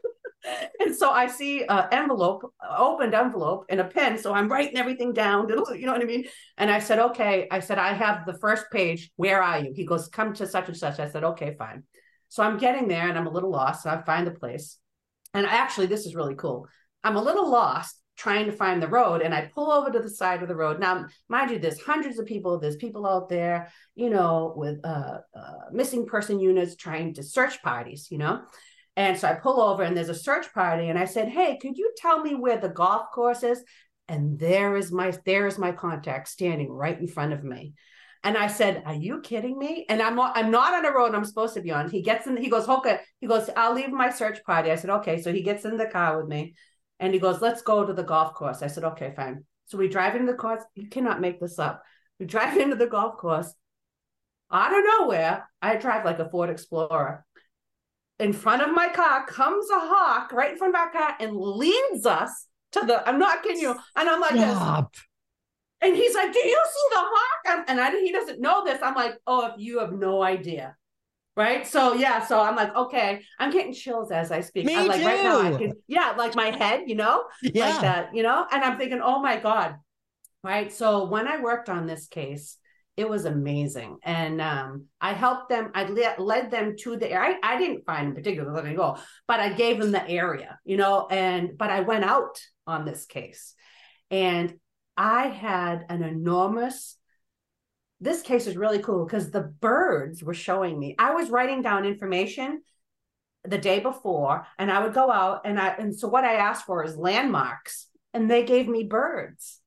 and 0.80 0.96
so 0.96 1.10
I 1.10 1.28
see 1.28 1.64
an 1.66 1.88
envelope, 1.92 2.54
opened 2.78 3.14
envelope, 3.14 3.66
and 3.70 3.80
a 3.80 3.86
pen. 3.86 4.18
So 4.18 4.34
I'm 4.34 4.50
writing 4.52 4.78
everything 4.78 5.14
down. 5.14 5.48
You 5.76 5.86
know 5.86 5.94
what 5.94 6.02
I 6.02 6.06
mean? 6.06 6.26
And 6.58 6.70
I 6.70 6.80
said, 6.80 7.00
okay. 7.00 7.48
I 7.52 7.60
said, 7.60 7.78
I 7.80 7.94
have 7.94 8.26
the 8.26 8.38
first 8.38 8.66
page. 8.72 9.12
Where 9.16 9.42
are 9.42 9.60
you? 9.60 9.74
He 9.76 9.86
goes, 9.86 10.08
come 10.08 10.34
to 10.36 10.48
such 10.48 10.68
and 10.68 10.78
such. 10.78 11.00
I 11.00 11.10
said, 11.10 11.24
okay, 11.24 11.56
fine. 11.58 11.84
So 12.30 12.44
I'm 12.44 12.58
getting 12.58 12.88
there 12.88 13.08
and 13.08 13.18
I'm 13.18 13.28
a 13.28 13.32
little 13.32 13.52
lost. 13.52 13.84
So 13.84 13.90
I 13.90 14.02
find 14.04 14.26
the 14.28 14.32
place. 14.32 14.78
And 15.34 15.46
actually, 15.46 15.88
this 15.88 16.06
is 16.06 16.16
really 16.16 16.36
cool. 16.36 16.68
I'm 17.04 17.16
a 17.16 17.22
little 17.22 17.50
lost 17.50 17.96
trying 18.16 18.46
to 18.46 18.52
find 18.52 18.82
the 18.82 18.88
road 18.88 19.22
and 19.22 19.34
I 19.34 19.50
pull 19.54 19.72
over 19.72 19.92
to 19.92 20.00
the 20.00 20.10
side 20.10 20.42
of 20.42 20.48
the 20.48 20.56
road. 20.56 20.80
Now, 20.80 21.06
mind 21.30 21.52
you, 21.52 21.60
there's 21.60 21.82
hundreds 21.82 22.18
of 22.20 22.26
people, 22.26 22.60
there's 22.60 22.78
people 22.78 23.06
out 23.06 23.30
there, 23.30 23.72
you 23.96 24.10
know, 24.10 24.54
with 24.56 24.80
uh, 24.84 25.20
uh, 25.36 25.54
missing 25.72 26.06
person 26.06 26.40
units 26.40 26.76
trying 26.76 27.14
to 27.16 27.24
search 27.24 27.62
parties, 27.62 28.08
you 28.10 28.18
know. 28.18 28.42
And 28.98 29.18
so 29.18 29.28
I 29.28 29.34
pull 29.34 29.62
over 29.62 29.84
and 29.84 29.96
there's 29.96 30.10
a 30.10 30.16
search 30.16 30.54
party 30.54 30.88
and 30.88 30.98
I 30.98 31.06
said, 31.06 31.28
"Hey, 31.28 31.58
could 31.62 31.78
you 31.78 31.92
tell 31.98 32.22
me 32.22 32.36
where 32.36 32.58
the 32.58 32.70
golf 32.70 33.08
course 33.14 33.44
is?" 33.44 33.62
And 34.08 34.40
there 34.40 34.78
is 34.78 34.92
my 34.92 35.14
there 35.26 35.48
is 35.48 35.58
my 35.58 35.72
contact 35.72 36.30
standing 36.30 36.72
right 36.72 36.98
in 36.98 37.08
front 37.08 37.34
of 37.34 37.44
me. 37.44 37.74
And 38.24 38.38
I 38.38 38.48
said, 38.48 38.84
"Are 38.86 38.96
you 38.96 39.20
kidding 39.22 39.58
me?" 39.58 39.86
And 39.90 40.02
I'm 40.02 40.18
I'm 40.20 40.50
not 40.50 40.74
on 40.74 40.86
a 40.86 40.96
road 40.96 41.14
I'm 41.14 41.26
supposed 41.26 41.56
to 41.56 41.62
be 41.62 41.72
on. 41.72 41.90
He 41.90 42.02
gets 42.02 42.26
in. 42.26 42.38
He 42.38 42.50
goes, 42.50 42.66
"Hoka." 42.66 43.00
He 43.20 43.28
goes, 43.28 43.50
"I'll 43.58 43.74
leave 43.74 43.92
my 43.92 44.10
search 44.10 44.42
party." 44.46 44.72
I 44.72 44.76
said, 44.76 44.90
"Okay." 44.90 45.22
So 45.22 45.34
he 45.34 45.42
gets 45.42 45.66
in 45.66 45.76
the 45.76 45.88
car 45.88 46.18
with 46.18 46.30
me, 46.30 46.56
and 47.00 47.14
he 47.14 47.20
goes, 47.20 47.42
"Let's 47.42 47.62
go 47.62 47.86
to 47.86 47.94
the 47.94 48.04
golf 48.04 48.34
course." 48.34 48.62
I 48.62 48.68
said, 48.68 48.84
"Okay, 48.84 49.14
fine." 49.16 49.46
So 49.66 49.78
we 49.78 49.88
drive 49.88 50.16
into 50.16 50.32
the 50.32 50.38
course. 50.38 50.64
You 50.76 50.88
cannot 50.90 51.22
make 51.22 51.40
this 51.40 51.60
up. 51.60 51.84
We 52.20 52.26
drive 52.26 52.58
into 52.64 52.76
the 52.76 52.88
golf 52.88 53.18
course. 53.18 53.54
Out 54.52 54.78
of 54.78 54.84
nowhere, 55.00 55.50
I 55.62 55.76
drive 55.76 56.06
like 56.06 56.20
a 56.20 56.30
Ford 56.30 56.50
Explorer. 56.50 57.26
In 58.20 58.32
front 58.32 58.62
of 58.62 58.72
my 58.74 58.88
car 58.90 59.26
comes 59.26 59.70
a 59.70 59.80
hawk 59.80 60.32
right 60.32 60.52
in 60.52 60.58
front 60.58 60.76
of 60.76 60.80
our 60.80 60.92
car 60.92 61.16
and 61.20 61.36
leads 61.36 62.06
us 62.06 62.48
to 62.74 62.82
the. 62.82 63.08
I'm 63.08 63.20
not 63.20 63.44
kidding 63.44 63.62
you. 63.62 63.72
And 63.96 64.10
I'm 64.10 64.22
like, 64.22 64.34
this. 64.34 64.56
Stop. 64.56 64.94
And 65.82 65.96
he's 65.96 66.16
like, 66.16 66.32
"Do 66.32 66.40
you 66.40 66.66
see 66.74 66.88
the 66.94 67.02
hawk?" 67.02 67.40
I'm- 67.48 67.66
and 67.68 67.82
I, 67.82 67.92
he 67.92 68.12
doesn't 68.12 68.40
know 68.40 68.64
this. 68.64 68.82
I'm 68.82 68.96
like, 68.96 69.16
"Oh, 69.28 69.48
if 69.48 69.54
you 69.58 69.80
have 69.80 69.92
no 69.92 70.24
idea." 70.24 70.76
Right. 71.38 71.68
So 71.68 71.94
yeah. 71.94 72.26
So 72.26 72.40
I'm 72.40 72.56
like, 72.56 72.74
okay, 72.76 73.22
I'm 73.40 73.52
getting 73.52 73.74
chills 73.74 74.10
as 74.12 74.32
I 74.32 74.40
speak. 74.40 74.66
Me 74.66 74.76
I'm 74.76 74.88
like 74.88 75.04
right 75.04 75.22
now, 75.24 75.42
I 75.42 75.52
too. 75.52 75.58
can, 75.58 75.74
yeah, 75.88 76.14
like 76.18 76.34
my 76.36 76.50
head, 76.52 76.84
you 76.88 76.96
know, 76.96 77.26
Yeah. 77.42 77.70
like 77.70 77.82
that, 77.82 78.16
you 78.16 78.24
know, 78.24 78.46
and 78.52 78.64
I'm 78.64 78.78
thinking, 78.78 79.02
oh 79.04 79.22
my 79.22 79.38
God. 79.38 79.76
Right. 80.44 80.72
So 80.72 81.06
when 81.06 81.28
I 81.28 81.42
worked 81.42 81.70
on 81.70 81.88
this 81.88 82.08
case, 82.08 82.58
it 82.96 83.10
was 83.10 83.26
amazing. 83.26 83.98
And 84.04 84.40
um, 84.40 84.86
I 85.02 85.12
helped 85.12 85.50
them, 85.50 85.72
I 85.76 85.84
le- 85.84 86.16
led 86.24 86.52
them 86.52 86.76
to 86.84 86.96
the 86.96 87.12
area. 87.12 87.38
I, 87.44 87.56
I 87.56 87.58
didn't 87.58 87.86
find 87.86 88.08
in 88.08 88.16
particular 88.16 88.62
they 88.62 88.74
go, 88.74 88.98
but 89.28 89.42
I 89.42 89.52
gave 89.52 89.80
them 89.80 89.92
the 89.92 90.08
area, 90.08 90.58
you 90.64 90.78
know, 90.78 91.08
and 91.10 91.58
but 91.58 91.70
I 91.70 91.82
went 91.82 92.06
out 92.06 92.40
on 92.66 92.86
this 92.86 93.06
case. 93.06 93.54
And 94.10 94.54
I 94.96 95.28
had 95.28 95.86
an 95.90 96.04
enormous 96.04 96.96
this 98.06 98.22
case 98.22 98.48
is 98.48 98.56
really 98.56 98.80
cool 98.80 99.04
because 99.06 99.32
the 99.32 99.42
birds 99.42 100.24
were 100.24 100.34
showing 100.34 100.80
me. 100.80 100.96
I 100.98 101.12
was 101.14 101.30
writing 101.30 101.62
down 101.62 101.86
information 101.86 102.62
the 103.44 103.58
day 103.58 103.80
before, 103.80 104.48
and 104.58 104.72
I 104.72 104.82
would 104.84 104.94
go 104.94 105.12
out 105.12 105.42
and 105.46 105.60
I 105.60 105.70
and 105.70 105.94
so 105.94 106.08
what 106.08 106.24
I 106.24 106.36
asked 106.36 106.66
for 106.66 106.84
is 106.86 106.96
landmarks, 106.96 107.88
and 108.14 108.30
they 108.32 108.46
gave 108.46 108.68
me 108.68 108.84
birds. 108.84 109.60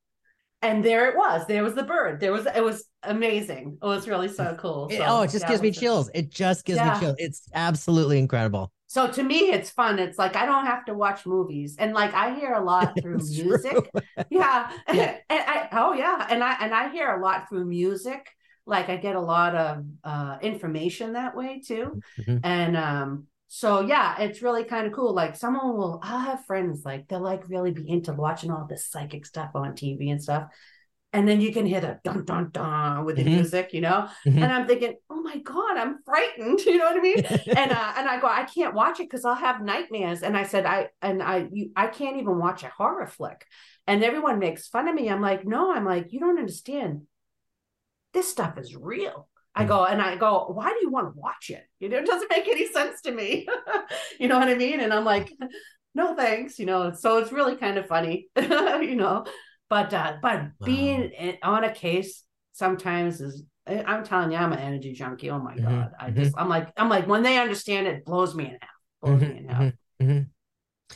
And 0.62 0.84
there 0.84 1.08
it 1.08 1.16
was. 1.16 1.46
There 1.46 1.62
was 1.62 1.74
the 1.74 1.84
bird. 1.84 2.18
There 2.20 2.32
was 2.32 2.46
it 2.46 2.64
was 2.64 2.84
amazing. 3.02 3.78
It 3.82 3.86
was 3.86 4.08
really 4.08 4.28
so 4.28 4.56
cool. 4.58 4.88
It- 4.90 5.02
oh, 5.04 5.22
it 5.22 5.30
just 5.30 5.44
yeah, 5.44 5.48
gives 5.50 5.62
me 5.62 5.70
chills. 5.70 6.10
It 6.14 6.30
just 6.30 6.64
gives 6.64 6.78
Yeah. 6.78 6.94
me 6.94 7.00
chills. 7.00 7.16
It's 7.18 7.48
absolutely 7.54 8.18
incredible. 8.18 8.72
So 8.88 9.06
to 9.12 9.22
me, 9.22 9.50
it's 9.52 9.70
fun. 9.70 9.98
It's 9.98 10.18
like 10.18 10.34
I 10.34 10.46
don't 10.46 10.66
have 10.66 10.84
to 10.86 10.94
watch 10.94 11.26
movies, 11.26 11.76
and 11.78 11.92
like 11.94 12.14
I 12.14 12.34
hear 12.34 12.54
a 12.54 12.64
lot 12.64 12.98
through 13.02 13.20
It's 13.20 13.30
music. 13.30 13.90
yeah. 14.30 14.70
And 14.88 15.20
I 15.30 15.68
oh 15.72 15.92
yeah 15.92 16.26
and 16.30 16.42
i 16.42 16.56
and 16.60 16.74
i 16.74 16.88
hear 16.90 17.14
a 17.14 17.20
lot 17.22 17.48
through 17.48 17.64
music 17.66 18.26
like 18.66 18.88
i 18.88 18.96
get 18.96 19.16
a 19.16 19.20
lot 19.20 19.54
of 19.54 19.84
uh 20.04 20.38
information 20.42 21.12
that 21.12 21.36
way 21.36 21.60
too 21.60 21.98
Mhm. 22.18 22.40
and 22.42 22.76
um 22.76 23.26
so 23.48 23.80
yeah 23.80 24.20
it's 24.20 24.42
really 24.42 24.64
kind 24.64 24.86
of 24.86 24.92
cool 24.92 25.14
like 25.14 25.36
someone 25.36 25.76
will 25.76 26.00
i'll 26.02 26.20
have 26.20 26.44
friends 26.46 26.84
like 26.84 27.06
they'll 27.08 27.20
like 27.20 27.48
really 27.48 27.70
be 27.70 27.88
into 27.88 28.12
watching 28.12 28.50
all 28.50 28.66
this 28.66 28.86
psychic 28.86 29.24
stuff 29.26 29.50
on 29.54 29.72
tv 29.72 30.10
and 30.10 30.22
stuff 30.22 30.48
and 31.12 31.26
then 31.26 31.40
you 31.40 31.52
can 31.52 31.64
hear 31.64 31.80
the 31.80 31.98
dun 32.04 32.24
dun 32.24 32.50
dun 32.52 33.04
with 33.04 33.16
the 33.16 33.24
Mhm. 33.24 33.34
music 33.36 33.72
you 33.72 33.80
know 33.80 34.08
Mhm. 34.26 34.42
and 34.42 34.52
i'm 34.52 34.66
thinking 34.66 34.94
oh 35.08 35.22
my 35.22 35.38
god 35.38 35.76
i'm 35.76 35.98
frightened 36.04 36.60
you 36.66 36.76
know 36.78 36.84
what 36.84 36.96
i 36.98 37.00
mean 37.00 37.24
and 37.56 37.72
uh, 37.72 37.92
and 37.96 38.08
I 38.08 38.20
go, 38.20 38.26
I 38.26 38.44
can't 38.44 38.74
watch 38.74 39.00
it 39.00 39.04
because 39.10 39.24
I'll 39.24 39.34
have 39.34 39.62
nightmares. 39.62 40.22
And 40.22 40.36
I 40.36 40.44
said, 40.44 40.64
I 40.66 40.88
and 41.02 41.22
I 41.22 41.48
you 41.52 41.70
I 41.76 41.86
can't 41.88 42.16
even 42.16 42.38
watch 42.38 42.62
a 42.62 42.68
horror 42.68 43.06
flick. 43.06 43.44
And 43.86 44.02
everyone 44.04 44.38
makes 44.38 44.68
fun 44.68 44.88
of 44.88 44.94
me. 44.94 45.08
I'm 45.10 45.20
like, 45.20 45.46
no, 45.46 45.72
I'm 45.72 45.84
like, 45.84 46.12
you 46.12 46.20
don't 46.20 46.38
understand. 46.38 47.02
This 48.12 48.28
stuff 48.28 48.58
is 48.58 48.74
real. 48.74 49.28
I 49.54 49.64
go 49.64 49.84
and 49.84 50.00
I 50.00 50.16
go, 50.16 50.46
why 50.52 50.68
do 50.70 50.78
you 50.80 50.90
want 50.90 51.12
to 51.12 51.20
watch 51.20 51.50
it? 51.50 51.64
You 51.80 51.88
know, 51.88 51.98
it 51.98 52.06
doesn't 52.06 52.30
make 52.30 52.46
any 52.48 52.66
sense 52.72 53.00
to 53.02 53.12
me. 53.12 53.46
you 54.20 54.28
know 54.28 54.38
what 54.38 54.48
I 54.48 54.54
mean? 54.54 54.80
And 54.80 54.92
I'm 54.92 55.04
like, 55.04 55.32
no 55.94 56.14
thanks. 56.14 56.58
You 56.58 56.66
know, 56.66 56.92
so 56.92 57.18
it's 57.18 57.32
really 57.32 57.56
kind 57.56 57.76
of 57.76 57.86
funny. 57.86 58.28
you 58.36 58.94
know, 58.96 59.24
but 59.68 59.92
uh, 59.92 60.16
but 60.22 60.48
being 60.64 61.12
on 61.42 61.64
a 61.64 61.72
case 61.72 62.24
sometimes 62.52 63.20
is 63.20 63.44
I'm 63.66 64.02
telling 64.04 64.32
you, 64.32 64.38
I'm 64.38 64.52
an 64.52 64.58
energy 64.58 64.92
junkie. 64.92 65.30
Oh 65.30 65.38
my 65.38 65.56
Mhm, 65.56 65.62
god, 65.62 65.92
I 66.00 66.10
mhm. 66.10 66.14
just 66.20 66.34
I'm 66.38 66.48
like 66.48 66.72
I'm 66.76 66.88
like 66.88 67.06
when 67.06 67.22
they 67.22 67.38
understand 67.38 67.86
it, 67.86 68.04
blows 68.04 68.34
me 68.34 68.44
in 68.46 68.52
half. 68.60 68.70
Blows 69.02 69.24
me 69.24 69.36
in 69.38 69.48
half. 69.48 69.68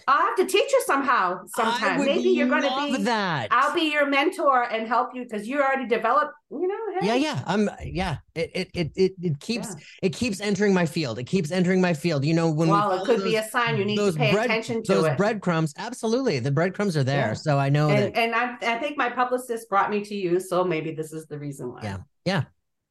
I'll 0.08 0.26
have 0.26 0.36
to 0.36 0.46
teach 0.46 0.72
you 0.72 0.82
somehow 0.86 1.40
sometime. 1.54 2.00
Maybe 2.04 2.30
you're 2.30 2.48
going 2.48 2.62
to 2.62 2.68
love 2.68 2.96
be. 2.96 3.02
that. 3.04 3.48
I'll 3.50 3.74
be 3.74 3.92
your 3.92 4.06
mentor 4.06 4.62
and 4.64 4.88
help 4.88 5.14
you 5.14 5.22
because 5.22 5.46
you 5.46 5.60
already 5.60 5.86
developed. 5.86 6.32
You 6.50 6.66
know. 6.66 7.00
Hey, 7.00 7.06
yeah, 7.06 7.14
yeah. 7.14 7.42
I'm 7.46 7.70
yeah. 7.84 8.16
It 8.34 8.50
it 8.54 8.70
it 8.74 8.92
it, 8.96 9.12
it 9.22 9.40
keeps 9.40 9.68
yeah. 9.68 9.84
it 10.02 10.14
keeps 10.14 10.40
entering 10.40 10.74
my 10.74 10.86
field. 10.86 11.18
It 11.18 11.24
keeps 11.24 11.50
entering 11.50 11.80
my 11.80 11.94
field. 11.94 12.24
You 12.24 12.34
know, 12.34 12.50
when 12.50 12.68
we 12.68 12.72
Well, 12.72 12.90
it 12.92 12.94
follow 12.96 13.06
could 13.06 13.24
be 13.24 13.36
a 13.36 13.44
sign 13.48 13.76
you 13.78 13.84
need 13.84 13.96
to 13.96 14.02
those 14.02 14.16
pay 14.16 14.32
bread- 14.32 14.46
attention 14.46 14.82
to 14.82 14.94
those 14.94 15.06
it. 15.06 15.16
breadcrumbs. 15.16 15.72
Absolutely, 15.78 16.38
the 16.40 16.50
breadcrumbs 16.50 16.96
are 16.96 17.04
there. 17.04 17.28
Yeah. 17.28 17.34
So 17.34 17.58
I 17.58 17.68
know 17.68 17.88
and 17.90 18.14
that. 18.14 18.18
and 18.18 18.34
I, 18.34 18.56
I 18.76 18.78
think 18.78 18.98
my 18.98 19.08
publicist 19.08 19.68
brought 19.68 19.90
me 19.90 20.04
to 20.04 20.14
you, 20.14 20.40
so 20.40 20.64
maybe 20.64 20.92
this 20.92 21.12
is 21.12 21.26
the 21.26 21.38
reason 21.38 21.72
why. 21.72 21.80
Yeah. 21.82 21.96
Yeah. 22.24 22.44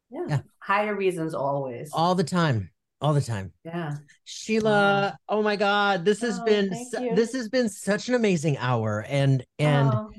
Yeah. 0.09 0.25
Yeah. 0.27 0.39
Higher 0.59 0.95
reasons 0.95 1.33
always. 1.33 1.91
all 1.93 2.15
the 2.15 2.23
time 2.23 2.70
all 3.01 3.13
the 3.13 3.21
time 3.21 3.51
yeah. 3.65 3.95
sheila 4.23 5.17
oh 5.27 5.41
my 5.41 5.55
god 5.55 6.05
this 6.05 6.21
has 6.21 6.39
Oh, 6.39 6.45
been 6.45 6.75
su- 6.75 7.09
this 7.15 7.33
has 7.33 7.49
been 7.49 7.67
such 7.69 8.09
an 8.09 8.15
amazing 8.15 8.57
hour 8.57 9.03
and 9.07 9.43
and 9.59 9.93
Oh, 9.93 10.11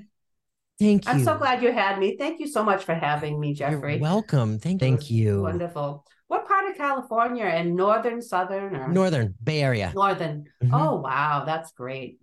thank 0.79 1.07
you 1.07 1.13
I'm 1.13 1.25
so 1.25 1.39
glad 1.39 1.63
you 1.63 1.73
had 1.73 1.99
me. 1.99 2.17
Thank 2.19 2.41
you 2.41 2.47
so 2.47 2.65
much 2.65 2.85
for 2.85 2.95
having 2.95 3.39
me, 3.39 3.55
You're 3.55 3.71
Jeffrey. 3.71 3.99
welcome 3.99 4.59
thank, 4.59 4.81
thank 4.81 5.11
you 5.11 5.43
Wonderful. 5.43 6.05
What 6.27 6.49
part 6.49 6.71
of 6.71 6.77
California? 6.77 7.45
and 7.45 7.77
northern, 7.77 8.21
southern, 8.23 8.75
or 8.75 8.89
northern 8.89 9.35
bay 9.43 9.63
area 9.63 9.93
northern? 9.95 10.47
Mhm. 10.63 10.71
Oh 10.73 10.97
wow, 11.01 11.45
that's 11.45 11.73
great. 11.73 12.19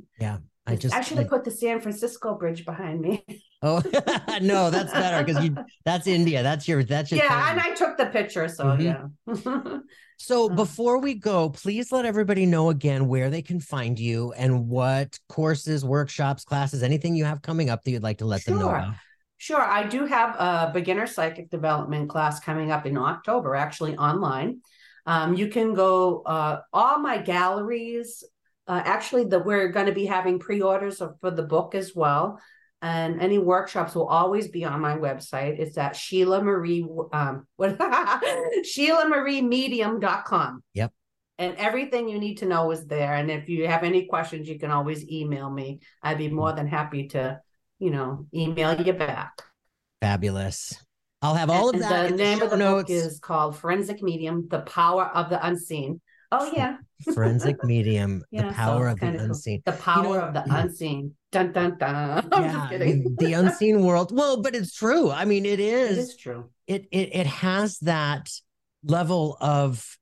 I 0.70 0.76
just 0.76 0.96
I 0.96 1.02
should 1.02 1.18
have 1.18 1.30
put 1.30 1.44
the 1.44 1.52
San 1.52 1.80
Francisco 1.82 2.36
Bridge 2.36 2.66
behind 2.66 3.02
me. 3.02 3.24
oh 3.62 3.82
no 4.41 4.70
that's 4.70 4.94
better 4.94 5.24
because 5.24 5.44
you 5.44 5.56
that's 5.86 6.08
india 6.08 6.41
that's 6.44 6.68
your 6.68 6.84
that's 6.84 7.12
your 7.12 7.22
yeah, 7.22 7.30
thing. 7.30 7.52
and 7.52 7.60
I 7.68 7.76
took 7.76 7.98
the 7.98 8.06
picture, 8.08 8.48
so 8.48 8.64
Mhm. 8.66 8.82
yeah. 8.90 9.78
so 10.18 10.46
uh. 10.50 10.56
before 10.56 11.00
we 11.00 11.14
go 11.16 11.50
please 11.50 11.91
let 11.91 12.06
everybody 12.06 12.46
know 12.46 12.70
again 12.70 13.08
where 13.08 13.30
they 13.30 13.41
can 13.41 13.60
find 13.60 14.00
you 14.00 14.32
and 14.34 14.68
what 14.68 15.18
courses 15.28 15.84
workshops 15.84 16.44
classes 16.46 16.84
anything 16.84 17.16
you 17.16 17.26
have 17.26 17.41
coming 17.41 17.70
up 17.70 17.84
that 17.84 17.91
you'd 17.91 18.04
like 18.04 18.20
to 18.20 18.26
let 18.26 18.44
them 18.46 18.56
know 18.60 18.68
Sure. 18.70 18.76
about 18.78 18.94
Sure, 19.41 19.62
I 19.62 19.88
do 19.88 20.06
have 20.06 20.36
a 20.36 20.70
beginner 20.74 21.08
psychic 21.08 21.50
development 21.50 22.10
class 22.10 22.41
coming 22.41 22.72
up 22.76 22.86
in 22.86 22.98
October, 22.98 23.56
actually 23.56 23.96
online. 23.96 24.60
Um, 25.06 25.34
you 25.34 25.48
can 25.48 25.74
go 25.74 26.24
uh, 26.24 26.60
all 26.74 27.00
my 27.00 27.18
galleries. 27.20 28.22
Uh, 28.70 28.82
actually, 28.86 29.26
the 29.26 29.40
we're 29.40 29.68
going 29.70 29.88
to 29.88 29.91
be 29.91 30.06
having 30.06 30.40
pre-orders 30.40 31.02
of, 31.02 31.20
for 31.20 31.32
the 31.32 31.44
book 31.44 31.76
as 31.76 31.94
well, 31.96 32.40
and 32.82 33.22
any 33.22 33.38
workshops 33.40 33.96
will 33.96 34.08
always 34.08 34.48
be 34.48 34.64
on 34.64 34.80
my 34.80 34.96
website. 34.96 35.60
It's 35.60 35.78
at 35.78 35.96
Sheila 35.96 36.41
Marie 36.41 36.88
um, 37.12 37.48
what 37.58 37.78
Sheila 38.64 39.10
Marie 39.10 39.41
Medium.com. 39.41 40.64
Yep. 40.74 40.94
And 41.38 41.56
everything 41.58 42.08
you 42.08 42.20
need 42.20 42.36
to 42.40 42.46
know 42.46 42.70
is 42.72 42.86
there. 42.86 43.16
And 43.16 43.32
if 43.32 43.50
you 43.50 43.68
have 43.68 43.84
any 43.84 44.06
questions, 44.06 44.48
you 44.48 44.60
can 44.60 44.72
always 44.72 45.10
email 45.10 45.50
me. 45.50 45.80
I'd 46.04 46.18
be 46.18 46.28
more 46.30 46.52
than 46.54 46.68
happy 46.68 47.08
to 47.10 47.41
you 47.80 47.91
know, 47.91 48.28
email 48.34 48.80
you 48.80 48.94
back. 48.94 49.41
fabulous 50.02 50.76
i'll 51.22 51.36
have 51.36 51.50
all 51.50 51.70
of 51.70 51.80
that 51.80 52.04
the 52.04 52.16
the 52.16 52.24
name 52.24 52.38
show 52.38 52.46
of 52.46 52.52
the 52.52 52.58
notes 52.58 52.84
book 52.84 52.90
is 52.90 53.20
called 53.20 53.58
Forensic 53.58 54.02
Medium: 54.02 54.48
The 54.50 54.62
Power 54.62 55.06
of 55.06 55.30
the 55.30 55.46
Unseen. 55.46 56.00
Oh 56.31 56.51
yeah, 56.56 56.77
forensic 57.14 57.64
medium 57.64 58.23
Yeah, 58.31 58.47
the 58.49 58.53
power 58.53 58.88
it's 58.88 58.93
of 58.93 58.99
the 58.99 59.06
kinda 59.06 59.19
cool. 59.19 59.27
unseen 59.30 59.61
the 59.65 59.72
power 59.73 60.03
know- 60.03 60.26
of 60.27 60.34
the 60.34 60.39
mm. 60.41 60.64
unseen. 60.64 61.15
Dun 61.31 61.51
dun 61.51 61.77
dun. 61.77 62.27
I'm 62.31 62.43
yeah 62.43 62.51
just 62.53 62.69
kidding. 62.69 63.03
the, 63.03 63.26
the 63.26 63.34
unseen 63.41 63.84
world 63.84 64.11
well 64.15 64.41
but 64.41 64.56
it's 64.56 64.73
true 64.73 65.11
i 65.11 65.26
mean 65.26 65.45
it 65.45 65.60
it 65.60 65.61
is 65.61 65.97
is 66.10 66.18
true. 66.18 66.49
it 66.65 66.88
it, 66.91 67.15
it 67.15 67.27
has 67.27 67.77
that 67.80 68.30
level 68.84 69.38
of 69.39 69.97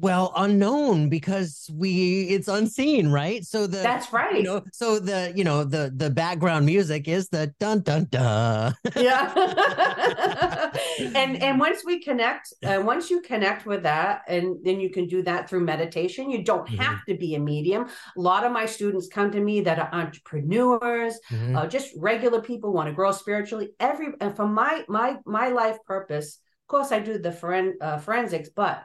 well 0.00 0.32
unknown 0.36 1.08
because 1.08 1.70
we 1.74 2.24
it's 2.28 2.48
unseen 2.48 3.08
right 3.10 3.44
so 3.44 3.66
the 3.66 3.78
That's 3.78 4.12
right. 4.12 4.36
you 4.36 4.42
know 4.42 4.62
so 4.72 4.98
the 4.98 5.32
you 5.34 5.44
know 5.44 5.64
the 5.64 5.92
the 5.96 6.10
background 6.10 6.66
music 6.66 7.08
is 7.08 7.28
the 7.28 7.52
dun 7.58 7.80
dun 7.80 8.06
dun 8.10 8.74
yeah. 8.96 9.32
and 11.14 11.42
and 11.42 11.58
once 11.60 11.84
we 11.84 12.00
connect, 12.00 12.52
uh, 12.64 12.80
once 12.84 13.10
you 13.10 13.20
connect 13.20 13.66
with 13.66 13.82
that, 13.84 14.22
and 14.28 14.56
then 14.64 14.80
you 14.80 14.90
can 14.90 15.06
do 15.06 15.22
that 15.22 15.48
through 15.48 15.60
meditation. 15.60 16.30
You 16.30 16.42
don't 16.44 16.68
Mhm. 16.68 16.78
have 16.78 17.04
to 17.06 17.14
be 17.16 17.34
a 17.34 17.38
medium. 17.40 17.86
A 18.16 18.20
lot 18.20 18.44
of 18.44 18.52
my 18.52 18.66
students 18.66 19.08
come 19.08 19.30
to 19.32 19.40
me 19.40 19.60
that 19.62 19.78
are 19.78 19.90
entrepreneurs, 19.92 21.18
Mhm. 21.30 21.56
uh, 21.56 21.66
just 21.66 21.88
regular 21.96 22.40
people 22.40 22.72
want 22.72 22.88
to 22.88 22.92
grow 22.94 23.12
spiritually. 23.12 23.70
Every 23.80 24.08
and 24.20 24.34
for 24.36 24.46
my 24.46 24.84
my 24.88 25.18
my 25.24 25.48
life 25.48 25.78
purpose, 25.86 26.40
of 26.64 26.66
course, 26.68 26.92
I 26.92 26.98
do 27.00 27.18
the 27.18 27.30
foren, 27.32 27.72
uh, 27.80 27.98
forensics, 27.98 28.50
but 28.54 28.82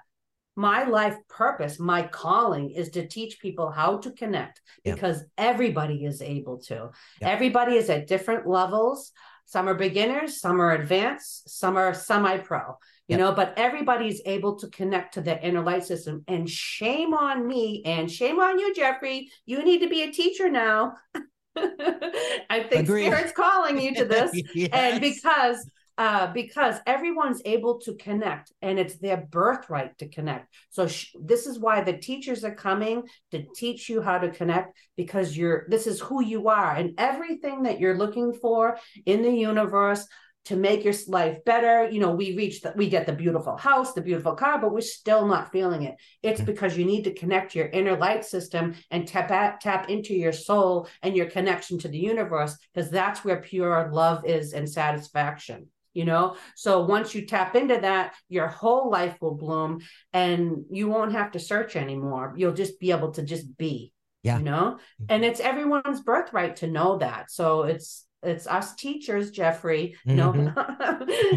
my 0.56 0.84
life 0.84 1.16
purpose, 1.30 1.80
my 1.80 2.04
calling 2.04 2.70
is 2.72 2.90
to 2.92 3.08
teach 3.08 3.40
people 3.40 3.72
how 3.72 3.98
to 3.98 4.12
connect 4.12 4.62
Yeah. 4.84 4.94
because 4.94 5.24
everybody 5.38 6.06
is 6.06 6.22
able 6.22 6.58
to. 6.64 6.92
Yeah. 7.22 7.30
Everybody 7.30 7.76
is 7.76 7.90
at 7.90 8.08
different 8.08 8.48
levels. 8.48 9.12
Some 9.46 9.68
are 9.68 9.74
beginners, 9.74 10.40
some 10.40 10.62
are 10.62 10.74
advanced, 10.74 11.50
some 11.50 11.76
are 11.78 11.94
semi-pro. 11.94 12.78
You 13.08 13.18
Yeah. 13.18 13.18
know, 13.18 13.32
but 13.34 13.54
everybody's 13.58 14.22
able 14.26 14.56
to 14.58 14.68
connect 14.70 15.16
to 15.16 15.22
the 15.22 15.42
inner 15.46 15.62
light 15.62 15.84
system. 15.86 16.24
And 16.28 16.50
shame 16.50 17.14
on 17.14 17.46
me 17.48 17.82
and 17.86 18.10
shame 18.10 18.40
on 18.40 18.60
you, 18.60 18.74
Jeffrey. 18.74 19.30
You 19.46 19.64
need 19.64 19.80
to 19.80 19.90
be 19.90 20.04
a 20.04 20.12
teacher 20.12 20.50
now. 20.50 20.94
I 21.56 22.64
think 22.70 22.84
Agreed. 22.88 23.08
Spirit's 23.08 23.32
calling 23.34 23.80
you 23.80 23.94
to 23.96 24.06
this 24.06 24.32
Yes. 24.56 24.70
and 24.74 25.02
because 25.02 25.70
uh 25.98 26.32
because 26.34 26.76
everyone's 26.88 27.42
able 27.46 27.80
to 27.80 27.94
connect 27.96 28.52
and 28.62 28.80
it's 28.80 28.98
their 28.98 29.18
birthright 29.18 29.98
to 30.00 30.08
connect. 30.10 30.48
So 30.72 30.88
sh- 30.88 31.16
this 31.22 31.46
is 31.46 31.60
why 31.60 31.82
the 31.82 31.98
teachers 31.98 32.44
are 32.44 32.56
coming 32.56 33.04
to 33.32 33.46
teach 33.56 33.90
you 33.90 34.02
how 34.02 34.18
to 34.18 34.30
connect 34.32 34.76
because 34.98 35.38
you're 35.38 35.66
this 35.70 35.86
is 35.88 36.00
who 36.00 36.24
you 36.24 36.48
are. 36.50 36.74
And 36.76 36.94
everything 36.98 37.64
that 37.64 37.80
you're 37.80 37.98
looking 37.98 38.34
for 38.34 38.78
in 39.06 39.22
the 39.22 39.32
universe 39.32 40.08
to 40.46 40.58
make 40.58 40.84
your 40.84 40.94
life 41.08 41.38
better 41.46 41.90
you 41.90 42.02
know 42.02 42.12
we 42.12 42.36
reach 42.36 42.60
that 42.62 42.76
we 42.76 42.90
get 42.90 43.06
the 43.06 43.14
beautiful 43.14 43.56
house 43.56 43.94
the 43.94 44.02
beautiful 44.02 44.36
car 44.36 44.60
but 44.60 44.74
we're 44.74 44.82
still 44.82 45.26
not 45.26 45.52
feeling 45.52 45.84
it. 45.84 45.96
It's 46.22 46.42
Mhm. 46.42 46.48
because 46.48 46.78
you 46.78 46.84
need 46.86 47.04
to 47.06 47.14
connect 47.14 47.56
your 47.56 47.68
inner 47.68 47.96
light 47.96 48.26
system 48.26 48.76
and 48.92 49.08
tap 49.08 49.32
at, 49.32 49.62
tap 49.62 49.90
into 49.90 50.14
your 50.14 50.34
soul 50.34 50.88
and 51.02 51.16
your 51.16 51.28
connection 51.28 51.78
to 51.80 51.88
the 51.88 51.98
universe 51.98 52.58
because 52.74 52.90
that's 52.90 53.24
where 53.24 53.40
pure 53.42 53.90
love 53.94 54.26
is 54.26 54.54
and 54.54 54.68
satisfaction 54.70 55.68
you 55.94 56.06
know? 56.06 56.36
So 56.56 56.86
once 56.86 57.14
you 57.16 57.26
tap 57.26 57.56
into 57.56 57.78
that 57.82 58.14
your 58.30 58.48
whole 58.48 58.90
life 58.90 59.16
will 59.22 59.36
bloom 59.36 59.80
and 60.12 60.66
you 60.72 60.88
won't 60.88 61.12
have 61.14 61.32
to 61.32 61.40
search 61.40 61.76
anymore. 61.76 62.34
You'll 62.38 62.54
just 62.54 62.80
be 62.80 62.92
able 62.92 63.12
to 63.12 63.24
just 63.24 63.58
be 63.58 63.92
Yeah. 64.24 64.38
you 64.38 64.44
know? 64.44 64.80
And 65.10 65.24
it's 65.26 65.40
everyone's 65.40 66.02
birthright 66.02 66.58
to 66.58 66.68
know 66.68 66.98
that. 66.98 67.32
So 67.32 67.64
it's 67.64 68.06
it's 68.26 68.48
us 68.48 68.74
teachers 68.76 69.32
jeffrey 69.32 69.98
you 70.06 70.16
know 70.16 70.32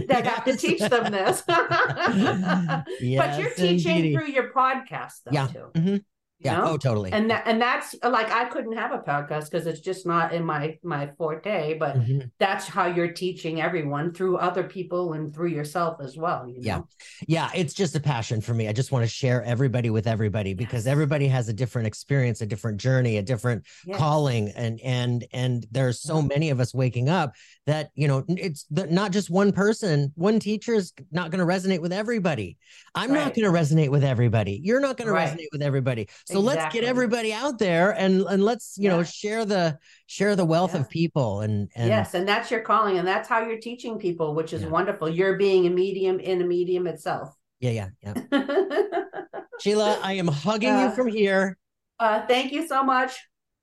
that 0.08 0.20
got 0.22 0.44
to 0.46 0.56
teach 0.56 0.78
them 0.78 1.10
this. 1.10 1.42
But 1.46 3.38
you're 3.40 3.50
teaching 3.54 4.12
through 4.16 4.28
your 4.28 4.52
podcast 4.52 5.22
though 5.24 5.32
Yeah. 5.32 5.46
too. 5.48 5.70
Mhm. 5.74 6.04
Yeah 6.40 6.56
know? 6.58 6.64
oh 6.72 6.76
totally 6.76 7.10
and 7.12 7.30
that 7.30 7.42
and 7.46 7.60
that's 7.60 7.94
like 8.02 8.30
i 8.30 8.44
couldn't 8.44 8.76
have 8.76 8.92
a 8.92 8.98
podcast 8.98 9.50
because 9.50 9.66
it's 9.66 9.80
just 9.80 10.04
not 10.06 10.34
in 10.34 10.44
my 10.44 10.76
my 10.82 11.10
forte 11.16 11.78
but 11.78 11.96
Mhm. 11.96 12.30
that's 12.38 12.66
how 12.66 12.86
you're 12.86 13.12
teaching 13.12 13.60
everyone 13.62 14.12
through 14.12 14.36
other 14.36 14.62
people 14.62 15.14
and 15.14 15.34
through 15.34 15.48
yourself 15.48 15.96
as 16.02 16.16
well 16.18 16.46
you 16.46 16.56
know 16.56 16.60
Yeah. 16.60 16.80
yeah 17.26 17.50
it's 17.54 17.72
just 17.72 17.96
a 17.96 18.00
passion 18.00 18.42
for 18.42 18.52
me 18.52 18.68
i 18.68 18.72
just 18.72 18.92
want 18.92 19.02
to 19.02 19.08
share 19.08 19.42
everybody 19.44 19.88
with 19.88 20.06
everybody 20.06 20.52
because 20.52 20.84
Yes. 20.84 20.92
everybody 20.92 21.26
has 21.28 21.48
a 21.48 21.54
different 21.54 21.86
experience 21.86 22.42
a 22.42 22.46
different 22.46 22.78
journey 22.80 23.16
a 23.16 23.22
different 23.22 23.64
Yes. 23.86 23.96
calling 23.98 24.50
and 24.50 24.78
and 24.82 25.24
and 25.32 25.66
there's 25.70 26.02
so 26.02 26.16
Yeah. 26.20 26.26
many 26.26 26.50
of 26.50 26.60
us 26.60 26.74
waking 26.74 27.08
up 27.08 27.32
that 27.66 27.90
you 27.94 28.08
know 28.08 28.24
it's 28.28 28.64
the, 28.70 28.86
not 28.88 29.10
just 29.10 29.30
one 29.30 29.52
person 29.52 30.12
one 30.16 30.38
teacher 30.38 30.74
is 30.74 30.92
not 31.10 31.30
going 31.30 31.40
to 31.40 31.46
resonate 31.50 31.80
with 31.80 31.92
everybody 31.94 32.58
i'm 32.94 33.12
not 33.12 33.34
going 33.34 33.50
to 33.50 33.58
resonate 33.58 33.88
with 33.90 34.04
everybody 34.04 34.60
you're 34.62 34.80
not 34.80 34.98
going 34.98 35.10
Right. 35.10 35.30
to 35.30 35.36
resonate 35.36 35.46
with 35.52 35.62
everybody 35.62 36.08
so 36.26 36.40
let's 36.40 36.72
get 36.74 36.84
everybody 36.84 37.32
out 37.32 37.58
there 37.58 37.90
and 37.92 38.22
and 38.22 38.44
let's 38.44 38.76
you 38.78 38.88
know 38.88 39.02
share 39.02 39.44
the 39.44 39.78
share 40.06 40.34
the 40.36 40.44
wealth 40.44 40.74
Yeah. 40.74 40.80
of 40.80 40.90
people 40.90 41.40
and 41.40 41.70
and 41.76 41.88
yes 41.88 42.14
and 42.14 42.26
that's 42.28 42.50
your 42.50 42.60
calling 42.60 42.98
and 42.98 43.06
that's 43.06 43.28
how 43.28 43.46
you're 43.46 43.60
teaching 43.60 43.98
people 43.98 44.34
which 44.34 44.52
is 44.52 44.62
Yeah. 44.62 44.68
wonderful 44.68 45.08
you're 45.08 45.36
being 45.36 45.66
a 45.66 45.70
medium 45.70 46.18
in 46.20 46.42
a 46.42 46.44
medium 46.46 46.86
itself 46.86 47.34
yeah 47.60 47.70
yeah 47.70 47.88
yeah 48.02 48.46
sheila 49.60 49.98
i 50.02 50.12
am 50.14 50.28
hugging 50.28 50.68
you 50.68 50.86
Uh, 50.86 50.90
from 50.90 51.08
here 51.08 51.56
uh, 51.98 52.26
thank 52.26 52.52
you 52.52 52.66
so 52.66 52.82
much 52.84 53.12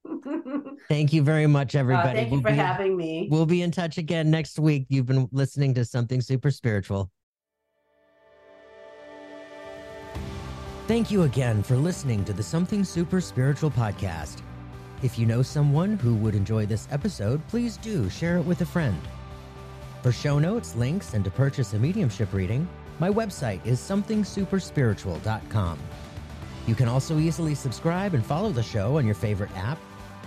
Thank 0.90 1.14
you 1.14 1.24
very 1.24 1.48
much, 1.48 1.76
Uh, 1.76 1.80
everybody. 1.80 2.20
thank 2.20 2.28
you 2.32 2.34
We'll 2.34 2.42
for 2.42 2.50
be- 2.50 2.58
having 2.58 2.98
me 2.98 3.28
We'll 3.32 3.46
be 3.46 3.62
in 3.62 3.72
touch 3.72 3.98
again 3.98 4.30
next 4.30 4.60
week. 4.60 4.86
You've 4.90 5.06
been 5.06 5.30
listening 5.32 5.74
to 5.76 5.86
Something 5.86 6.20
Super 6.20 6.52
Spiritual. 6.52 7.10
Thank 10.94 11.10
you 11.10 11.24
again 11.24 11.64
for 11.64 11.76
listening 11.76 12.24
to 12.26 12.34
the 12.34 12.44
Something 12.44 12.84
Super 12.84 13.20
Spiritual 13.20 13.72
podcast. 13.72 14.44
If 15.02 15.18
you 15.18 15.26
know 15.26 15.42
someone 15.42 15.98
who 15.98 16.14
would 16.18 16.36
enjoy 16.36 16.68
this 16.68 16.88
episode, 16.92 17.42
please 17.48 17.78
do 17.78 18.12
share 18.12 18.38
it 18.38 18.44
with 18.44 18.62
a 18.62 18.66
friend. 18.68 19.02
For 20.04 20.12
show 20.12 20.38
notes, 20.38 20.76
links, 20.76 21.16
and 21.16 21.26
to 21.26 21.32
purchase 21.32 21.74
a 21.74 21.80
mediumship 21.80 22.32
reading, 22.32 22.70
my 23.00 23.10
website 23.10 23.66
is 23.66 23.80
somethingsuperspiritual.com. 23.80 25.80
You 26.68 26.76
can 26.76 26.88
also 26.88 27.18
easily 27.18 27.56
subscribe 27.56 28.14
and 28.14 28.24
follow 28.24 28.52
the 28.52 28.62
show 28.62 29.00
on 29.00 29.08
your 29.08 29.16
favorite 29.16 29.58
app, 29.58 29.80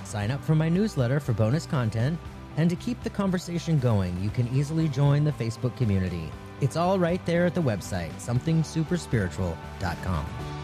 sign 0.02 0.32
up 0.32 0.42
for 0.42 0.56
my 0.56 0.68
newsletter 0.68 1.20
for 1.20 1.32
bonus 1.32 1.64
content, 1.64 2.18
and 2.56 2.68
to 2.68 2.74
keep 2.74 3.00
the 3.04 3.10
conversation 3.10 3.78
going, 3.78 4.20
you 4.20 4.30
can 4.30 4.48
easily 4.48 4.88
join 4.88 5.22
the 5.22 5.30
Facebook 5.30 5.76
community. 5.76 6.28
It's 6.60 6.74
all 6.74 6.98
right 6.98 7.24
there 7.24 7.46
at 7.46 7.54
the 7.54 7.62
website, 7.62 8.14
somethingsuperspiritual.com. 8.14 10.55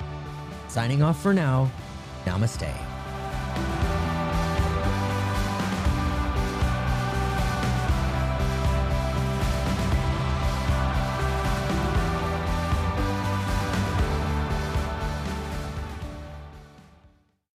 Signing 0.73 1.03
off 1.03 1.21
for 1.21 1.35
now, 1.35 1.71
namaste. 2.25 2.73